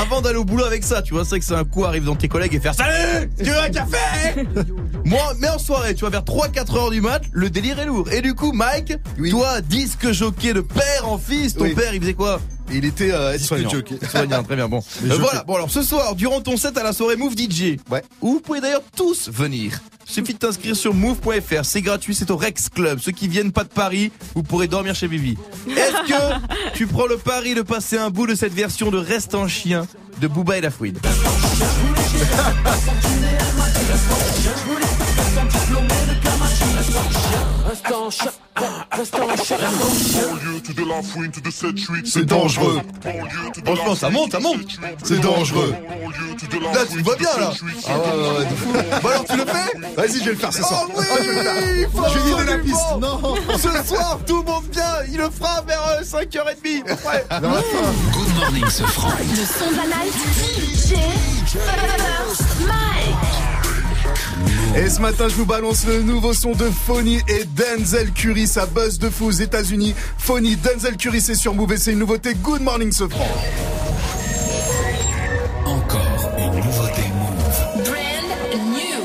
avant 0.00 0.20
d'aller 0.20 0.38
au 0.38 0.44
boulot 0.44 0.64
avec 0.64 0.84
ça, 0.84 1.02
tu 1.02 1.12
vois, 1.12 1.24
c'est 1.24 1.30
vrai 1.30 1.40
que 1.40 1.44
c'est 1.44 1.54
un 1.54 1.64
coup 1.64 1.84
arrive 1.84 2.04
dans 2.04 2.14
tes 2.14 2.28
collègues 2.28 2.54
et 2.54 2.60
faire 2.60 2.74
Salut 2.74 3.28
Tu 3.36 3.44
veux 3.50 3.58
un 3.60 3.68
café? 3.68 4.46
Moi, 5.04 5.32
mais 5.40 5.48
en 5.48 5.58
soirée, 5.58 5.94
tu 5.94 6.00
vois, 6.00 6.10
vers 6.10 6.22
3-4 6.22 6.76
heures 6.76 6.90
du 6.90 7.00
mat, 7.00 7.22
le 7.32 7.50
délire 7.50 7.80
est 7.80 7.86
lourd. 7.86 8.08
Et 8.12 8.22
du 8.22 8.34
coup, 8.34 8.52
Mike, 8.52 8.94
toi, 9.30 9.60
disque 9.60 10.12
jockey 10.12 10.52
de 10.52 10.60
père 10.60 11.08
en 11.08 11.18
fils, 11.18 11.54
ton 11.54 11.64
Oui. 11.64 11.74
père, 11.74 11.92
il 11.92 12.00
faisait 12.00 12.14
quoi? 12.14 12.40
Il 12.70 12.84
était 12.84 13.12
euh, 13.12 13.38
soignant. 13.38 13.70
très 13.70 14.56
bien, 14.56 14.68
bon. 14.68 14.80
Euh, 15.04 15.16
voilà, 15.18 15.44
bon 15.44 15.54
alors 15.54 15.70
ce 15.70 15.82
soir, 15.82 16.14
durant 16.14 16.40
ton 16.40 16.56
set 16.56 16.76
à 16.76 16.82
la 16.82 16.92
soirée 16.92 17.16
Move 17.16 17.34
DJ, 17.36 17.76
Ouais. 17.90 18.02
où 18.20 18.34
vous 18.34 18.40
pouvez 18.40 18.60
d'ailleurs 18.60 18.82
tous 18.96 19.28
venir. 19.30 19.80
Suffit 20.04 20.32
de 20.34 20.38
t'inscrire 20.38 20.74
sur 20.74 20.94
move.fr, 20.94 21.64
c'est 21.64 21.82
gratuit, 21.82 22.14
c'est 22.14 22.30
au 22.30 22.36
Rex 22.36 22.68
Club. 22.70 22.98
Ceux 23.00 23.12
qui 23.12 23.28
viennent 23.28 23.52
pas 23.52 23.64
de 23.64 23.68
Paris, 23.68 24.10
vous 24.34 24.42
pourrez 24.42 24.66
dormir 24.66 24.94
chez 24.94 25.06
Vivi. 25.06 25.36
Est-ce 25.68 26.08
que 26.08 26.72
tu 26.74 26.86
prends 26.86 27.06
le 27.06 27.18
pari 27.18 27.54
de 27.54 27.62
passer 27.62 27.96
un 27.98 28.10
bout 28.10 28.26
de 28.26 28.34
cette 28.34 28.54
version 28.54 28.90
de 28.90 28.98
Reste 28.98 29.34
en 29.34 29.48
chien 29.48 29.86
de 30.20 30.26
Booba 30.26 30.58
et 30.58 30.60
la 30.62 30.70
Fouine 30.70 30.98
Chat, 38.10 38.32
reste 38.92 39.14
en 39.14 39.36
chat. 39.36 39.58
C'est 42.04 42.24
dangereux. 42.24 42.80
Franchement, 43.64 43.94
ça 43.96 44.10
monte, 44.10 44.32
ça 44.32 44.40
monte 44.40 44.60
C'est 45.02 45.20
dangereux. 45.20 45.74
Là, 46.72 46.80
tu 46.88 46.96
le 46.98 47.02
vois 47.02 47.16
bien, 47.16 47.28
là 47.38 47.50
Ah 47.88 47.98
ouais, 47.98 48.04
ouais, 48.04 48.38
ouais, 48.38 48.44
de. 48.44 49.00
Bon 49.02 49.08
alors, 49.08 49.24
tu 49.24 49.36
le 49.36 49.44
fais 49.44 49.78
Vas-y, 49.96 50.18
je 50.20 50.24
vais 50.24 50.30
le 50.30 50.36
faire 50.36 50.52
ce 50.52 50.62
soir. 50.62 50.86
Oh 50.88 50.92
oui, 50.98 51.06
Ah, 51.10 51.18
je 51.22 51.28
vais 51.28 51.34
le 51.34 51.42
faire. 51.42 51.90
faut 51.92 52.08
Je 52.12 52.18
vais 52.36 52.50
la 52.50 52.58
piste. 52.58 52.96
Non. 53.00 53.34
Ce 53.58 53.88
soir, 53.88 54.18
tout 54.26 54.42
monte 54.44 54.68
bien 54.70 54.84
Il 55.10 55.18
le 55.18 55.30
fera 55.30 55.60
vers 55.62 55.82
euh, 55.88 56.02
5h30 56.02 56.64
Ouais. 56.64 57.24
Vers 57.28 57.40
la 57.42 57.62
fin. 57.62 57.92
Good 58.12 58.34
morning, 58.38 58.68
ce 58.68 58.82
franc. 58.84 59.10
Le 59.18 59.44
son 59.44 59.70
de 59.70 59.76
la 59.76 59.84
night. 59.84 60.14
DJ 60.54 60.94
Mike. 62.66 63.16
Et 64.76 64.90
ce 64.90 65.00
matin, 65.00 65.28
je 65.28 65.34
vous 65.34 65.46
balance 65.46 65.86
le 65.86 66.02
nouveau 66.02 66.32
son 66.32 66.52
de 66.52 66.70
Phony 66.70 67.20
et 67.28 67.44
Denzel 67.44 68.12
Curry. 68.12 68.46
Ça 68.46 68.66
buzz 68.66 68.98
de 68.98 69.10
fou 69.10 69.26
aux 69.26 69.30
États-Unis. 69.30 69.94
Phony, 70.18 70.56
Denzel 70.56 70.96
Curry, 70.96 71.20
c'est 71.20 71.34
sur 71.34 71.54
Move 71.54 71.72
et 71.72 71.76
c'est 71.78 71.92
une 71.92 71.98
nouveauté. 71.98 72.34
Good 72.34 72.62
morning, 72.62 72.92
ce 72.92 73.08
franc. 73.08 73.26
Encore 75.64 76.32
une 76.38 76.54
nouveauté 76.54 77.02
Move. 77.14 77.84
Brand 77.84 78.28
new. 78.72 79.02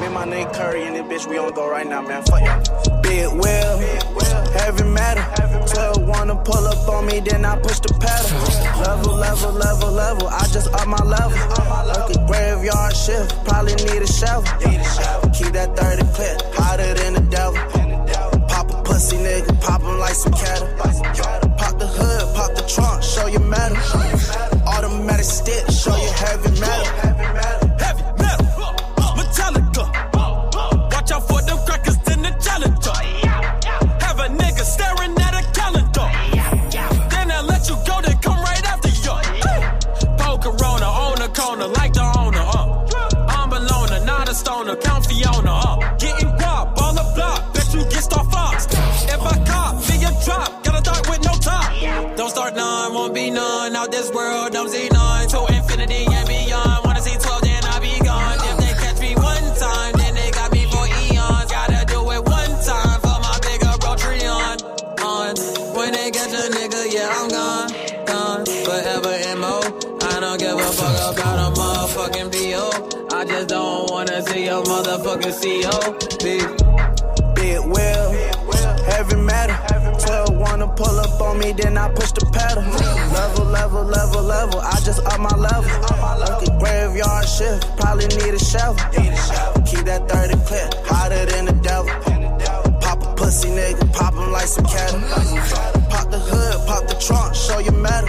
Me 0.00 0.06
and 0.06 0.14
my 0.14 0.24
name 0.24 0.48
Curry 0.52 0.86
and 0.86 0.94
this 0.94 1.24
bitch, 1.26 1.28
we 1.28 1.38
on 1.38 1.52
go 1.52 1.68
right 1.68 1.86
now, 1.86 2.02
man. 2.02 2.22
Fuck. 2.24 3.02
Big 3.02 3.28
wheel, 3.28 3.78
heavy 4.52 4.84
metal. 4.84 5.24
12 5.66 6.06
wanna 6.06 6.36
pull 6.36 6.66
up 6.66 6.88
on 6.88 7.06
me, 7.06 7.20
then 7.20 7.44
I 7.44 7.58
push 7.58 7.80
the 7.80 7.92
pedal. 8.02 8.30
Level, 8.82 9.14
level, 9.14 9.52
level, 9.52 9.90
level. 9.90 10.28
I 10.28 10.46
just 10.48 10.68
up 10.72 10.86
my 10.86 11.02
level. 11.02 11.38
Like 11.86 12.10
a 12.16 12.26
graveyard 12.26 12.94
shift, 12.96 13.44
probably 13.44 13.74
need 13.74 14.02
a 14.02 14.06
shovel. 14.06 14.50
Keep 15.32 15.52
that 15.54 15.76
30 15.76 16.04
clip, 16.14 16.36
hotter 16.54 16.94
than 16.94 17.14
the 17.14 17.24
devil. 17.30 17.60
Pop 18.48 18.70
a 18.70 18.82
pussy 18.82 19.16
nigga, 19.16 19.58
pop 19.60 19.82
'em 19.82 19.98
like 19.98 20.14
some 20.14 20.32
cattle. 20.32 20.68
Pop 21.58 21.78
the 21.78 21.86
hood, 21.86 22.34
pop 22.34 22.54
the 22.54 22.62
trunk, 22.62 23.02
show 23.02 23.26
you 23.26 23.40
metal. 23.40 23.76
Automatic 24.66 25.24
stick, 25.24 25.64
show 25.70 25.96
you 25.96 26.10
heavy 26.24 26.50
metal. 26.60 27.11
Corner 41.34 41.66
like 41.66 41.92
the 41.92 42.06
owner. 42.18 42.38
Uh. 42.40 42.86
I'm 43.28 43.52
a 43.52 43.60
loner, 43.60 44.04
not 44.04 44.28
a 44.28 44.34
stoner. 44.34 44.76
Count 44.76 45.06
Fiona. 45.06 45.50
Uh. 45.50 46.01
Motherfucking 74.82 75.36
CO. 75.42 75.98
Big 76.24 76.42
Big 77.34 77.58
wheel, 77.60 78.12
heavy 78.86 79.16
metal. 79.16 79.56
12 79.98 80.36
wanna 80.36 80.68
pull 80.68 80.98
up 81.00 81.20
on 81.20 81.38
me, 81.38 81.52
then 81.52 81.76
I 81.78 81.88
push 81.92 82.12
the 82.12 82.26
pedal. 82.32 82.62
Level, 83.12 83.44
level, 83.46 83.84
level, 83.84 84.22
level. 84.22 84.60
I 84.60 84.78
just 84.80 85.04
up 85.04 85.18
my 85.18 85.34
level. 85.36 85.70
Like 86.20 86.58
graveyard 86.58 87.26
shift, 87.26 87.76
probably 87.76 88.06
need 88.06 88.34
a 88.34 88.38
shovel. 88.38 88.76
Keep 89.66 89.84
that 89.86 90.08
30 90.08 90.34
clip, 90.46 90.74
hotter 90.86 91.26
than 91.26 91.46
the 91.46 91.52
devil. 91.62 91.90
Pop 92.80 93.02
a 93.02 93.14
pussy 93.14 93.48
nigga, 93.48 93.92
pop 93.92 94.14
'em 94.14 94.30
like 94.30 94.46
some 94.46 94.66
cattle. 94.66 95.00
Pop 95.90 96.10
the 96.10 96.18
hood, 96.18 96.66
pop 96.66 96.86
the 96.88 96.94
trunk, 96.94 97.34
show 97.34 97.58
you 97.58 97.72
metal. 97.72 98.08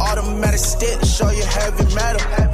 Automatic 0.00 0.60
stick, 0.60 0.98
show 1.04 1.30
you 1.30 1.44
heavy 1.44 1.84
metal. 1.94 2.53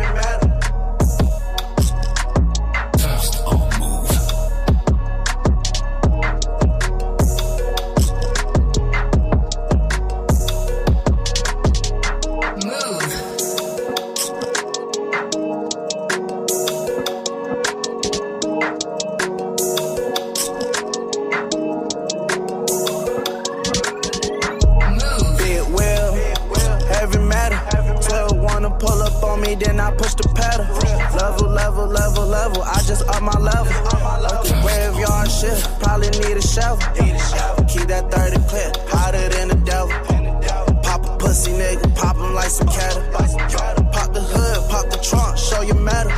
Level, 31.81 31.93
level, 31.94 32.27
level, 32.27 32.28
level. 32.28 32.62
I 32.62 32.82
just 32.82 33.09
up 33.09 33.23
my 33.23 33.32
level. 33.40 33.73
Like 34.20 34.51
a 34.51 34.61
graveyard 34.62 35.31
shift, 35.31 35.81
probably 35.81 36.09
need 36.11 36.36
a 36.36 36.43
shovel. 36.43 36.78
Keep 37.69 37.86
that 37.89 38.11
30 38.11 38.36
clip, 38.48 38.77
hotter 38.90 39.28
than 39.31 39.48
the 39.48 39.55
devil. 39.65 39.94
Pop 40.82 41.07
a 41.07 41.16
pussy 41.16 41.52
nigga, 41.52 41.94
pop 41.97 42.16
'em 42.16 42.35
like 42.35 42.51
some 42.51 42.69
cattle. 42.69 43.02
Pop 43.93 44.12
the 44.12 44.20
hood, 44.20 44.70
pop 44.70 44.90
the 44.90 44.98
trunk, 44.98 45.39
show 45.39 45.62
you 45.62 45.74
metal. 45.74 46.12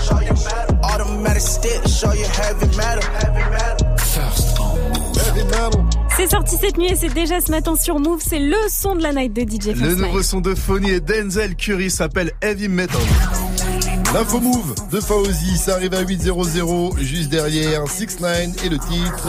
Automatic 0.82 1.42
stick, 1.42 1.86
show 1.86 2.12
you 2.12 2.26
heavy 2.26 2.66
metal. 2.76 3.02
First 3.98 4.58
on 4.58 4.78
Move. 4.90 5.16
Heavy 5.16 5.44
metal. 5.44 5.84
C'est 6.16 6.28
sorti 6.28 6.56
cette 6.60 6.76
nuit 6.76 6.88
et 6.90 6.96
c'est 6.96 7.14
déjà 7.14 7.40
ce 7.40 7.50
matin 7.50 7.74
sur 7.76 7.98
Move. 8.00 8.20
C'est 8.20 8.38
le 8.40 8.56
son 8.68 8.96
de 8.96 9.02
la 9.02 9.12
night 9.12 9.32
de 9.32 9.42
DJ 9.42 9.74
Le 9.76 9.94
nouveau 9.94 10.22
son 10.22 10.40
de 10.40 10.54
Phony 10.54 10.90
et 10.90 11.00
Denzel 11.00 11.54
Curry 11.54 11.90
s'appelle 11.90 12.32
Heavy 12.42 12.68
Metal. 12.68 13.00
L'info 14.14 14.40
move 14.40 14.74
de 14.90 15.00
Faouzi, 15.00 15.56
ça 15.56 15.74
arrive 15.74 15.94
à 15.94 16.02
8.00, 16.02 16.98
juste 17.00 17.30
derrière 17.30 17.88
6 17.88 18.20
9 18.20 18.64
et 18.64 18.68
le 18.68 18.78
titre. 18.78 19.28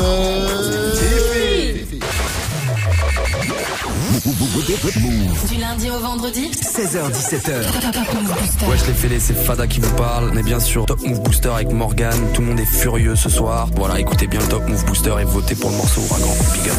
Du 5.49 5.55
lundi 5.55 5.89
au 5.89 5.99
vendredi 5.99 6.51
16h17h. 6.51 7.91
Top 7.91 8.13
Move 8.13 8.33
Booster. 8.33 8.65
Ouais, 8.65 8.77
je 8.77 8.85
l'ai 8.85 8.93
fait, 8.93 9.19
c'est 9.19 9.33
Fada 9.33 9.67
qui 9.67 9.79
vous 9.79 9.93
parle. 9.95 10.31
Mais 10.33 10.43
bien 10.43 10.59
sûr, 10.59 10.85
Top 10.85 11.01
Move 11.01 11.21
Booster 11.21 11.49
avec 11.49 11.71
Morgan. 11.71 12.15
Tout 12.33 12.41
le 12.41 12.47
monde 12.47 12.59
est 12.59 12.65
furieux 12.65 13.15
ce 13.15 13.29
soir. 13.29 13.69
Voilà, 13.75 13.99
écoutez 13.99 14.27
bien 14.27 14.41
le 14.41 14.47
Top 14.47 14.67
Move 14.67 14.85
Booster 14.85 15.15
et 15.21 15.23
votez 15.23 15.55
pour 15.55 15.69
le 15.69 15.77
morceau 15.77 16.01
Ouragan. 16.01 16.35
Big 16.53 16.69
up. 16.69 16.77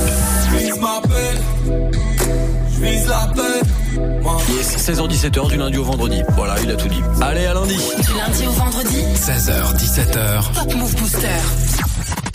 Yes, 4.49 4.77
16h-17h 4.91 5.49
du 5.49 5.57
lundi 5.57 5.79
au 5.79 5.85
vendredi. 5.85 6.23
Voilà, 6.37 6.55
il 6.63 6.71
a 6.71 6.75
tout 6.77 6.89
dit. 6.89 7.03
Allez, 7.21 7.47
à 7.47 7.55
lundi. 7.55 7.77
Du 7.77 8.15
lundi 8.19 8.47
au 8.47 8.51
vendredi 8.51 8.97
16h, 9.15 9.77
17h. 9.77 10.53
Top 10.55 10.75
Move 10.75 10.95
Booster. 10.97 11.29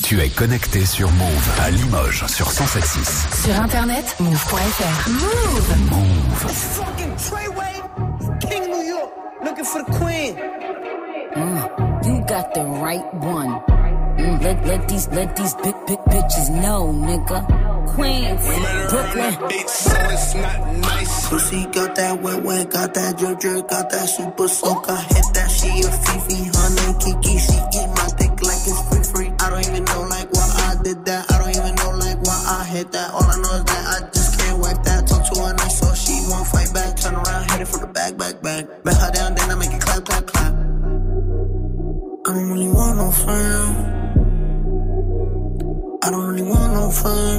Tu 0.03 0.19
es 0.21 0.29
connecté 0.29 0.85
sur 0.85 1.11
Move 1.11 1.49
à 1.61 1.69
Limoges 1.71 2.25
sur 2.27 2.49
107.6. 2.49 3.45
Sur 3.45 3.61
internet, 3.61 4.15
move.fr. 4.19 5.09
Move. 5.09 6.47
Fucking 6.47 7.15
Treyway, 7.17 7.83
King 8.39 8.71
New 8.71 8.83
York, 8.87 9.11
looking 9.43 9.65
for 9.65 9.83
the 9.83 9.91
queen. 9.91 10.35
Mm, 11.35 12.05
you 12.05 12.19
got 12.25 12.53
the 12.53 12.63
right 12.81 13.03
one. 13.21 13.59
Mm, 14.19 14.41
let 14.43 14.65
let 14.67 14.87
these 14.89 15.07
let 15.09 15.35
these 15.37 15.53
big 15.63 15.75
big 15.87 15.99
bitches 16.11 16.49
know, 16.61 16.91
nigga. 16.91 17.39
Queens, 17.95 18.43
Brooklyn. 18.91 19.33
Pussy 21.29 21.65
got 21.67 21.95
that 21.95 22.21
wet 22.21 22.43
wet, 22.43 22.69
got 22.69 22.93
that 22.95 23.17
drip 23.17 23.39
drip, 23.39 23.69
got 23.69 23.89
that 23.91 24.09
super 24.09 24.47
soak. 24.49 24.89
I 24.89 25.01
hit 25.13 25.25
that 25.35 25.49
she 25.49 25.69
a 25.87 25.91
Fifi, 26.03 26.39
honey 26.51 26.89
Kiki. 26.99 27.37
She 27.39 27.57
eat 27.79 27.88
really 47.03 47.38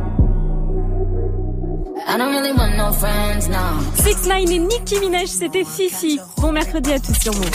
I 2.11 2.17
don't 2.17 2.33
really 2.33 2.51
want 2.51 2.75
no 2.75 2.91
friends, 2.91 3.47
no. 3.47 3.79
6 3.95 4.27
9 4.27 4.51
et 4.51 4.59
Nicki 4.59 4.99
Minaj, 4.99 5.27
c'était 5.27 5.63
Fifi. 5.63 6.19
Bon 6.35 6.51
mercredi 6.51 6.91
à 6.91 6.99
tous 6.99 7.13
sur 7.13 7.33
Move. 7.33 7.49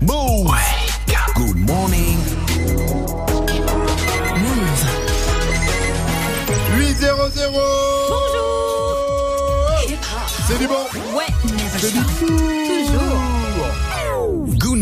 Move. 0.00 0.54
Good 1.34 1.56
morning. 1.56 2.18
8-0-0 6.78 7.60
C'est 10.46 10.58
du 10.58 10.68
bon 10.68 10.74
Ouais, 11.16 11.26
C'est 11.78 11.92
du 11.92 11.98
toujours. 11.98 12.63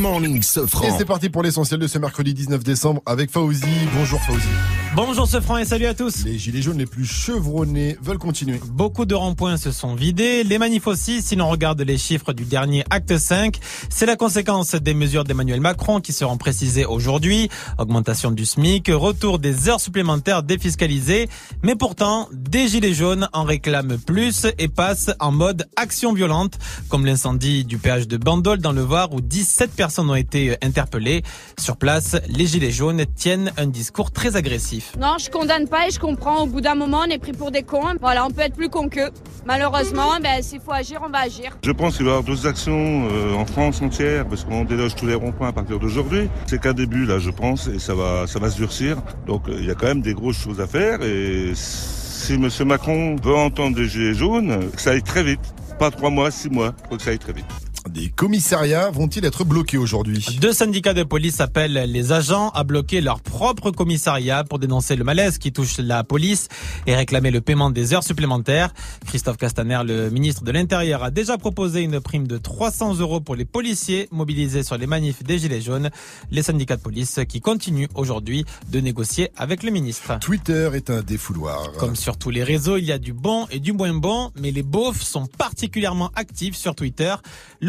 Morning, 0.02 0.38
Et 0.38 0.42
Sofran. 0.42 0.98
c'est 0.98 1.04
parti 1.04 1.30
pour 1.30 1.44
l'essentiel 1.44 1.78
de 1.78 1.86
ce 1.86 1.96
mercredi 1.96 2.34
19 2.34 2.64
décembre 2.64 3.02
avec 3.06 3.30
Fauzi. 3.30 3.62
Bonjour 3.96 4.20
Fauzi. 4.22 4.48
Bonjour 4.96 5.26
ce 5.26 5.40
franc 5.40 5.56
et 5.56 5.64
salut 5.64 5.86
à 5.86 5.94
tous. 5.94 6.24
Les 6.24 6.38
gilets 6.38 6.60
jaunes 6.60 6.76
les 6.76 6.86
plus 6.86 7.06
chevronnés 7.06 7.96
veulent 8.02 8.18
continuer. 8.18 8.60
Beaucoup 8.66 9.06
de 9.06 9.14
ronds-points 9.14 9.56
se 9.56 9.70
sont 9.70 9.94
vidés, 9.94 10.44
les 10.44 10.58
manifs 10.58 10.86
aussi, 10.86 11.22
si 11.22 11.34
l'on 11.34 11.48
regarde 11.48 11.80
les 11.80 11.96
chiffres 11.96 12.32
du 12.34 12.44
dernier 12.44 12.84
acte 12.90 13.16
5. 13.16 13.58
C'est 13.88 14.04
la 14.04 14.16
conséquence 14.16 14.74
des 14.74 14.92
mesures 14.92 15.24
d'Emmanuel 15.24 15.60
Macron 15.60 16.00
qui 16.00 16.12
seront 16.12 16.36
précisées 16.36 16.84
aujourd'hui. 16.84 17.48
Augmentation 17.78 18.32
du 18.32 18.44
SMIC, 18.44 18.88
retour 18.92 19.38
des 19.38 19.68
heures 19.70 19.80
supplémentaires 19.80 20.42
défiscalisées. 20.42 21.28
Mais 21.62 21.76
pourtant, 21.76 22.28
des 22.32 22.68
gilets 22.68 22.92
jaunes 22.92 23.28
en 23.32 23.44
réclament 23.44 23.98
plus 23.98 24.46
et 24.58 24.68
passent 24.68 25.12
en 25.20 25.30
mode 25.32 25.68
action 25.76 26.12
violente, 26.12 26.58
comme 26.90 27.06
l'incendie 27.06 27.64
du 27.64 27.78
péage 27.78 28.08
de 28.08 28.16
Bandol 28.18 28.58
dans 28.58 28.72
le 28.72 28.82
Var 28.82 29.14
où 29.14 29.20
17 29.22 29.70
personnes 29.70 29.91
ont 29.98 30.14
été 30.14 30.56
interpellées. 30.62 31.22
Sur 31.58 31.76
place, 31.76 32.16
les 32.28 32.46
gilets 32.46 32.70
jaunes 32.70 33.04
tiennent 33.14 33.52
un 33.56 33.66
discours 33.66 34.10
très 34.10 34.36
agressif. 34.36 34.92
Non, 34.98 35.16
je 35.18 35.30
condamne 35.30 35.68
pas 35.68 35.88
et 35.88 35.90
je 35.90 35.98
comprends. 35.98 36.42
Au 36.42 36.46
bout 36.46 36.60
d'un 36.60 36.74
moment, 36.74 37.02
on 37.06 37.10
est 37.10 37.18
pris 37.18 37.32
pour 37.32 37.50
des 37.50 37.62
cons. 37.62 37.94
Voilà, 38.00 38.26
on 38.26 38.30
peut 38.30 38.42
être 38.42 38.54
plus 38.54 38.68
cons 38.68 38.88
qu'eux. 38.88 39.10
Malheureusement, 39.44 40.18
ben, 40.22 40.42
s'il 40.42 40.60
faut 40.60 40.72
agir, 40.72 41.00
on 41.04 41.10
va 41.10 41.20
agir. 41.20 41.56
Je 41.64 41.72
pense 41.72 41.96
qu'il 41.96 42.04
va 42.04 42.12
y 42.12 42.14
avoir 42.14 42.24
d'autres 42.24 42.46
actions 42.46 43.08
euh, 43.10 43.34
en 43.34 43.46
France 43.46 43.82
entière, 43.82 44.26
parce 44.26 44.44
qu'on 44.44 44.64
déloge 44.64 44.94
tous 44.94 45.06
les 45.06 45.14
ronds-points 45.14 45.48
à 45.48 45.52
partir 45.52 45.78
d'aujourd'hui. 45.78 46.28
C'est 46.46 46.60
qu'un 46.60 46.74
début, 46.74 47.06
là, 47.06 47.18
je 47.18 47.30
pense, 47.30 47.66
et 47.66 47.78
ça 47.78 47.94
va, 47.94 48.26
ça 48.26 48.38
va 48.38 48.50
se 48.50 48.56
durcir. 48.56 48.98
Donc, 49.26 49.48
euh, 49.48 49.56
il 49.58 49.66
y 49.66 49.70
a 49.70 49.74
quand 49.74 49.86
même 49.86 50.02
des 50.02 50.14
grosses 50.14 50.38
choses 50.38 50.60
à 50.60 50.66
faire, 50.66 51.02
et 51.02 51.52
si 51.54 52.34
M. 52.34 52.48
Macron 52.66 53.16
veut 53.16 53.34
entendre 53.34 53.76
des 53.76 53.88
gilets 53.88 54.14
jaunes, 54.14 54.70
que 54.70 54.80
ça 54.80 54.90
aille 54.90 55.02
très 55.02 55.24
vite. 55.24 55.40
Pas 55.78 55.90
trois 55.90 56.10
mois, 56.10 56.30
six 56.30 56.50
mois, 56.50 56.72
faut 56.88 56.96
que 56.96 57.02
ça 57.02 57.10
aille 57.10 57.18
très 57.18 57.32
vite. 57.32 57.46
Des 57.88 58.08
commissariats 58.10 58.90
vont-ils 58.90 59.24
être 59.24 59.44
bloqués 59.44 59.76
aujourd'hui 59.76 60.24
Deux 60.40 60.52
syndicats 60.52 60.94
de 60.94 61.02
police 61.02 61.40
appellent 61.40 61.90
les 61.90 62.12
agents 62.12 62.50
à 62.50 62.62
bloquer 62.62 63.00
leur 63.00 63.20
propre 63.20 63.70
commissariat 63.70 64.44
pour 64.44 64.58
dénoncer 64.60 64.94
le 64.94 65.02
malaise 65.02 65.38
qui 65.38 65.52
touche 65.52 65.78
la 65.78 66.04
police 66.04 66.48
et 66.86 66.94
réclamer 66.94 67.30
le 67.30 67.40
paiement 67.40 67.70
des 67.70 67.92
heures 67.92 68.04
supplémentaires. 68.04 68.72
Christophe 69.06 69.36
Castaner, 69.36 69.80
le 69.84 70.10
ministre 70.10 70.44
de 70.44 70.52
l'Intérieur, 70.52 71.02
a 71.02 71.10
déjà 71.10 71.38
proposé 71.38 71.80
une 71.80 72.00
prime 72.00 72.26
de 72.28 72.38
300 72.38 73.00
euros 73.00 73.20
pour 73.20 73.34
les 73.34 73.44
policiers 73.44 74.08
mobilisés 74.12 74.62
sur 74.62 74.78
les 74.78 74.86
manifs 74.86 75.24
des 75.24 75.38
Gilets 75.38 75.60
jaunes. 75.60 75.90
Les 76.30 76.42
syndicats 76.42 76.76
de 76.76 76.82
police 76.82 77.18
qui 77.28 77.40
continuent 77.40 77.88
aujourd'hui 77.94 78.44
de 78.70 78.80
négocier 78.80 79.30
avec 79.36 79.64
le 79.64 79.70
ministre. 79.70 80.18
Twitter 80.20 80.70
est 80.74 80.88
un 80.88 81.02
défouloir. 81.02 81.72
Comme 81.78 81.96
sur 81.96 82.16
tous 82.16 82.30
les 82.30 82.44
réseaux, 82.44 82.76
il 82.76 82.84
y 82.84 82.92
a 82.92 82.98
du 82.98 83.12
bon 83.12 83.46
et 83.50 83.58
du 83.58 83.72
moins 83.72 83.92
bon, 83.92 84.30
mais 84.40 84.52
les 84.52 84.62
beaufs 84.62 85.02
sont 85.02 85.26
particulièrement 85.26 86.10
actifs 86.14 86.56
sur 86.56 86.74
Twitter. 86.76 87.14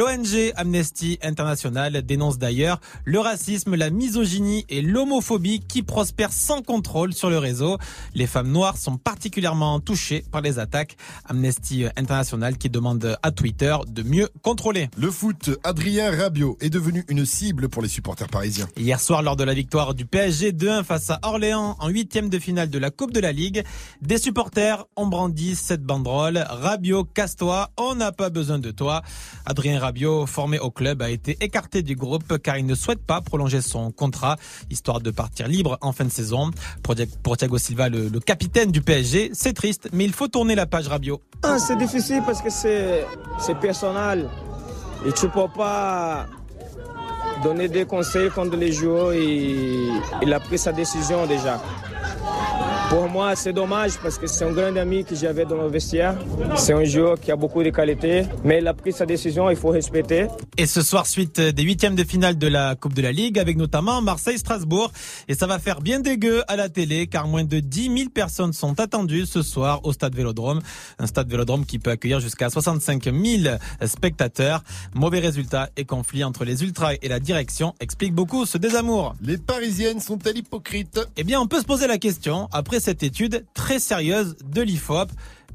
L'ONG 0.04 0.52
Amnesty 0.58 1.18
International 1.22 2.02
dénonce 2.02 2.38
d'ailleurs 2.38 2.82
le 3.06 3.20
racisme, 3.20 3.76
la 3.76 3.90
misogynie 3.90 4.66
et 4.68 4.82
l'homophobie 4.82 5.62
qui 5.62 5.82
prospèrent 5.82 6.34
sans 6.34 6.62
contrôle 6.62 7.14
sur 7.14 7.30
le 7.30 7.38
réseau. 7.38 7.78
Les 8.14 8.28
femmes 8.28 8.52
noires 8.52 8.76
sont 8.76 8.98
particulièrement 8.98 9.80
touchées 9.80 10.26
par 10.30 10.42
les 10.42 10.60
attaques. 10.60 10.98
Amnesty 11.24 11.86
International 11.96 12.58
qui 12.58 12.70
demande 12.70 13.18
à 13.24 13.32
Twitter 13.32 13.74
de 13.88 14.04
mieux 14.04 14.28
contrôler. 14.42 14.90
Le 14.98 15.10
foot, 15.10 15.52
Adrien 15.64 16.12
Rabiot 16.12 16.58
est 16.60 16.70
devenu 16.70 17.06
une 17.08 17.26
cible 17.26 17.70
pour 17.70 17.82
les 17.82 17.88
supporters 17.88 18.28
parisiens. 18.28 18.68
Hier 18.76 19.00
soir, 19.00 19.24
lors 19.24 19.38
de 19.38 19.46
la 19.46 19.54
victoire 19.54 19.94
du 19.94 20.06
PSG 20.06 20.52
2-1 20.52 20.84
face 20.84 21.12
à 21.12 21.20
Orléans 21.24 21.78
en 21.80 21.88
huitième 21.88 22.28
de 22.28 22.40
finale 22.40 22.70
de 22.70 22.78
la 22.78 22.92
Coupe 22.92 23.14
de 23.14 23.22
la 23.22 23.32
Ligue, 23.32 23.64
des 24.02 24.18
supporters 24.18 24.84
ont 24.98 25.08
brandi 25.08 25.56
cette 25.56 25.84
banderole. 25.84 26.44
Rabiot, 26.50 27.06
casse-toi, 27.06 27.70
on 27.78 27.96
n'a 27.96 28.12
pas 28.12 28.30
besoin 28.30 28.60
de 28.60 28.72
toi. 28.72 29.02
Adrien 29.46 29.80
Rabiot, 29.80 29.93
formé 30.28 30.60
au 30.60 30.72
club, 30.72 31.02
a 31.02 31.10
été 31.10 31.38
écarté 31.42 31.82
du 31.82 31.96
groupe 31.96 32.38
car 32.40 32.58
il 32.58 32.66
ne 32.66 32.76
souhaite 32.76 33.04
pas 33.06 33.22
prolonger 33.22 33.62
son 33.62 33.92
contrat, 33.92 34.38
histoire 34.70 35.02
de 35.02 35.12
partir 35.12 35.48
libre 35.48 35.78
en 35.82 35.92
fin 35.92 36.06
de 36.06 36.12
saison. 36.12 36.52
Pour 37.24 37.38
Thiago 37.38 37.58
Silva, 37.58 37.90
le, 37.90 38.20
capitaine 38.20 38.72
du 38.72 38.82
PSG, 38.82 39.32
c'est 39.34 39.54
triste, 39.54 39.90
mais 39.94 40.06
il 40.06 40.14
faut 40.14 40.28
tourner 40.28 40.56
la 40.56 40.66
page 40.66 40.88
Rabiot. 40.88 41.22
Ah, 41.44 41.60
c'est 41.60 41.78
difficile 41.78 42.22
parce 42.26 42.42
que 42.42 42.50
c'est 42.50 43.06
personnel. 43.60 44.30
Et 45.06 45.12
tu 45.12 45.28
peux 45.28 45.48
pas 45.56 46.28
donner 47.44 47.68
des 47.68 47.86
conseils 47.86 48.30
contre 48.30 48.56
les 48.56 48.72
joueurs 48.72 49.14
il 49.14 50.34
a 50.34 50.40
pris 50.40 50.58
sa 50.58 50.72
décision 50.72 51.26
déjà. 51.26 51.62
Pour 52.90 53.10
moi, 53.10 53.36
c'est 53.36 53.54
dommage 53.54 53.94
parce 54.04 54.20
que 54.20 54.28
c'est 54.28 54.46
un 54.46 54.52
grand 54.52 54.76
ami 54.78 55.04
que 55.04 55.16
j'avais 55.16 55.46
dans 55.46 55.56
le 55.56 55.68
vestiaire. 55.68 56.16
C'est 56.56 56.74
un 56.74 56.84
joueur 56.84 57.20
qui 57.20 57.32
a 57.32 57.36
beaucoup 57.36 57.64
de 57.64 57.72
qualités, 57.72 58.26
mais 58.44 58.60
il 58.60 58.68
a 58.68 58.74
pris 58.76 58.92
sa 58.92 59.08
décision, 59.08 59.50
il 59.50 59.56
faut 59.56 59.70
respecter. 59.70 60.28
Et 60.58 60.68
ce 60.68 60.84
soir, 60.84 61.08
suite 61.08 61.42
des 61.42 61.64
huitièmes 61.64 61.96
de 61.96 62.04
finale 62.04 62.38
de 62.38 62.46
la 62.46 62.76
Coupe 62.76 62.94
de 62.94 63.02
la 63.02 63.12
Ligue, 63.12 63.40
avec 63.40 63.58
notamment 63.58 64.00
Marseille-Strasbourg. 64.04 64.92
Et 65.28 65.34
ça 65.34 65.48
va 65.48 65.58
faire 65.58 65.82
bien 65.82 66.02
dégueu 66.02 66.44
à 66.48 66.56
la 66.56 66.70
télé, 66.70 67.08
car 67.08 67.28
moins 67.28 67.44
de 67.44 67.60
10 67.60 67.98
000 67.98 68.10
personnes 68.14 68.54
sont 68.54 68.80
attendues 68.80 69.26
ce 69.26 69.42
soir 69.42 69.80
au 69.86 69.92
Stade 69.92 70.14
Vélodrome. 70.14 70.62
Un 71.00 71.08
stade 71.08 71.30
Vélodrome 71.30 71.66
qui 71.66 71.80
peut 71.80 71.90
accueillir 71.90 72.20
jusqu'à 72.20 72.52
65 72.52 73.06
000 73.06 73.56
spectateurs. 73.88 74.64
Mauvais 74.94 75.20
résultat 75.20 75.70
et 75.78 75.86
conflit 75.86 76.24
entre 76.24 76.46
les 76.46 76.64
ultras 76.64 76.94
et 77.02 77.08
la 77.08 77.20
direction 77.20 77.74
explique 77.80 78.14
beaucoup 78.14 78.46
ce 78.46 78.60
désamour. 78.60 79.16
Les 79.22 79.40
Parisiennes 79.40 80.00
sont-elles 80.00 80.38
hypocrites 80.38 81.00
Eh 81.18 81.24
bien, 81.24 81.42
on 81.42 81.48
peut 81.48 81.60
se 81.60 81.66
poser 81.66 81.88
la 81.88 81.93
question 81.98 82.48
après 82.52 82.80
cette 82.80 83.04
étude 83.04 83.46
très 83.54 83.80
sérieuse 83.80 84.36
de 84.44 84.62
l'IFOP 84.62 85.10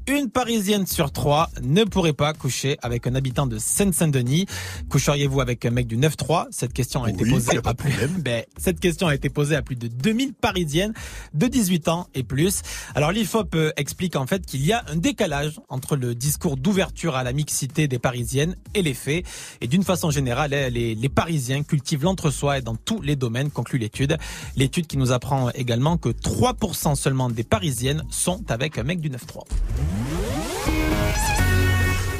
une 0.09 0.29
Parisienne 0.29 0.87
sur 0.87 1.11
trois 1.11 1.49
ne 1.61 1.83
pourrait 1.83 2.13
pas 2.13 2.33
coucher 2.33 2.77
avec 2.81 3.05
un 3.05 3.15
habitant 3.15 3.45
de 3.47 3.57
Seine-Saint-Denis. 3.57 4.47
Coucheriez-vous 4.89 5.41
avec 5.41 5.65
un 5.65 5.69
mec 5.69 5.87
du 5.87 5.97
9-3 5.97 6.47
Cette 6.51 6.73
question 6.73 7.03
a 7.03 7.09
été 7.09 7.25
posée 7.29 7.57
a 7.57 7.69
à 7.69 7.73
plus, 7.73 7.93
ben, 8.19 8.43
cette 8.57 8.79
question 8.79 9.07
a 9.07 9.15
été 9.15 9.29
posée 9.29 9.55
à 9.55 9.61
plus 9.61 9.75
de 9.75 9.87
2000 9.87 10.33
Parisiennes 10.33 10.93
de 11.33 11.47
18 11.47 11.87
ans 11.89 12.07
et 12.15 12.23
plus. 12.23 12.61
Alors 12.95 13.11
l'IFOP 13.11 13.55
euh, 13.55 13.71
explique 13.77 14.15
en 14.15 14.25
fait 14.25 14.45
qu'il 14.45 14.65
y 14.65 14.73
a 14.73 14.83
un 14.87 14.95
décalage 14.95 15.59
entre 15.69 15.95
le 15.95 16.15
discours 16.15 16.57
d'ouverture 16.57 17.15
à 17.15 17.23
la 17.23 17.33
mixité 17.33 17.87
des 17.87 17.99
Parisiennes 17.99 18.55
et 18.73 18.81
les 18.81 18.93
faits. 18.93 19.25
Et 19.61 19.67
d'une 19.67 19.83
façon 19.83 20.09
générale, 20.09 20.53
eh, 20.53 20.69
les, 20.69 20.95
les 20.95 21.09
Parisiens 21.09 21.63
cultivent 21.63 22.03
l'entre-soi 22.03 22.57
et 22.57 22.61
dans 22.61 22.75
tous 22.75 23.01
les 23.01 23.15
domaines, 23.15 23.51
conclut 23.51 23.77
l'étude. 23.77 24.17
L'étude 24.55 24.87
qui 24.87 24.97
nous 24.97 25.11
apprend 25.11 25.49
également 25.51 25.97
que 25.97 26.09
3% 26.09 26.95
seulement 26.95 27.29
des 27.29 27.43
Parisiennes 27.43 28.03
sont 28.09 28.43
avec 28.49 28.77
un 28.77 28.83
mec 28.83 29.01
du 29.01 29.09
9-3. 29.09 29.43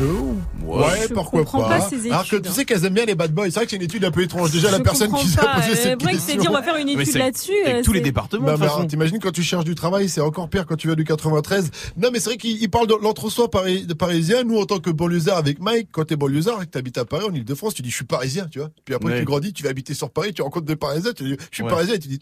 Ouais, 0.03 1.07
Je 1.09 1.13
pourquoi 1.13 1.43
pas. 1.43 1.67
pas 1.79 1.81
ces 1.89 2.09
Alors 2.09 2.27
que 2.27 2.37
tu 2.37 2.47
hein. 2.47 2.51
sais 2.51 2.65
qu'elles 2.65 2.85
aiment 2.85 2.93
bien 2.93 3.05
les 3.05 3.15
bad 3.15 3.31
boys. 3.33 3.45
C'est 3.45 3.55
vrai 3.55 3.65
que 3.65 3.71
c'est 3.71 3.75
une 3.77 3.81
étude 3.81 4.05
un 4.05 4.11
peu 4.11 4.21
étrange. 4.21 4.51
Déjà, 4.51 4.71
la 4.71 4.79
personne 4.79 5.11
qui 5.13 5.27
s'est 5.27 5.37
pas. 5.37 5.55
posé 5.55 5.71
Euh, 5.71 5.75
cette 5.75 5.99
question. 5.99 6.19
s'est 6.19 6.35
dit, 6.37 6.47
on 6.47 6.53
va 6.53 6.63
faire 6.63 6.75
une 6.77 6.89
étude 6.89 7.05
c'est 7.05 7.19
là-dessus. 7.19 7.51
avec 7.65 7.77
euh, 7.77 7.81
tous 7.83 7.91
les 7.93 7.99
c'est- 7.99 8.03
départements, 8.05 8.45
Bah, 8.45 8.57
bah. 8.57 8.85
T'imagines 8.87 9.19
quand 9.19 9.31
tu 9.31 9.43
cherches 9.43 9.65
du 9.65 9.75
travail, 9.75 10.07
c'est 10.09 10.21
encore 10.21 10.49
pire 10.49 10.65
quand 10.65 10.75
tu 10.77 10.87
vas 10.87 10.95
du 10.95 11.03
93. 11.03 11.69
Non, 11.97 12.09
mais 12.13 12.19
c'est 12.19 12.29
vrai 12.29 12.37
qu'il 12.37 12.61
il 12.61 12.69
parle 12.69 12.87
de 12.87 12.95
l'entre-soi 13.01 13.49
pari- 13.49 13.85
parisien. 13.97 14.43
Nous, 14.43 14.57
en 14.57 14.65
tant 14.65 14.79
que 14.79 14.89
banlieusard 14.89 15.37
avec 15.37 15.59
Mike, 15.59 15.89
quand 15.91 16.05
t'es 16.05 16.15
banlieusard 16.15 16.61
et 16.61 16.65
que 16.65 16.71
t'habites 16.71 16.97
à 16.97 17.05
Paris, 17.05 17.25
en 17.29 17.33
Ile-de-France, 17.33 17.73
tu 17.73 17.81
dis 17.81 17.89
je 17.89 17.95
suis 17.95 18.05
parisien, 18.05 18.47
tu 18.49 18.59
vois. 18.59 18.69
Puis 18.85 18.95
après, 18.95 19.11
Ouais. 19.13 19.19
tu 19.19 19.25
grandis, 19.25 19.53
tu 19.53 19.63
vas 19.63 19.69
habiter 19.69 19.93
sur 19.93 20.09
Paris, 20.09 20.33
tu 20.33 20.41
rencontres 20.41 20.65
des 20.65 20.75
parisiens, 20.75 21.11
tu 21.13 21.23
dis 21.23 21.35
je 21.51 21.55
suis 21.55 21.63
Ouais. 21.63 21.69
parisien 21.69 21.95
et 21.95 21.99
tu 21.99 22.07
dis 22.07 22.19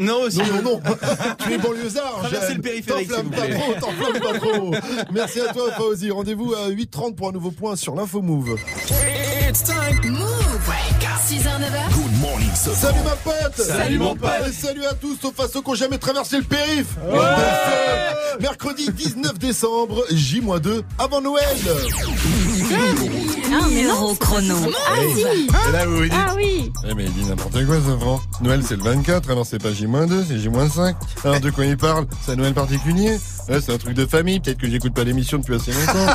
Non, 0.00 0.22
aussi. 0.22 0.38
non, 0.38 0.46
non, 0.46 0.62
non, 0.62 0.80
tu 1.46 1.52
es 1.52 1.58
banlieusard. 1.58 2.16
Traversez 2.18 2.46
Jeanne. 2.48 2.56
le 2.56 2.62
périphérique, 2.62 3.08
T'enflamme 3.08 3.30
pas 3.30 3.46
trop, 3.46 3.74
t'enflamme 3.74 4.20
pas 4.20 4.38
trop. 4.40 4.74
Merci 5.12 5.40
à 5.40 5.52
toi, 5.52 5.70
Fauzi. 5.76 6.10
Rendez-vous 6.10 6.52
à 6.52 6.68
8h30 6.68 7.14
pour 7.14 7.28
un 7.28 7.32
nouveau 7.32 7.52
point 7.52 7.76
sur 7.76 7.94
l'info 7.94 8.20
Move. 8.20 8.58
It's 9.48 9.62
time. 9.62 10.00
Move. 10.10 10.72
6h, 11.28 11.44
9h. 11.46 11.94
Good 11.94 12.20
morning, 12.20 12.50
Salut 12.54 12.98
ma 13.04 13.16
pote 13.16 13.56
Salut, 13.56 13.98
mon 13.98 14.14
pote. 14.16 14.30
Et 14.48 14.52
salut 14.52 14.84
à 14.84 14.94
tous, 14.94 15.16
sauf 15.22 15.38
à 15.40 15.48
ceux 15.48 15.62
qui 15.62 15.68
n'ont 15.70 15.74
jamais 15.74 15.96
traversé 15.98 16.36
le 16.38 16.42
périph 16.42 16.88
Ouais. 17.08 18.40
Mercredi 18.40 18.90
19 18.90 19.38
décembre, 19.38 20.04
J-2, 20.10 20.82
avant 20.98 21.20
Noël 21.22 21.46
Ah, 22.76 23.66
mais 23.72 23.82
non. 23.82 23.94
Euro 23.94 24.14
chrono. 24.14 24.56
Ah, 24.86 24.94
si. 25.14 25.20
Et 25.68 25.72
là, 25.72 25.86
vous 25.86 25.96
vous 25.96 26.02
dites 26.02 26.12
Ah 26.14 26.32
oui. 26.36 26.72
Eh 26.88 26.94
mais 26.94 27.04
il 27.04 27.12
dit 27.12 27.24
n'importe 27.24 27.64
quoi 27.64 27.76
ça 27.76 27.98
Franck. 27.98 28.22
Noël 28.42 28.62
c'est 28.66 28.76
le 28.76 28.82
24, 28.82 29.30
alors 29.30 29.46
c'est 29.46 29.62
pas 29.62 29.72
J-2, 29.72 30.24
c'est 30.28 30.38
J-5. 30.38 30.94
Alors 31.24 31.40
de 31.40 31.50
quoi 31.50 31.64
il 31.64 31.76
parle? 31.76 32.06
C'est 32.24 32.32
un 32.32 32.36
Noël 32.36 32.54
particulier? 32.54 33.18
Ouais, 33.48 33.60
c'est 33.60 33.72
un 33.72 33.78
truc 33.78 33.94
de 33.94 34.06
famille, 34.06 34.40
peut-être 34.40 34.58
que 34.58 34.68
j'écoute 34.68 34.94
pas 34.94 35.04
l'émission 35.04 35.38
depuis 35.38 35.54
assez 35.54 35.72
longtemps. 35.72 36.14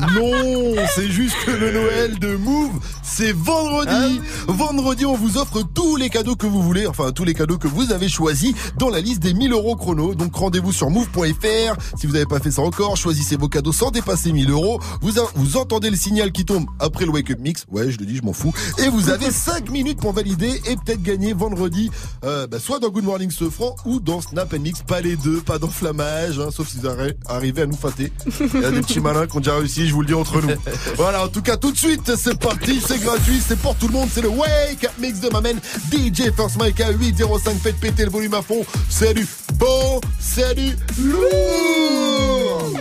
non, 0.14 0.74
c'est 0.94 1.10
juste 1.10 1.36
que 1.46 1.50
le 1.50 1.72
Noël 1.72 2.18
de 2.18 2.36
Move, 2.36 2.72
c'est 3.02 3.32
vendredi. 3.32 4.20
Vendredi, 4.46 5.06
on 5.06 5.16
vous 5.16 5.38
offre 5.38 5.62
tous 5.62 5.96
les 5.96 6.10
cadeaux 6.10 6.36
que 6.36 6.46
vous 6.46 6.62
voulez, 6.62 6.86
enfin 6.86 7.12
tous 7.12 7.24
les 7.24 7.32
cadeaux 7.32 7.56
que 7.56 7.68
vous 7.68 7.90
avez 7.90 8.08
choisis 8.08 8.54
dans 8.78 8.90
la 8.90 9.00
liste 9.00 9.20
des 9.20 9.32
1000 9.32 9.52
euros 9.52 9.76
chrono. 9.76 10.14
Donc 10.14 10.34
rendez-vous 10.34 10.72
sur 10.72 10.90
move.fr. 10.90 11.76
Si 11.98 12.06
vous 12.06 12.12
n'avez 12.12 12.26
pas 12.26 12.38
fait 12.38 12.50
ça 12.50 12.62
encore, 12.62 12.96
choisissez 12.96 13.36
vos 13.36 13.48
cadeaux 13.48 13.72
sans 13.72 13.90
dépasser 13.90 14.32
1000 14.32 14.50
euros. 14.50 14.80
Vous, 15.00 15.18
vous 15.34 15.56
entendez 15.56 15.90
le 15.90 15.96
signal 15.96 16.32
qui 16.32 16.44
tombe 16.44 16.66
après 16.80 17.04
le 17.04 17.10
Wake 17.12 17.30
Up 17.30 17.38
Mix. 17.40 17.64
Ouais, 17.70 17.90
je 17.90 17.98
le 17.98 18.06
dis, 18.06 18.16
je 18.16 18.22
m'en 18.22 18.32
fous. 18.32 18.52
Et 18.78 18.88
vous 18.88 19.10
avez 19.10 19.30
5 19.30 19.70
minutes 19.70 20.00
pour 20.00 20.12
valider 20.12 20.60
et 20.66 20.76
peut-être 20.76 21.02
gagner 21.02 21.32
vendredi, 21.32 21.90
euh, 22.24 22.46
bah, 22.46 22.58
soit 22.60 22.78
dans 22.78 22.88
Good 22.90 23.04
Morning 23.04 23.30
Sofran 23.30 23.74
ou 23.84 24.00
dans 24.00 24.20
Snap 24.20 24.52
and 24.54 24.60
Mix. 24.60 24.82
Pas 24.82 25.00
les 25.00 25.16
deux, 25.16 25.40
pas 25.40 25.58
d'enflammage, 25.58 26.38
hein, 26.38 26.48
sauf 26.50 26.68
si 26.68 26.78
vous 26.78 26.86
arri- 26.88 27.14
arrivez 27.26 27.62
à 27.62 27.66
nous 27.66 27.76
fâter. 27.76 28.12
Il 28.54 28.60
y 28.60 28.64
a 28.64 28.70
des 28.70 28.80
petits 28.80 29.00
malins 29.00 29.26
qui 29.26 29.36
ont 29.36 29.40
déjà 29.40 29.56
réussi, 29.56 29.86
je 29.88 29.94
vous 29.94 30.00
le 30.00 30.06
dis 30.06 30.14
entre 30.14 30.40
nous. 30.40 30.54
Voilà, 30.96 31.24
en 31.24 31.28
tout 31.28 31.42
cas, 31.42 31.56
tout 31.56 31.72
de 31.72 31.76
suite, 31.78 32.14
c'est 32.16 32.38
parti, 32.38 32.80
c'est 32.86 33.00
gratuit, 33.02 33.40
c'est 33.46 33.58
pour 33.58 33.74
tout 33.76 33.86
le 33.88 33.92
monde, 33.94 34.08
c'est 34.12 34.22
le 34.22 34.28
Wake 34.28 34.84
Up 34.84 34.92
Mix 35.00 35.20
de 35.20 35.28
ma 35.30 35.40
main. 35.40 35.54
DJ 35.92 36.30
First 36.36 36.56
Mike 36.58 36.80
à 36.80 36.90
805, 36.92 37.54
faites 37.62 37.76
péter 37.80 38.04
le 38.04 38.10
volume 38.10 38.34
à 38.34 38.42
fond. 38.42 38.64
Salut, 38.88 39.26
bon, 39.58 40.00
salut, 40.20 40.76
lourd 40.98 42.72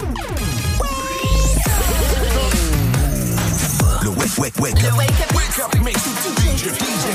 Le 4.04 4.10
wake, 4.10 4.38
wake, 4.38 4.60
wake. 4.60 4.82
Le 4.82 4.92
wake 4.98 5.10
up. 5.12 5.34
Wake 5.34 5.60
up, 5.64 5.74
mix. 5.82 6.02
DJ, 6.02 6.68
DJ 6.76 7.06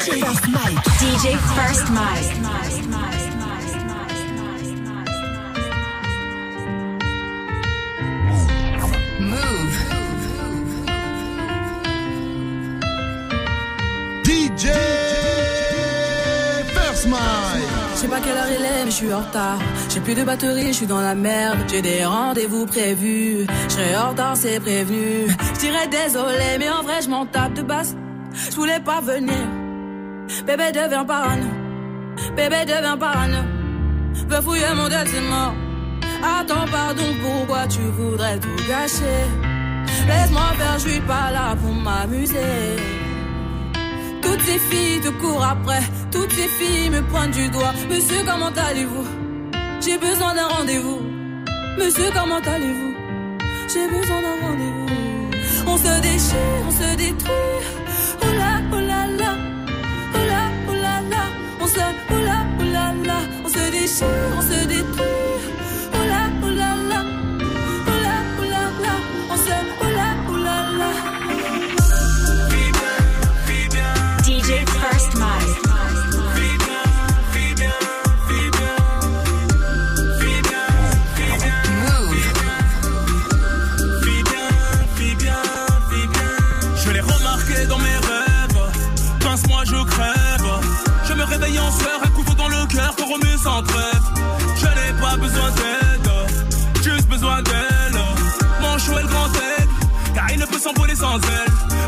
DJ 0.00 0.24
First 0.24 0.48
Mike. 0.48 0.80
DJ 0.96 1.36
First 1.54 1.90
Mike. 1.90 2.40
Move. 9.20 9.74
DJ 14.24 14.72
First 16.72 17.04
Mike. 17.08 17.41
Je 18.02 18.08
sais 18.08 18.12
pas 18.14 18.20
quelle 18.20 18.36
heure 18.36 18.48
il 18.48 18.64
est, 18.64 18.84
mais 18.84 18.90
je 18.90 18.96
suis 18.96 19.14
en 19.14 19.20
retard. 19.20 19.60
J'ai 19.88 20.00
plus 20.00 20.16
de 20.16 20.24
batterie, 20.24 20.66
je 20.66 20.78
suis 20.78 20.86
dans 20.86 21.00
la 21.00 21.14
merde. 21.14 21.58
J'ai 21.68 21.82
des 21.82 22.04
rendez-vous 22.04 22.66
prévus. 22.66 23.46
Je 23.68 23.72
serai 23.72 23.96
en 23.96 24.10
retard, 24.10 24.36
c'est 24.36 24.58
prévenu. 24.58 25.28
Je 25.54 25.60
dirais 25.60 25.86
désolé, 25.86 26.58
mais 26.58 26.68
en 26.68 26.82
vrai, 26.82 27.00
je 27.00 27.08
m'en 27.08 27.26
tape 27.26 27.54
de 27.54 27.62
basse. 27.62 27.94
Je 28.50 28.56
voulais 28.56 28.80
pas 28.80 29.00
venir. 29.00 29.46
Bébé 30.44 30.72
devient 30.72 31.04
parano. 31.06 31.46
Bébé 32.34 32.64
devient 32.66 32.96
parano. 32.98 33.38
Veux 34.26 34.40
fouiller 34.40 34.74
mon 34.74 34.88
dette, 34.88 35.06
mort. 35.30 35.54
Attends, 36.24 36.66
pardon, 36.72 37.04
pourquoi 37.22 37.68
tu 37.68 37.82
voudrais 37.82 38.36
tout 38.40 38.68
gâcher? 38.68 39.22
Laisse-moi 40.08 40.42
faire, 40.58 40.78
je 40.80 40.88
suis 40.88 41.00
pas 41.02 41.30
là 41.30 41.54
pour 41.54 41.72
m'amuser. 41.72 42.34
Toutes 44.22 44.42
ces 44.42 44.58
filles 44.58 45.00
te 45.00 45.08
courent 45.20 45.44
après, 45.44 45.82
toutes 46.10 46.32
ces 46.32 46.48
filles 46.48 46.90
me 46.90 47.02
pointent 47.02 47.32
du 47.32 47.48
doigt. 47.48 47.72
Monsieur, 47.90 48.22
comment 48.26 48.52
allez-vous? 48.68 49.06
J'ai 49.80 49.98
besoin 49.98 50.34
d'un 50.34 50.48
rendez-vous. 50.48 51.00
Monsieur, 51.78 52.10
comment 52.14 52.40
allez-vous? 52.54 52.94
J'ai 53.72 53.86
besoin 53.88 54.20
d'un 54.26 54.46
rendez-vous. 54.46 54.86
On 55.66 55.76
se 55.76 56.00
déchire, 56.00 56.62
on 56.66 56.70
se 56.70 56.96
détruit. 56.96 57.32
Oh 58.22 58.32
là, 58.38 58.60
oh. 58.70 58.76
Oh 60.14 60.18
oh. 60.18 60.42
On 61.60 61.66
se, 61.66 61.80
oh. 61.80 62.12
On 63.44 63.48
se 63.48 63.70
déchire, 63.70 64.06
on 64.36 64.42
se 64.42 64.66
détruit. 64.66 65.06
Oh 65.94 66.48
là. 66.50 66.81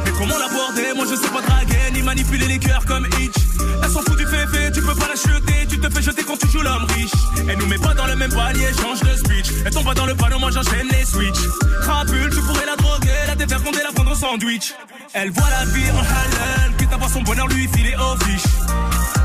Mais 0.04 0.12
comment 0.18 0.36
l'aborder? 0.38 0.92
Moi 0.94 1.06
je 1.08 1.16
sais 1.16 1.28
pas 1.28 1.40
draguer, 1.40 1.90
ni 1.92 2.02
manipuler 2.02 2.46
les 2.46 2.58
cœurs 2.58 2.84
comme 2.84 3.06
Hitch. 3.18 3.34
Elle 3.82 3.90
s'en 3.90 4.02
fout 4.02 4.16
du 4.18 4.26
féfé, 4.26 4.70
tu 4.72 4.82
peux 4.82 4.94
pas 4.94 5.08
la 5.08 5.14
jeter, 5.14 5.66
tu 5.68 5.78
te 5.80 5.88
fais 5.88 6.02
jeter 6.02 6.22
quand 6.24 6.36
tu 6.36 6.48
joues 6.48 6.60
l'homme 6.60 6.84
riche. 6.94 7.10
Elle 7.48 7.58
nous 7.58 7.66
met 7.66 7.78
pas 7.78 7.94
dans 7.94 8.06
le 8.06 8.16
même 8.16 8.32
palier, 8.32 8.66
change 8.80 9.00
de 9.00 9.16
speech. 9.16 9.46
Elle 9.64 9.72
tombe 9.72 9.84
pas 9.84 9.94
dans 9.94 10.04
le 10.04 10.14
panneau, 10.14 10.38
moi 10.38 10.50
j'enchaîne 10.50 10.88
les 10.90 11.06
switches. 11.06 11.48
Crapule, 11.82 12.30
tu 12.30 12.40
pourrais 12.42 12.66
la 12.66 12.76
droguer, 12.76 13.10
la 13.26 13.34
défaire 13.34 13.60
la 13.64 13.92
prendre 13.92 14.12
au 14.12 14.14
sandwich. 14.14 14.74
Elle 15.14 15.30
voit 15.30 15.48
la 15.48 15.64
vie 15.72 15.90
en 15.90 16.00
halal, 16.00 16.76
quitte 16.76 16.92
à 16.92 16.96
voir 16.96 17.10
son 17.10 17.22
bonheur 17.22 17.48
lui 17.48 17.66
filer 17.68 17.94
au 17.96 18.24
fiche. 18.24 18.50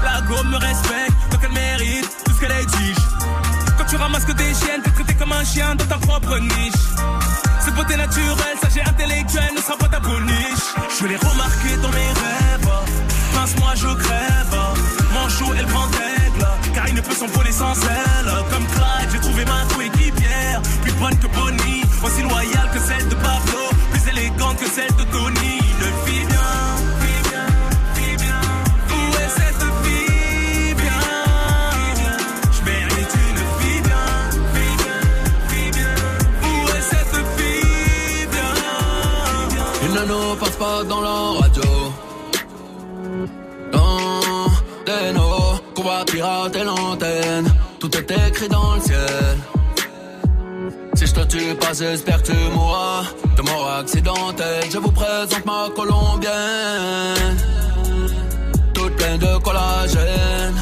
La 0.04 0.22
gomme 0.22 0.50
me 0.50 0.58
respecte, 0.58 1.32
donc 1.32 1.42
elle 1.44 1.52
mérite 1.52 2.10
tout 2.24 2.32
ce 2.34 2.40
qu'elle 2.40 2.58
exige. 2.58 3.04
Quand 3.78 3.86
tu 3.86 3.98
ramasses 3.98 4.26
que 4.26 4.32
des 4.32 4.54
chiennes, 4.54 4.82
t'es 4.82 4.92
traité 4.92 5.14
comme 5.16 5.34
un 5.34 5.44
chien 5.44 5.76
dans 5.76 5.86
ta 5.86 5.98
propre 5.98 6.38
niche. 6.40 7.49
Cette 7.60 7.76
beauté 7.76 7.96
naturelle, 7.96 8.58
sage 8.62 8.78
et 8.78 8.82
intellectuelle 8.82 9.54
ne 9.56 9.62
sera 9.62 9.78
pas 9.78 9.88
ta 9.88 10.00
niche. 10.00 10.70
Je 10.98 11.04
vais 11.04 11.10
les 11.10 11.18
remarquer 11.18 11.76
dans 11.82 11.90
mes 11.90 12.12
rêves. 12.24 12.70
Pince-moi, 13.34 13.74
je 13.76 13.88
crève. 14.04 14.58
Manchot, 15.14 15.54
elle 15.58 15.66
prend 15.66 15.88
d'aigle. 15.88 16.48
Car 16.74 16.88
il 16.88 16.96
ne 16.96 17.02
peut 17.02 17.16
s'envoler 17.16 17.52
sans 17.52 17.74
elle. 17.74 18.32
Comme 18.52 18.66
Clyde, 18.66 19.10
j'ai 19.12 19.20
trouvé 19.20 19.46
ma 19.46 19.64
coéquipière. 19.74 20.62
Plus 20.82 20.94
bonne 20.94 21.18
que 21.20 21.28
Bonnie. 21.28 21.84
Aussi 22.04 22.22
loyale 22.24 22.70
que 22.74 22.80
celle 22.80 23.08
de 23.08 23.16
Pablo. 23.16 23.64
Plus 23.92 24.08
élégante 24.10 24.58
que 24.58 24.70
celle 24.70 24.96
de 24.96 25.04
Tony. 25.12 25.39
Passe 40.40 40.56
pas 40.56 40.84
dans 40.84 41.02
la 41.02 41.42
radio. 41.42 41.64
Dans 43.74 44.48
des 44.86 45.12
nos 45.12 45.60
qu'on 45.76 45.84
va 45.84 46.06
pirater 46.06 46.64
l'antenne. 46.64 47.54
Tout 47.80 47.92
est 47.98 48.12
écrit 48.28 48.48
dans 48.48 48.76
le 48.76 48.82
ciel. 48.82 49.38
Si 50.94 51.08
je 51.08 51.14
te 51.14 51.26
tue 51.26 51.56
pas, 51.56 51.74
j'espère 51.74 52.24
que 52.24 52.32
tu 52.32 52.38
mourras 52.54 53.04
de 53.36 53.42
mort 53.42 53.70
accidentelle. 53.80 54.64
Je 54.72 54.78
vous 54.78 54.92
présente 54.92 55.46
ma 55.46 55.68
colombienne. 55.76 57.38
Toute 58.74 58.96
pleine 58.96 59.18
de 59.18 59.38
collagène. 59.40 60.56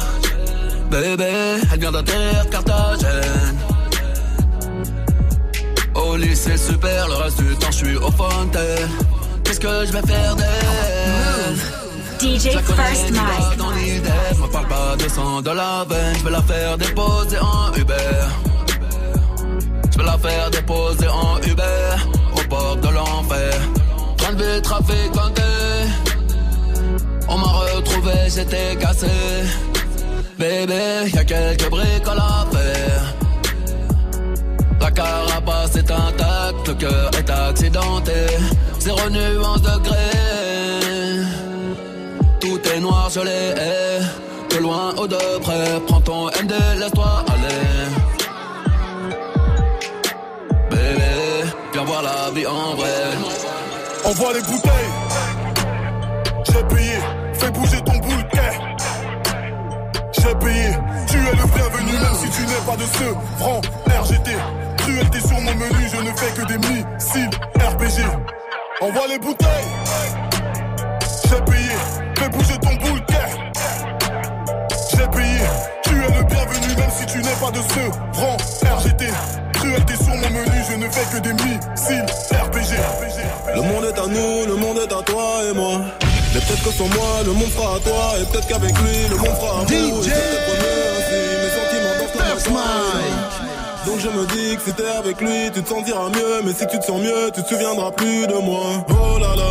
Bébé, 0.90 1.60
elle 1.72 1.78
vient 1.78 1.92
d'atterrir 1.92 2.50
Carthagène. 2.50 3.58
Au 5.94 6.16
lycée 6.16 6.56
super, 6.56 7.08
le 7.08 7.14
reste 7.14 7.40
du 7.42 7.54
temps 7.56 7.70
je 7.70 7.76
suis 7.76 7.96
au 7.96 8.10
fontaine. 8.10 8.88
Qu'est-ce 9.48 9.60
que 9.60 9.86
je 9.86 9.92
vais 9.92 10.06
faire 10.06 10.36
d'elle 10.36 11.56
DJ 12.20 12.50
First 12.50 13.10
Mike. 13.12 13.56
dans 13.56 13.70
l'idée. 13.70 14.10
Je 14.34 14.42
me 14.42 14.46
parle 14.46 14.68
pas 14.68 14.94
de 15.02 15.08
sang 15.08 15.40
de 15.40 15.50
la 15.50 15.86
veine. 15.88 16.16
Je 16.18 16.24
vais 16.24 16.30
la 16.30 16.42
faire 16.42 16.76
déposer 16.76 17.38
en 17.38 17.72
Uber. 17.74 17.94
Je 19.90 19.96
vais 19.96 20.04
la 20.04 20.18
faire 20.18 20.50
déposer 20.50 21.08
en 21.08 21.38
Uber. 21.38 21.96
Au 22.36 22.48
bord 22.50 22.76
de 22.76 22.88
l'enfer. 22.88 23.54
Train 24.18 24.34
de 24.34 24.60
trafiquanté. 24.60 25.42
On 27.26 27.38
m'a 27.38 27.46
retrouvé, 27.46 28.12
j'étais 28.28 28.76
cassé. 28.76 29.06
Bébé, 30.38 31.10
y 31.10 31.18
a 31.18 31.24
quelques 31.24 31.70
briques 31.70 32.06
à 32.06 32.14
la 32.14 32.46
faire. 32.52 33.14
La 34.78 34.90
carapace 34.90 35.74
est 35.74 35.90
intacte, 35.90 36.68
le 36.68 36.74
cœur 36.74 37.10
est 37.18 37.30
accidenté. 37.30 38.12
Zéro 38.80 39.10
nuance 39.10 39.62
de 39.62 39.78
gré. 39.82 39.96
Tout 42.40 42.60
est 42.74 42.80
noir, 42.80 43.10
je 43.10 43.20
hais. 43.20 44.00
De 44.50 44.56
loin 44.62 44.94
ou 44.96 45.06
de 45.06 45.38
près, 45.40 45.80
prends 45.86 46.00
ton 46.00 46.26
MD, 46.26 46.52
laisse-toi 46.78 47.24
aller. 47.28 47.64
Bébé, 50.70 51.50
viens 51.72 51.84
voir 51.84 52.02
la 52.02 52.30
vie 52.34 52.46
en 52.46 52.74
vrai. 52.76 52.88
Envoie 54.04 54.32
les 54.32 54.40
bouteilles. 54.40 54.92
J'ai 56.46 56.62
payé, 56.74 56.98
fais 57.34 57.50
bouger 57.50 57.80
ton 57.84 57.98
bouquet. 57.98 58.52
J'ai 60.12 60.34
payé, 60.36 60.68
tu 61.08 61.16
es 61.16 61.36
le 61.36 61.46
bienvenu 61.54 61.92
même 61.92 62.16
si 62.22 62.30
tu 62.30 62.42
n'es 62.42 62.62
pas 62.66 62.76
de 62.76 62.84
ce 62.84 63.04
franc 63.38 63.60
RGT. 64.02 64.30
Cruelté 64.78 65.20
sur 65.20 65.40
mon 65.40 65.54
menu, 65.54 65.88
je 65.92 66.00
ne 66.00 66.16
fais 66.16 66.32
que 66.40 66.46
des 66.46 66.58
missiles 66.58 67.30
RPG. 67.58 68.27
Envoie 68.80 69.08
les 69.08 69.18
bouteilles. 69.18 69.48
J'ai 71.24 71.40
payé, 71.50 71.74
fais 72.16 72.28
bouger 72.28 72.58
ton 72.62 72.74
bouquet. 72.76 73.28
J'ai 74.92 75.08
payé, 75.08 75.40
tu 75.82 75.94
es 75.96 76.16
le 76.16 76.22
bienvenu 76.22 76.76
même 76.76 76.90
si 76.96 77.04
tu 77.06 77.18
n'es 77.18 77.34
pas 77.40 77.50
de 77.50 77.56
ce 77.58 78.16
franc 78.16 78.36
RGT. 78.76 79.06
Cruelté 79.54 79.94
sur 79.96 80.14
mon 80.14 80.30
menu, 80.30 80.62
je 80.70 80.76
ne 80.76 80.88
fais 80.90 81.16
que 81.16 81.20
des 81.20 81.32
missiles 81.32 82.06
RPG. 82.30 82.76
Le 83.56 83.62
monde 83.62 83.84
est 83.84 83.98
à 83.98 84.06
nous, 84.06 84.46
le 84.46 84.54
monde 84.54 84.78
est 84.78 84.92
à 84.92 85.02
toi 85.02 85.40
et 85.50 85.54
moi. 85.54 85.80
Mais 86.32 86.40
peut-être 86.40 86.62
que 86.62 86.70
sans 86.70 86.86
moi, 86.86 87.22
le 87.26 87.32
monde 87.32 87.50
sera 87.50 87.74
à 87.74 87.80
toi. 87.80 88.14
Et 88.20 88.24
peut-être 88.26 88.46
qu'avec 88.46 88.78
lui, 88.78 89.08
le 89.10 89.16
monde 89.16 89.36
sera 89.40 89.60
à 89.60 89.64
vous. 89.64 89.74
Et 89.74 89.88
mieux 89.88 90.84
ainsi, 90.98 91.18
mes 91.42 91.50
sentiments 91.50 91.98
dansent 91.98 92.46
la. 92.46 93.37
Donc 93.88 94.00
je 94.00 94.08
me 94.10 94.26
dis 94.26 94.54
que 94.56 94.62
si 94.64 94.72
t'es 94.74 94.86
avec 94.86 95.18
lui, 95.18 95.50
tu 95.54 95.62
te 95.62 95.68
sentiras 95.68 96.10
mieux. 96.10 96.42
Mais 96.44 96.52
si 96.52 96.66
tu 96.66 96.78
te 96.78 96.84
sens 96.84 97.00
mieux, 97.00 97.30
tu 97.34 97.42
te 97.42 97.48
souviendras 97.48 97.90
plus 97.92 98.26
de 98.26 98.34
moi. 98.34 98.84
Oh 98.90 99.18
là 99.18 99.34
là. 99.34 99.42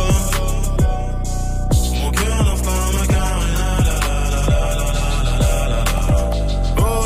Oh. 6.78 6.98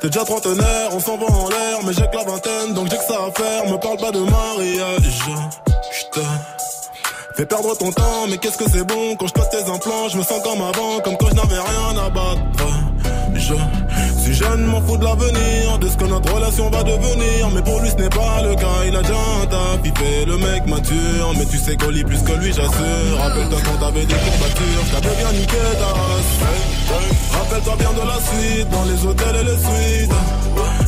T'es 0.00 0.08
déjà 0.08 0.24
trentenaire, 0.24 0.88
on 0.90 0.98
s'en 0.98 1.16
va 1.16 1.26
en 1.26 1.48
l'air, 1.48 1.78
mais 1.86 1.92
j'ai 1.92 2.02
que 2.08 2.16
la 2.16 2.24
vingtaine, 2.24 2.74
donc 2.74 2.90
j'ai 2.90 2.96
que 2.96 3.04
ça 3.04 3.20
à 3.24 3.30
faire. 3.30 3.70
Me 3.70 3.76
parle 3.76 3.98
pas 3.98 4.10
de 4.10 4.18
mariage. 4.18 5.20
Fais 7.42 7.46
perdre 7.46 7.76
ton 7.76 7.90
temps, 7.90 8.28
mais 8.30 8.38
qu'est-ce 8.38 8.56
que 8.56 8.70
c'est 8.70 8.86
bon 8.86 9.16
quand 9.18 9.26
je 9.26 9.32
passe 9.32 9.50
tes 9.50 9.68
implants? 9.68 10.08
Je 10.08 10.16
me 10.16 10.22
sens 10.22 10.40
comme 10.44 10.62
avant, 10.62 11.00
comme 11.02 11.16
quand 11.16 11.26
je 11.26 11.34
n'avais 11.34 11.58
rien 11.58 11.98
à 11.98 12.08
battre. 12.08 12.40
Je 13.34 14.22
suis 14.22 14.34
jeune, 14.34 14.64
m'en 14.66 14.80
fous 14.82 14.96
de 14.96 15.02
l'avenir, 15.02 15.76
de 15.80 15.88
ce 15.88 15.96
que 15.96 16.04
notre 16.04 16.32
relation 16.32 16.70
va 16.70 16.84
devenir. 16.84 17.50
Mais 17.52 17.62
pour 17.62 17.80
lui, 17.80 17.90
ce 17.90 17.96
n'est 17.96 18.10
pas 18.10 18.42
le 18.44 18.54
cas, 18.54 18.86
il 18.86 18.94
a 18.94 19.02
déjà 19.02 19.18
un 19.18 19.82
fait 19.82 20.24
le 20.24 20.38
mec 20.38 20.66
mature. 20.68 21.32
Mais 21.36 21.44
tu 21.46 21.58
sais 21.58 21.76
qu'on 21.76 21.88
lit 21.88 22.04
plus 22.04 22.22
que 22.22 22.32
lui, 22.34 22.52
j'assure. 22.52 23.18
Rappelle-toi 23.18 23.58
quand 23.64 23.86
t'avais 23.86 24.06
des 24.06 24.14
courbatures, 24.14 24.84
t'avais 24.92 25.16
bien 25.16 25.32
niqué 25.32 25.62
ta 25.80 25.86
race. 25.98 26.34
Rappelle-toi 27.32 27.74
bien 27.76 27.92
de 27.92 28.06
la 28.06 28.18
suite, 28.22 28.70
dans 28.70 28.84
les 28.84 29.04
hôtels 29.04 29.36
et 29.40 29.44
les 29.50 29.58
suites. 29.58 30.12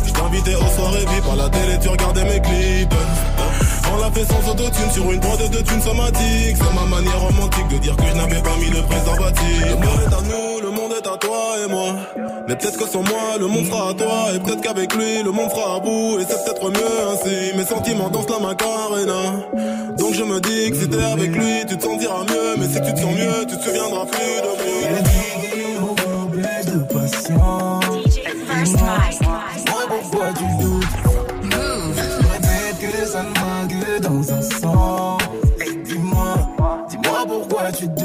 Je 0.07 0.13
t'invitais 0.13 0.55
aux 0.55 0.77
soirées 0.77 1.01
VIP 1.01 1.33
à 1.33 1.35
la 1.35 1.49
télé, 1.49 1.79
tu 1.83 1.89
regardais 1.89 2.25
mes 2.25 2.41
clips. 2.41 2.95
On 3.95 3.99
l'a 3.99 4.11
fait 4.11 4.25
sans 4.25 4.51
autotune 4.51 4.91
sur 4.93 5.13
une 5.13 5.21
prod 5.21 5.39
de 5.39 5.59
thunes 5.59 5.81
somatique. 5.81 6.57
C'est 6.57 6.75
ma 6.75 6.87
manière 6.97 7.21
romantique 7.21 7.69
de 7.69 7.79
dire 7.79 7.97
que 7.97 8.03
je 8.05 8.15
n'avais 8.15 8.43
pas 8.43 8.57
mis 8.59 8.71
le 8.71 8.83
préservatif. 8.83 9.61
Le 9.63 9.77
monde 9.77 10.01
est 10.03 10.15
à 10.15 10.21
nous, 10.23 10.61
le 10.63 10.71
monde 10.71 10.93
est 10.93 11.07
à 11.07 11.17
toi 11.17 11.57
et 11.65 11.69
moi. 11.71 11.97
Mais 12.49 12.57
peut-être 12.57 12.79
que 12.79 12.87
sans 12.89 13.03
moi, 13.03 13.39
le 13.39 13.47
monde 13.47 13.67
sera 13.67 13.91
à 13.91 13.95
toi. 13.95 14.35
Et 14.35 14.39
peut-être 14.41 14.63
qu'avec 14.63 14.95
lui, 14.95 15.23
le 15.23 15.31
monde 15.31 15.51
sera 15.51 15.77
à 15.77 15.81
bout. 15.81 16.19
Et 16.19 16.25
c'est 16.29 16.45
peut-être 16.45 16.71
mieux 16.71 17.09
ainsi. 17.13 17.57
Mes 17.57 17.65
sentiments 17.65 18.11
dansent 18.11 18.31
la 18.31 18.41
macarena. 18.41 19.23
Donc 19.97 20.15
je 20.15 20.25
me 20.25 20.41
dis 20.41 20.71
que 20.71 20.77
si 20.77 20.89
t'es 20.89 21.03
avec 21.03 21.31
lui, 21.31 21.65
tu 21.69 21.77
te 21.77 21.83
sentiras 21.85 22.25
mieux. 22.25 22.57
Mais 22.59 22.67
si 22.67 22.81
tu 22.81 22.95
te 22.95 23.01
sens 23.01 23.15
mieux, 23.15 23.47
tu 23.49 23.57
te 23.57 23.63
souviendras 23.63 24.07
plus 24.07 24.43
de 24.43 25.81
moi. 25.81 26.27
plus 26.31 26.73
de 26.73 26.79
patience. 26.93 27.85
Dis-moi, 35.85 36.39
dis-moi 36.89 37.27
pourquoi 37.27 37.73
tu 37.73 37.87
doutes. 37.89 38.04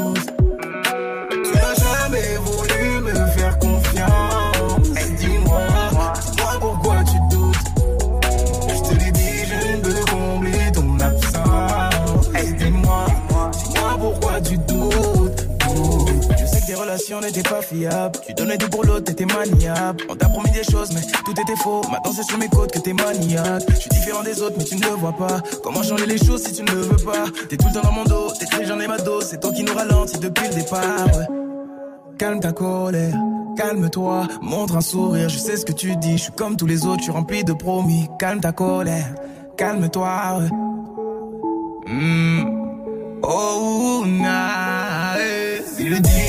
Tes 17.18 17.26
n'étaient 17.26 17.42
pas 17.42 17.60
fiables. 17.60 18.18
Tu 18.26 18.34
donnais 18.34 18.56
du 18.56 18.66
pour 18.66 18.84
l'autre, 18.84 19.04
t'étais 19.04 19.26
maniable. 19.26 20.04
On 20.08 20.14
t'a 20.14 20.28
promis 20.28 20.50
des 20.50 20.62
choses, 20.62 20.90
mais 20.92 21.00
tout 21.24 21.32
était 21.32 21.56
faux. 21.56 21.82
Maintenant 21.90 22.12
c'est 22.14 22.22
sur 22.22 22.38
mes 22.38 22.48
côtes 22.48 22.70
que 22.72 22.78
t'es 22.78 22.92
maniaque. 22.92 23.64
Je 23.68 23.74
suis 23.74 23.90
différent 23.90 24.22
des 24.22 24.40
autres, 24.40 24.54
mais 24.58 24.64
tu 24.64 24.76
ne 24.76 24.82
le 24.82 24.94
vois 24.94 25.12
pas. 25.12 25.40
Comment 25.62 25.82
changer 25.82 26.06
les 26.06 26.18
choses 26.18 26.42
si 26.44 26.52
tu 26.52 26.62
ne 26.62 26.70
le 26.70 26.82
veux 26.82 27.04
pas? 27.04 27.24
T'es 27.48 27.56
tout 27.56 27.66
le 27.66 27.74
temps 27.74 27.82
dans 27.82 27.92
mon 27.92 28.04
dos, 28.04 28.30
t'écris 28.38 28.64
j'en 28.66 28.78
ai 28.78 28.86
ma 28.86 28.98
dose. 28.98 29.26
C'est 29.28 29.40
toi 29.40 29.52
qui 29.52 29.64
nous 29.64 29.74
ralentis 29.74 30.18
depuis 30.18 30.48
le 30.48 30.54
départ. 30.54 31.06
Calme 32.18 32.40
ta 32.40 32.52
colère, 32.52 33.14
calme-toi, 33.56 34.28
montre 34.42 34.76
un 34.76 34.80
sourire. 34.80 35.28
Je 35.28 35.38
sais 35.38 35.56
ce 35.56 35.64
que 35.64 35.72
tu 35.72 35.96
dis, 35.96 36.12
je 36.18 36.24
suis 36.24 36.32
comme 36.32 36.56
tous 36.56 36.66
les 36.66 36.86
autres, 36.86 36.98
je 36.98 37.04
suis 37.04 37.12
rempli 37.12 37.42
de 37.42 37.52
promis. 37.52 38.08
Calme 38.18 38.40
ta 38.40 38.52
colère, 38.52 39.14
calme-toi. 39.56 40.42
Hmm. 41.86 42.44
Oh, 43.22 44.04
eh. 45.18 46.19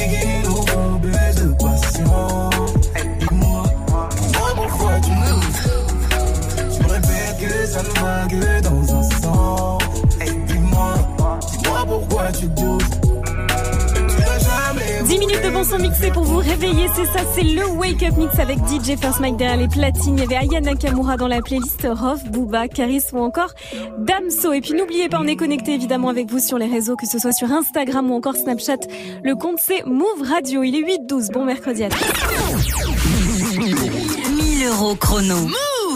10 15.06 15.20
minutes 15.20 15.44
de 15.44 15.50
bon 15.50 15.66
son 15.66 15.80
mixé 15.80 16.12
pour 16.12 16.24
vous 16.24 16.38
réveiller, 16.38 16.88
c'est 16.96 17.08
ça, 17.08 17.20
c'est 17.36 17.44
le 17.44 17.66
Wake 17.66 18.02
Up 18.04 18.16
Mix 18.16 18.40
avec 18.40 18.58
DJ 18.60 18.98
First 18.98 19.20
Mike 19.20 19.36
derrière 19.36 19.58
les 19.58 19.68
platines. 19.68 20.18
Il 20.18 20.22
y 20.22 20.24
avait 20.24 20.38
Aya 20.38 20.62
Nakamura 20.62 21.18
dans 21.18 21.28
la 21.28 21.42
playlist, 21.42 21.86
Rof, 21.86 22.24
Booba, 22.24 22.70
Karis 22.70 23.04
ou 23.12 23.18
encore 23.18 23.54
Damso. 23.98 24.54
Et 24.54 24.62
puis 24.62 24.76
n'oubliez 24.76 25.10
pas, 25.10 25.20
on 25.20 25.28
est 25.28 25.36
connecté 25.36 25.74
évidemment 25.74 26.08
avec 26.08 26.32
vous 26.32 26.40
sur 26.40 26.58
les 26.58 26.68
réseaux, 26.68 26.96
que 26.96 27.08
ce 27.08 27.20
soit 27.20 27.34
sur 27.34 27.52
Instagram 27.52 28.10
ou 28.10 28.16
encore 28.16 28.38
Snapchat. 28.38 28.78
Le 29.24 29.36
compte 29.36 29.60
c'est 29.60 29.86
Move 29.86 30.22
Radio, 30.26 30.64
il 30.64 30.76
est 30.76 30.84
8-12, 31.10 31.34
bon 31.34 31.44
mercredi 31.44 31.84
à 31.84 31.90
tous. 31.90 32.00
1000 33.58 34.68
euros 34.68 34.96
chrono. 34.96 35.36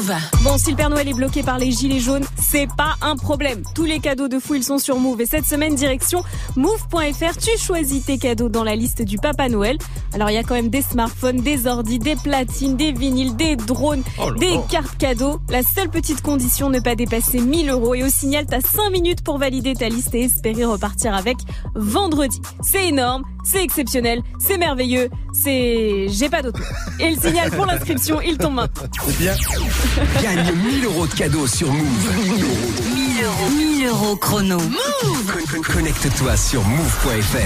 Move 0.05 0.15
Bon, 0.43 0.57
si 0.57 0.71
le 0.71 0.75
Père 0.75 0.89
Noël 0.89 1.07
est 1.07 1.13
bloqué 1.13 1.41
par 1.41 1.57
les 1.57 1.71
gilets 1.71 1.99
jaunes, 1.99 2.25
c'est 2.37 2.67
pas 2.77 2.95
un 3.01 3.15
problème. 3.15 3.63
Tous 3.73 3.85
les 3.85 3.99
cadeaux 3.99 4.27
de 4.27 4.39
fou, 4.39 4.55
ils 4.55 4.63
sont 4.63 4.77
sur 4.77 4.99
Move. 4.99 5.21
Et 5.21 5.25
cette 5.25 5.45
semaine, 5.45 5.75
direction 5.75 6.23
move.fr, 6.55 7.37
tu 7.37 7.57
choisis 7.57 8.05
tes 8.05 8.17
cadeaux 8.17 8.49
dans 8.49 8.63
la 8.63 8.75
liste 8.75 9.01
du 9.01 9.17
Papa 9.17 9.49
Noël. 9.49 9.77
Alors, 10.13 10.29
il 10.29 10.33
y 10.33 10.37
a 10.37 10.43
quand 10.43 10.55
même 10.55 10.69
des 10.69 10.81
smartphones, 10.81 11.41
des 11.41 11.67
ordis, 11.67 11.99
des 11.99 12.15
platines, 12.15 12.75
des 12.75 12.91
vinyles, 12.91 13.35
des 13.35 13.55
drones, 13.55 14.03
Oh 14.19 14.31
des 14.31 14.59
cartes 14.69 14.97
cadeaux. 14.97 15.39
La 15.49 15.63
seule 15.63 15.89
petite 15.89 16.21
condition, 16.21 16.69
ne 16.69 16.79
pas 16.79 16.95
dépasser 16.95 17.39
1000 17.39 17.69
euros. 17.69 17.95
Et 17.95 18.03
au 18.03 18.09
signal, 18.09 18.45
t'as 18.45 18.61
5 18.61 18.91
minutes 18.91 19.23
pour 19.23 19.37
valider 19.37 19.73
ta 19.73 19.89
liste 19.89 20.13
et 20.13 20.23
espérer 20.23 20.65
repartir 20.65 21.15
avec 21.15 21.37
vendredi. 21.73 22.41
C'est 22.61 22.87
énorme, 22.87 23.23
c'est 23.43 23.63
exceptionnel, 23.63 24.21
c'est 24.39 24.57
merveilleux, 24.57 25.09
c'est... 25.33 26.07
J'ai 26.09 26.29
pas 26.29 26.41
d'autre. 26.41 26.61
Et 26.99 27.09
le 27.09 27.19
signal 27.19 27.51
pour 27.51 27.65
l'inscription, 27.65 28.21
il 28.21 28.37
tombe 28.37 28.55
maintenant. 28.55 28.87
C'est 29.05 29.17
bien. 29.17 29.35
Gagne 30.21 30.51
1000 30.55 30.85
euros 30.85 31.07
de 31.07 31.13
cadeaux 31.13 31.47
sur 31.47 31.71
Move. 31.71 32.11
1000 32.93 33.23
euros. 33.23 33.49
1000 33.55 33.85
euros 33.87 34.15
chrono. 34.17 34.57
Move 34.59 35.25
Con- 35.25 35.61
con- 35.61 35.73
Connecte-toi 35.73 36.35
sur 36.37 36.63
move.fr. 36.63 37.37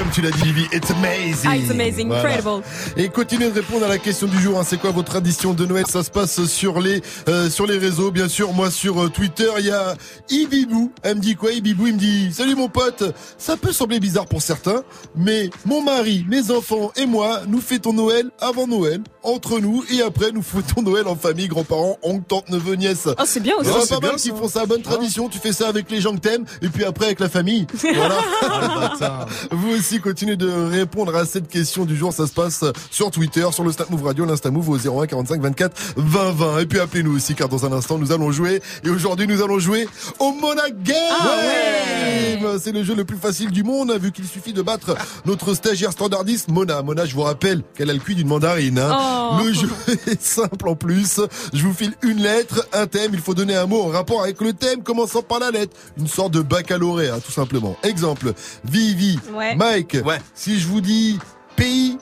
Comme 0.00 0.10
tu 0.12 0.22
l'as 0.22 0.30
dit, 0.30 0.44
Vivi, 0.44 0.66
it's 0.72 0.90
amazing. 0.90 1.46
Ah, 1.46 1.56
it's 1.58 1.70
amazing, 1.70 2.10
incredible. 2.10 2.62
Et 2.96 3.10
continuez 3.10 3.50
de 3.50 3.54
répondre 3.54 3.84
à 3.84 3.88
la 3.88 3.98
question 3.98 4.26
du 4.28 4.40
jour. 4.40 4.58
hein. 4.58 4.62
C'est 4.66 4.80
quoi 4.80 4.92
votre 4.92 5.10
tradition 5.10 5.52
de 5.52 5.66
Noël? 5.66 5.84
Ça 5.86 6.02
se 6.02 6.10
passe 6.10 6.46
sur 6.46 6.80
les 6.80 7.02
euh, 7.28 7.50
sur 7.50 7.66
les 7.66 7.76
réseaux, 7.76 8.10
bien 8.10 8.26
sûr. 8.26 8.54
Moi, 8.54 8.70
sur 8.70 8.98
euh, 9.02 9.08
Twitter, 9.10 9.50
il 9.58 9.66
y 9.66 9.70
a 9.70 9.94
Ibibou. 10.30 10.90
Elle 11.02 11.16
me 11.16 11.20
dit 11.20 11.34
quoi 11.36 11.52
Ibibou, 11.52 11.86
il 11.88 11.94
me 11.94 11.98
dit 11.98 12.32
Salut 12.32 12.54
mon 12.54 12.68
pote. 12.70 13.14
Ça 13.36 13.58
peut 13.58 13.72
sembler 13.72 14.00
bizarre 14.00 14.24
pour 14.24 14.40
certains, 14.40 14.84
mais 15.16 15.50
mon 15.66 15.82
mari, 15.82 16.24
mes 16.30 16.50
enfants 16.50 16.92
et 16.96 17.04
moi, 17.04 17.42
nous 17.46 17.60
fêtons 17.60 17.92
Noël 17.92 18.30
avant 18.40 18.66
Noël, 18.66 19.02
entre 19.22 19.60
nous, 19.60 19.84
et 19.92 20.00
après, 20.00 20.32
nous 20.32 20.42
fêtons 20.42 20.80
Noël 20.80 21.08
en 21.08 21.14
famille, 21.16 21.48
grands-parents, 21.48 21.98
oncles, 22.02 22.24
tantes, 22.26 22.48
neveux, 22.48 22.76
nièces. 22.76 23.06
Oh, 23.06 23.22
c'est 23.26 23.40
bien 23.40 23.52
Il 23.60 23.68
aussi. 23.68 23.70
y 23.70 23.72
en 23.72 23.76
a 23.76 23.80
Oh, 23.80 23.84
c'est 23.86 23.94
pas 23.96 24.00
mal 24.00 24.10
bien, 24.16 24.18
qui 24.18 24.30
font 24.30 24.48
ça, 24.48 24.64
bonne 24.64 24.80
tradition. 24.82 25.28
Tu 25.28 25.38
fais 25.38 25.52
ça 25.52 25.68
avec 25.68 25.90
les 25.90 26.00
gens 26.00 26.14
que 26.14 26.20
t'aimes, 26.20 26.46
et 26.62 26.68
puis 26.68 26.84
après 26.84 27.04
avec 27.06 27.20
la 27.20 27.28
famille. 27.28 27.66
Voilà. 27.94 29.26
Vous 29.50 29.72
aussi 29.76 29.89
continuez 29.98 30.36
de 30.36 30.48
répondre 30.48 31.16
à 31.16 31.24
cette 31.26 31.48
question 31.48 31.84
du 31.84 31.96
jour. 31.96 32.12
Ça 32.12 32.26
se 32.26 32.32
passe 32.32 32.64
sur 32.90 33.10
Twitter, 33.10 33.46
sur 33.52 33.64
le 33.64 33.72
Snap 33.72 33.90
Move 33.90 34.04
Radio, 34.04 34.24
l'Insta 34.24 34.50
Move 34.50 34.68
au 34.68 34.76
01 35.02 35.06
45 35.06 35.40
24 35.40 35.76
20 35.96 36.30
20. 36.32 36.58
Et 36.60 36.66
puis 36.66 36.78
appelez-nous 36.78 37.16
aussi 37.16 37.34
car 37.34 37.48
dans 37.48 37.64
un 37.66 37.72
instant 37.72 37.98
nous 37.98 38.12
allons 38.12 38.30
jouer. 38.30 38.62
Et 38.84 38.90
aujourd'hui 38.90 39.26
nous 39.26 39.42
allons 39.42 39.58
jouer 39.58 39.88
au 40.18 40.32
Mona 40.32 40.70
Game. 40.70 40.96
Ah 41.20 42.58
C'est 42.58 42.72
le 42.72 42.84
jeu 42.84 42.94
le 42.94 43.04
plus 43.04 43.16
facile 43.16 43.50
du 43.50 43.62
monde 43.64 43.92
vu 44.00 44.12
qu'il 44.12 44.26
suffit 44.26 44.52
de 44.52 44.62
battre 44.62 44.94
notre 45.26 45.54
stagiaire 45.54 45.92
standardiste 45.92 46.48
Mona. 46.50 46.82
Mona, 46.82 47.04
je 47.06 47.14
vous 47.14 47.22
rappelle 47.22 47.62
qu'elle 47.74 47.90
a 47.90 47.92
le 47.92 47.98
cuit 47.98 48.14
d'une 48.14 48.28
mandarine. 48.28 48.78
hein. 48.78 48.96
Oh. 49.32 49.44
Le 49.44 49.52
jeu 49.52 49.68
est 50.06 50.20
simple 50.22 50.68
en 50.68 50.74
plus. 50.74 51.20
Je 51.52 51.62
vous 51.64 51.72
file 51.72 51.92
une 52.02 52.18
lettre, 52.22 52.66
un 52.72 52.86
thème. 52.86 53.10
Il 53.14 53.20
faut 53.20 53.34
donner 53.34 53.54
un 53.56 53.66
mot 53.66 53.82
en 53.82 53.88
rapport 53.88 54.22
avec 54.22 54.40
le 54.40 54.52
thème 54.52 54.82
commençant 54.82 55.22
par 55.22 55.38
la 55.38 55.50
lettre. 55.50 55.76
Une 55.98 56.08
sorte 56.08 56.32
de 56.32 56.40
baccalauréat, 56.40 57.20
tout 57.20 57.32
simplement. 57.32 57.76
Exemple, 57.82 58.32
Vivi, 58.64 59.18
Ouais. 59.34 59.54
Mike. 59.70 59.96
Si 60.34 60.58
je 60.58 60.66
vous 60.66 60.80
dis 60.80 61.18
pays 61.56 61.98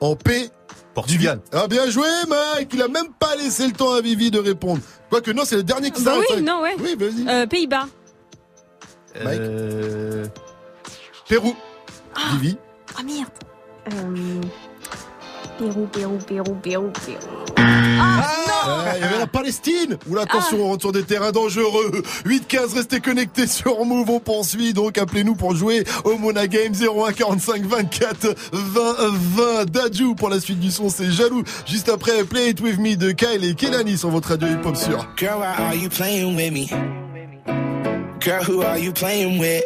en 0.00 0.16
P. 0.16 0.48
Portugal. 0.94 1.40
Ah 1.52 1.66
bien 1.68 1.88
joué 1.90 2.06
Mike, 2.26 2.70
il 2.72 2.80
a 2.82 2.88
même 2.88 3.12
pas 3.18 3.36
laissé 3.36 3.66
le 3.66 3.72
temps 3.74 3.92
à 3.92 4.00
Vivi 4.00 4.30
de 4.30 4.38
répondre. 4.38 4.80
Quoique 5.10 5.30
non, 5.30 5.42
c'est 5.44 5.56
le 5.56 5.62
dernier 5.62 5.90
qui 5.90 6.02
Bah 6.02 6.12
s'arrête. 6.12 6.26
oui, 6.36 6.42
non, 6.42 6.62
ouais. 6.62 6.74
Oui, 6.78 6.96
vas-y. 6.98 7.28
Euh, 7.28 7.46
Pays-Bas. 7.46 7.86
Mike. 9.22 9.40
Euh, 9.40 10.24
Pérou. 11.28 11.54
Vivi. 12.32 12.56
Ah 12.98 13.02
merde. 13.02 13.28
Euh... 13.92 14.40
Pérou, 15.58 15.86
Pérou, 15.86 16.18
Pérou, 16.26 16.54
Pérou, 16.62 16.90
Pérou. 17.04 17.55
Ah, 17.98 18.94
il 18.96 19.00
y 19.00 19.04
avait 19.04 19.18
la 19.18 19.26
Palestine 19.26 19.98
Oula, 20.08 20.22
attention, 20.22 20.58
on 20.60 20.68
rentre 20.68 20.82
sur 20.82 20.92
des 20.92 21.02
terrains 21.02 21.32
dangereux 21.32 22.02
8-15, 22.26 22.74
restez 22.74 23.00
connectés 23.00 23.46
sur 23.46 23.84
Move, 23.84 24.10
on 24.10 24.20
poursuit, 24.20 24.72
donc 24.72 24.98
appelez-nous 24.98 25.34
pour 25.34 25.54
jouer 25.54 25.84
au 26.04 26.16
Mona 26.16 26.46
Game 26.46 26.72
01 26.72 27.12
45 27.12 27.62
24 27.62 28.34
20 28.52 28.94
20 29.10 29.70
Dadju 29.70 30.14
pour 30.14 30.28
la 30.28 30.40
suite 30.40 30.60
du 30.60 30.70
son, 30.70 30.88
c'est 30.88 31.10
jaloux 31.10 31.42
Juste 31.66 31.88
après, 31.88 32.24
Play 32.24 32.50
It 32.50 32.60
With 32.60 32.78
Me 32.78 32.96
de 32.96 33.12
Kyle 33.12 33.44
et 33.44 33.54
Kelani 33.54 33.96
sur 33.96 34.10
votre 34.10 34.30
radio 34.30 34.48
hip-hop 34.48 34.76
sur 34.76 35.06
Girl, 35.16 35.38
why 35.38 35.64
are 35.64 35.74
you 35.74 35.88
playing 35.88 36.36
with 36.36 36.52
me? 36.52 36.68
Girl, 38.20 38.42
who 38.42 38.62
are 38.62 38.78
you 38.78 38.92
playing 38.92 39.38
with? 39.38 39.64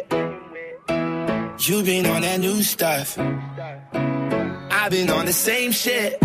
You 1.67 1.83
been 1.83 2.05
on 2.07 2.21
that 2.21 2.39
new 2.39 2.61
stuff. 2.63 3.17
I've 3.19 4.89
been 4.89 5.09
on 5.09 5.25
the 5.25 5.33
same 5.33 5.71
shit. 5.71 6.17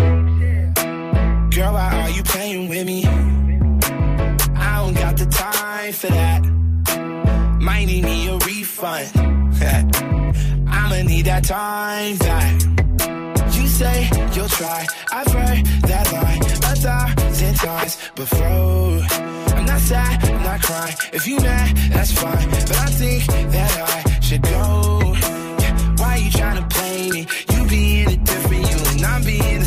Girl, 1.57 1.73
why 1.73 2.01
are 2.01 2.09
you 2.11 2.21
playing 2.21 2.69
with 2.69 2.85
me? 2.85 3.03
I 3.03 4.77
don't 4.77 4.93
got 4.93 5.17
the 5.17 5.25
time 5.25 5.91
for 5.91 6.05
that. 6.05 6.45
Might 7.59 7.85
need 7.85 8.03
me 8.03 8.27
a 8.27 8.37
refund. 8.37 9.09
I'ma 10.69 11.01
need 11.01 11.25
that 11.25 11.45
time 11.45 12.17
back. 12.17 12.61
You 13.55 13.67
say 13.67 14.07
you'll 14.35 14.47
try. 14.49 14.85
I've 15.11 15.31
heard 15.33 15.65
that 15.89 16.05
line 16.13 16.43
a 16.43 16.75
thousand 16.75 17.55
times 17.55 17.97
before. 18.13 19.01
I'm 19.57 19.65
not 19.65 19.79
sad, 19.79 20.25
I'm 20.25 20.43
not 20.43 20.61
crying. 20.61 20.95
If 21.11 21.25
you 21.25 21.37
mad, 21.37 21.75
that's 21.91 22.11
fine. 22.11 22.49
But 22.51 22.77
I 22.77 22.85
think 23.01 23.25
that 23.25 23.73
I 23.95 24.19
should 24.19 24.43
go. 24.43 25.01
Yeah, 25.61 25.95
Why 25.97 26.17
you 26.17 26.29
tryna 26.29 26.69
play 26.69 27.09
me? 27.09 27.25
You 27.51 27.67
being 27.67 28.09
a 28.09 28.17
different 28.17 28.69
you 28.69 28.77
and 28.91 29.03
I'm 29.03 29.23
being 29.23 29.66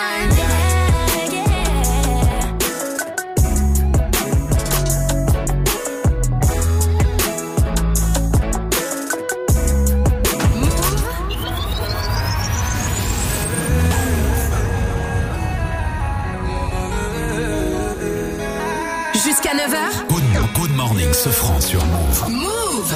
ce 21.23 21.29
franc 21.29 21.61
sur 21.61 21.85
Move. 21.85 22.29
Move 22.29 22.95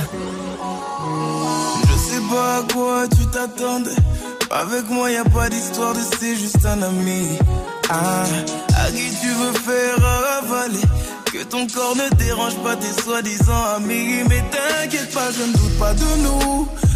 Je 1.87 1.95
sais 2.09 2.21
pas 2.27 2.57
à 2.57 2.73
quoi 2.73 3.07
tu 3.07 3.23
t'attendais. 3.27 3.91
Avec 4.49 4.89
moi, 4.89 5.11
y 5.11 5.17
a 5.17 5.23
pas 5.25 5.47
d'histoire 5.47 5.93
de 5.93 5.99
c'est 6.19 6.35
juste 6.35 6.65
un 6.65 6.81
ami. 6.81 7.37
Ah, 7.89 8.23
à 8.77 8.89
qui 8.89 9.11
tu 9.21 9.27
veux 9.27 9.53
faire 9.53 9.95
ravaler 10.01 10.87
Que 11.25 11.43
ton 11.43 11.67
corps 11.67 11.95
ne 11.95 12.15
dérange 12.15 12.55
pas 12.63 12.75
tes 12.75 12.99
soi-disant 13.03 13.63
amis. 13.77 14.23
Mais 14.27 14.43
t'inquiète 14.49 15.13
pas, 15.13 15.29
je 15.31 15.43
ne 15.43 15.53
doute 15.53 15.77
pas 15.77 15.93
de 15.93 16.23
nous. 16.23 16.67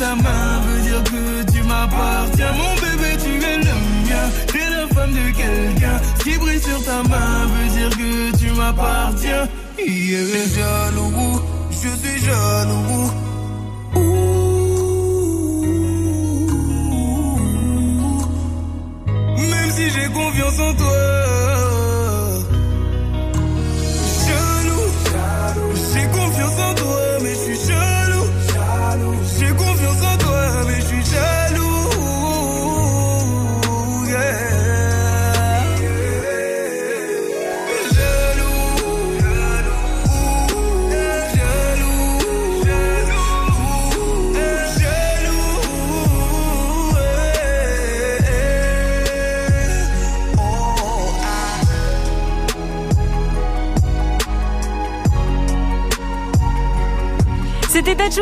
Ta 0.00 0.14
main 0.14 0.60
veut 0.66 0.82
dire 0.88 1.04
que 1.04 1.52
tu 1.52 1.62
m'appartiens. 1.62 2.52
Mon 2.60 2.74
bébé, 2.82 3.10
tu 3.22 3.32
es 3.50 3.58
le 3.58 3.76
mien. 4.06 4.26
T'es 4.46 4.68
la 4.76 4.86
femme 4.94 5.12
de 5.12 5.26
quelqu'un. 5.40 6.00
Qui 6.22 6.38
brille 6.38 6.60
sur 6.60 6.82
ta 6.84 7.02
main 7.02 7.46
veut 7.52 7.70
dire 7.76 7.90
que 7.90 8.36
tu 8.38 8.50
m'appartiens. 8.52 9.46
Yeah. 9.78 10.24
Je 10.24 10.38
suis 10.38 10.54
jaloux. 10.54 11.42
Je 11.70 11.90
suis 12.00 12.18
jaloux. 12.24 13.10
Même 19.52 19.70
si 19.76 19.90
j'ai 19.90 20.08
confiance 20.08 20.58
en 20.60 20.74
toi. 20.74 21.59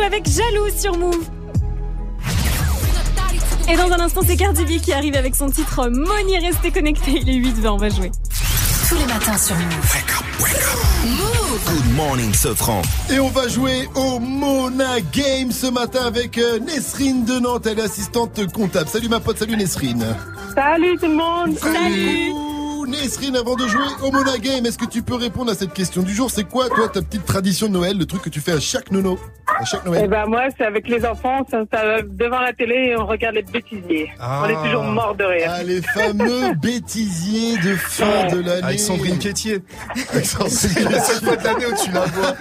Avec 0.07 0.27
Jaloux 0.27 0.70
sur 0.75 0.97
Move. 0.97 1.25
Et 3.70 3.77
dans 3.77 3.93
un 3.93 4.01
instant, 4.01 4.23
c'est 4.27 4.36
Cardi 4.36 4.65
B 4.65 4.81
qui 4.81 4.93
arrive 4.93 5.15
avec 5.17 5.35
son 5.35 5.51
titre 5.51 5.89
Money. 5.89 6.39
Restez 6.39 6.70
connectés, 6.70 7.20
il 7.23 7.28
est 7.28 7.39
8-20, 7.39 7.68
on 7.68 7.77
va 7.77 7.89
jouer. 7.91 8.10
tous 8.89 8.94
les 8.94 9.05
matins 9.05 9.36
sur 9.36 9.55
Move. 9.57 9.67
Move 11.05 11.75
Good 11.75 11.94
morning, 11.94 12.33
Sofran. 12.33 12.81
Et 13.10 13.20
on 13.20 13.28
va 13.28 13.49
jouer 13.49 13.89
au 13.97 14.18
Mona 14.18 15.01
Game 15.12 15.52
ce 15.52 15.67
matin 15.67 16.07
avec 16.07 16.39
euh, 16.39 16.59
Nesrine 16.60 17.25
de 17.27 17.39
Nantes, 17.41 17.67
elle 17.67 17.78
est 17.78 17.83
assistante 17.83 18.41
comptable. 18.52 18.89
Salut 18.89 19.09
ma 19.09 19.20
pote, 19.20 19.39
salut 19.39 19.57
Nesrine. 19.57 20.07
Salut 20.55 20.97
tout 20.97 21.07
le 21.07 21.17
monde. 21.17 21.59
Salut. 21.59 22.33
Nesrine, 22.89 23.36
avant 23.36 23.55
de 23.55 23.68
jouer 23.68 23.85
au 24.02 24.10
Mona 24.10 24.39
Game, 24.39 24.65
est-ce 24.65 24.78
que 24.78 24.86
tu 24.86 25.02
peux 25.02 25.17
répondre 25.17 25.51
à 25.52 25.55
cette 25.55 25.75
question 25.75 26.02
du 26.02 26.15
jour? 26.15 26.31
C'est 26.31 26.44
quoi, 26.49 26.70
toi, 26.70 26.89
ta 26.89 27.02
petite 27.02 27.27
tradition 27.27 27.67
de 27.67 27.73
Noël, 27.73 27.99
le 27.99 28.07
truc 28.07 28.23
que 28.23 28.31
tu 28.31 28.41
fais 28.41 28.52
à 28.52 28.60
chaque 28.60 28.91
nono? 28.91 29.18
À 29.59 29.65
chaque 29.65 29.85
Noël 29.85 30.03
Eh 30.05 30.09
ben 30.09 30.27
moi, 30.27 30.43
c'est 30.57 30.65
avec 30.65 30.89
les 30.89 31.05
enfants, 31.05 31.45
devant 31.51 32.41
la 32.41 32.53
télé 32.53 32.91
et 32.91 32.97
on 32.97 33.07
regarde 33.07 33.35
les 33.35 33.43
bêtisiers. 33.43 34.11
Ah. 34.20 34.43
On 34.45 34.49
est 34.49 34.69
toujours 34.69 34.85
mort 34.85 35.15
de 35.17 35.25
rire. 35.25 35.51
Ah, 35.53 35.62
les 35.62 35.83
fameux 35.83 36.55
bêtisiers 36.62 37.57
de 37.59 37.75
fin 37.75 38.28
de 38.28 38.41
l'année. 38.41 38.62
Avec 38.62 38.81
Sandrine 38.81 39.19
Quétier. 39.19 39.62
Avec 40.12 40.27
Sandrine 40.27 40.89
la 40.91 41.01
seule 41.01 41.25
fois 41.25 41.37
de 41.37 41.45
l'année 41.45 41.67
où 41.67 41.85
tu 41.85 41.91
la 41.91 42.05
vois. 42.07 42.35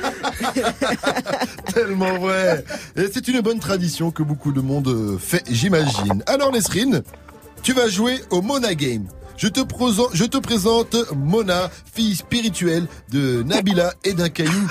Tellement 1.74 2.18
vrai. 2.20 2.64
Et 2.96 3.06
c'est 3.12 3.28
une 3.28 3.42
bonne 3.42 3.60
tradition 3.60 4.12
que 4.12 4.24
beaucoup 4.24 4.52
de 4.52 4.62
monde 4.62 4.88
euh, 4.88 5.18
fait, 5.18 5.44
j'imagine. 5.50 6.24
Alors 6.28 6.52
Nesrine, 6.52 7.02
tu 7.64 7.74
vas 7.74 7.88
jouer 7.90 8.20
au 8.30 8.42
Mona 8.42 8.76
Game. 8.76 9.08
Je 9.38 9.48
te, 9.48 9.60
présente, 9.60 10.10
je 10.14 10.26
te 10.26 10.38
présente 10.38 10.96
Mona, 11.16 11.70
fille 11.94 12.16
spirituelle 12.16 12.88
de 13.12 13.44
Nabila 13.44 13.94
et 14.04 14.14
d'un 14.14 14.30
caillou. 14.30 14.68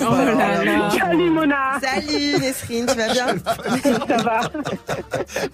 Oh 0.00 0.02
là 0.10 0.64
là. 0.64 0.90
Salut 0.90 1.30
Mona. 1.30 1.80
Salut 1.80 2.38
Nesrine, 2.40 2.86
tu 2.86 2.94
vas 2.94 3.12
bien? 3.12 3.26
Ça 4.08 4.16
va. 4.22 4.40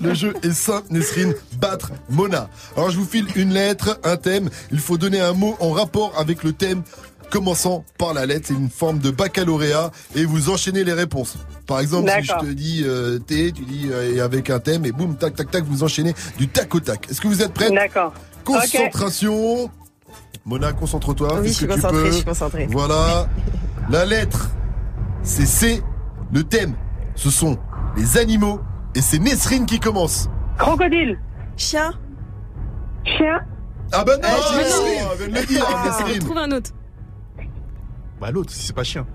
Le 0.00 0.14
jeu 0.14 0.34
est 0.42 0.52
simple, 0.52 0.88
Nesrine, 0.90 1.34
battre 1.60 1.92
Mona. 2.08 2.48
Alors 2.76 2.90
je 2.90 2.98
vous 2.98 3.04
file 3.04 3.26
une 3.36 3.52
lettre, 3.52 4.00
un 4.02 4.16
thème. 4.16 4.50
Il 4.72 4.80
faut 4.80 4.98
donner 4.98 5.20
un 5.20 5.32
mot 5.32 5.56
en 5.60 5.70
rapport 5.70 6.12
avec 6.18 6.42
le 6.42 6.52
thème 6.52 6.82
commençant 7.30 7.84
par 7.98 8.12
la 8.12 8.26
lettre. 8.26 8.46
C'est 8.48 8.54
une 8.54 8.68
forme 8.70 8.98
de 8.98 9.10
baccalauréat 9.10 9.90
et 10.14 10.24
vous 10.24 10.50
enchaînez 10.50 10.84
les 10.84 10.92
réponses. 10.92 11.36
Par 11.66 11.80
exemple, 11.80 12.10
si 12.20 12.24
je 12.26 12.32
te 12.46 12.52
dis 12.52 12.82
euh, 12.84 13.18
T, 13.18 13.52
tu 13.52 13.62
dis 13.62 13.88
euh, 13.90 14.14
et 14.14 14.20
avec 14.20 14.50
un 14.50 14.58
thème 14.58 14.84
et 14.84 14.92
boum, 14.92 15.16
tac, 15.16 15.34
tac, 15.36 15.50
tac, 15.50 15.64
vous 15.64 15.82
enchaînez 15.82 16.14
du 16.36 16.48
tac 16.48 16.74
au 16.74 16.80
tac. 16.80 17.08
Est-ce 17.10 17.20
que 17.20 17.28
vous 17.28 17.42
êtes 17.42 17.52
prête 17.54 17.72
D'accord. 17.72 18.12
Concentration. 18.44 19.70
Mona, 20.44 20.72
concentre-toi. 20.72 21.40
Oui, 21.40 21.48
je 21.48 21.52
suis 21.52 21.66
concentrée, 21.66 22.06
je 22.06 22.10
suis 22.12 22.24
concentrée. 22.24 22.66
Voilà. 22.70 23.28
La 23.90 24.04
lettre, 24.04 24.50
c'est 25.22 25.46
C. 25.46 25.82
Le 26.32 26.44
thème, 26.44 26.74
ce 27.16 27.30
sont 27.30 27.58
les 27.96 28.18
animaux. 28.18 28.60
Et 28.94 29.00
c'est 29.00 29.18
Nesrine 29.18 29.66
qui 29.66 29.78
commence. 29.80 30.28
Crocodile. 30.58 31.18
Chien. 31.56 31.92
Chien. 33.04 33.40
Ah 33.92 34.04
bah 34.04 34.16
non, 34.16 34.28
Ah, 34.28 34.36
je 35.18 35.24
le 35.26 35.46
dire, 35.46 35.64
Ah, 35.68 35.84
Nesrine. 35.86 36.18
Trouve 36.20 36.38
un 36.38 36.50
autre. 36.52 36.70
Bah 38.20 38.30
l'autre, 38.30 38.52
si 38.52 38.62
c'est 38.66 38.74
pas 38.74 38.84
chien. 38.84 39.06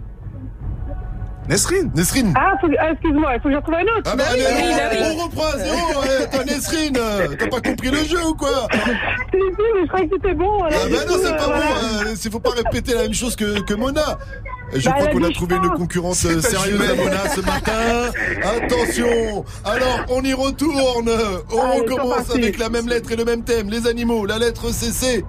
Nesrine 1.48 1.92
Nesrine 1.94 2.34
Ah, 2.36 2.54
faut- 2.60 2.68
ah, 2.80 2.92
excuse-moi, 2.94 3.34
il 3.36 3.40
faut 3.42 3.50
que 3.50 3.54
j'en 3.54 3.62
trouve 3.62 3.76
un 3.76 3.82
autre. 4.00 4.12
Ah 4.12 4.16
bah 4.16 4.24
allez, 4.32 4.42
oui, 4.42 4.74
bah 4.76 4.90
oui. 4.92 4.98
on 5.20 5.24
reprend 5.26 5.46
à 5.46 5.58
zéro, 5.60 6.02
ouais, 6.02 6.28
toi 6.32 6.44
Nesrine, 6.44 6.98
euh, 6.98 7.28
t'as 7.38 7.48
pas 7.48 7.62
compris 7.62 7.92
le 7.92 7.98
jeu 8.04 8.18
ou 8.28 8.34
quoi 8.34 8.50
Si, 8.74 9.38
si, 9.38 9.62
mais 9.76 9.82
je 9.84 9.88
croyais 9.88 10.08
que 10.08 10.16
c'était 10.16 10.34
bon. 10.34 10.64
Ah 10.64 10.70
bah 10.72 10.78
non, 11.08 11.14
coup, 11.14 11.20
c'est 11.22 11.32
euh, 11.34 11.38
pas 11.38 11.46
voilà. 11.46 11.66
bon, 11.66 12.08
euh, 12.08 12.14
c'est- 12.16 12.32
faut 12.32 12.40
pas 12.40 12.50
répéter 12.50 12.96
la 12.96 13.04
même 13.04 13.14
chose 13.14 13.36
que, 13.36 13.62
que 13.62 13.74
Mona. 13.76 14.18
Je 14.74 14.84
Bah, 14.86 14.94
crois 14.94 15.04
elle 15.06 15.10
a 15.10 15.14
qu'on 15.14 15.24
a 15.24 15.28
dit 15.28 15.34
trouvé 15.36 15.56
je 15.56 15.62
une 15.62 15.70
pense. 15.70 15.78
concurrente 15.78 16.16
C'est 16.16 16.30
euh, 16.30 16.42
ta 16.42 16.50
sérieuse 16.50 16.82
à 16.82 16.86
jumelle. 16.96 16.98
Mona 17.06 17.30
ce 17.30 17.42
matin. 17.42 18.12
Attention 18.58 19.46
Alors, 19.66 20.00
on 20.10 20.22
y 20.24 20.34
retourne 20.34 20.80
On 20.80 21.08
Allez, 21.08 21.14
c'est 21.52 21.82
recommence 21.94 22.16
parti. 22.26 22.32
avec 22.42 22.58
la 22.58 22.70
même 22.70 22.88
lettre 22.90 23.12
et 23.12 23.16
le 23.16 23.24
même 23.24 23.44
thème. 23.44 23.70
Les 23.70 23.86
animaux, 23.86 24.26
la 24.26 24.40
lettre 24.40 24.74
CC. 24.74 25.24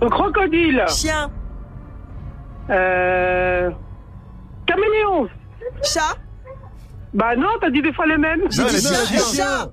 Le 0.00 0.08
crocodile. 0.08 0.84
Chien. 0.88 1.28
Euh... 2.70 3.70
Caméléon. 4.66 5.28
Chat. 5.82 6.16
Bah 7.12 7.36
non, 7.36 7.48
t'as 7.60 7.70
dit 7.70 7.82
des 7.82 7.92
fois 7.92 8.06
les 8.06 8.18
mêmes. 8.18 8.40
Non, 8.40 8.48
dit 8.48 8.74
dit. 8.76 9.36
Chat. 9.36 9.70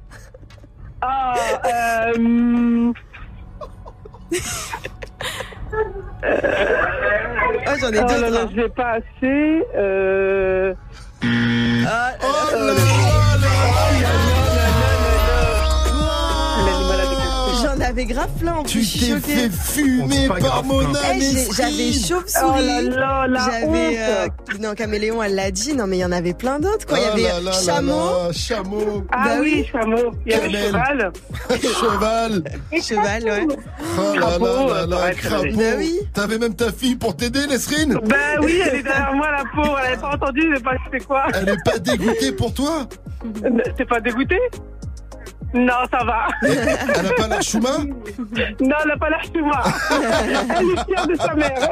Ah, 1.01 1.33
euh... 1.65 2.13
hum, 2.17 2.93
Oh, 6.13 7.73
j'en 7.79 7.91
ai 7.91 7.99
Oh 7.99 8.07
là 8.07 8.29
deux. 8.29 8.33
là, 8.33 8.47
je 8.51 8.55
l'ai 8.61 8.69
pas 8.69 8.91
assez. 8.91 9.63
Euh... 9.75 10.73
Ah, 11.87 12.11
Oh 12.21 12.55
là 12.55 12.61
là 12.61 12.73
là 12.73 12.83
L'animal 14.03 14.60
J'en 17.91 17.97
avais 17.97 18.05
grave 18.05 18.29
plein 18.39 18.53
en 18.53 18.63
Tu 18.63 18.77
plus. 18.77 18.99
t'es 18.99 19.19
fait 19.19 19.49
fumer 19.51 20.27
par 20.29 20.39
grave, 20.39 20.65
Mona 20.65 20.99
Eh, 21.13 21.19
j'ai- 21.19 21.51
J'avais 21.53 21.91
chauve-souris. 21.91 22.89
Oh 22.93 22.95
là 22.95 23.27
J'avais. 23.51 23.97
euh, 23.99 24.27
non, 24.61 24.73
Caméléon, 24.75 25.21
elle 25.21 25.35
l'a 25.35 25.51
dit. 25.51 25.73
Non, 25.75 25.87
mais 25.87 25.97
il 25.97 25.99
y 25.99 26.05
en 26.05 26.13
avait 26.13 26.33
plein 26.33 26.59
d'autres, 26.59 26.85
quoi. 26.87 26.97
Il 26.99 27.03
y 27.03 27.25
Oh 27.25 27.35
avait 27.35 27.43
là 27.43 27.51
chameau, 27.51 27.91
là, 28.27 28.31
Chameau, 28.31 29.03
Ah 29.11 29.23
Bah 29.25 29.31
oui, 29.41 29.67
chameau. 29.69 30.11
Il 30.25 30.31
y 30.31 30.35
avait 30.35 30.49
cheval. 30.67 31.11
cheval. 31.61 32.43
cheval, 32.81 33.23
ouais. 33.25 33.47
Oh 33.99 34.15
là 34.15 34.21
Crapaud, 34.21 34.45
là 34.45 34.51
là 34.51 34.73
euh, 34.83 34.87
là, 34.87 34.97
pareil, 34.97 35.15
crapaud. 35.17 35.43
Bah 35.57 35.63
oui. 35.77 35.99
T'avais 36.13 36.37
même 36.37 36.55
ta 36.55 36.71
fille 36.71 36.95
pour 36.95 37.17
t'aider, 37.17 37.45
Nesrine 37.47 37.99
Ben 38.05 38.39
oui, 38.41 38.61
elle 38.65 38.75
est 38.75 38.83
derrière 38.83 39.13
moi, 39.13 39.27
la 39.31 39.43
pauvre. 39.53 39.77
Elle 39.81 39.87
avait 39.93 40.01
pas 40.01 40.13
entendu, 40.15 40.47
mais 40.49 40.59
pas 40.61 40.75
c'était 40.85 41.03
quoi. 41.03 41.23
Elle 41.33 41.49
est 41.49 41.63
pas 41.65 41.77
dégoûtée 41.77 42.31
pour 42.31 42.53
toi 42.53 42.87
T'es 43.77 43.85
pas 43.85 43.99
dégoûté 43.99 44.37
Non, 45.53 45.73
ça 45.91 46.03
va. 46.05 46.27
Elle 46.43 47.05
a 47.07 47.13
pas 47.17 47.27
l'air 47.27 47.41
chouma 47.41 47.77
Non, 47.79 48.75
elle 48.85 48.91
a 48.91 48.97
pas 48.97 49.09
l'air 49.09 49.21
chouma. 49.33 49.63
Elle 50.59 50.65
est 50.65 50.85
fière 50.85 51.07
de 51.07 51.15
sa 51.15 51.33
mère. 51.35 51.69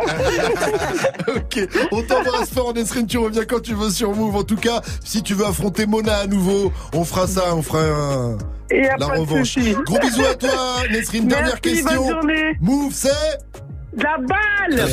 Ok, 1.27 1.67
on 1.91 2.01
t'embrasse 2.01 2.49
fort 2.53 2.73
Nesrine, 2.73 3.07
tu 3.07 3.17
reviens 3.17 3.45
quand 3.45 3.61
tu 3.61 3.73
veux 3.73 3.89
sur 3.89 4.13
Move. 4.15 4.35
En 4.35 4.43
tout 4.43 4.55
cas, 4.57 4.81
si 5.03 5.21
tu 5.23 5.33
veux 5.33 5.45
affronter 5.45 5.85
Mona 5.85 6.17
à 6.17 6.27
nouveau, 6.27 6.71
on 6.93 7.03
fera 7.03 7.27
ça, 7.27 7.55
on 7.55 7.61
fera 7.61 7.79
un- 7.81 8.37
Et 8.71 8.81
la 8.99 9.05
revanche. 9.07 9.57
Gros 9.85 9.99
bisous 9.99 10.25
à 10.25 10.35
toi 10.35 10.49
Nesrine, 10.91 11.27
dernière 11.27 11.61
question. 11.61 12.03
bonne 12.05 12.11
journée. 12.13 12.57
Move, 12.61 12.91
c'est 12.93 13.09
La 13.93 14.17
balle 14.17 14.85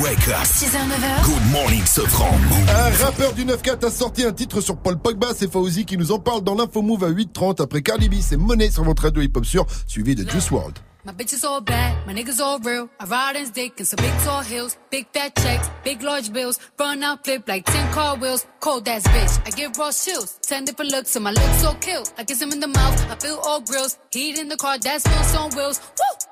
Wake 0.00 0.28
up. 0.28 0.44
6h, 0.44 0.76
9h. 0.76 1.24
Good 1.24 1.52
morning, 1.52 1.84
Sofran. 1.86 2.34
Un 2.68 3.04
rappeur 3.04 3.32
du 3.32 3.44
9-4 3.44 3.86
a 3.86 3.90
sorti 3.90 4.24
un 4.24 4.32
titre 4.32 4.60
sur 4.60 4.76
Paul 4.76 4.98
Pogba, 4.98 5.28
c'est 5.34 5.50
Fauzi 5.50 5.84
qui 5.84 5.96
nous 5.96 6.12
en 6.12 6.18
parle 6.18 6.42
dans 6.42 6.54
l'info 6.54 6.82
Move 6.82 7.04
à 7.04 7.10
8h30 7.10 7.62
après 7.62 7.82
Cardi 7.82 8.08
B, 8.08 8.14
c'est 8.20 8.36
Money 8.36 8.70
sur 8.70 8.84
votre 8.84 9.02
radio 9.02 9.22
hip-hop 9.22 9.44
sûr, 9.44 9.66
suivi 9.86 10.14
de 10.14 10.28
Juice 10.28 10.50
WRLD. 10.50 10.78
My 11.04 11.12
bitches 11.12 11.44
all 11.44 11.60
bad, 11.60 11.94
my 12.06 12.14
niggas 12.14 12.40
all 12.40 12.58
real. 12.60 12.88
I 13.00 13.04
ride 13.04 13.36
in 13.36 13.50
dick 13.50 13.80
in 13.80 13.84
some 13.84 13.96
big 13.96 14.12
tall 14.24 14.42
hills, 14.42 14.76
big 14.90 15.06
fat 15.12 15.34
checks, 15.34 15.68
big 15.84 16.02
large 16.02 16.32
bills. 16.32 16.58
Run 16.78 17.02
out 17.02 17.24
flip 17.24 17.48
like 17.48 17.64
10 17.64 17.92
car 17.92 18.16
wheels. 18.16 18.46
Cold 18.60 18.86
ass 18.86 19.02
bitch, 19.08 19.46
I 19.46 19.50
give 19.50 19.76
raw 19.78 19.90
chills. 19.90 20.38
10 20.42 20.64
different 20.64 20.92
looks 20.92 21.16
and 21.16 21.24
my 21.24 21.32
looks 21.32 21.60
so 21.60 21.74
kill. 21.80 22.04
I 22.16 22.24
kiss 22.24 22.40
him 22.40 22.52
in 22.52 22.60
the 22.60 22.68
mouth, 22.68 23.10
I 23.10 23.16
feel 23.16 23.40
all 23.44 23.60
grills. 23.60 23.98
Heat 24.12 24.38
in 24.38 24.48
the 24.48 24.56
car, 24.56 24.78
that's 24.78 25.04
wheels 25.08 25.34
on 25.34 25.50
wheels. 25.56 25.80
Woo! 25.80 26.31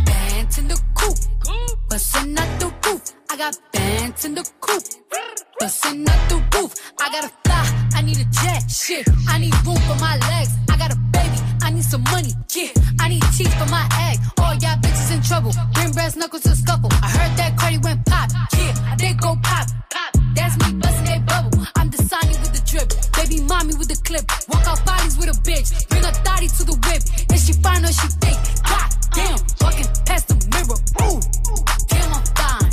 bands 0.41 0.57
in 0.57 0.67
the 0.67 0.81
coop. 0.95 1.17
Bustin' 1.89 2.37
out 2.37 2.59
the 2.59 2.73
roof. 2.85 3.01
I 3.29 3.37
got 3.37 3.57
bands 3.71 4.25
in 4.25 4.33
the 4.33 4.43
coop. 4.59 4.83
Bustin' 5.59 6.09
out 6.09 6.29
the 6.29 6.37
roof. 6.57 6.73
I 6.99 7.11
gotta 7.11 7.31
fly. 7.43 7.89
I 7.95 8.01
need 8.01 8.17
a 8.17 8.25
jet. 8.25 8.63
Shit. 8.69 9.07
I 9.27 9.37
need 9.37 9.53
room 9.65 9.77
for 9.87 9.97
my 9.99 10.17
legs. 10.29 10.51
I 10.69 10.77
got 10.77 10.91
a 10.93 10.97
baby. 11.13 11.37
I 11.61 11.69
need 11.71 11.83
some 11.83 12.03
money. 12.11 12.33
Yeah. 12.55 12.71
I 12.99 13.09
need 13.09 13.23
teeth 13.37 13.53
for 13.59 13.69
my 13.69 13.85
egg. 14.09 14.17
All 14.39 14.55
y'all 14.55 14.77
bitches 14.81 15.13
in 15.15 15.21
trouble. 15.21 15.53
Bring 15.73 15.91
brass 15.91 16.15
knuckles 16.15 16.43
to 16.43 16.55
scuffle. 16.55 16.89
I 17.03 17.09
heard 17.17 17.37
that 17.37 17.57
Cardi 17.57 17.77
went 17.77 18.05
pop. 18.05 18.29
Yeah. 18.57 18.73
I 18.91 18.95
did 18.95 19.21
go 19.21 19.37
pop. 19.43 19.67
Pop. 19.91 20.11
That's 20.35 20.55
me 20.57 20.79
bustin' 20.79 21.05
that 21.05 21.25
bubble. 21.25 21.65
I'm 21.75 21.80
with. 22.81 23.11
Baby 23.13 23.41
mommy 23.41 23.73
with 23.75 23.87
the 23.87 23.99
clip. 24.03 24.25
Walk 24.49 24.65
out 24.67 24.83
bodies 24.85 25.17
with 25.17 25.29
a 25.29 25.37
bitch. 25.41 25.87
Bring 25.89 26.03
a 26.03 26.11
thotty 26.25 26.47
to 26.47 26.63
the 26.63 26.75
whip. 26.87 27.01
Is 27.33 27.45
she 27.45 27.53
fine 27.53 27.83
or 27.85 27.93
she 27.93 28.07
thick? 28.21 28.37
God 28.65 28.89
damn. 29.13 29.39
Walking 29.61 29.87
past 30.05 30.27
the 30.27 30.37
mirror. 30.53 30.79
Ooh. 31.05 31.19
Damn, 31.87 32.13
I'm 32.13 32.25
fine. 32.37 32.71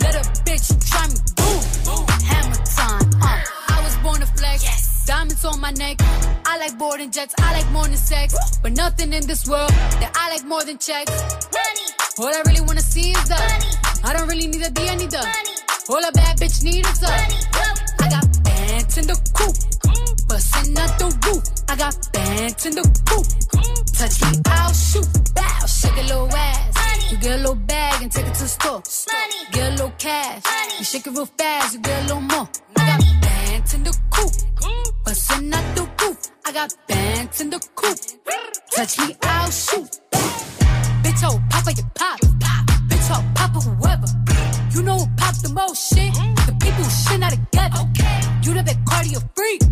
Let 0.00 0.14
a 0.16 0.22
bitch 0.44 0.66
try 0.88 1.06
me. 1.08 1.18
Boom. 1.36 2.06
Hammer 2.24 2.60
time. 2.64 3.06
Uh. 3.20 3.40
I 3.68 3.82
was 3.82 3.96
born 3.98 4.20
to 4.20 4.26
flex. 4.26 5.04
Diamonds 5.06 5.44
on 5.44 5.60
my 5.60 5.72
neck. 5.72 5.96
I 6.46 6.58
like 6.58 6.78
boarding 6.78 7.10
jets. 7.10 7.34
I 7.38 7.52
like 7.52 7.70
more 7.70 7.84
than 7.84 7.96
sex. 7.96 8.34
But 8.62 8.72
nothing 8.72 9.12
in 9.12 9.26
this 9.26 9.46
world 9.48 9.70
that 10.00 10.12
I 10.14 10.30
like 10.34 10.44
more 10.44 10.64
than 10.64 10.78
checks. 10.78 11.12
Money. 11.52 11.86
All 12.18 12.28
I 12.28 12.42
really 12.46 12.60
wanna 12.60 12.80
see 12.80 13.10
is 13.10 13.28
the 13.28 13.36
money. 13.36 13.72
I 14.04 14.12
don't 14.12 14.28
really 14.28 14.46
need 14.46 14.62
a 14.62 14.70
D, 14.70 14.88
I 14.88 14.96
need 14.96 15.10
the 15.10 15.18
money. 15.18 15.56
All 15.88 16.04
a 16.04 16.12
bad 16.12 16.38
bitch 16.38 16.62
need 16.62 16.86
is 16.86 17.00
the 17.00 17.08
money. 17.08 17.51
Bands 18.92 19.08
in 19.08 19.14
the 19.14 19.30
coop. 19.32 20.28
Bustin' 20.28 20.76
out 20.76 20.98
the 20.98 21.06
roof. 21.24 21.42
I 21.66 21.76
got 21.76 21.96
bands 22.12 22.66
in 22.66 22.74
the 22.74 22.82
coop. 23.08 23.24
Touch 23.96 24.20
me, 24.20 24.42
I'll 24.44 24.72
shoot. 24.74 25.08
Bow, 25.34 25.66
shake 25.66 25.96
a 25.96 26.02
little 26.02 26.28
ass. 26.30 27.10
You 27.10 27.16
get 27.16 27.32
a 27.32 27.36
little 27.38 27.54
bag 27.54 28.02
and 28.02 28.12
take 28.12 28.26
it 28.26 28.34
to 28.34 28.42
the 28.42 28.48
store. 28.48 28.82
Money. 29.10 29.50
Get 29.52 29.68
a 29.68 29.70
little 29.70 29.94
cash. 29.96 30.44
Money. 30.44 30.74
You 30.78 30.84
shake 30.84 31.06
it 31.06 31.10
real 31.10 31.24
fast, 31.24 31.72
you 31.72 31.80
get 31.80 32.00
a 32.00 32.02
little 32.02 32.20
more. 32.20 32.48
I 32.76 32.86
got 32.86 33.00
bands 33.22 33.72
in 33.72 33.82
the 33.82 33.96
coop. 34.10 34.32
Bustin' 35.04 35.54
out 35.54 35.76
the 35.76 35.88
roof. 36.04 36.18
I 36.44 36.52
got 36.52 36.74
bands 36.86 37.40
in 37.40 37.48
the 37.48 37.60
coop. 37.74 37.96
Touch 38.76 38.98
me, 38.98 39.16
I'll 39.22 39.50
shoot. 39.50 39.88
Bitch, 41.02 41.22
oh, 41.24 41.40
papa, 41.48 41.72
you 41.72 41.84
pop. 41.94 42.20
Bitch, 42.90 43.08
oh, 43.10 43.24
papa, 43.34 43.58
whoever. 43.58 44.06
You 44.76 44.82
know 44.82 44.98
who 44.98 45.06
pop 45.16 45.34
the 45.36 45.48
most 45.48 45.94
shit? 45.94 46.12
The 46.44 46.54
people 46.60 46.84
who 46.84 46.90
shit 46.90 47.20
not 47.20 47.30
together. 47.32 47.88
You 48.42 48.54
know 48.54 48.62
that 48.62 48.78
cardio 48.84 49.22
freak. 49.36 49.62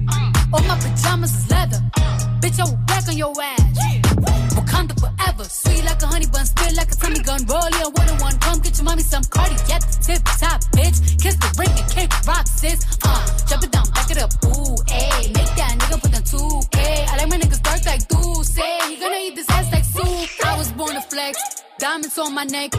All 0.53 0.63
my 0.63 0.79
pajamas 0.79 1.35
is 1.35 1.51
leather. 1.51 1.83
Bitch, 2.41 2.61
I 2.61 2.65
will 2.71 2.79
back 2.87 3.09
on 3.09 3.17
your 3.17 3.35
ass. 3.43 3.61
Wakanda 4.55 4.95
forever. 4.95 5.45
Sweet 5.45 5.85
like 5.85 6.01
a 6.03 6.07
honey 6.07 6.27
bun, 6.27 6.47
spit 6.47 6.77
like 6.77 6.93
a 6.93 6.95
tummy 6.95 7.19
gun. 7.19 7.45
Roll 7.47 7.69
ya 7.79 7.91
one 7.91 8.09
on 8.09 8.19
one. 8.19 8.39
Come 8.39 8.61
get 8.61 8.79
your 8.79 8.85
mommy 8.85 9.03
some 9.03 9.25
cardi 9.25 9.57
the 9.83 9.99
tip 10.07 10.23
top, 10.39 10.61
bitch. 10.71 10.99
Kiss 11.21 11.35
the 11.35 11.51
ring 11.59 11.75
and 11.75 11.91
kick 11.91 12.11
rock, 12.27 12.47
sis. 12.47 12.87
Uh, 13.03 13.27
drop 13.49 13.65
it 13.65 13.73
down, 13.73 13.91
back 13.91 14.11
it 14.11 14.19
up. 14.19 14.31
Ooh, 14.47 14.79
ayy. 14.87 15.35
Make 15.35 15.53
that 15.59 15.75
nigga 15.79 16.01
put 16.03 16.15
on 16.15 16.23
2K. 16.23 16.79
I 17.11 17.17
like 17.17 17.29
my 17.29 17.39
niggas 17.39 17.63
dark 17.63 17.85
like 17.87 18.07
say. 18.45 18.79
He 18.87 19.01
gonna 19.01 19.19
eat 19.19 19.35
this 19.35 19.51
ass 19.51 19.67
like 19.73 19.85
soup. 19.85 20.47
I 20.47 20.57
was 20.57 20.71
born 20.73 20.95
to 20.95 21.03
flex. 21.03 21.65
Diamonds 21.79 22.17
on 22.19 22.35
my 22.35 22.45
neck. 22.45 22.71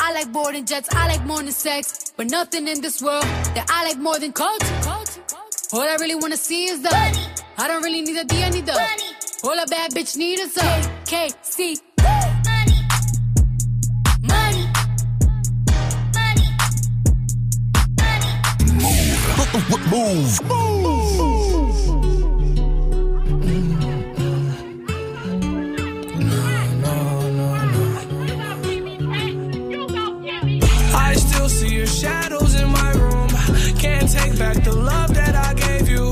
I 0.00 0.12
like 0.12 0.30
boarding 0.32 0.64
jets. 0.64 0.94
I 0.94 1.08
like 1.08 1.24
than 1.42 1.50
sex. 1.50 2.12
But 2.16 2.30
nothing 2.30 2.68
in 2.68 2.80
this 2.80 3.02
world 3.02 3.24
that 3.56 3.66
I 3.68 3.84
like 3.88 3.98
more 3.98 4.18
than 4.18 4.32
culture. 4.32 4.80
culture. 4.82 5.39
All 5.72 5.82
I 5.82 5.94
really 6.00 6.16
wanna 6.16 6.36
see 6.36 6.64
is 6.64 6.82
the 6.82 6.90
money. 6.90 7.24
I 7.56 7.68
don't 7.68 7.82
really 7.84 8.02
need 8.02 8.16
a 8.16 8.24
D, 8.24 8.42
I 8.42 8.50
need 8.50 8.66
the 8.66 8.72
money. 8.72 9.14
All 9.44 9.56
a 9.56 9.66
bad 9.66 9.92
bitch 9.92 10.16
need 10.16 10.40
is 10.40 10.56
a 10.56 10.60
KC. 11.06 11.78
Money. 12.02 12.74
Money. 14.26 14.66
Move. 19.90 20.30
I 20.30 20.34
still 20.34 20.50
see 20.50 21.18
your 21.22 21.42
shadows 21.46 21.89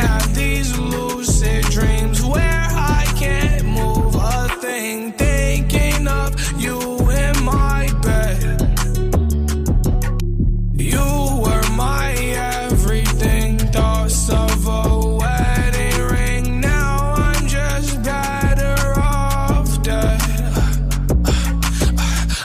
have 0.00 0.34
these 0.34 0.78
lucid 0.78 1.64
dreams 1.76 2.24
where 2.24 2.66
I 2.98 3.04
can't 3.16 3.64
move 3.66 4.14
a 4.14 4.48
thing, 4.64 5.12
thinking 5.12 6.08
of 6.08 6.30
you 6.64 6.78
in 7.22 7.34
my 7.44 7.82
bed. 8.06 8.60
You 10.92 11.08
were 11.44 11.66
my 11.86 12.12
everything, 12.64 13.58
thoughts 13.76 14.30
of 14.30 14.66
a 14.66 14.82
wedding 15.20 16.02
ring. 16.14 16.60
Now 16.60 17.14
I'm 17.26 17.46
just 17.46 18.02
better 18.02 18.76
off 18.98 19.82
dead. 19.82 20.20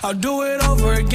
I'll 0.03 0.13
do 0.13 0.33
it 0.43 0.59
over 0.67 0.93
again. 0.93 1.14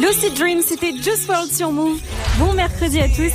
Lucid 0.00 0.34
Dream, 0.34 0.62
c'était 0.62 0.92
Just 0.96 1.28
World 1.28 1.52
sur 1.52 1.70
Move. 1.70 2.00
Bon 2.38 2.54
mercredi 2.54 2.98
à 3.00 3.08
tous. 3.08 3.32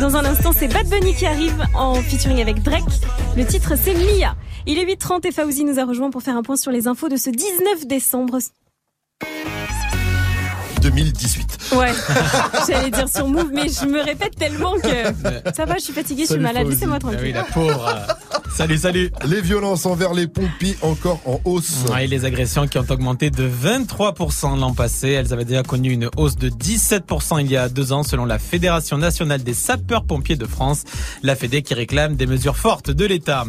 Dans 0.00 0.16
un 0.16 0.24
instant, 0.24 0.50
c'est 0.52 0.66
Bad 0.66 0.88
Bunny 0.88 1.14
qui 1.14 1.24
arrive 1.24 1.64
en 1.74 1.94
featuring 1.94 2.40
avec 2.40 2.62
Drake. 2.62 2.82
Le 3.36 3.46
titre, 3.46 3.74
c'est 3.76 3.94
Mia. 3.94 4.34
Il 4.66 4.78
est 4.78 4.84
8h30 4.84 5.26
et 5.28 5.32
Fauzi 5.32 5.64
nous 5.64 5.78
a 5.78 5.84
rejoint 5.84 6.10
pour 6.10 6.22
faire 6.22 6.36
un 6.36 6.42
point 6.42 6.56
sur 6.56 6.72
les 6.72 6.88
infos 6.88 7.08
de 7.08 7.16
ce 7.16 7.30
19 7.30 7.86
décembre. 7.86 8.38
2018. 10.90 11.58
Ouais, 11.76 11.92
j'allais 12.68 12.90
dire 12.90 13.08
sur 13.08 13.26
Move, 13.26 13.50
mais 13.52 13.68
je 13.68 13.86
me 13.86 14.00
répète 14.02 14.36
tellement 14.36 14.74
que 14.74 15.52
ça 15.54 15.64
va, 15.64 15.74
je 15.78 15.80
suis 15.82 15.92
fatiguée, 15.92 16.22
je 16.22 16.26
suis 16.26 16.34
Salut, 16.34 16.42
malade, 16.42 16.68
laissez-moi 16.68 16.98
Ah 17.02 17.06
oui, 17.08 17.12
tranquille. 17.16 17.34
la 17.34 17.42
pauvre. 17.42 17.94
salut, 18.54 18.78
salut. 18.78 19.10
Les 19.26 19.40
violences 19.40 19.84
envers 19.84 20.14
les 20.14 20.28
pompiers 20.28 20.76
encore 20.82 21.20
en 21.26 21.40
hausse. 21.44 21.84
Ouais, 21.92 22.06
les 22.06 22.24
agressions 22.24 22.68
qui 22.68 22.78
ont 22.78 22.86
augmenté 22.88 23.30
de 23.30 23.48
23% 23.48 24.58
l'an 24.60 24.74
passé. 24.74 25.08
Elles 25.10 25.32
avaient 25.32 25.44
déjà 25.44 25.62
connu 25.64 25.90
une 25.90 26.08
hausse 26.16 26.36
de 26.36 26.48
17% 26.50 27.40
il 27.40 27.50
y 27.50 27.56
a 27.56 27.68
deux 27.68 27.92
ans 27.92 28.04
selon 28.04 28.24
la 28.24 28.38
Fédération 28.38 28.96
nationale 28.96 29.42
des 29.42 29.54
sapeurs-pompiers 29.54 30.36
de 30.36 30.46
France, 30.46 30.84
la 31.24 31.34
Fédé 31.34 31.62
qui 31.62 31.74
réclame 31.74 32.14
des 32.14 32.26
mesures 32.26 32.56
fortes 32.56 32.90
de 32.92 33.04
l'État. 33.04 33.44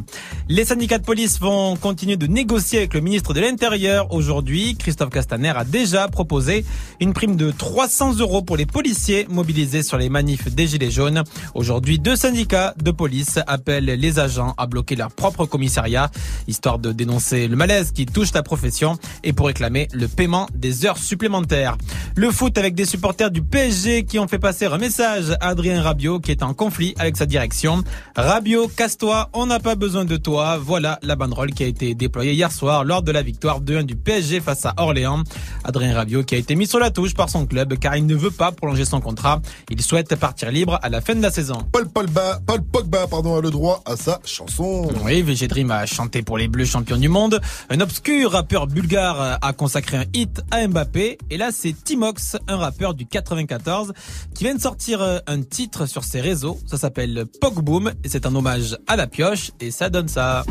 Les 0.50 0.66
syndicats 0.66 0.98
de 0.98 1.06
police 1.06 1.40
vont 1.40 1.76
continuer 1.76 2.18
de 2.18 2.26
négocier 2.28 2.80
avec 2.80 2.94
le 2.96 3.02
ministre 3.02 3.34
de 3.36 3.42
l'Intérieur. 3.42 4.12
Aujourd'hui, 4.12 4.76
Christophe 4.76 5.12
Castaner 5.12 5.54
a 5.56 5.64
déjà 5.64 6.08
proposé 6.08 6.66
une 7.00 7.14
prime 7.14 7.27
de 7.36 7.52
300 7.52 8.20
euros 8.20 8.42
pour 8.42 8.58
les 8.58 8.66
policiers 8.66 9.28
mobilisés 9.30 9.84
sur 9.84 9.98
les 9.98 10.10
manifs 10.10 10.48
des 10.54 10.68
Gilets 10.68 10.92
jaunes. 10.92 11.24
Aujourd'hui, 11.54 12.00
deux 12.00 12.16
syndicats 12.16 12.74
de 12.82 12.92
police 12.92 13.40
appellent 13.48 13.86
les 13.86 14.20
agents 14.20 14.54
à 14.58 14.68
bloquer 14.68 14.96
leur 14.96 15.12
propre 15.12 15.46
commissariat, 15.46 16.10
histoire 16.48 16.80
de 16.80 16.92
dénoncer 16.92 17.48
le 17.48 17.56
malaise 17.56 17.92
qui 17.92 18.06
touche 18.06 18.34
la 18.34 18.44
profession 18.44 18.98
et 19.24 19.34
pour 19.34 19.48
réclamer 19.48 19.88
le 19.94 20.08
paiement 20.08 20.48
des 20.54 20.86
heures 20.86 20.98
supplémentaires. 20.98 21.78
Le 22.16 22.32
foot 22.32 22.58
avec 22.58 22.76
des 22.76 22.86
supporters 22.86 23.32
du 23.32 23.42
PSG 23.42 24.06
qui 24.06 24.20
ont 24.20 24.28
fait 24.28 24.40
passer 24.40 24.66
un 24.66 24.78
message 24.78 25.32
à 25.42 25.50
Adrien 25.50 25.82
Rabiot 25.82 26.20
qui 26.20 26.32
est 26.32 26.44
en 26.44 26.54
conflit 26.54 26.94
avec 26.98 27.18
sa 27.18 27.26
direction. 27.26 27.84
Rabiot, 28.16 28.68
casse-toi, 28.70 29.30
on 29.34 29.46
n'a 29.46 29.60
pas 29.60 29.76
besoin 29.76 30.06
de 30.06 30.18
toi. 30.18 30.58
Voilà 30.58 31.00
la 31.04 31.16
banderole 31.16 31.52
qui 31.52 31.64
a 31.64 31.68
été 31.68 31.96
déployée 31.96 32.34
hier 32.34 32.52
soir 32.52 32.84
lors 32.84 33.02
de 33.02 33.12
la 33.12 33.22
victoire 33.22 33.62
2-1 33.62 33.84
du 33.84 33.96
PSG 33.96 34.40
face 34.40 34.66
à 34.66 34.74
Orléans. 34.78 35.24
Adrien 35.64 35.94
Rabiot 35.94 36.24
qui 36.24 36.36
a 36.36 36.38
été 36.38 36.56
mis 36.56 36.68
sur 36.68 36.80
la 36.80 36.92
touche 36.92 37.07
par 37.14 37.30
son 37.30 37.46
club 37.46 37.78
car 37.78 37.96
il 37.96 38.06
ne 38.06 38.16
veut 38.16 38.32
pas 38.32 38.52
prolonger 38.52 38.86
son 38.86 39.02
contrat. 39.02 39.42
Il 39.70 39.82
souhaite 39.82 40.16
partir 40.16 40.52
libre 40.52 40.80
à 40.82 40.90
la 40.90 41.02
fin 41.02 41.16
de 41.16 41.22
la 41.22 41.32
saison. 41.32 41.58
Paul 41.72 41.88
Pogba, 41.88 42.40
Paul 42.46 42.64
Pogba 42.64 43.08
pardon, 43.08 43.38
a 43.38 43.42
le 43.42 43.52
droit 43.52 43.82
à 43.86 43.96
sa 43.96 44.20
chanson. 44.26 44.90
Oui, 45.04 45.22
VG 45.22 45.48
Dream 45.48 45.72
a 45.72 45.86
chanté 45.86 46.22
pour 46.22 46.38
les 46.38 46.48
Bleus 46.48 46.66
champions 46.66 46.98
du 46.98 47.10
monde. 47.10 47.40
Un 47.70 47.80
obscur 47.80 48.32
rappeur 48.32 48.68
bulgare 48.68 49.38
a 49.42 49.54
consacré 49.54 49.98
un 49.98 50.06
hit 50.14 50.42
à 50.52 50.68
Mbappé. 50.68 51.18
Et 51.30 51.38
là, 51.38 51.50
c'est 51.52 51.74
Timox, 51.84 52.38
un 52.48 52.58
rappeur 52.58 52.94
du 52.94 53.06
94, 53.06 53.94
qui 54.34 54.44
vient 54.44 54.56
de 54.56 54.62
sortir 54.62 55.02
euh, 55.02 55.20
un 55.28 55.42
titre 55.42 55.86
sur 55.86 56.04
ses 56.04 56.22
réseaux. 56.22 56.60
Ça 56.66 56.78
s'appelle 56.78 57.26
Pogboom 57.42 57.94
et 58.04 58.10
c'est 58.10 58.26
un 58.26 58.36
hommage 58.36 58.78
à 58.88 58.96
la 58.96 59.08
pioche 59.08 59.52
et 59.60 59.72
ça 59.72 59.90
donne 59.90 60.08
ça. 60.08 60.44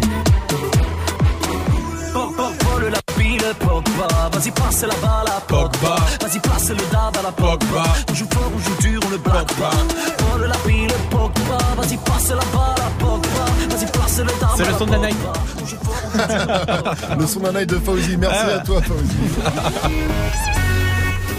La 3.46 3.54
Pogba. 3.54 4.08
Vas-y, 4.32 4.50
passe 4.50 4.82
la 4.82 4.94
balle 4.96 5.28
à 5.28 5.40
Pogba. 5.46 5.96
Vas-y, 6.20 6.40
passe 6.40 6.70
le 6.70 6.90
dab 6.90 7.16
à 7.16 7.22
la 7.22 7.30
Pogba. 7.30 7.84
On 8.10 8.14
joue 8.14 8.26
fort, 8.32 8.50
on 8.52 8.58
joue 8.58 8.76
dur, 8.80 9.00
on 9.06 9.10
ne 9.10 9.16
blague 9.18 9.52
pas. 9.52 9.70
Vole 10.24 10.48
la 10.48 10.56
pile, 10.66 10.90
Pogba. 11.10 11.58
Vas-y, 11.76 11.96
passe 11.98 12.30
la 12.30 12.36
balle 12.36 12.82
à 12.84 12.90
Pogba. 12.98 13.44
Vas-y, 13.70 13.86
passe 13.92 14.18
le 14.18 14.40
dab 14.40 14.50
C'est 14.56 14.64
le 14.64 14.72
la 14.72 14.78
son 14.78 14.86
de 14.86 14.92
la 14.92 14.98
night. 14.98 15.16
Le 17.20 17.26
son 17.26 17.40
d'un 17.40 17.52
night 17.52 17.68
de 17.70 17.78
Fauzi. 17.78 18.16
Merci 18.16 18.40
Ah 18.42 18.54
à 18.56 18.58
toi, 18.58 18.82
Fauzi. 18.82 19.16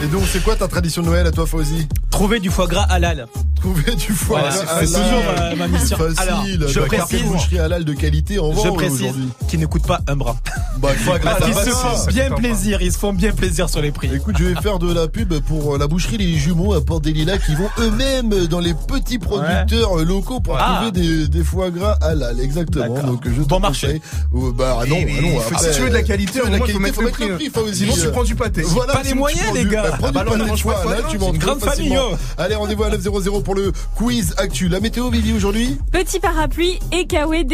Et 0.03 0.08
donc, 0.08 0.22
c'est 0.32 0.43
quoi 0.43 0.56
ta 0.56 0.67
tradition 0.67 1.01
de 1.01 1.08
Noël 1.08 1.26
à 1.26 1.32
toi, 1.32 1.48
Fauzi? 1.48 1.88
Trouver 2.11 2.40
du 2.40 2.50
foie 2.51 2.67
gras 2.67 2.84
halal. 2.84 3.26
Trouver 3.56 3.95
du 3.95 4.14
foie 4.14 4.40
Voilà, 4.42 4.56
gras 4.56 4.66
c'est 4.85 4.95
halal. 4.95 5.03
toujours, 5.09 5.24
euh, 5.40 5.56
ma 5.56 5.67
mission. 5.67 5.98
Facile. 5.98 6.16
Alors, 6.19 6.43
je 6.67 6.80
Bah, 6.80 6.85
précise- 6.85 7.24
boucherie 7.24 7.59
halal 7.59 7.84
de 7.84 7.93
qualité 7.93 8.38
en 8.38 8.51
Je 8.53 8.69
précise 8.69 9.01
aujourd'hui. 9.01 9.30
qu'ils 9.48 9.59
ne 9.59 9.66
coûtent 9.66 9.88
pas 9.88 10.01
un 10.08 10.16
bras. 10.16 10.35
Bah, 10.77 10.90
foie 11.03 11.17
gras, 11.17 11.38
ça 11.40 11.64
se 11.66 11.69
font 11.72 12.06
bien 12.09 12.30
plaisir, 12.30 12.82
ils 12.84 12.92
se 12.93 12.98
font 13.00 13.11
bien 13.14 13.32
plaisir 13.32 13.69
sur 13.69 13.82
les 13.82 13.92
prix. 13.92 14.09
Écoute, 14.14 14.35
je 14.38 14.45
vais 14.45 14.56
faire 14.61 14.77
de 14.77 14.93
la 14.93 15.08
pub 15.08 15.34
pour 15.40 15.74
euh, 15.76 15.77
la 15.80 15.88
boucherie 15.88 16.17
Les 16.17 16.35
Jumeaux 16.38 16.74
à 16.76 16.82
Port 16.85 17.01
des 17.01 17.11
Lilas 17.14 17.40
qui 17.40 17.56
vont 17.56 17.69
eux-mêmes 17.80 18.45
dans 18.48 18.59
les 18.59 18.76
petits 18.76 19.17
producteurs 19.17 20.00
euh, 20.00 20.06
locaux 20.06 20.40
pour 20.40 20.58
Ah. 20.59 20.76
trouver 20.76 20.92
des, 20.92 21.27
des 21.27 21.43
foie 21.43 21.72
gras 21.72 21.98
halal. 22.01 22.40
Exactement. 22.40 23.01
Donc, 23.01 23.24
je 23.26 23.42
te 23.42 23.48
Bon 23.48 23.59
marché. 23.59 23.88
conseille. 23.88 24.01
Euh, 24.35 24.51
bah, 24.56 24.77
non, 24.88 24.95
Eh 25.00 25.06
oui, 25.06 25.14
ah 25.17 25.22
non, 25.22 25.59
si 25.59 25.76
tu 25.76 25.82
veux 25.82 25.90
de 25.90 25.93
la 25.95 26.03
qualité, 26.03 26.42
au 26.42 26.48
moins, 26.48 26.59
faut 26.67 26.80
mettre 26.80 27.01
le 27.01 27.09
prix. 27.09 27.51
Sinon, 27.74 27.93
tu 28.00 28.09
prends 28.11 28.24
du 28.24 28.35
pâté. 28.35 28.61
Voilà, 28.61 28.93
Pas 28.93 29.03
les 29.03 29.14
moyens, 29.16 29.53
les 29.56 29.66
gars. 29.66 29.85
Prends 29.91 30.11
du 30.11 31.17
tu 31.17 31.24
une 31.24 31.38
grande 31.38 31.59
facilement. 31.59 31.95
famille, 31.95 32.17
oh. 32.38 32.41
Allez, 32.41 32.56
rendez-vous 32.56 32.83
à 32.83 32.90
900 32.90 33.41
pour 33.41 33.56
le 33.56 33.72
quiz 33.95 34.33
actu. 34.38 34.67
La 34.67 34.80
météo, 34.80 35.09
Vivi, 35.09 35.33
aujourd'hui 35.33 35.77
Petit 35.91 36.19
parapluie 36.19 36.80
et 36.91 37.07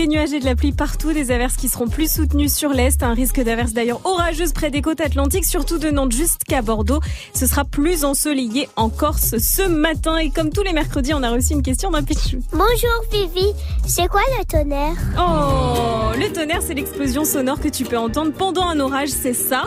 nuages 0.08 0.34
et 0.34 0.40
de 0.40 0.46
la 0.46 0.56
pluie 0.56 0.72
partout, 0.72 1.14
des 1.14 1.32
averses 1.32 1.56
qui 1.56 1.70
seront 1.70 1.88
plus 1.88 2.12
soutenues 2.12 2.50
sur 2.50 2.70
l'est, 2.70 3.02
un 3.04 3.14
risque 3.14 3.42
d'averses 3.42 3.74
d'ailleurs 3.74 4.02
orageuses 4.04 4.52
près 4.54 4.70
des 4.70 4.82
côtes 4.82 5.02
atlantiques, 5.02 5.46
surtout 5.46 5.78
de 5.78 5.90
Nantes 5.90 6.12
jusqu'à 6.12 6.62
Bordeaux. 6.62 7.00
Ce 7.34 7.48
sera 7.48 7.64
plus 7.64 8.04
ensoleillé 8.04 8.70
en 8.76 8.90
Corse 8.90 9.38
ce 9.38 9.68
matin 9.68 10.18
et 10.18 10.30
comme 10.30 10.50
tous 10.50 10.64
les 10.64 10.74
mercredis, 10.74 11.14
on 11.14 11.24
a 11.24 11.30
reçu 11.30 11.54
une 11.54 11.64
question 11.64 11.92
d'un 11.92 12.04
Pichou. 12.04 12.40
Bonjour 12.52 13.04
Vivi, 13.12 13.54
c'est 13.86 14.08
quoi 14.08 14.22
le 14.38 14.46
tonnerre? 14.46 14.96
Oh, 15.18 16.18
le 16.18 16.32
tonnerre, 16.32 16.62
c'est 16.66 16.74
l'explosion 16.74 17.26
sonore 17.26 17.60
que 17.60 17.70
tu 17.70 17.84
peux 17.86 17.98
entendre 17.98 18.32
pendant 18.34 18.68
un 18.68 18.80
orage, 18.80 19.10
c'est 19.10 19.34
ça. 19.34 19.64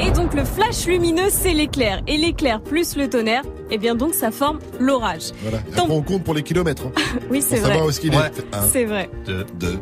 Et 0.00 0.10
donc 0.10 0.34
le 0.34 0.44
flash 0.44 0.86
lumineux, 0.86 1.28
c'est 1.30 1.52
l'éclair. 1.52 2.02
Et 2.06 2.16
l'éclair 2.16 2.60
plus 2.60 2.96
le 2.96 3.08
tonnerre, 3.08 3.42
eh 3.70 3.78
bien 3.78 3.94
donc 3.94 4.14
ça 4.14 4.30
forme 4.30 4.58
l'orage. 4.78 5.32
Voilà. 5.42 5.58
Et 5.58 5.78
Après, 5.78 5.90
on 5.92 6.02
compte 6.02 6.22
pour 6.24 6.34
les 6.34 6.42
kilomètres. 6.42 6.84
hein. 6.86 6.92
Oui, 7.30 7.40
c'est 7.42 7.56
Pour 7.56 7.64
vrai. 7.64 7.68
savoir 7.70 7.86
où 7.86 7.90
est-ce 7.90 8.00
qu'il 8.00 8.12
est. 8.14 8.16
Ouais. 8.16 8.30
1, 8.52 8.62
C'est 8.72 8.84
vrai. 8.84 9.08
2, 9.26 9.46
2, 9.58 9.78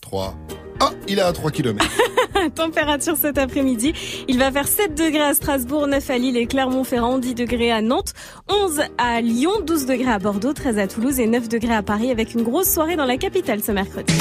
3. 0.00 0.34
Ah, 0.80 0.90
il 1.06 1.18
est 1.18 1.22
à 1.22 1.32
3 1.32 1.50
km. 1.50 1.84
Température 2.56 3.14
cet 3.16 3.38
après-midi. 3.38 3.92
Il 4.26 4.38
va 4.38 4.50
faire 4.50 4.66
7 4.66 4.94
degrés 4.94 5.22
à 5.22 5.34
Strasbourg, 5.34 5.86
9 5.86 6.10
à 6.10 6.18
Lille 6.18 6.36
et 6.36 6.46
Clermont-Ferrand, 6.46 7.18
10 7.18 7.34
degrés 7.34 7.70
à 7.70 7.82
Nantes, 7.82 8.14
11 8.48 8.80
à 8.98 9.20
Lyon, 9.20 9.52
12 9.64 9.86
degrés 9.86 10.10
à 10.10 10.18
Bordeaux, 10.18 10.52
13 10.54 10.78
à 10.78 10.86
Toulouse 10.88 11.20
et 11.20 11.26
9 11.26 11.48
degrés 11.48 11.74
à 11.74 11.82
Paris 11.82 12.10
avec 12.10 12.34
une 12.34 12.42
grosse 12.42 12.72
soirée 12.72 12.96
dans 12.96 13.04
la 13.06 13.16
capitale 13.18 13.62
ce 13.62 13.70
mercredi. 13.70 14.12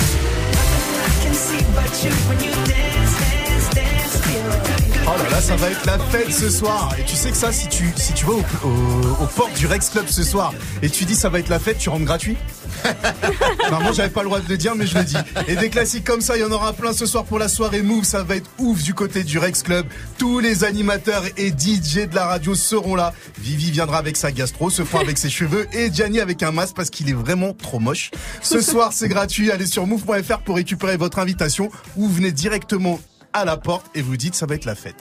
Oh 5.13 5.17
là 5.17 5.29
là, 5.29 5.41
ça 5.41 5.57
va 5.57 5.69
être 5.69 5.85
la 5.85 5.99
fête 5.99 6.31
ce 6.31 6.49
soir. 6.49 6.95
Et 6.97 7.03
tu 7.03 7.15
sais 7.17 7.31
que 7.31 7.37
ça, 7.37 7.51
si 7.51 7.67
tu, 7.67 7.91
si 7.97 8.13
tu 8.13 8.23
vas 8.25 8.31
au, 8.33 8.43
au, 8.63 9.23
aux 9.23 9.27
portes 9.27 9.53
du 9.57 9.67
Rex 9.67 9.89
Club 9.89 10.05
ce 10.07 10.23
soir 10.23 10.53
et 10.81 10.89
tu 10.89 11.03
dis 11.03 11.15
ça 11.15 11.27
va 11.27 11.39
être 11.39 11.49
la 11.49 11.59
fête, 11.59 11.77
tu 11.77 11.89
rentres 11.89 12.05
gratuit 12.05 12.37
Normalement, 13.69 13.93
j'avais 13.93 14.09
pas 14.09 14.21
le 14.21 14.27
droit 14.27 14.39
de 14.39 14.47
le 14.47 14.57
dire, 14.57 14.73
mais 14.75 14.87
je 14.87 14.97
le 14.97 15.03
dis. 15.03 15.17
Et 15.47 15.55
des 15.57 15.69
classiques 15.69 16.05
comme 16.05 16.21
ça, 16.21 16.37
il 16.37 16.41
y 16.41 16.43
en 16.45 16.51
aura 16.51 16.71
plein 16.71 16.93
ce 16.93 17.05
soir 17.05 17.25
pour 17.25 17.39
la 17.39 17.49
soirée 17.49 17.81
Move. 17.81 18.05
Ça 18.05 18.23
va 18.23 18.37
être 18.37 18.49
ouf 18.57 18.81
du 18.83 18.93
côté 18.93 19.23
du 19.23 19.37
Rex 19.37 19.63
Club. 19.63 19.85
Tous 20.17 20.39
les 20.39 20.63
animateurs 20.63 21.23
et 21.35 21.49
DJ 21.49 22.07
de 22.09 22.15
la 22.15 22.25
radio 22.27 22.55
seront 22.55 22.95
là. 22.95 23.13
Vivi 23.39 23.69
viendra 23.69 23.97
avec 23.97 24.15
sa 24.15 24.31
gastro, 24.31 24.69
se 24.69 24.83
fera 24.83 25.01
avec 25.01 25.17
ses 25.17 25.29
cheveux 25.29 25.67
et 25.73 25.91
Gianni 25.93 26.21
avec 26.21 26.41
un 26.43 26.51
masque 26.51 26.75
parce 26.75 26.89
qu'il 26.89 27.09
est 27.09 27.13
vraiment 27.13 27.53
trop 27.53 27.79
moche. 27.79 28.11
Ce 28.41 28.61
soir, 28.61 28.93
c'est 28.93 29.09
gratuit. 29.09 29.51
Allez 29.51 29.65
sur 29.65 29.85
move.fr 29.85 30.39
pour 30.39 30.55
récupérer 30.55 30.95
votre 30.95 31.19
invitation 31.19 31.69
ou 31.97 32.07
venez 32.07 32.31
directement 32.31 32.99
à 33.33 33.45
la 33.45 33.57
porte 33.57 33.85
et 33.95 34.01
vous 34.01 34.17
dites 34.17 34.35
ça 34.35 34.45
va 34.45 34.55
être 34.55 34.65
la 34.65 34.75
fête. 34.75 34.95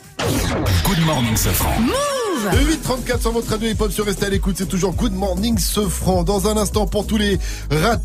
Good 0.85 1.05
morning, 1.07 1.37
Safran. 1.37 1.75
Le 2.53 2.59
834 2.59 3.21
sur 3.21 3.33
votre 3.33 3.51
radio 3.51 3.69
hip-hop 3.69 3.93
sur 3.93 4.07
Restez 4.07 4.27
à 4.27 4.31
l'écoute, 4.31 4.55
c'est 4.57 4.69
toujours 4.69 4.95
Good 4.95 5.13
Morning 5.13 5.59
ce 5.59 5.87
franc. 5.87 6.23
Dans 6.23 6.49
un 6.49 6.57
instant, 6.57 6.87
pour 6.87 7.07
tous 7.07 7.19
les 7.19 7.39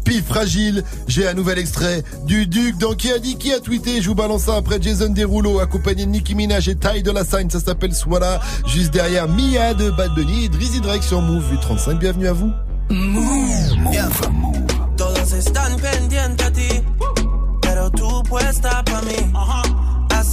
pif 0.04 0.26
fragiles, 0.26 0.84
j'ai 1.08 1.26
un 1.26 1.34
nouvel 1.34 1.58
extrait 1.58 2.04
du 2.26 2.46
Duc 2.46 2.78
dans 2.78 2.96
Qui 2.96 3.14
a 3.14 3.20
dit 3.20 3.38
qui 3.38 3.54
a 3.54 3.62
tweeté. 3.62 4.02
Je 4.02 4.10
vous 4.10 4.16
balance 4.16 4.44
ça 4.44 4.58
après 4.58 4.82
Jason 4.82 5.08
Derulo, 5.10 5.60
accompagné 5.62 6.06
de 6.06 6.12
Nicki 6.12 6.36
Minaj 6.36 6.68
et 6.68 6.76
Ty 6.76 7.02
de 7.02 7.12
la 7.12 7.24
Sign. 7.24 7.50
Ça 7.50 7.62
s'appelle 7.62 7.96
Swala. 7.96 8.42
Juste 8.68 8.92
derrière 8.92 9.30
Mia 9.30 9.74
de 9.74 9.90
Bad 9.90 10.14
Bunny 10.16 10.46
et 10.46 10.50
Drizzy 10.50 10.82
Drake 10.82 11.04
sur 11.04 11.22
Move 11.22 11.50
835. 11.52 12.00
Bienvenue 12.00 12.28
à 12.28 12.34
vous. 12.34 12.52
Yeah. 12.90 14.10
Todos 14.98 15.32
están 15.32 15.78
pendientes 15.78 16.46
a 16.46 16.52
ti, 16.52 16.84
pero 17.62 17.90
tú 17.90 18.22
puesta 18.24 18.84
pa' 18.84 19.02
mí. 19.02 19.65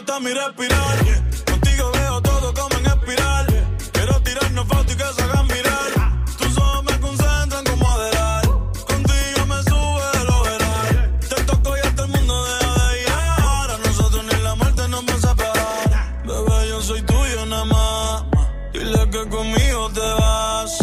hasta 0.00 0.20
mi 0.20 0.32
respirar. 0.32 0.98
Contigo 1.44 1.90
veo 1.92 2.22
todo 2.22 2.54
como 2.54 2.74
en 2.78 2.86
espiral. 2.86 3.46
Quiero 3.92 4.22
tirarnos 4.22 4.66
fotos 4.66 4.92
y 4.92 4.96
que 4.96 5.04
se 5.04 5.22
hagan 5.22 5.46
mirar. 5.46 5.90
Tus 6.38 6.56
ojos 6.56 6.84
me 6.84 7.00
concentran 7.00 7.64
como 7.64 7.90
adelar. 7.90 8.44
Contigo 8.90 9.40
me 9.52 9.62
sube 9.70 10.06
de 10.16 10.24
lo 10.24 10.42
veral. 10.42 11.18
Te 11.28 11.44
toco 11.44 11.76
y 11.76 11.80
hasta 11.80 12.02
el 12.04 12.08
mundo 12.08 12.44
deja 12.46 12.88
de 12.88 13.02
ir. 13.02 13.08
A 13.10 13.78
nosotros 13.86 14.24
ni 14.24 14.42
la 14.42 14.54
muerte 14.54 14.88
nos 14.88 15.04
va 15.04 15.14
a 15.14 15.20
separar. 15.28 16.22
Bebé, 16.24 16.68
yo 16.68 16.80
soy 16.80 17.02
tuyo 17.02 17.46
nada 17.46 17.64
más. 17.66 18.24
Dile 18.72 19.10
que 19.10 19.28
conmigo 19.28 19.90
te 19.92 20.08
vas. 20.20 20.78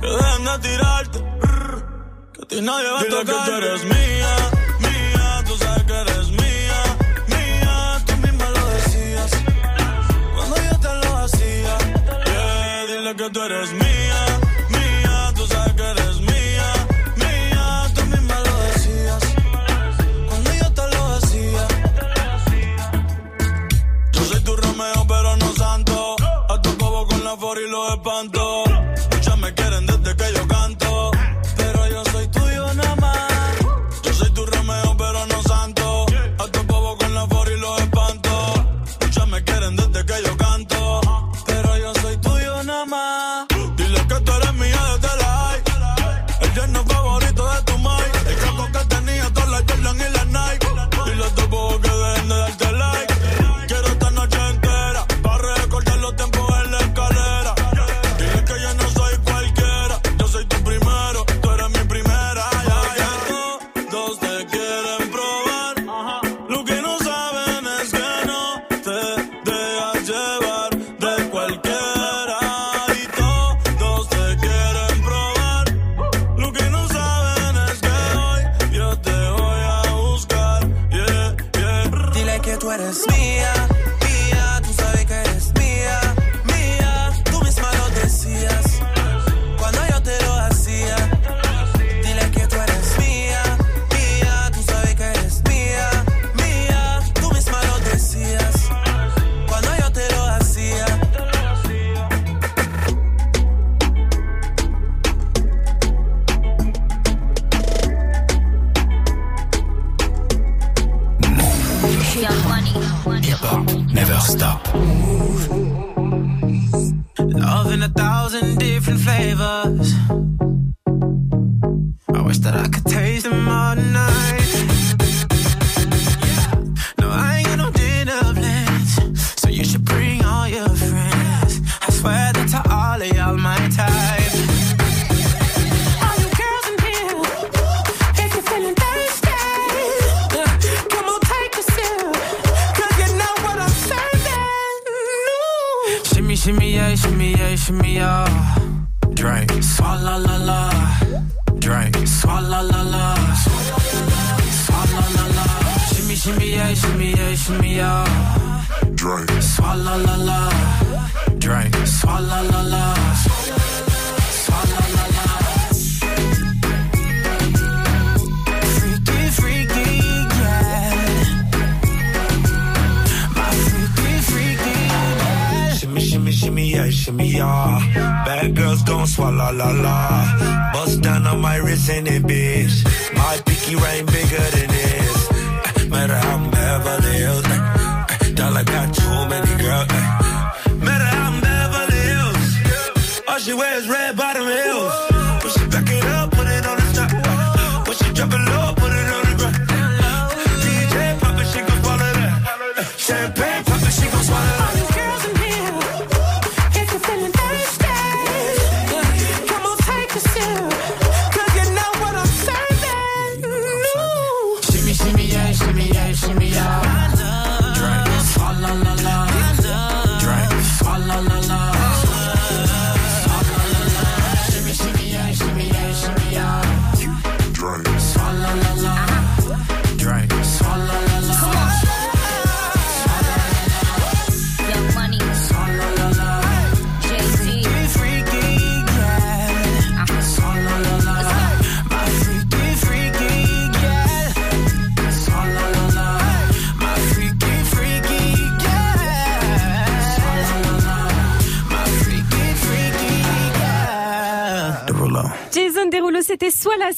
Que 0.00 0.06
dejen 0.06 0.44
de 0.44 0.58
tirarte. 0.68 1.18
Que 2.32 2.42
a 2.42 2.46
ti 2.48 2.60
nadie 2.62 2.90
va 2.90 3.00
a 3.00 3.04
tocar. 3.04 3.26
que 3.26 3.50
tú 3.50 3.56
eres 3.56 3.84
mía, 3.84 4.15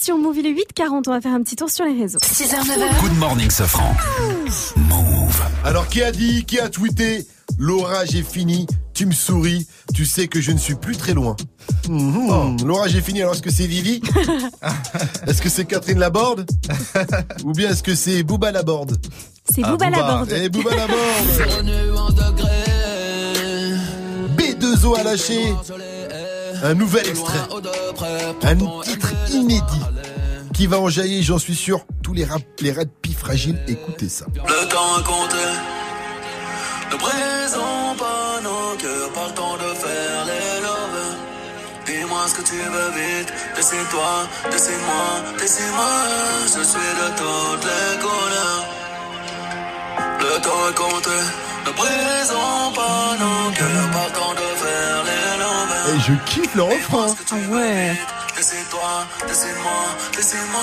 sur 0.09 0.17
Move, 0.17 0.39
il 0.39 0.47
est 0.47 0.55
8h40, 0.55 1.03
on 1.07 1.11
va 1.11 1.21
faire 1.21 1.35
un 1.35 1.43
petit 1.43 1.55
tour 1.55 1.69
sur 1.69 1.85
les 1.85 1.93
réseaux. 1.93 2.19
6h, 2.21 2.65
9h. 2.65 3.01
Good 3.03 3.19
morning, 3.19 3.51
Sofran. 3.51 3.95
Alors, 5.67 5.87
qui 5.89 6.03
a 6.03 6.11
dit, 6.13 6.47
qui 6.47 6.59
a 6.59 6.71
tweeté 6.71 7.27
L'orage 7.59 8.15
est 8.15 8.23
fini, 8.23 8.67
tu 8.95 9.05
me 9.05 9.13
souris, 9.13 9.67
tu 9.93 10.07
sais 10.07 10.27
que 10.27 10.41
je 10.41 10.53
ne 10.53 10.57
suis 10.57 10.77
plus 10.77 10.97
très 10.97 11.13
loin. 11.13 11.37
Mhm. 11.91 12.57
L'orage 12.65 12.97
est 12.97 13.03
fini, 13.03 13.21
alors 13.21 13.35
est-ce 13.35 13.43
que 13.43 13.51
c'est 13.51 13.67
Vivi 13.67 14.01
Est-ce 15.27 15.43
que 15.43 15.51
c'est 15.51 15.67
Catherine 15.67 15.99
Laborde 15.99 16.49
Ou 17.45 17.53
bien 17.53 17.69
est-ce 17.69 17.83
que 17.83 17.95
c'est 17.95 18.23
Booba 18.23 18.51
Laborde 18.51 18.97
C'est 19.55 19.61
Ah, 19.63 19.73
Booba 19.73 19.91
Laborde. 19.91 20.33
Eh, 20.35 20.49
Booba 20.49 20.71
Laborde 20.75 20.97
B2O 24.39 24.99
a 24.99 25.03
lâché 25.03 25.53
un 26.63 26.75
nouvel 26.75 27.07
extrait. 27.09 27.39
Un 28.43 28.57
titre 28.83 29.13
inédit 29.33 29.78
qui 30.59 30.67
va 30.67 30.81
enjailler, 30.81 31.23
j'en 31.23 31.39
suis 31.39 31.55
sûr, 31.55 31.87
tous 32.03 32.13
les 32.15 32.25
rap, 32.25 32.43
les 32.59 32.73
rap 32.73 32.89
fragiles. 33.17 33.61
Écoutez 33.69 34.09
ça. 34.09 34.27
Le 34.35 34.69
temps 34.69 34.99
est 34.99 35.05
compté. 35.05 35.47
Ne 36.91 36.97
brisons 36.97 37.95
pas 37.97 38.41
nos 38.43 38.77
cœurs, 38.77 39.11
le 39.29 39.35
temps 39.35 39.55
de 39.55 39.71
faire 39.83 40.21
les 40.27 40.61
lovers. 40.67 41.17
Dis-moi 41.87 42.23
ce 42.27 42.35
que 42.35 42.43
tu 42.43 42.57
veux 42.57 42.91
vite, 42.91 43.33
décide-toi, 43.55 44.27
décide-moi, 44.51 45.09
décide-moi. 45.39 45.95
Je 46.47 46.63
suis 46.73 46.93
de 47.01 47.09
toutes 47.21 47.65
les 47.71 47.91
couleurs. 48.03 48.65
Le 50.19 50.43
temps 50.43 50.63
est 50.71 50.77
compté. 50.77 51.19
Ne 51.67 51.71
brisons 51.71 52.73
pas 52.75 53.15
nos 53.23 53.53
cœurs, 53.53 53.91
le 53.95 54.13
temps 54.13 54.35
de 54.35 54.49
faire 54.63 55.05
les 55.09 55.39
lovers. 55.39 55.95
Et 55.95 56.01
je 56.01 56.15
kiffe 56.29 56.55
le 56.57 56.63
refrain. 56.65 57.15
Ah 57.31 57.55
ouais. 57.55 58.18
Décide-toi, 58.69 59.27
décide-moi, 59.27 59.83
décide-moi. 60.15 60.61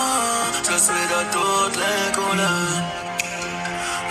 Je 0.63 0.77
suis 0.77 0.93
de 0.93 1.21
toutes 1.31 1.75
les 1.75 2.13
couleurs. 2.13 2.83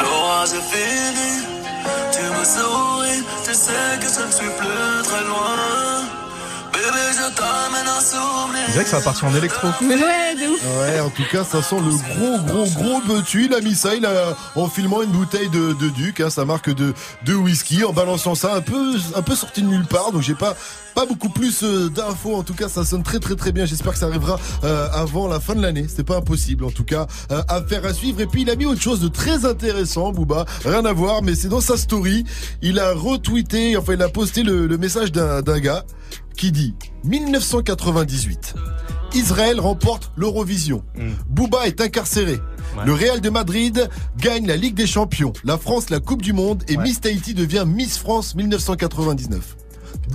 L'orage 0.00 0.48
est 0.52 0.66
fini. 0.74 1.44
Tu 2.12 2.20
me 2.20 2.44
souris, 2.44 3.22
tu 3.44 3.54
sais 3.54 3.72
que 4.00 4.06
je 4.06 4.26
ne 4.26 4.32
suis 4.32 4.50
plus 4.58 5.02
très 5.04 5.24
loin. 5.24 6.02
Bébé, 6.72 7.04
je 7.12 7.34
t'amène 7.36 7.86
un 7.86 8.00
souvenir. 8.00 8.64
On 8.68 8.72
dirait 8.72 8.84
que 8.84 8.90
ça 8.90 8.98
va 8.98 9.04
partir 9.04 9.28
en 9.28 9.34
électro. 9.36 9.68
Mais 9.80 9.94
ouais, 9.94 10.34
de 10.34 10.52
ouf. 10.52 10.60
Ouais, 10.80 10.98
en 11.00 11.10
tout 11.10 11.22
cas, 11.30 11.44
ça 11.44 11.62
sent 11.62 11.76
le 11.76 11.92
gros, 11.92 12.38
gros, 12.38 12.66
gros 12.70 13.00
betu. 13.02 13.44
Il 13.44 13.54
a 13.54 13.60
mis 13.60 13.76
ça, 13.76 13.94
il 13.94 14.04
a, 14.06 14.34
en 14.56 14.68
filmant 14.68 15.02
une 15.02 15.10
bouteille 15.10 15.50
de, 15.50 15.72
de 15.72 15.88
Duc, 15.88 16.20
hein, 16.20 16.30
sa 16.30 16.44
marque 16.44 16.70
de, 16.70 16.94
de 17.22 17.34
whisky, 17.34 17.84
en 17.84 17.92
balançant 17.92 18.34
ça 18.34 18.54
un 18.54 18.60
peu, 18.60 18.96
un 19.14 19.22
peu 19.22 19.36
sorti 19.36 19.62
de 19.62 19.68
nulle 19.68 19.86
part. 19.86 20.10
Donc 20.10 20.22
j'ai 20.22 20.34
pas, 20.34 20.56
pas 20.94 21.06
beaucoup 21.06 21.28
plus 21.28 21.62
euh, 21.62 21.90
d'infos. 21.90 22.34
En 22.34 22.42
tout 22.42 22.54
cas, 22.54 22.68
ça 22.68 22.84
sonne 22.84 23.02
très, 23.02 23.18
très, 23.18 23.34
très 23.34 23.52
bien. 23.52 23.64
J'espère 23.66 23.92
que 23.92 23.98
ça 23.98 24.06
arrivera 24.06 24.38
euh, 24.62 24.88
avant 24.92 25.28
la 25.28 25.40
fin 25.40 25.54
de 25.54 25.62
l'année. 25.62 25.86
C'est 25.88 26.04
pas 26.04 26.16
impossible, 26.16 26.64
en 26.64 26.70
tout 26.70 26.84
cas, 26.84 27.06
euh, 27.30 27.42
à 27.48 27.62
faire 27.62 27.84
à 27.84 27.92
suivre. 27.92 28.20
Et 28.20 28.26
puis 28.26 28.42
il 28.42 28.50
a 28.50 28.56
mis 28.56 28.66
autre 28.66 28.80
chose 28.80 29.00
de 29.00 29.08
très 29.08 29.44
intéressant, 29.44 30.12
Booba. 30.12 30.44
Rien 30.64 30.84
à 30.84 30.92
voir, 30.92 31.22
mais 31.22 31.34
c'est 31.34 31.48
dans 31.48 31.60
sa 31.60 31.76
story. 31.76 32.24
Il 32.62 32.78
a 32.78 32.92
retweeté, 32.92 33.76
enfin 33.76 33.94
il 33.94 34.02
a 34.02 34.08
posté 34.08 34.42
le, 34.42 34.66
le 34.66 34.78
message 34.78 35.12
d'un 35.12 35.42
d'un 35.42 35.58
gars 35.58 35.84
qui 36.36 36.52
dit 36.52 36.74
1998. 37.04 38.54
Israël 39.14 39.60
remporte 39.60 40.10
l'Eurovision. 40.16 40.84
Booba 41.28 41.66
est 41.66 41.80
incarcéré. 41.80 42.40
Le 42.84 42.92
Real 42.92 43.20
de 43.20 43.30
Madrid 43.30 43.88
gagne 44.18 44.46
la 44.46 44.56
Ligue 44.56 44.74
des 44.74 44.88
Champions. 44.88 45.32
La 45.44 45.56
France 45.56 45.90
la 45.90 46.00
Coupe 46.00 46.22
du 46.22 46.32
Monde 46.32 46.64
et 46.66 46.76
Miss 46.76 47.00
Tahiti 47.00 47.34
devient 47.34 47.64
Miss 47.66 47.98
France 47.98 48.34
1999. 48.34 49.56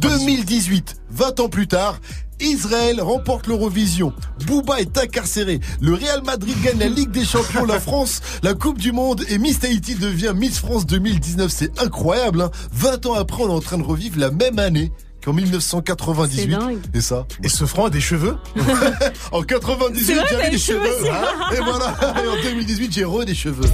2018, 0.01 0.95
20 1.11 1.40
ans 1.40 1.50
plus 1.50 1.68
tard, 1.68 2.00
Israël 2.40 3.01
remporte 3.01 3.48
l'Eurovision. 3.48 4.14
Booba 4.45 4.80
est 4.80 4.98
incarcéré. 4.98 5.59
Le 5.82 5.93
Real 5.93 6.24
Madrid 6.24 6.56
gagne 6.64 6.80
la 6.80 6.88
Ligue 6.88 7.11
des 7.11 7.26
Champions, 7.26 7.66
la 7.66 7.80
France, 7.80 8.22
la 8.43 8.53
Coupe 8.53 8.77
du 8.77 8.92
Monde 8.92 9.24
et 9.30 9.38
Miss 9.38 9.59
Tahiti 9.59 9.95
devient 9.95 10.34
Miss 10.35 10.59
France 10.59 10.85
2019. 10.85 11.51
C'est 11.51 11.80
incroyable. 11.82 12.42
Hein 12.42 12.51
20 12.72 13.06
ans 13.08 13.14
après, 13.14 13.43
on 13.43 13.50
est 13.50 13.53
en 13.53 13.59
train 13.59 13.77
de 13.77 13.84
revivre 13.84 14.19
la 14.19 14.32
même 14.32 14.59
année 14.59 14.92
qu'en 15.24 15.34
1998. 15.34 16.42
C'est 16.42 16.48
dingue. 16.48 16.80
Et 16.93 17.01
ça 17.01 17.27
Et 17.43 17.50
ce 17.50 17.66
franc 17.66 17.85
a 17.85 17.90
des 17.90 18.00
cheveux 18.01 18.38
En 19.32 19.43
98, 19.43 20.06
C'est 20.06 20.14
vrai, 20.14 20.26
j'avais 20.30 20.50
des 20.51 20.58
cheveux 20.58 21.09
hein. 21.11 21.51
et 21.53 21.58
voilà. 21.58 21.95
Et 22.24 22.27
en 22.27 22.42
2018, 22.42 22.93
j'ai 22.93 23.03
re 23.03 23.26
des 23.26 23.35
cheveux. 23.35 23.69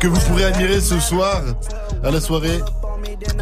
Que 0.00 0.08
vous 0.08 0.20
pourrez 0.20 0.44
admirer 0.44 0.80
ce 0.80 0.98
soir 0.98 1.42
à 2.04 2.10
la 2.10 2.20
soirée 2.20 2.60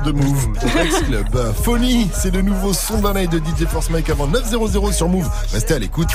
de 0.05 0.13
Move 0.13 0.49
Rex 0.75 1.01
Club. 1.03 1.55
Phony, 1.63 2.09
c'est 2.13 2.33
le 2.33 2.43
nouveau 2.43 2.73
son 2.73 2.99
d'un 3.01 3.13
de 3.13 3.39
DJ 3.39 3.67
Force 3.69 3.91
Mike 3.91 4.11
avant 4.11 4.27
900 4.27 4.93
sur 4.93 5.09
Move. 5.09 5.29
Restez 5.53 5.75
à 5.75 5.79
l'écoute. 5.79 6.09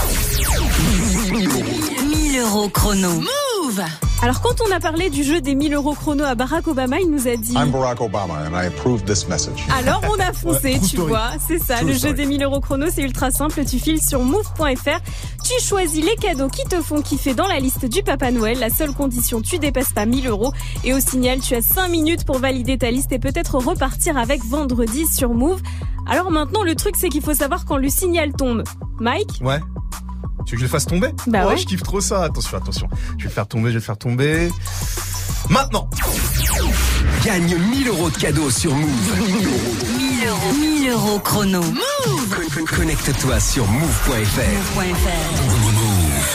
1000 1.32 2.40
euros 2.40 2.70
chrono. 2.70 3.10
Move 3.10 4.11
Alors 4.24 4.40
quand 4.42 4.62
on 4.68 4.72
a 4.72 4.80
parlé 4.80 5.10
du 5.10 5.24
jeu 5.24 5.42
des 5.42 5.56
1000 5.56 5.74
euros 5.74 5.96
chrono 5.96 6.24
à 6.24 6.36
Barack 6.36 6.68
Obama, 6.68 7.00
il 7.00 7.10
nous 7.10 7.28
a 7.28 7.36
dit... 7.38 7.54
I'm 7.56 7.72
Barack 7.72 8.02
Obama 8.02 8.36
and 8.48 8.54
I 8.56 8.68
approve 8.68 9.04
this 9.04 9.28
message. 9.28 9.66
Alors 9.80 10.00
on 10.16 10.20
a 10.20 10.32
foncé, 10.32 10.74
Ouais, 10.74 10.80
tu 10.80 10.86
story. 10.98 11.10
vois, 11.10 11.30
c'est 11.48 11.58
ça. 11.58 11.78
True 11.78 11.88
le 11.88 11.94
jeu 11.94 12.14
des 12.14 12.28
1000 12.28 12.44
euros 12.44 12.60
chrono, 12.60 12.86
c'est 12.94 13.02
ultra 13.02 13.32
simple. 13.32 13.66
Tu 13.66 13.80
files 13.80 14.00
sur 14.02 14.22
move.fr, 14.22 15.00
tu 15.44 15.60
choisis 15.64 16.06
les 16.06 16.16
cadeaux 16.18 16.50
qui 16.50 16.64
te 16.66 16.80
font 16.84 17.02
kiffer 17.02 17.34
dans 17.34 17.48
la 17.48 17.58
liste 17.60 17.86
du 17.86 18.04
Papa 18.04 18.30
Noël. 18.30 18.60
La 18.60 18.70
seule 18.70 18.94
condition, 18.94 19.42
tu 19.42 19.58
dépasses 19.58 19.92
pas 19.94 20.06
1000 20.06 20.28
euros. 20.28 20.54
Et 20.84 20.94
au 20.94 21.00
signal, 21.00 21.40
tu 21.40 21.56
as 21.56 21.62
5 21.64 21.88
minutes 21.90 22.24
pour 22.24 22.38
valider 22.38 22.78
ta 22.78 22.92
liste 22.92 23.12
et 23.12 23.20
peut-être 23.20 23.56
repartir 23.56 24.18
avec 24.20 24.46
vendredi 24.46 25.08
sur 25.08 25.34
Move. 25.34 25.62
Alors 26.08 26.30
maintenant, 26.30 26.62
le 26.64 26.76
truc, 26.76 26.96
c'est 26.96 27.10
qu'il 27.10 27.24
faut 27.24 27.34
savoir 27.34 27.66
quand 27.66 27.78
le 27.78 27.90
signal 27.90 28.34
tombe. 28.34 28.64
Mike 29.00 29.40
Ouais. 29.44 29.60
Tu 30.46 30.52
veux 30.52 30.58
que 30.58 30.60
je 30.60 30.66
le 30.66 30.70
fasse 30.70 30.86
tomber 30.86 31.10
Bah 31.28 31.44
Oh, 31.46 31.50
ouais. 31.50 31.58
Je 31.58 31.66
kiffe 31.66 31.84
trop 31.84 32.02
ça. 32.02 32.24
Attention, 32.24 32.58
attention. 32.58 32.88
Je 33.18 33.24
vais 33.24 33.30
le 33.30 33.34
faire 33.34 33.48
tomber, 33.48 33.64
je 33.70 33.74
vais 33.74 33.74
le 33.76 33.80
faire 33.82 33.98
tomber. 33.98 34.50
Maintenant. 35.50 35.90
Gagne 37.26 37.56
1000 37.58 37.88
euros 37.90 38.10
de 38.10 38.18
cadeaux 38.18 38.50
sur 38.50 38.74
Move. 38.76 38.90
1000 39.18 39.48
euros. 39.48 39.98
1000 39.98 40.28
euros. 40.28 40.54
1000 40.54 40.90
euros 40.92 41.20
chrono. 41.20 41.62
Con- 41.62 42.66
Connecte-toi 42.78 43.40
sur 43.40 43.68
move.fr. 43.68 44.82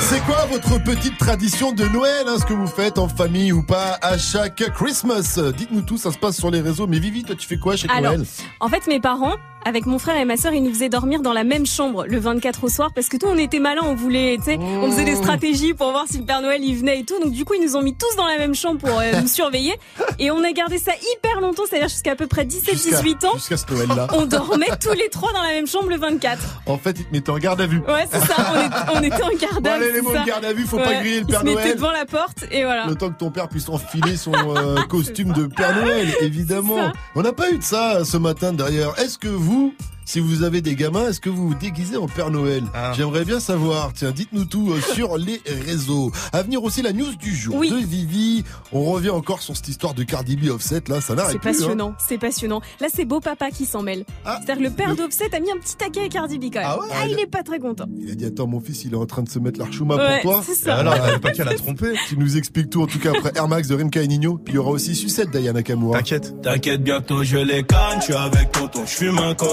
C'est 0.09 0.21
quoi 0.25 0.47
votre 0.51 0.79
petite 0.83 1.19
tradition 1.19 1.73
de 1.73 1.85
Noël 1.87 2.27
hein, 2.29 2.37
Ce 2.39 2.45
que 2.45 2.53
vous 2.53 2.67
faites 2.67 2.99
en 2.99 3.09
famille 3.09 3.53
ou 3.53 3.63
pas 3.63 3.99
à 4.03 4.19
chaque 4.19 4.63
Christmas? 4.75 5.39
Dites-nous 5.57 5.83
tout, 5.83 5.99
ça 5.99 6.13
se 6.13 6.19
passe 6.19 6.37
sur 6.37 6.51
les 6.51 6.61
réseaux. 6.61 6.87
Mais 6.87 6.99
Vivi, 6.99 7.25
toi 7.25 7.35
tu 7.37 7.47
fais 7.49 7.57
quoi 7.59 7.77
chez 7.77 7.89
Alors, 7.89 8.13
Noël? 8.13 8.27
en 8.61 8.69
fait, 8.69 8.87
mes 8.87 9.01
parents, 9.01 9.35
avec 9.67 9.85
mon 9.87 9.99
frère 9.99 10.17
et 10.17 10.25
ma 10.25 10.37
sœur, 10.37 10.53
ils 10.55 10.63
nous 10.63 10.73
faisaient 10.73 10.89
dormir 10.89 11.21
dans 11.23 11.33
la 11.33 11.43
même 11.45 11.67
chambre 11.67 12.07
le 12.07 12.19
24 12.19 12.65
au 12.65 12.69
soir 12.69 12.91
parce 12.95 13.09
que 13.09 13.17
tout, 13.17 13.27
on 13.29 13.37
était 13.37 13.59
malins, 13.59 13.83
on 13.85 13.95
voulait, 13.95 14.37
tu 14.39 14.45
sais, 14.45 14.59
on 14.59 14.91
faisait 14.91 15.05
des 15.05 15.17
stratégies 15.17 15.75
pour 15.75 15.91
voir 15.91 16.05
si 16.09 16.19
le 16.19 16.25
Père 16.25 16.41
Noël 16.41 16.63
il 16.63 16.77
venait 16.77 17.01
et 17.01 17.05
tout. 17.05 17.19
Donc 17.23 17.33
du 17.33 17.45
coup, 17.45 17.55
ils 17.55 17.65
nous 17.67 17.77
ont 17.77 17.83
mis 17.83 17.95
tous 17.97 18.15
dans 18.17 18.27
la 18.27 18.39
même 18.39 18.55
chambre 18.55 18.79
pour 18.81 18.99
euh, 19.01 19.21
nous 19.21 19.27
surveiller 19.29 19.75
et 20.19 20.31
on 20.31 20.43
a 20.45 20.53
gardé 20.53 20.79
ça 20.79 20.93
hyper 21.17 21.41
longtemps, 21.41 21.65
c'est-à-dire 21.69 21.89
jusqu'à 21.89 22.13
à 22.13 22.17
peu 22.17 22.27
près 22.29 22.45
17-18 22.45 23.27
ans. 23.27 23.33
Jusqu'à 23.35 23.57
ce 23.57 23.65
Noël-là. 23.73 24.07
On 24.13 24.27
dormait 24.27 24.67
tous 24.81 24.93
les 24.93 25.09
trois 25.09 25.33
dans 25.33 25.43
la 25.43 25.51
même 25.51 25.67
chambre 25.67 25.89
le 25.91 25.97
24. 25.99 26.41
En 26.67 26.79
fait, 26.79 26.97
ils 27.01 27.05
te 27.05 27.13
mettaient 27.13 27.31
en 27.31 27.39
garde 27.39 27.61
à 27.61 27.67
vue. 27.67 27.81
Ouais, 27.89 28.07
c'est 28.11 28.21
ça. 28.21 28.35
On, 28.55 28.57
est- 28.61 28.99
on 28.99 29.03
était 29.03 29.23
en 29.23 29.37
garde 29.37 29.63
Bon, 29.63 29.71
à 29.71 29.75
allez, 29.75 29.89
vue. 29.89 29.95
les 29.95 30.01
mots 30.03 30.11
c'est 30.13 30.19
de 30.19 30.19
ça. 30.21 30.27
garde 30.27 30.45
à 30.45 30.53
vue, 30.53 30.65
faut 30.65 30.77
pas 30.79 30.95
griller 30.95 31.17
le 31.17 31.21
ils 31.23 31.27
Père 31.27 31.41
se 31.41 31.45
mettaient 31.45 31.61
Noël. 31.63 31.75
devant 31.77 31.91
la 31.93 32.05
porte 32.07 32.45
et 32.51 32.63
voilà. 32.65 32.87
Le 32.87 32.95
temps 32.95 33.11
que 33.11 33.19
ton 33.19 33.31
père 33.31 33.49
puisse 33.49 33.69
enfiler 33.69 34.17
son 34.17 34.33
euh, 34.35 34.77
costume 34.89 35.33
de 35.33 35.47
Père 35.47 35.75
Noël, 35.77 36.07
évidemment. 36.21 36.93
On 37.15 37.23
n'a 37.23 37.33
pas 37.33 37.51
eu 37.51 37.59
de 37.59 37.63
ça 37.63 38.05
ce 38.05 38.17
matin 38.17 38.53
d'ailleurs. 38.53 38.99
Est-ce 39.01 39.19
que 39.19 39.29
vous, 39.29 39.56
vous 39.57 39.73
si 40.07 40.21
vous 40.21 40.43
avez 40.45 40.63
des 40.63 40.75
gamins, 40.75 41.09
est-ce 41.09 41.21
que 41.21 41.29
vous 41.29 41.49
vous 41.49 41.55
déguisez 41.55 41.97
en 41.99 42.07
Père 42.07 42.31
Noël 42.31 42.63
Ah. 42.73 42.93
J'aimerais 42.97 43.25
bien 43.25 43.41
savoir. 43.41 43.93
Tiens, 43.93 44.13
dites-nous 44.13 44.45
tout 44.47 44.71
euh, 44.73 44.81
sur 44.95 45.19
les 45.19 45.43
réseaux. 45.67 46.11
À 46.33 46.43
venir 46.43 46.63
aussi 46.65 46.81
la 46.81 46.93
news 46.93 47.15
du 47.17 47.35
jour 47.37 47.57
Oui. 47.57 47.71
de 47.71 47.77
Vivi. 47.77 48.45
On 48.73 48.85
revient 48.85 49.11
encore 49.11 49.43
sur 49.43 49.55
cette 49.57 49.69
histoire 49.69 49.93
de 49.95 50.03
Cardi 50.05 50.37
B 50.37 50.49
Offset. 50.49 50.83
Là, 50.89 51.01
ça 51.01 51.15
n'arrête 51.15 51.33
C'est 51.33 51.39
plus. 51.41 51.49
hein. 51.51 51.53
passionnant, 51.53 51.95
c'est 51.99 52.19
passionnant. 52.19 52.61
Là, 52.81 52.87
c'est 52.95 53.05
beau 53.05 53.21
papa 53.21 53.51
qui 53.51 53.67
s'en 53.67 53.83
mêle. 53.83 54.05
C'est-à-dire 54.25 54.57
que 54.59 54.63
le 54.63 54.71
père 54.71 54.95
d'Offset 54.97 55.35
a 55.35 55.41
mis 55.41 55.51
un 55.51 55.59
petit 55.59 55.77
taquet 55.77 56.05
à 56.05 56.09
Cardi 56.09 56.39
B 56.39 56.45
quand 56.53 56.61
même. 56.61 56.69
Ah 56.71 56.79
ouais 56.81 56.87
Ah, 56.95 57.07
il 57.09 57.19
est 57.21 57.27
pas 57.27 57.43
très 57.43 57.59
content. 57.59 57.87
Il 58.01 58.11
a 58.11 58.15
dit 58.15 58.25
attends 58.25 58.47
mon 58.47 58.61
fils 58.61 58.85
il 58.85 58.93
est 58.93 58.97
en 58.97 59.07
train 59.07 59.23
de 59.23 59.29
se 59.29 59.39
mettre 59.39 59.59
l'archouma 59.59 59.97
Ouais, 59.97 60.21
pour 60.23 60.33
toi. 60.33 60.43
c'est 60.47 60.55
ça. 60.55 60.77
Alors, 60.77 60.95
pas 61.21 61.33
qu'elle 61.33 61.49
a 61.49 61.55
trompé. 61.57 61.93
Tu 62.09 62.17
nous 62.17 62.37
expliques 62.37 62.71
tout 62.71 62.83
en 62.83 62.87
tout 62.87 62.99
cas 63.01 63.11
après 63.11 63.33
Air 63.35 63.49
Max 63.49 63.69
de 63.69 63.75
Rimka 63.75 64.03
et 64.03 64.07
Nino. 64.07 64.39
Puis 64.39 64.55
il 64.55 64.57
y 64.57 64.59
aura 64.59 64.71
aussi 64.71 64.95
Sucette 64.95 65.31
d'Ayana 65.31 65.63
Kamura. 65.65 65.99
T'inquiète. 65.99 66.41
T'inquiète, 66.43 66.83
bientôt 66.85 67.25
je 67.25 67.39
les 67.39 67.65
canne, 67.65 67.99
je 67.99 68.05
suis 68.05 68.15
avec 68.15 68.53
tonton, 68.53 68.83
je 68.87 68.91
fume 68.95 69.19
un 69.19 69.35
col. 69.35 69.49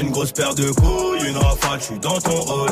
Une 0.00 0.10
grosse 0.10 0.32
paire 0.32 0.54
de 0.54 0.70
couilles, 0.70 1.28
une 1.28 1.36
rafale, 1.36 1.80
je 1.80 1.84
suis 1.84 1.98
dans 1.98 2.20
ton 2.20 2.40
hall. 2.52 2.70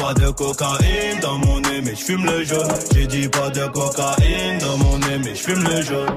Pas 0.00 0.14
de 0.14 0.30
cocaïne 0.30 1.20
dans 1.20 1.38
mon 1.38 1.60
nez, 1.60 1.80
mais 1.82 1.94
je 1.94 2.04
fume 2.04 2.24
le 2.24 2.44
jaune. 2.44 2.72
J'ai 2.94 3.06
dit 3.06 3.28
pas 3.28 3.50
de 3.50 3.66
cocaïne 3.66 4.58
dans 4.58 4.76
mon 4.78 4.98
nez, 4.98 5.18
mais 5.24 5.34
je 5.34 5.42
fume 5.42 5.62
le 5.62 5.82
jaune. 5.82 6.16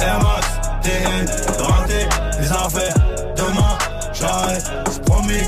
Air 0.00 0.20
Max, 0.22 0.46
TN, 0.82 1.62
renté, 1.62 2.08
les 2.40 2.52
affaires. 2.52 2.94
Demain, 3.36 3.78
j'arrête, 4.12 4.64
c'est 4.90 5.04
promis. 5.04 5.46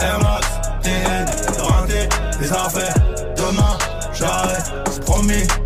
Air 0.00 0.18
Max, 0.20 0.46
TN, 0.82 1.26
renté, 1.60 2.08
les 2.40 2.52
affaires. 2.52 2.94
Demain, 3.36 3.78
j'arrête, 4.12 4.72
c'est 4.90 5.04
promis. 5.04 5.65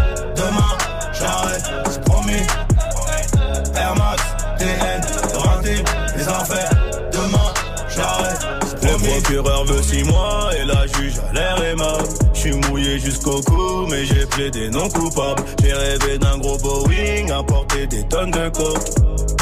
Procureur 9.21 9.65
veut 9.65 9.81
six 9.81 10.03
mois 10.03 10.49
et 10.59 10.65
la 10.65 10.87
juge 10.87 11.13
a 11.29 11.33
l'air 11.33 11.63
aimable. 11.63 12.03
Je 12.33 12.39
suis 12.39 12.53
mouillé 12.53 12.99
jusqu'au 12.99 13.41
cou, 13.41 13.87
mais 13.89 14.05
j'ai 14.05 14.25
plaidé 14.25 14.69
non 14.69 14.89
coupable. 14.89 15.43
J'ai 15.63 15.73
rêvé 15.73 16.17
d'un 16.17 16.37
gros 16.37 16.57
Boeing, 16.57 17.31
importer 17.31 17.87
des 17.87 18.07
tonnes 18.07 18.31
de 18.31 18.49
coke. 18.49 18.79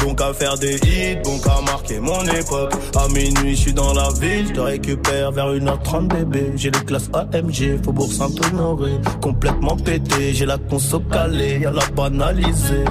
Bon 0.02 0.14
qu'à 0.14 0.32
faire 0.32 0.56
des 0.58 0.76
hits, 0.76 1.18
bon 1.24 1.38
qu'à 1.38 1.60
marquer 1.60 2.00
mon 2.00 2.22
époque. 2.24 2.72
À 2.96 3.08
minuit, 3.08 3.56
je 3.56 3.60
suis 3.60 3.72
dans 3.72 3.92
la 3.92 4.08
ville, 4.20 4.48
je 4.48 4.52
te 4.52 4.60
récupère 4.60 5.32
vers 5.32 5.52
1h30 5.52 6.08
bébé. 6.08 6.52
J'ai 6.56 6.70
les 6.70 6.80
classes 6.80 7.10
AMG, 7.12 7.82
Faubourg 7.84 8.12
Saint-Honoré. 8.12 8.92
Complètement 9.20 9.76
pété, 9.76 10.34
j'ai 10.34 10.46
la 10.46 10.58
conso 10.58 11.00
calée, 11.00 11.60
y'a 11.60 11.70
la 11.70 11.86
banalisée. 11.94 12.84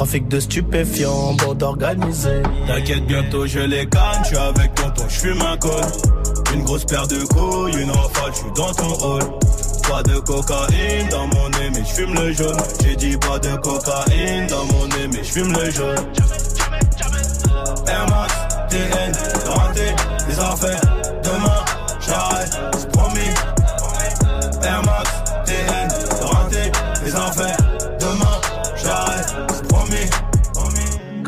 Trafic 0.00 0.28
de 0.28 0.40
stupéfiants, 0.40 1.34
bande 1.34 1.62
organisée. 1.62 2.42
T'inquiète, 2.66 3.04
bientôt 3.04 3.46
je 3.46 3.58
les 3.58 3.86
canne, 3.86 4.22
je 4.30 4.34
avec 4.34 4.74
tonton, 4.74 5.04
je 5.06 5.14
fume 5.14 5.42
un 5.42 5.58
col. 5.58 5.84
Une 6.54 6.64
grosse 6.64 6.86
paire 6.86 7.06
de 7.06 7.22
couilles, 7.26 7.82
une 7.82 7.90
rafale, 7.90 8.32
je 8.32 8.38
suis 8.38 8.52
dans 8.56 8.72
ton 8.72 8.94
hall. 9.04 9.22
Pas 9.86 10.02
de 10.02 10.18
cocaïne 10.20 11.06
dans 11.10 11.26
mon 11.26 11.50
nez, 11.50 11.70
mais 11.74 11.84
je 11.84 11.92
fume 11.92 12.14
le 12.14 12.32
jaune. 12.32 12.56
J'ai 12.82 12.96
dit 12.96 13.18
pas 13.18 13.38
de 13.40 13.54
cocaïne 13.56 14.46
dans 14.46 14.64
mon 14.72 14.86
nez, 14.86 15.06
mais 15.12 15.22
je 15.22 15.32
fume 15.32 15.52
le 15.52 15.70
jaune. 15.70 16.06
TN, 18.70 19.12
les 20.28 20.40
affaires. 20.40 20.80
Demain, 21.22 21.64
j'arrête, 22.00 22.58
c'est 22.72 22.90
promis. 22.90 23.20
Air 24.62 24.82
Max, 24.82 25.10
TN, 25.44 25.88
les 27.04 27.14
affaires. 27.14 27.59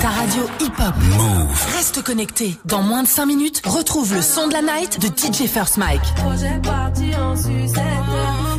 Ta 0.00 0.08
radio 0.08 0.42
hip-hop. 0.60 0.94
Move. 1.16 1.76
Reste 1.76 2.02
connecté. 2.02 2.56
Dans 2.64 2.82
moins 2.82 3.02
de 3.02 3.08
5 3.08 3.26
minutes, 3.26 3.62
retrouve 3.66 4.14
le 4.14 4.22
son 4.22 4.48
de 4.48 4.52
la 4.52 4.62
night 4.62 5.00
de 5.00 5.06
DJ 5.08 5.48
First 5.48 5.76
Mike. 5.78 6.02
Projet 6.16 6.60
parti 6.62 7.14
en 7.16 7.36
sucette. 7.36 7.82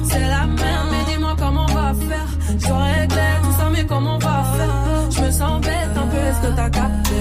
C'est 0.09 0.27
la 0.27 0.45
merde, 0.45 0.87
mais 0.91 1.13
dis-moi 1.13 1.35
comment 1.37 1.65
on 1.69 1.73
va 1.73 1.93
faire. 1.93 2.27
J'aurais 2.59 3.01
réglé 3.01 3.21
tout 3.43 3.51
ça, 3.57 3.69
mais 3.71 3.85
comment 3.85 4.15
on 4.15 4.19
va 4.19 4.43
faire? 4.57 5.11
Je 5.11 5.21
me 5.21 5.31
sens 5.31 5.61
bête 5.61 5.89
un 5.95 6.07
peu, 6.07 6.17
est-ce 6.17 6.47
que 6.47 6.55
t'as 6.55 6.69
capté? 6.69 7.15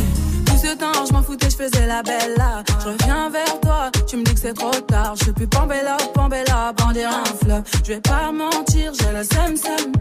Tout 0.46 0.56
ce 0.56 0.74
temps, 0.76 1.06
je 1.06 1.12
m'en 1.12 1.22
foutais, 1.22 1.50
je 1.50 1.56
faisais 1.56 1.86
la 1.86 2.02
belle 2.02 2.34
là. 2.36 2.62
Je 2.80 2.88
reviens 2.88 3.30
vers 3.30 3.60
toi, 3.60 3.90
tu 4.06 4.16
me 4.16 4.24
dis 4.24 4.34
que 4.34 4.40
c'est 4.40 4.54
trop 4.54 4.70
tard. 4.70 5.14
Je 5.18 5.24
suis 5.24 5.32
plus 5.32 5.46
Pambella, 5.46 5.96
Pambella, 6.14 6.72
bandir 6.76 7.10
un 7.10 7.24
flop. 7.24 7.62
Je 7.84 7.92
vais 7.92 8.00
pas 8.00 8.32
mentir, 8.32 8.92
j'ai 8.98 9.12
le 9.12 9.24
seum 9.24 9.56
seum. 9.56 9.92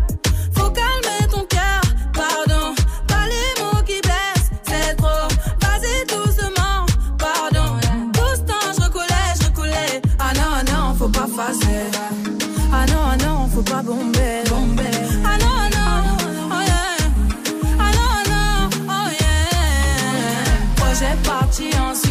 Faut 0.53 0.69
calmer 0.69 1.27
ton 1.29 1.41
cœur 1.49 1.54
parti 21.55 22.04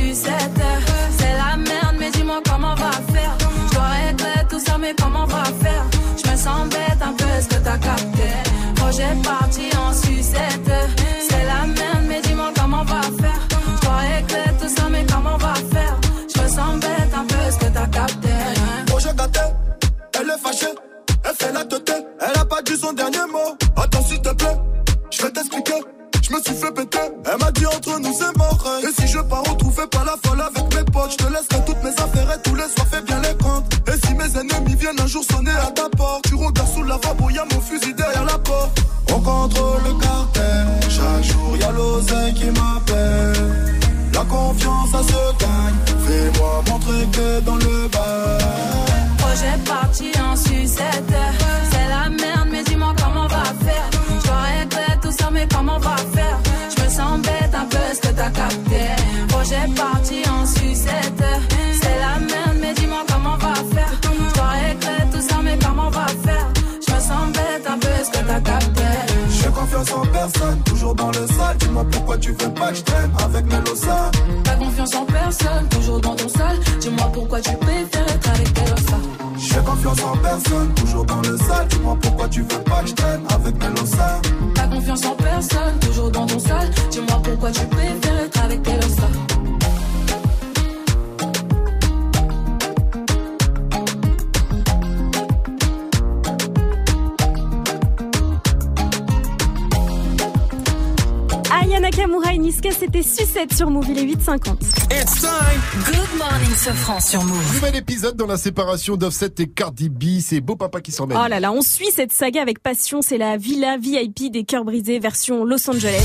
sur 103.52 103.70
Move, 103.70 103.86
il 103.90 103.98
est 103.98 104.04
8h50. 104.14 104.56
It's 104.90 105.20
time. 105.20 105.60
Good 105.86 106.18
morning, 106.18 106.54
Sofran 106.56 107.00
sur 107.00 107.22
Move. 107.24 107.54
Nouvel 107.54 107.76
épisode 107.76 108.16
dans 108.16 108.26
la 108.26 108.36
séparation 108.36 108.96
d'Offset 108.96 109.34
et 109.38 109.46
Cardi 109.48 109.88
B. 109.88 110.20
C'est 110.20 110.40
Beau 110.40 110.56
Papa 110.56 110.80
qui 110.80 110.92
s'emmène. 110.92 111.18
Oh 111.22 111.28
là 111.28 111.40
là, 111.40 111.52
on 111.52 111.62
suit 111.62 111.90
cette 111.94 112.12
saga 112.12 112.40
avec 112.42 112.60
passion, 112.60 113.02
c'est 113.02 113.18
la 113.18 113.36
villa 113.36 113.76
VIP 113.76 114.30
des 114.32 114.44
cœurs 114.44 114.64
brisés 114.64 114.98
version 114.98 115.44
Los 115.44 115.68
Angeles. 115.68 116.02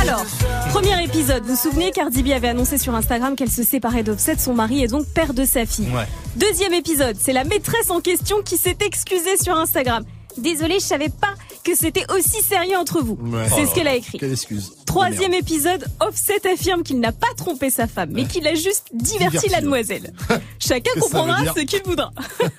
Alors, 0.00 0.24
premier 0.70 1.02
épisode, 1.04 1.42
vous 1.44 1.54
vous 1.54 1.60
souvenez, 1.60 1.90
Cardi 1.90 2.22
B 2.22 2.28
avait 2.32 2.48
annoncé 2.48 2.76
sur 2.76 2.94
Instagram 2.94 3.34
qu'elle 3.34 3.50
se 3.50 3.62
séparait 3.62 4.02
d'Offset, 4.02 4.36
son 4.38 4.52
mari 4.54 4.82
est 4.82 4.88
donc 4.88 5.06
père 5.06 5.32
de 5.32 5.44
sa 5.44 5.64
fille. 5.64 5.88
Ouais. 5.88 6.06
Deuxième 6.36 6.74
épisode, 6.74 7.16
c'est 7.18 7.32
la 7.32 7.44
maîtresse 7.44 7.90
en 7.90 8.00
question 8.00 8.42
qui 8.42 8.56
s'est 8.56 8.76
excusée 8.84 9.38
sur 9.42 9.56
Instagram. 9.56 10.04
Désolée, 10.36 10.74
je 10.74 10.84
savais 10.84 11.08
pas 11.08 11.34
que 11.64 11.74
c'était 11.74 12.04
aussi 12.14 12.42
sérieux 12.42 12.76
entre 12.76 13.02
vous. 13.02 13.18
Ouais. 13.22 13.46
C'est 13.48 13.62
Oh 13.64 13.66
ce 13.68 13.74
qu'elle 13.74 13.88
a 13.88 13.94
écrit. 13.94 14.18
Quelle 14.18 14.32
excuse. 14.32 14.72
Troisième 14.90 15.34
épisode, 15.34 15.86
Offset 16.00 16.50
affirme 16.52 16.82
qu'il 16.82 16.98
n'a 16.98 17.12
pas 17.12 17.32
trompé 17.36 17.70
sa 17.70 17.86
femme, 17.86 18.10
mais 18.12 18.24
qu'il 18.24 18.44
a 18.48 18.54
juste 18.56 18.88
diverti 18.92 19.28
Diverti, 19.28 19.48
la 19.50 19.60
demoiselle. 19.60 20.12
Chacun 20.58 20.90
comprendra 20.98 21.42
dire 21.42 21.54
ce 21.56 21.60
qu'il 21.60 21.82
voudra. 21.84 22.10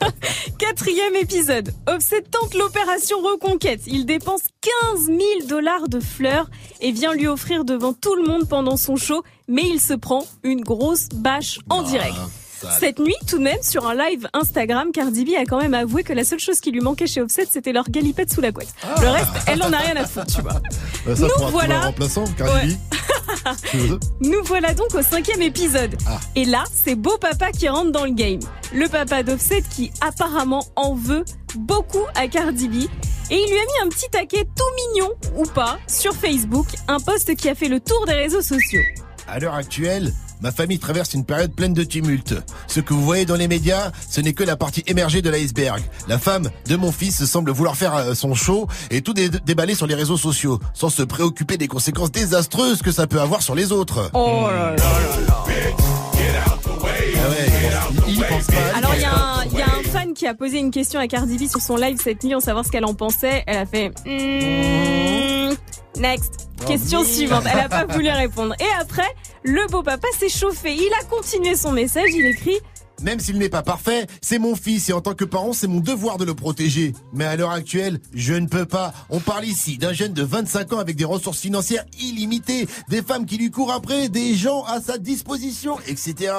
Quatrième 0.58 1.16
épisode, 1.18 1.74
Offset 1.88 2.22
tente 2.22 2.54
l'opération 2.54 3.18
Reconquête. 3.20 3.82
Il 3.86 4.06
dépense 4.06 4.44
15 4.94 5.08
000 5.08 5.20
dollars 5.50 5.90
de 5.90 6.00
fleurs 6.00 6.50
et 6.80 6.94
vient 6.94 7.14
lui 7.14 7.28
offrir 7.28 7.66
devant 7.66 7.92
tout 7.92 8.16
le 8.16 8.24
monde 8.24 8.48
pendant 8.48 8.78
son 8.78 8.96
show, 8.96 9.24
mais 9.50 9.64
il 9.68 9.82
se 9.82 9.94
prend 9.94 10.26
une 10.44 10.62
grosse 10.62 11.10
bâche 11.10 11.60
en 11.70 11.84
direct. 11.84 12.16
Sale. 12.68 12.78
Cette 12.80 13.00
nuit, 13.00 13.16
tout 13.28 13.38
de 13.38 13.44
même, 13.44 13.62
sur 13.62 13.88
un 13.88 13.96
live 13.96 14.28
Instagram, 14.34 14.92
Cardi 14.92 15.26
B 15.26 15.30
a 15.40 15.46
quand 15.46 15.60
même 15.62 15.74
avoué 15.74 16.04
que 16.04 16.14
la 16.14 16.24
seule 16.24 16.40
chose 16.40 16.60
qui 16.60 16.72
lui 16.72 16.82
manquait 16.82 17.08
chez 17.08 17.22
Offset, 17.22 17.48
c'était 17.50 17.74
leur 17.74 17.90
galipette 17.90 18.34
sous 18.34 18.42
la 18.42 18.52
couette. 18.52 18.74
Le 19.02 19.08
reste, 19.08 19.30
elle 19.48 19.64
en 19.64 19.72
a 19.74 19.78
rien 19.78 19.96
à 19.96 20.06
foutre, 20.06 20.28
tu 20.28 20.42
vois. 20.42 20.54
Bah, 21.06 21.16
ça 21.16 21.24
Nous 21.24 21.48
voilà. 21.50 21.82
remplaçant, 21.82 22.26
Cardi 22.38 22.76
B. 22.76 22.80
Nous 24.22 24.44
voilà 24.44 24.74
donc 24.76 24.94
au 24.94 25.02
cinquième 25.02 25.42
épisode. 25.42 25.96
Ah. 26.08 26.20
Et 26.36 26.46
là, 26.46 26.64
c'est 26.72 26.94
Beau 26.96 27.18
Papa 27.18 27.52
qui 27.52 27.68
rentre 27.68 27.92
dans 27.92 28.06
le 28.06 28.12
game. 28.12 28.40
Le 28.74 28.88
papa 28.88 29.24
d'Offset 29.24 29.64
qui 29.70 29.92
apparemment 30.02 30.64
en 30.76 30.94
veut 30.94 31.26
beaucoup 31.56 32.06
à 32.16 32.28
Cardi 32.28 32.68
B. 32.68 32.76
Et 33.32 33.36
il 33.36 33.50
lui 33.50 33.58
a 33.58 33.62
mis 33.62 33.88
un 33.88 33.90
petit 33.90 34.10
taquet 34.10 34.44
tout 34.44 34.92
mignon, 34.94 35.10
ou 35.38 35.44
pas, 35.44 35.80
sur 35.88 36.14
Facebook, 36.14 36.68
un 36.88 37.00
post 37.00 37.34
qui 37.36 37.50
a 37.50 37.56
fait 37.56 37.70
le 37.70 37.80
tour 37.80 38.06
des 38.06 38.14
réseaux 38.14 38.42
sociaux. 38.42 38.82
À 39.28 39.40
l'heure 39.40 39.56
actuelle, 39.56 40.14
ma 40.42 40.52
famille 40.52 40.80
traverse 40.80 41.14
une 41.14 41.24
période 41.26 41.54
pleine 41.54 41.74
de 41.74 41.84
tumulte. 41.84 42.36
Ce 42.68 42.80
que 42.80 42.94
vous 42.94 43.04
voyez 43.04 43.26
dans 43.26 43.36
les 43.36 43.48
médias, 43.48 43.92
ce 44.10 44.22
n'est 44.22 44.34
que 44.34 44.44
la 44.44 44.56
partie 44.56 44.84
émergée 44.88 45.22
de 45.22 45.30
l'iceberg. 45.30 45.82
La 46.08 46.18
femme 46.20 46.50
de 46.68 46.76
mon 46.76 46.92
fils 46.92 47.26
semble 47.26 47.52
vouloir 47.52 47.76
faire 47.76 47.96
euh, 47.96 48.14
son 48.14 48.34
show 48.36 48.68
et 48.90 49.02
tout 49.02 49.14
dé- 49.14 49.30
déballer 49.30 49.76
sur 49.76 49.88
les 49.88 49.96
réseaux 49.96 50.18
sociaux, 50.18 50.60
sans 50.74 50.90
se 50.90 51.04
préoccuper 51.04 51.58
des 51.58 51.68
conséquences 51.68 52.12
désastreuses 52.12 52.82
que 52.82 52.92
ça 52.92 53.08
peut 53.08 53.22
avoir 53.22 53.42
sur 53.42 53.56
les 53.56 53.72
autres. 53.72 54.10
Oh 54.14 54.48
là 54.48 54.72
là 54.72 54.76
là 54.76 55.44
Ah 56.44 57.30
ouais, 57.30 57.48
il, 58.08 58.14
il 58.16 58.24
pense 58.24 58.48
pas. 58.48 58.78
Alors 58.78 58.92
il 58.96 59.02
y, 59.02 59.06
a 59.06 59.14
un- 59.14 59.44
il 59.52 59.58
y 59.58 59.62
a 59.62 59.66
un 59.66 59.84
fan 59.92 60.14
qui 60.14 60.26
a 60.28 60.34
posé 60.34 60.58
une 60.60 60.72
question 60.72 61.00
à 61.00 61.08
Cardi 61.08 61.38
B 61.38 61.48
sur 61.50 61.62
son 61.62 61.76
live 61.76 62.00
cette 62.02 62.24
nuit, 62.24 62.36
en 62.36 62.40
savoir 62.40 62.66
ce 62.66 62.72
qu'elle 62.72 62.86
en 62.86 62.94
pensait. 62.94 63.44
Elle 63.48 63.58
a 63.58 63.66
fait 63.66 63.90
Hmm, 64.06 65.54
next. 66.00 66.48
Question 66.68 67.04
suivante. 67.04 67.44
Elle 67.52 67.60
a 67.60 67.70
pas 67.70 67.86
voulu 67.86 68.10
répondre. 68.10 68.54
Et 68.60 68.82
après, 68.82 69.08
le 69.44 69.68
beau 69.72 69.84
papa 69.84 70.08
s'est 70.18 70.30
chauffé. 70.30 70.74
Il 70.76 70.92
a 71.00 71.04
continué 71.06 71.56
son 71.56 71.72
message. 71.72 72.10
Il 72.14 72.26
écrit 72.26 72.58
Même 73.02 73.20
s'il 73.20 73.38
n'est 73.40 73.50
pas 73.50 73.64
parfait, 73.64 74.06
c'est 74.22 74.38
mon 74.40 74.56
fils 74.56 74.90
et 74.90 74.94
en 74.94 75.02
tant 75.02 75.14
que 75.16 75.26
parent, 75.26 75.54
c'est 75.54 75.68
mon 75.68 75.80
devoir 75.80 76.18
de 76.18 76.26
le 76.26 76.36
protéger. 76.36 76.94
Mais 77.14 77.26
à 77.26 77.36
l'heure 77.36 77.52
actuelle, 77.52 78.00
je 78.14 78.34
ne 78.34 78.48
peux 78.48 78.66
pas. 78.66 78.94
On 79.10 79.20
parle 79.20 79.46
ici 79.46 79.78
d'un 79.78 79.94
jeune 79.94 80.14
de 80.14 80.24
25 80.24 80.74
ans 80.74 80.80
avec 80.80 80.96
des 80.96 81.06
ressources 81.06 81.40
financières 81.40 81.86
illimitées, 82.00 82.68
des 82.90 83.02
femmes 83.02 83.26
qui 83.26 83.38
lui 83.38 83.50
courent 83.50 83.72
après, 83.72 84.10
des 84.10 84.36
gens 84.36 84.64
à 84.66 84.80
sa 84.82 84.98
disposition, 84.98 85.78
etc. 85.88 86.34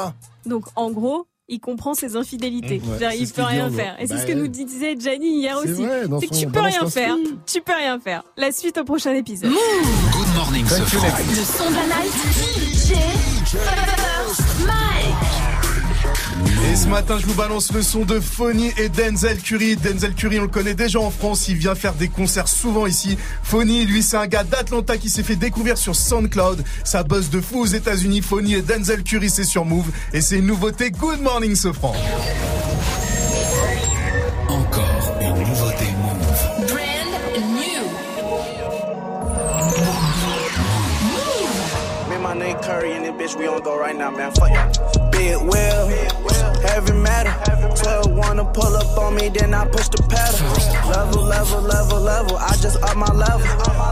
donc 0.47 0.65
en 0.77 0.91
gros. 0.91 1.27
Il 1.49 1.59
comprend 1.59 1.93
ses 1.93 2.17
infidélités. 2.17 2.79
Mmh, 2.79 2.89
ouais, 2.93 2.97
c'est 3.11 3.19
il 3.19 3.29
peut 3.31 3.43
rien 3.43 3.69
faire. 3.71 4.01
Et 4.01 4.07
c'est 4.07 4.15
Bah, 4.15 4.21
ce 4.23 4.27
que 4.27 4.33
nous 4.33 4.47
disait 4.47 4.95
Gianni 4.99 5.41
hier 5.41 5.59
aussi. 5.59 5.85
C'est 6.21 6.27
que 6.29 6.35
tu 6.39 6.47
peux 6.47 6.61
rien 6.61 6.89
faire. 6.89 7.17
Tu 7.45 7.61
peux 7.61 7.75
rien 7.75 7.99
faire. 7.99 8.23
La 8.39 8.53
suite 8.53 8.79
au 8.79 8.85
prochain 8.85 9.13
épisode. 9.13 9.51
Good 9.51 10.35
morning. 10.35 10.65
Le 10.65 11.45
son 11.45 11.69
de 11.69 11.75
la 11.75 11.83
night. 12.05 12.72
Et 16.71 16.77
ce 16.77 16.89
matin, 16.89 17.19
je 17.21 17.27
vous 17.27 17.35
balance 17.35 17.73
le 17.73 17.83
son 17.83 18.05
de 18.05 18.19
Phony 18.19 18.73
et 18.79 18.89
Denzel 18.89 19.39
Curry. 19.39 19.77
Denzel 19.77 20.15
Curry, 20.15 20.39
on 20.39 20.43
le 20.43 20.49
connaît 20.49 20.75
déjà 20.75 20.99
en 21.01 21.11
France. 21.11 21.49
Il 21.49 21.57
vient 21.57 21.75
faire 21.75 21.95
des 21.95 22.09
concerts 22.09 22.49
souvent 22.49 22.87
ici. 22.87 23.19
Phony, 23.43 23.85
lui, 23.85 24.03
c'est 24.03 24.17
un 24.17 24.27
gars 24.27 24.45
d'Atlanta 24.45 24.97
qui 24.97 25.11
s'est 25.11 25.23
fait 25.23 25.37
découvrir 25.37 25.77
sur 25.77 25.95
SoundCloud. 25.95 26.65
Ça 26.85 27.03
buzz 27.03 27.31
de 27.31 27.41
fou 27.41 27.61
aux 27.61 27.67
États-Unis. 27.67 28.23
Phony 28.23 28.55
et 28.55 28.63
Denzel 28.63 29.03
Curry, 29.03 29.31
c'est 29.31 29.45
sur 29.45 29.65
Move. 29.65 29.91
Et 30.13 30.21
c'est 30.21 30.39
une 30.39 30.47
nouveauté. 30.47 30.91
Good 30.91 31.21
morning, 31.21 31.55
Sofran. 31.55 31.95
Encore 34.49 34.92
bitch, 43.23 43.39
we 43.39 43.47
on 43.47 43.63
go 43.63 43.79
right 43.79 43.97
now, 43.97 44.11
man. 44.11 44.33
Fuck 44.33 44.51
you. 44.51 45.11
Big 45.11 45.37
wheel, 45.37 45.87
heavy 46.67 46.93
metal. 46.93 47.33
12 47.77 48.17
wanna 48.17 48.45
pull 48.45 48.75
up 48.77 48.99
on 48.99 49.15
me, 49.15 49.29
then 49.29 49.55
I 49.55 49.67
push 49.69 49.89
the 49.89 50.03
pedal. 50.11 50.91
Level, 50.91 51.23
level, 51.23 51.61
level, 51.61 52.01
level. 52.01 52.37
I 52.37 52.53
just 52.57 52.83
up 52.83 52.97
my 52.97 53.13
level. 53.13 53.47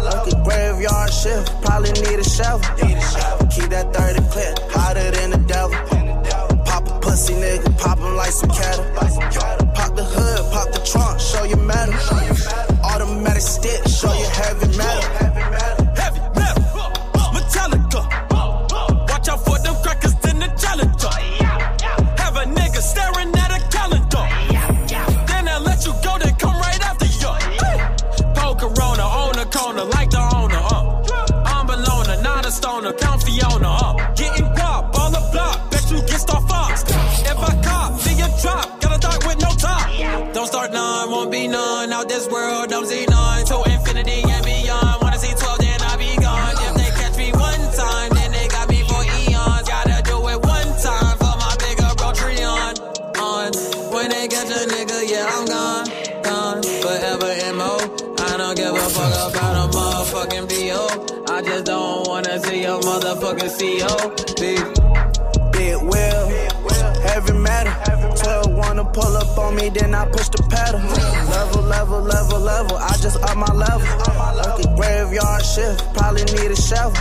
Like 0.05 0.33
a 0.33 0.43
graveyard 0.45 1.13
shift, 1.13 1.63
probably 1.63 1.93
need 1.93 2.19
a 2.19 2.25
shovel. 2.25 2.69
Keep 3.55 3.71
that 3.71 3.93
30 3.95 4.21
clip, 4.33 4.59
hotter 4.71 5.11
than 5.11 5.31
the 5.31 5.39
devil. 5.47 5.79
Pop 6.65 6.89
a 6.89 7.01
pussy 7.01 7.35
nigga, 7.35 7.77
pop 7.79 7.99
him 7.99 8.17
like 8.17 8.33
some 8.33 8.51
cattle. 8.51 8.85
Pop 9.75 9.95
the 9.97 10.05
hood, 10.05 10.53
pop 10.53 10.69
the 10.73 10.81
trunk, 10.85 11.21
show 11.21 11.45
you 11.45 11.57
metal. 11.57 11.95
Automatic 12.85 13.43
stick, 13.43 13.87
show 13.89 14.13
you 14.13 14.27
heavy 14.27 14.77
metal. 14.77 15.30
Motherfucking 60.21 60.49
BO. 60.49 61.33
I 61.33 61.43
just 61.43 61.65
don't 61.65 62.07
wanna 62.07 62.41
see 62.41 62.65
a 62.65 62.79
motherfucking 62.79 63.53
CO. 63.59 64.11
Beef. 64.41 64.65
Big 65.53 65.77
wheel, 65.77 66.29
heavy 67.03 67.33
metal. 67.33 67.73
12 68.17 68.55
wanna 68.55 68.85
pull 68.85 69.17
up 69.17 69.39
on 69.39 69.55
me, 69.55 69.71
then 69.71 69.95
I 69.95 70.05
push 70.07 70.29
the 70.29 70.43
pedal. 70.51 70.81
Level, 71.31 71.63
level, 71.63 72.01
level, 72.01 72.41
level. 72.41 72.77
I 72.77 72.97
just 72.99 73.17
up 73.23 73.37
my 73.37 73.53
level. 73.53 73.87
Like 74.37 74.65
a 74.65 74.75
graveyard 74.77 75.45
shift, 75.45 75.95
probably 75.95 76.25
need 76.25 76.51
a 76.51 76.57
shovel. 76.57 76.97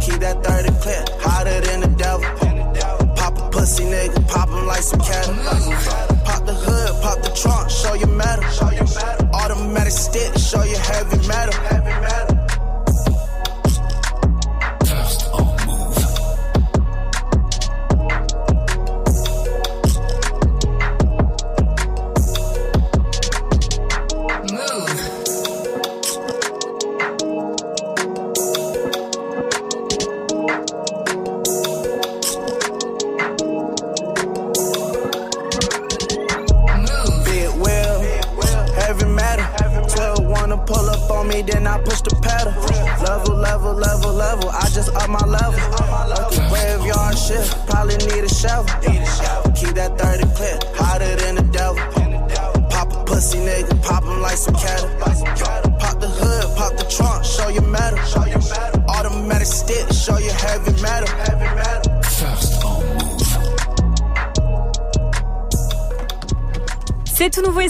Keep 0.00 0.20
that 0.20 0.42
30 0.44 0.70
clip, 0.82 1.08
hotter 1.20 1.60
than 1.60 1.80
the 1.80 1.88
devil. 1.88 2.26
Pop 3.16 3.38
a 3.38 3.50
pussy 3.50 3.84
nigga, 3.84 4.26
pop 4.28 4.48
him 4.48 4.66
like 4.66 4.82
some 4.82 5.00
cattle. 5.00 5.34
Pop 6.24 6.46
the 6.46 6.54
hood, 6.54 7.02
pop 7.02 7.22
the 7.22 7.30
trunk, 7.34 7.70
show 7.70 7.94
you 7.94 8.06
metal. 8.06 8.44
Automatic 9.34 9.92
stick, 9.92 10.36
show 10.38 10.62
you 10.62 10.76
heavy 10.76 11.26
metal. 11.26 12.27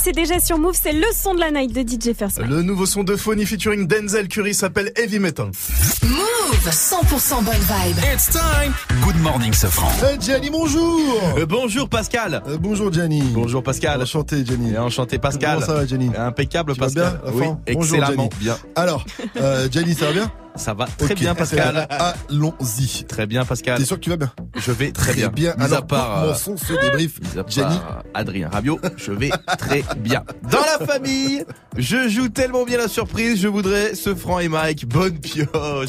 C'est 0.00 0.12
déjà 0.12 0.38
sur 0.38 0.58
Move, 0.58 0.78
c'est 0.80 0.92
le 0.92 1.04
son 1.12 1.34
de 1.34 1.40
la 1.40 1.50
night 1.50 1.72
de 1.74 1.80
DJ 1.80 2.14
First. 2.16 2.38
Le 2.38 2.62
nouveau 2.62 2.86
son 2.86 3.02
de 3.02 3.16
Phony 3.16 3.44
featuring 3.44 3.86
Denzel 3.86 4.28
Curry 4.28 4.54
s'appelle 4.54 4.92
Heavy 4.96 5.18
Metal. 5.18 5.46
Move 5.46 6.68
100% 6.70 7.42
bonne 7.44 7.54
vibe. 7.54 7.98
It's 8.14 8.30
time. 8.30 8.72
Good 9.04 9.16
morning, 9.20 9.52
Sofran. 9.52 9.90
Eh, 10.04 10.16
Gianni, 10.20 10.50
bonjour 10.50 11.00
Euh, 11.36 11.46
bonjour 11.46 11.88
Pascal. 11.88 12.42
Bonjour 12.60 12.92
Gianni. 12.92 13.22
Bonjour 13.34 13.62
Pascal. 13.62 14.00
Enchanté 14.02 14.44
Gianni. 14.44 14.72
Et 14.74 14.78
enchanté 14.78 15.18
Pascal. 15.18 15.54
Comment 15.56 15.66
ça 15.66 15.74
va 15.74 15.86
Gianni? 15.86 16.10
Impeccable 16.16 16.74
Tu 16.74 16.80
vas 16.80 16.86
Pascal. 16.86 17.20
bien, 17.24 17.30
la 17.30 17.32
oui, 17.36 17.46
Bonjour, 17.74 17.96
excellemment 17.96 18.28
Gianni. 18.30 18.44
bien. 18.44 18.56
Alors, 18.76 19.04
euh, 19.40 19.68
Gianni, 19.70 19.94
ça 19.94 20.06
va 20.06 20.12
bien? 20.12 20.32
Ça 20.58 20.74
va 20.74 20.86
très 20.86 21.14
bien 21.14 21.34
Pascal. 21.34 21.86
Allons-y. 21.88 23.04
Très 23.04 23.26
bien 23.26 23.44
Pascal. 23.44 23.78
T'es 23.78 23.84
sûr 23.84 23.96
que 23.96 24.02
tu 24.02 24.10
vas 24.10 24.16
bien 24.16 24.32
Je 24.56 24.72
vais 24.72 24.90
très, 24.92 25.12
Très 25.12 25.28
bien. 25.28 25.54
Mis 25.56 25.64
Alors, 25.64 25.78
à 25.78 25.82
part 25.82 26.22
commençons 26.22 26.56
ce 26.56 26.72
débrief. 26.72 27.18
à 27.32 27.36
part, 27.44 27.48
Gianni. 27.48 27.76
euh, 27.76 28.02
Adrien 28.14 28.48
Rabiot, 28.48 28.78
je 28.96 29.12
vais 29.12 29.30
très 29.58 29.84
bien. 29.98 30.24
Dans 30.50 30.58
la 30.78 30.84
famille, 30.86 31.44
je 31.76 32.08
joue 32.08 32.28
tellement 32.28 32.64
bien 32.64 32.78
la 32.78 32.88
surprise, 32.88 33.40
je 33.40 33.48
voudrais 33.48 33.94
ce 33.94 34.14
franc 34.14 34.40
et 34.40 34.48
Mike, 34.48 34.86
bonne 34.88 35.18
pioche 35.18 35.46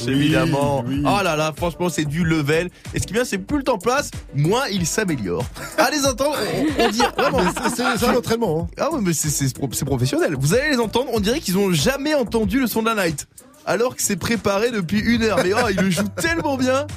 Oui, 0.08 0.12
évidemment. 0.14 0.84
oui. 0.88 1.04
Oh 1.06 1.20
là 1.24 1.36
là, 1.36 1.52
franchement 1.56 1.90
c'est 1.90 2.06
du 2.06 2.24
level. 2.24 2.70
Et 2.94 3.00
ce 3.00 3.08
qui 3.08 3.14
est 3.14 3.16
bien, 3.16 3.26
c'est 3.26 3.40
plus 3.40 3.58
le 3.58 3.64
temps 3.64 3.78
passe, 3.80 4.12
moins 4.36 4.68
il 4.72 4.86
s'améliore. 4.86 5.44
Allez 5.78 5.98
les 5.98 6.06
entendre, 6.06 6.38
on, 6.80 6.84
on 6.86 6.90
dit 6.90 7.02
vraiment. 7.18 7.40
C'est- 7.64 7.76
c'est- 7.76 7.98
c'est 7.98 8.06
un 8.06 8.16
entraînement. 8.16 8.70
hein. 8.72 8.76
Ah 8.80 8.92
ouais, 8.92 9.00
mais 9.02 9.14
c'est 9.14 9.86
professionnel. 9.86 10.36
Vous 10.40 10.54
allez 10.54 10.70
les 10.70 10.80
entendre, 10.80 11.10
on 11.14 11.20
dirait 11.20 11.40
qu'ils 11.40 11.58
ont 11.58 11.72
jamais 11.74 12.14
entendu 12.14 12.60
le 12.60 12.68
son 12.68 12.82
de 12.84 12.90
la 12.90 13.06
night. 13.08 13.28
Alors 13.66 13.96
que 13.96 14.02
c'est 14.02 14.16
préparé 14.16 14.72
depuis 14.72 15.00
une 15.00 15.24
heure. 15.24 15.40
Mais 15.44 15.52
oh, 15.54 15.68
il 15.70 15.78
le 15.78 15.90
joue 15.90 16.08
tellement 16.22 16.58
bien. 16.58 16.88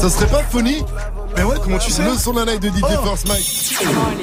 Ça 0.00 0.08
serait 0.08 0.26
pas 0.26 0.42
funny 0.44 0.76
Mais 1.36 1.42
ouais, 1.42 1.56
comment 1.62 1.78
tu 1.78 1.90
sais 1.90 2.04
Le 2.04 2.14
son 2.16 2.32
de 2.32 2.40
la 2.42 2.52
night 2.52 2.62
de 2.62 2.68
DJ 2.68 2.82
Oh. 2.84 3.06
First 3.06 3.28
Mike. 3.28 3.76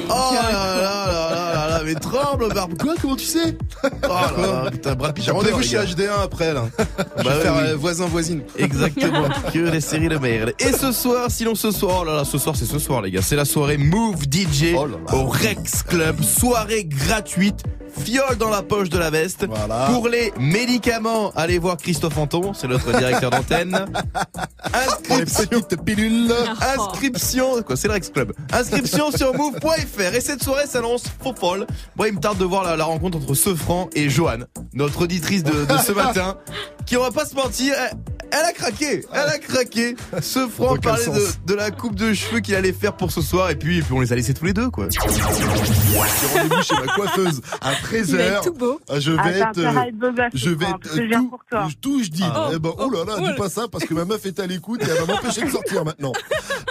Oh 0.09 0.31
là 0.33 0.51
là 0.51 0.75
là 0.81 1.11
là 1.11 1.53
là 1.53 1.67
là, 1.69 1.81
mais 1.85 1.95
tremble, 1.95 2.53
Barbe. 2.53 2.77
Quoi, 2.77 2.93
comment 3.01 3.15
tu 3.15 3.25
sais 3.25 3.57
Oh 3.83 3.87
là 4.07 4.63
là, 4.65 4.71
putain, 4.71 4.95
Brad 4.95 5.13
Pitt, 5.13 5.29
rendez-vous 5.29 5.61
chez 5.61 5.73
gars. 5.75 5.85
HD1 5.85 6.23
après 6.23 6.53
là. 6.53 6.65
Je 6.77 6.83
Bah 7.23 7.23
vais 7.23 7.29
ouais, 7.29 7.41
faire 7.41 7.55
oui. 7.55 7.63
euh, 7.69 7.75
voisin-voisine. 7.75 8.43
Exactement, 8.57 9.27
que 9.53 9.59
les 9.59 9.81
séries 9.81 10.09
de 10.09 10.17
merde. 10.17 10.53
Et 10.59 10.71
ce 10.71 10.91
soir, 10.91 11.25
sinon 11.29 11.55
ce 11.55 11.71
soir, 11.71 11.99
oh 12.01 12.05
là 12.05 12.15
là, 12.17 12.25
ce 12.25 12.37
soir 12.37 12.55
c'est 12.55 12.65
ce 12.65 12.79
soir 12.79 13.01
les 13.01 13.11
gars, 13.11 13.21
c'est 13.21 13.35
la 13.35 13.45
soirée 13.45 13.77
Move 13.77 14.23
DJ 14.23 14.73
Oh 14.77 14.85
là 14.85 14.97
là. 15.07 15.15
au 15.15 15.27
Rex 15.27 15.83
Club, 15.83 16.21
soirée 16.23 16.85
gratuite. 16.85 17.63
Fiole 17.99 18.37
dans 18.37 18.49
la 18.49 18.61
poche 18.63 18.89
de 18.89 18.97
la 18.97 19.09
veste. 19.09 19.45
Voilà. 19.47 19.87
Pour 19.91 20.07
les 20.07 20.31
médicaments, 20.39 21.31
allez 21.35 21.57
voir 21.59 21.77
Christophe 21.77 22.17
Anton, 22.17 22.53
c'est 22.53 22.67
notre 22.67 22.91
directeur 22.97 23.29
d'antenne. 23.29 23.85
Inscription, 24.73 25.61
petites 25.61 25.83
pilules. 25.83 26.31
inscription, 26.75 27.61
quoi, 27.63 27.75
c'est 27.75 27.87
le 27.87 27.93
Rex 27.93 28.09
Club. 28.09 28.33
Inscription 28.51 29.11
sur 29.11 29.33
move.fr. 29.33 30.13
Et 30.15 30.21
cette 30.21 30.43
soirée 30.43 30.67
s'annonce 30.67 31.03
faux 31.21 31.33
folle. 31.37 31.65
Moi, 31.95 32.07
il 32.07 32.15
me 32.15 32.19
tarde 32.19 32.37
de 32.37 32.45
voir 32.45 32.63
la, 32.63 32.75
la 32.75 32.85
rencontre 32.85 33.17
entre 33.17 33.33
Sefran 33.33 33.89
et 33.93 34.09
Joanne, 34.09 34.45
notre 34.73 35.03
auditrice 35.03 35.43
de, 35.43 35.65
de 35.65 35.77
ce 35.77 35.91
matin, 35.99 36.37
qui, 36.85 36.97
on 36.97 37.01
va 37.01 37.11
pas 37.11 37.25
se 37.25 37.35
mentir, 37.35 37.73
elle, 37.77 37.97
elle 38.31 38.45
a 38.45 38.51
craqué. 38.53 39.05
Elle 39.13 39.19
a 39.29 39.37
craqué. 39.39 39.95
Dans 40.11 40.73
quel 40.73 40.79
parlait 40.81 41.05
de, 41.45 41.53
la 41.53 41.71
coupe 41.71 41.95
de 41.95 42.13
cheveux 42.13 42.39
qu'il 42.39 42.55
allait 42.55 42.73
faire 42.73 42.93
pour 42.95 43.11
ce 43.11 43.21
soir. 43.21 43.49
Et 43.49 43.55
puis, 43.55 43.79
et 43.79 43.81
puis 43.81 43.93
on 43.93 43.99
les 44.01 44.11
a 44.13 44.15
laissés 44.15 44.33
tous 44.33 44.45
les 44.45 44.53
deux, 44.53 44.69
quoi. 44.69 44.87
J'ai 44.89 44.99
rendez-vous 44.99 46.61
chez 46.63 46.75
ma 46.75 46.93
coiffeuse 46.93 47.41
à 47.61 47.71
Il 47.91 48.03
va 48.03 48.21
être 48.23 48.41
13h. 48.41 48.43
tout 48.43 48.53
beau. 48.53 48.79
Je 48.97 49.11
Ah, 49.17 49.23
vais 49.29 49.39
être. 49.39 49.57
euh, 49.57 49.81
être 49.81 50.29
Je 50.33 50.49
vais 50.49 50.65
être 50.65 50.95
je 50.95 51.01
viens 51.01 51.19
tout, 51.21 51.29
pour 51.29 51.41
toi. 51.49 51.67
tout 51.81 52.03
je 52.03 52.09
dis. 52.09 52.23
Ah. 52.25 52.49
Eh 52.53 52.59
ben, 52.59 52.71
oh 52.77 52.89
là 52.89 53.03
là, 53.05 53.19
dis 53.31 53.35
pas 53.37 53.49
ça 53.49 53.63
parce 53.71 53.85
que 53.85 53.93
ma 53.93 54.05
meuf 54.05 54.25
est 54.25 54.39
à 54.39 54.47
l'écoute 54.47 54.81
et 54.83 54.89
elle 54.89 55.05
va 55.05 55.13
m'empêcher 55.13 55.41
de 55.43 55.49
sortir 55.49 55.83
maintenant. 55.85 56.11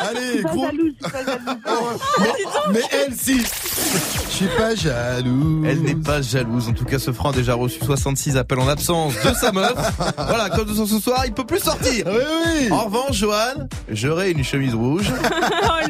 Allez, 0.00 0.42
Pas 0.42 0.48
gros. 0.50 0.66
jalouse, 0.66 0.94
pas 1.02 1.24
jalouse. 1.24 2.00
mais, 2.20 2.74
mais 2.74 2.80
elle, 2.92 3.14
si. 3.14 3.38
Je 3.40 4.34
suis 4.44 4.56
pas 4.56 4.74
jalouse. 4.74 5.66
Elle 5.66 5.82
n'est 5.82 5.94
pas 5.96 6.22
jalouse. 6.22 6.68
En 6.68 6.72
tout 6.72 6.84
cas, 6.84 6.98
ce 6.98 7.12
franc 7.12 7.30
a 7.30 7.32
déjà 7.32 7.54
reçu 7.54 7.80
66 7.84 8.36
appels 8.36 8.58
en 8.60 8.68
absence 8.68 9.14
de 9.14 9.34
sa 9.34 9.50
meuf. 9.52 9.74
voilà, 10.16 10.50
comme 10.50 10.66
de 10.68 10.74
ce 10.86 10.98
soir, 11.00 11.22
il 11.26 11.32
peut 11.32 11.44
plus 11.48 11.60
sortir. 11.60 12.06
Oui, 12.18 12.22
oui. 12.62 12.70
En 12.70 12.84
revanche, 12.84 13.16
Johan, 13.16 13.66
j'aurai 13.90 14.30
une 14.30 14.44
chemise 14.44 14.74
rouge. 14.74 15.10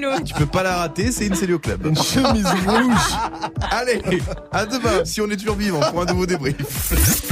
Oh. 0.01 0.20
Tu 0.25 0.33
peux 0.35 0.47
pas 0.47 0.62
la 0.62 0.77
rater, 0.77 1.11
c'est 1.11 1.27
une 1.27 1.35
Célio 1.35 1.59
Club. 1.59 1.85
Une 1.87 1.97
chemise 1.97 2.47
rouge. 2.67 3.17
Allez, 3.70 4.01
à 4.53 4.65
demain, 4.65 5.05
si 5.05 5.20
on 5.20 5.28
est 5.28 5.37
toujours 5.37 5.57
vivant 5.57 5.81
pour 5.91 6.03
un 6.03 6.05
nouveau 6.05 6.25
débrief. 6.25 6.57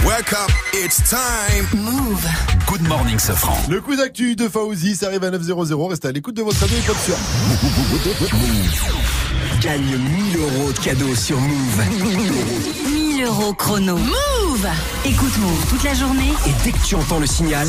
Wake 0.05 0.33
up, 0.33 0.51
it's 0.75 0.97
time. 1.09 1.67
Move. 1.75 2.27
Good 2.67 2.83
morning, 2.89 3.19
Sofran. 3.19 3.57
Le 3.71 3.81
coup 3.81 3.95
d'actu 3.95 4.35
de 4.35 4.49
Fauzi, 4.49 4.97
ça 4.97 5.07
arrive 5.07 5.23
à 5.25 5.31
900. 5.31 5.87
Restez 5.89 6.09
à 6.09 6.13
l'écoute 6.13 6.35
de 6.35 6.43
votre 6.43 6.59
radio 6.61 6.77
et 6.77 6.83
sueur. 6.83 7.19
Gagne 9.61 9.83
1000 9.83 10.37
euros 10.39 10.73
de 10.73 10.79
cadeaux 10.79 11.15
sur 11.15 11.41
Move. 11.41 11.83
1000 11.91 12.03
euros 12.03 12.96
chrono. 13.57 13.97
Move 13.97 14.69
Écoute 15.05 15.39
Move 15.39 15.67
toute 15.71 15.83
la 15.85 15.95
journée. 15.95 16.33
Et 16.47 16.51
dès 16.65 16.73
que 16.73 16.85
tu 16.85 16.95
entends 16.95 17.19
le 17.19 17.27
signal, 17.27 17.67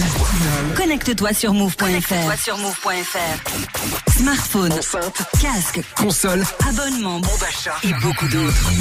Connecte-toi 0.75 1.33
sur 1.33 1.53
move.fr. 1.53 2.43
sur 2.43 2.57
move.fr. 2.57 4.17
Smartphone, 4.17 4.73
enceinte, 4.73 5.21
casque, 5.41 5.79
console, 5.95 6.43
abonnement, 6.67 7.19
bon 7.19 7.29
d'achat 7.39 7.75
et 7.83 7.93
beaucoup 8.01 8.27
d'autres. 8.27 8.71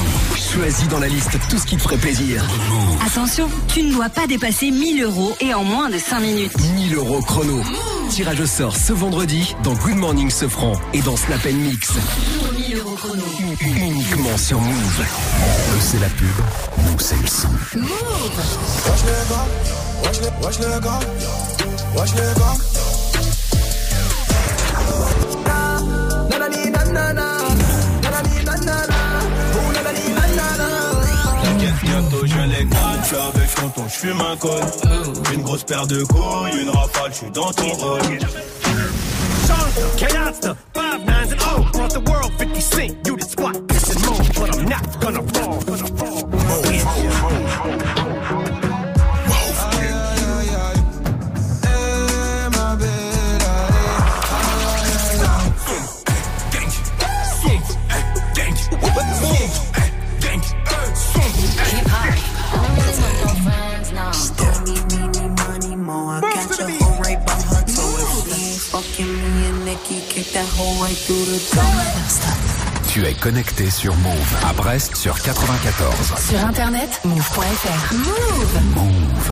Choisis 0.52 0.88
dans 0.88 0.98
la 0.98 1.08
liste 1.08 1.38
tout 1.48 1.58
ce 1.58 1.66
qui 1.66 1.76
te 1.76 1.82
ferait 1.82 1.98
plaisir. 1.98 2.44
Attention, 3.06 3.48
tu 3.68 3.82
ne 3.82 3.92
dois 3.92 4.08
pas 4.08 4.26
dépasser 4.26 4.70
1000 4.70 5.02
euros 5.04 5.36
et 5.40 5.54
en 5.54 5.62
moins 5.62 5.88
de 5.90 5.98
5 5.98 6.20
minutes. 6.20 6.58
1000 6.74 6.94
euros 6.96 7.20
chrono. 7.22 7.62
Tirage 8.10 8.40
au 8.40 8.46
sort 8.46 8.76
ce 8.76 8.92
vendredi 8.92 9.54
dans 9.62 9.74
Good 9.74 9.96
Morning 9.96 10.30
Sofran 10.30 10.72
et 10.94 11.00
dans 11.02 11.16
Snap 11.16 11.44
Mix. 11.44 11.92
1000 12.56 12.78
euros 12.78 12.96
chrono. 12.96 13.22
Uniquement 13.60 14.36
sur 14.38 14.60
Move. 14.60 15.04
C'est 15.80 16.00
la 16.00 16.08
pub. 16.08 16.26
Nous, 16.78 16.98
c'est 16.98 17.20
le 17.20 17.26
son. 17.26 17.48
Oh 29.48 29.72
nanani 29.72 30.12
nanana. 30.14 30.66
T'inquiète, 31.42 31.80
bientôt 31.82 32.26
je. 32.26 32.36
Je 33.06 33.06
suis 33.06 33.16
avec 33.16 33.54
tonton, 33.54 33.84
je 33.86 33.94
fume 33.94 34.20
un 34.20 34.36
col. 34.36 34.60
Une 35.32 35.42
grosse 35.42 35.62
paire 35.62 35.86
de 35.86 36.02
couilles, 36.02 36.60
une 36.60 36.70
rafale, 36.70 37.12
je 37.12 37.16
suis 37.16 37.30
dans 37.30 37.52
ton 37.52 37.68
rôle. 37.68 38.00
Canasta, 39.96 40.56
five 40.74 41.04
nines 41.04 41.32
and 41.32 41.40
oh, 41.42 41.62
brought 41.72 41.92
the 41.92 42.00
world 42.10 42.32
50 42.38 42.60
cent. 42.60 43.06
You 43.06 43.16
did 43.16 43.30
squat, 43.30 43.68
piss 43.68 43.94
and 43.94 44.04
moan, 44.06 44.26
but 44.34 44.56
I'm 44.56 44.64
not 44.68 45.00
gonna 45.00 45.22
fall. 45.32 45.60
Gonna 45.64 45.86
fall. 45.96 46.15
Tu 72.86 73.04
es 73.04 73.14
connecté 73.14 73.68
sur 73.68 73.96
Move 73.96 74.36
à 74.48 74.52
Brest 74.52 74.94
sur 74.94 75.20
94. 75.20 76.14
Sur 76.28 76.38
internet, 76.46 77.00
move.fr. 77.04 77.94
Move. 77.94 78.62
Move. 78.76 79.16